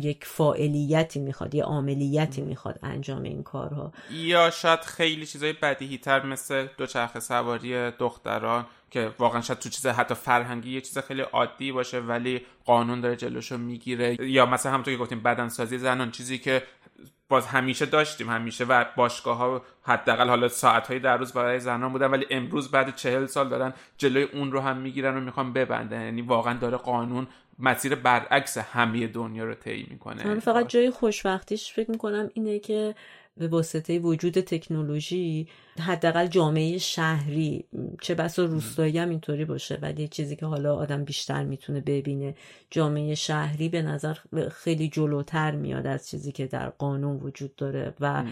یک 0.00 0.24
فاعلیتی 0.24 1.20
می‌خواد 1.20 1.54
یه 1.54 1.64
عملیتی 1.64 2.40
می‌خواد 2.40 2.78
انجام 2.82 3.22
این 3.22 3.42
کارها. 3.42 3.92
یا 4.10 4.50
شاید 4.50 4.80
خیلی 4.80 5.26
چیزای 5.26 5.52
بدیهی 5.52 5.98
تر 5.98 6.26
مثل 6.26 6.66
دوچرخه 6.78 7.20
سواری 7.20 7.90
دختران 7.90 8.66
که 8.90 9.10
واقعا 9.18 9.40
شاید 9.40 9.58
تو 9.58 9.68
چیز 9.68 9.86
حتی 9.86 10.14
فرهنگی 10.14 10.74
یه 10.74 10.80
چیز 10.80 10.98
خیلی 10.98 11.20
عادی 11.20 11.72
باشه 11.72 12.00
ولی 12.00 12.40
قانون 12.64 13.00
داره 13.00 13.16
جلوشو 13.16 13.58
می‌گیره. 13.58 14.16
یا 14.20 14.46
مثلا 14.46 14.72
همونطور 14.72 14.94
که 14.94 15.00
گفتیم 15.00 15.22
بدنسازی 15.22 15.78
زنان 15.78 16.10
چیزی 16.10 16.38
که 16.38 16.62
باز 17.32 17.46
همیشه 17.46 17.86
داشتیم 17.86 18.30
همیشه 18.30 18.64
و 18.64 18.84
باشگاه 18.96 19.36
ها 19.36 19.62
حداقل 19.82 20.28
حالا 20.28 20.48
ساعت 20.48 20.88
هایی 20.88 21.00
در 21.00 21.16
روز 21.16 21.32
برای 21.32 21.60
زنان 21.60 21.92
بودن 21.92 22.06
ولی 22.06 22.26
امروز 22.30 22.70
بعد 22.70 22.94
چهل 22.96 23.26
سال 23.26 23.48
دارن 23.48 23.72
جلوی 23.98 24.22
اون 24.22 24.52
رو 24.52 24.60
هم 24.60 24.76
می‌گیرن 24.76 25.16
و 25.16 25.20
می‌خوان 25.20 25.52
ببندن. 25.52 26.00
یعنی 26.00 26.22
واقعا 26.22 26.58
داره 26.58 26.76
قانون 26.76 27.26
مسیر 27.58 27.94
برعکس 27.94 28.58
همه 28.58 29.06
دنیا 29.06 29.44
رو 29.44 29.54
طی 29.54 29.86
می‌کنه. 29.90 30.40
فقط 30.40 30.68
جای 30.68 30.90
خوشبختیش 30.90 31.72
فکر 31.72 31.90
می‌کنم 31.90 32.30
اینه 32.34 32.58
که 32.58 32.94
به 33.36 33.48
واسطه 33.48 33.98
وجود 33.98 34.40
تکنولوژی 34.40 35.48
حداقل 35.80 36.26
جامعه 36.26 36.78
شهری 36.78 37.64
چه 38.02 38.14
بسا 38.14 38.44
روستایی 38.44 38.98
هم 38.98 39.08
اینطوری 39.08 39.44
باشه 39.44 39.78
ولی 39.82 40.08
چیزی 40.08 40.36
که 40.36 40.46
حالا 40.46 40.76
آدم 40.76 41.04
بیشتر 41.04 41.44
می‌تونه 41.44 41.80
ببینه 41.80 42.34
جامعه 42.70 43.14
شهری 43.14 43.68
به 43.68 43.82
نظر 43.82 44.16
خیلی 44.50 44.88
جلوتر 44.88 45.50
میاد 45.50 45.86
از 45.86 46.08
چیزی 46.08 46.32
که 46.32 46.46
در 46.46 46.68
قانون 46.68 47.16
وجود 47.16 47.56
داره 47.56 47.94
و 48.00 48.24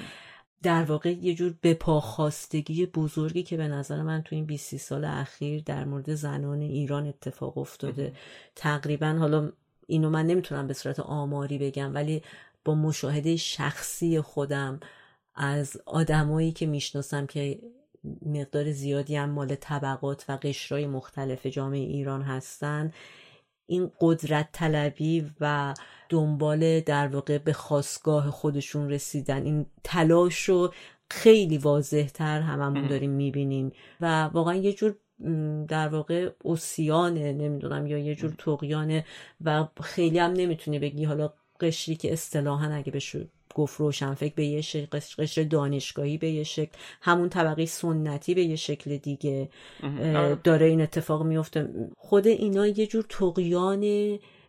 در 0.62 0.85
واقع 0.85 1.12
یه 1.12 1.35
جور 1.35 1.55
بپاخواستگی 1.62 2.86
بزرگی 2.86 3.43
که 3.43 3.56
به 3.56 3.68
نظر 3.68 4.02
من 4.02 4.22
تو 4.22 4.36
این 4.36 4.47
20 4.47 4.77
سال 4.77 5.05
اخیر 5.05 5.62
در 5.62 5.85
مورد 5.85 6.14
زنان 6.14 6.60
ایران 6.60 7.06
اتفاق 7.06 7.59
افتاده. 7.59 8.12
تقریبا 8.56 9.06
حالا 9.06 9.52
اینو 9.86 10.10
من 10.10 10.27
نمی‌تونم 10.27 10.66
به 10.66 10.74
صورت 10.74 11.01
آماری 11.01 11.59
بگم 11.59 11.94
ولی 11.94 12.22
با 12.65 12.74
مشاهده 12.74 13.37
شخصی 13.37 14.20
خودم 14.20 14.81
از 15.35 15.77
آدمایی 15.87 16.53
که 16.53 16.66
می‌شناسم 16.66 17.27
که 17.27 17.59
مقدار 18.27 18.73
زیادی 18.73 19.16
هم 19.16 19.31
مال 19.31 19.55
طبقات 19.55 20.24
و 20.28 20.39
قشرهای 20.43 20.87
مختلف 20.87 21.47
جامعه 21.47 21.81
ایران 21.81 22.23
هستن 22.23 22.93
این 23.66 23.91
قدرت 24.01 24.49
طلبی 24.53 25.31
و 25.41 25.74
دنبال 26.09 26.81
در 26.81 27.09
واقع 27.09 27.39
به 27.39 27.53
خواستگاه 27.53 28.31
خودشون 28.31 28.91
رسیدن 28.91 29.45
این 29.45 29.66
تلاش 29.85 30.43
رو 30.43 30.74
خیلی 31.11 31.59
واضح 31.59 32.09
تر 32.09 32.41
هممون 32.41 32.87
داریم 32.87 33.11
می‌بینیم 33.11 33.73
و 34.01 34.23
واقعا 34.23 34.55
یه 34.55 34.73
جور 34.73 34.97
در 35.69 35.89
واقع 35.89 36.31
اوسیانه 36.43 37.32
نمی‌دونم 37.32 37.87
یا 37.87 37.99
یه 37.99 38.15
جور 38.15 38.35
تقیانه 38.39 39.05
و 39.41 39.69
خیلی 39.82 40.19
هم 40.19 40.32
نمی‌تونی 40.32 40.78
بگی 40.78 41.05
حالا 41.05 41.32
قشری 41.61 41.97
که 41.97 42.12
اصطلاحا 42.12 42.74
اگه 42.74 42.93
بشه 42.93 43.28
گفت 43.55 43.81
روشن 43.81 44.15
فکر 44.15 44.35
به 44.35 44.45
یه 44.47 44.61
شکل 44.61 44.87
قشر 45.19 45.43
دانشگاهی 45.43 46.19
به 46.19 46.31
یه 46.31 46.45
شکل 46.45 46.73
همون 47.03 47.28
طبقه 47.28 47.66
سنتی 47.66 48.35
به 48.35 48.43
یه 48.43 48.57
شکل 48.57 48.97
دیگه 48.97 49.49
آره. 49.82 50.39
داره 50.45 50.66
این 50.66 50.81
اتفاق 50.81 51.23
میفته. 51.23 51.69
خود 51.97 52.27
اینا 52.27 52.66
یه 52.66 52.87
جور 52.87 53.05
تقیان 53.09 53.82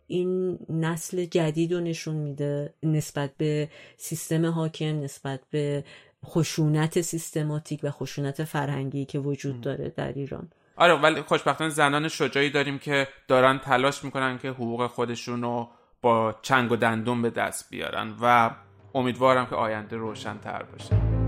این 0.06 0.58
نسل 0.68 1.24
جدید 1.24 1.72
رو 1.72 1.80
نشون 1.80 2.14
میده 2.14 2.74
نسبت 2.82 3.30
به 3.38 3.68
سیستم 3.96 4.46
حاکم 4.46 5.00
نسبت 5.00 5.40
به 5.50 5.84
خشونت 6.26 7.00
سیستماتیک 7.00 7.80
و 7.82 7.90
خشونت 7.90 8.44
فرهنگی 8.44 9.04
که 9.04 9.18
وجود 9.18 9.60
داره 9.60 9.92
در 9.96 10.12
ایران. 10.12 10.48
آره 10.76 10.94
ولی 10.94 11.22
خوشبختانه 11.22 11.70
زنان 11.70 12.08
شجاعی 12.08 12.50
داریم 12.50 12.78
که 12.78 13.08
دارن 13.28 13.58
تلاش 13.58 14.04
می‌کنن 14.04 14.38
که 14.38 14.48
حقوق 14.48 14.86
خودشون 14.86 15.42
رو 15.42 15.68
با 16.02 16.34
چنگ 16.42 16.72
و 16.72 16.76
دندون 16.76 17.22
به 17.22 17.30
دست 17.30 17.70
بیارن 17.70 18.14
و 18.22 18.50
امیدوارم 18.94 19.46
که 19.46 19.54
آینده 19.56 19.96
روشن 19.96 20.38
تر 20.38 20.62
باشه. 20.62 21.21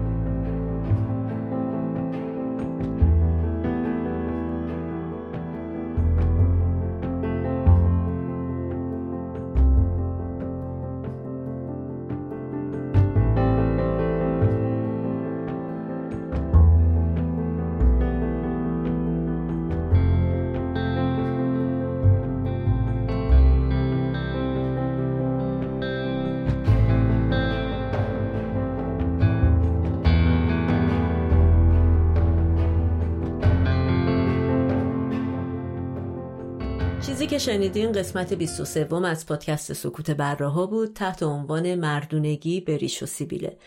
شنیدین 37.45 37.93
قسمت 37.93 38.35
23 38.35 38.95
از 39.07 39.27
پادکست 39.27 39.73
سکوت 39.73 40.11
براها 40.11 40.67
بود 40.67 40.93
تحت 40.93 41.23
عنوان 41.23 41.75
مردونگی 41.75 42.61
به 42.61 42.77
ریش 42.77 43.03
و 43.03 43.07
سیبیله. 43.07 43.59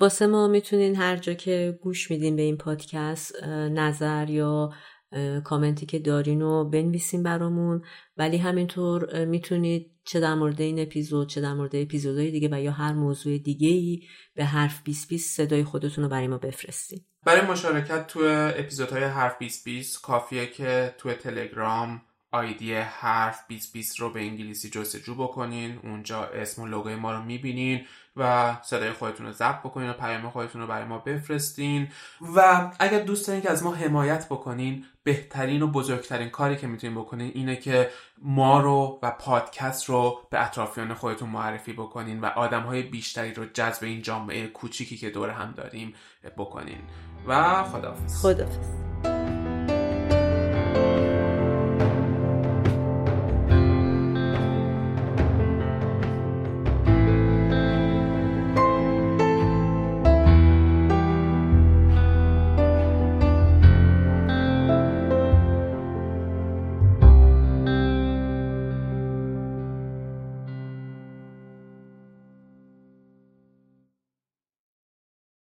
واسه 0.00 0.26
ما 0.26 0.48
می‌تونین 0.48 0.96
هر 0.96 1.16
جا 1.16 1.34
که 1.34 1.78
گوش 1.82 2.10
میدین 2.10 2.36
به 2.36 2.42
این 2.42 2.56
پادکست 2.56 3.44
نظر 3.44 4.30
یا 4.30 4.72
کامنتی 5.44 5.86
که 5.86 5.98
دارین 5.98 6.40
رو 6.40 6.70
بنویسین 6.70 7.22
برامون. 7.22 7.82
ولی 8.16 8.36
همینطور 8.36 9.24
می‌تونید 9.24 9.90
چه 10.04 10.20
در 10.20 10.34
مورد 10.34 10.60
این 10.60 10.78
اپیزود 10.78 11.28
چه 11.28 11.40
در 11.40 11.54
مورد 11.54 11.76
اپیزودهای 11.76 12.30
دیگه 12.30 12.48
و 12.52 12.60
یا 12.60 12.72
هر 12.72 12.92
موضوع 12.92 13.38
دیگه 13.38 13.68
ای 13.68 14.02
به 14.34 14.44
حرف 14.44 14.82
2020 14.84 15.36
صدای 15.36 15.64
خودتون 15.64 16.04
رو 16.04 16.10
برای 16.10 16.28
ما 16.28 16.38
بفرستین. 16.38 17.00
برای 17.26 17.46
مشارکت 17.46 18.06
تو 18.06 18.20
اپیزودهای 18.56 19.04
حرف 19.04 19.38
2020 19.38 20.02
کافیه 20.02 20.46
که 20.46 20.94
تو 20.98 21.12
تلگرام 21.12 22.02
آیدی 22.34 22.74
حرف 22.74 23.44
2020 23.48 24.00
رو 24.00 24.10
به 24.10 24.20
انگلیسی 24.20 24.70
جستجو 24.70 25.14
بکنین. 25.14 25.78
اونجا 25.82 26.24
اسم 26.24 26.62
و 26.62 26.66
لوگوی 26.66 26.94
ما 26.94 27.12
رو 27.12 27.22
می‌بینین 27.22 27.80
و 28.16 28.56
صدای 28.62 28.92
خودتون 28.92 29.26
رو 29.26 29.32
ضبط 29.32 29.58
بکنین 29.58 29.90
و 29.90 29.92
پیام 29.92 30.30
خودتون 30.30 30.60
رو 30.60 30.66
برای 30.66 30.84
ما 30.84 30.98
بفرستین. 30.98 31.88
و 32.36 32.70
اگر 32.78 32.98
دوست 32.98 33.26
دارین 33.26 33.42
که 33.42 33.50
از 33.50 33.62
ما 33.62 33.74
حمایت 33.74 34.26
بکنین 34.26 34.84
بهترین 35.02 35.62
و 35.62 35.66
بزرگترین 35.66 36.28
کاری 36.28 36.56
که 36.56 36.66
می‌تونین 36.66 36.96
بکنین 36.96 37.32
اینه 37.34 37.56
که 37.56 37.90
ما 38.22 38.60
رو 38.60 38.98
و 39.02 39.10
پادکست 39.10 39.84
رو 39.84 40.20
به 40.30 40.44
اطرافیان 40.44 40.94
خودتون 40.94 41.28
معرفی 41.28 41.72
بکنین 41.72 42.20
و 42.20 42.26
آدم 42.26 42.62
های 42.62 42.82
بیشتری 42.82 43.34
رو 43.34 43.44
جذب 43.44 43.84
این 43.84 44.02
جامعه 44.02 44.46
کوچیکی 44.46 44.96
که 44.96 45.10
دور 45.10 45.30
هم 45.30 45.54
داریم 45.56 45.94
بکنین. 46.38 46.78
و 47.26 47.64
خداحافظ. 47.64 48.22
خداحافظ. 48.22 49.13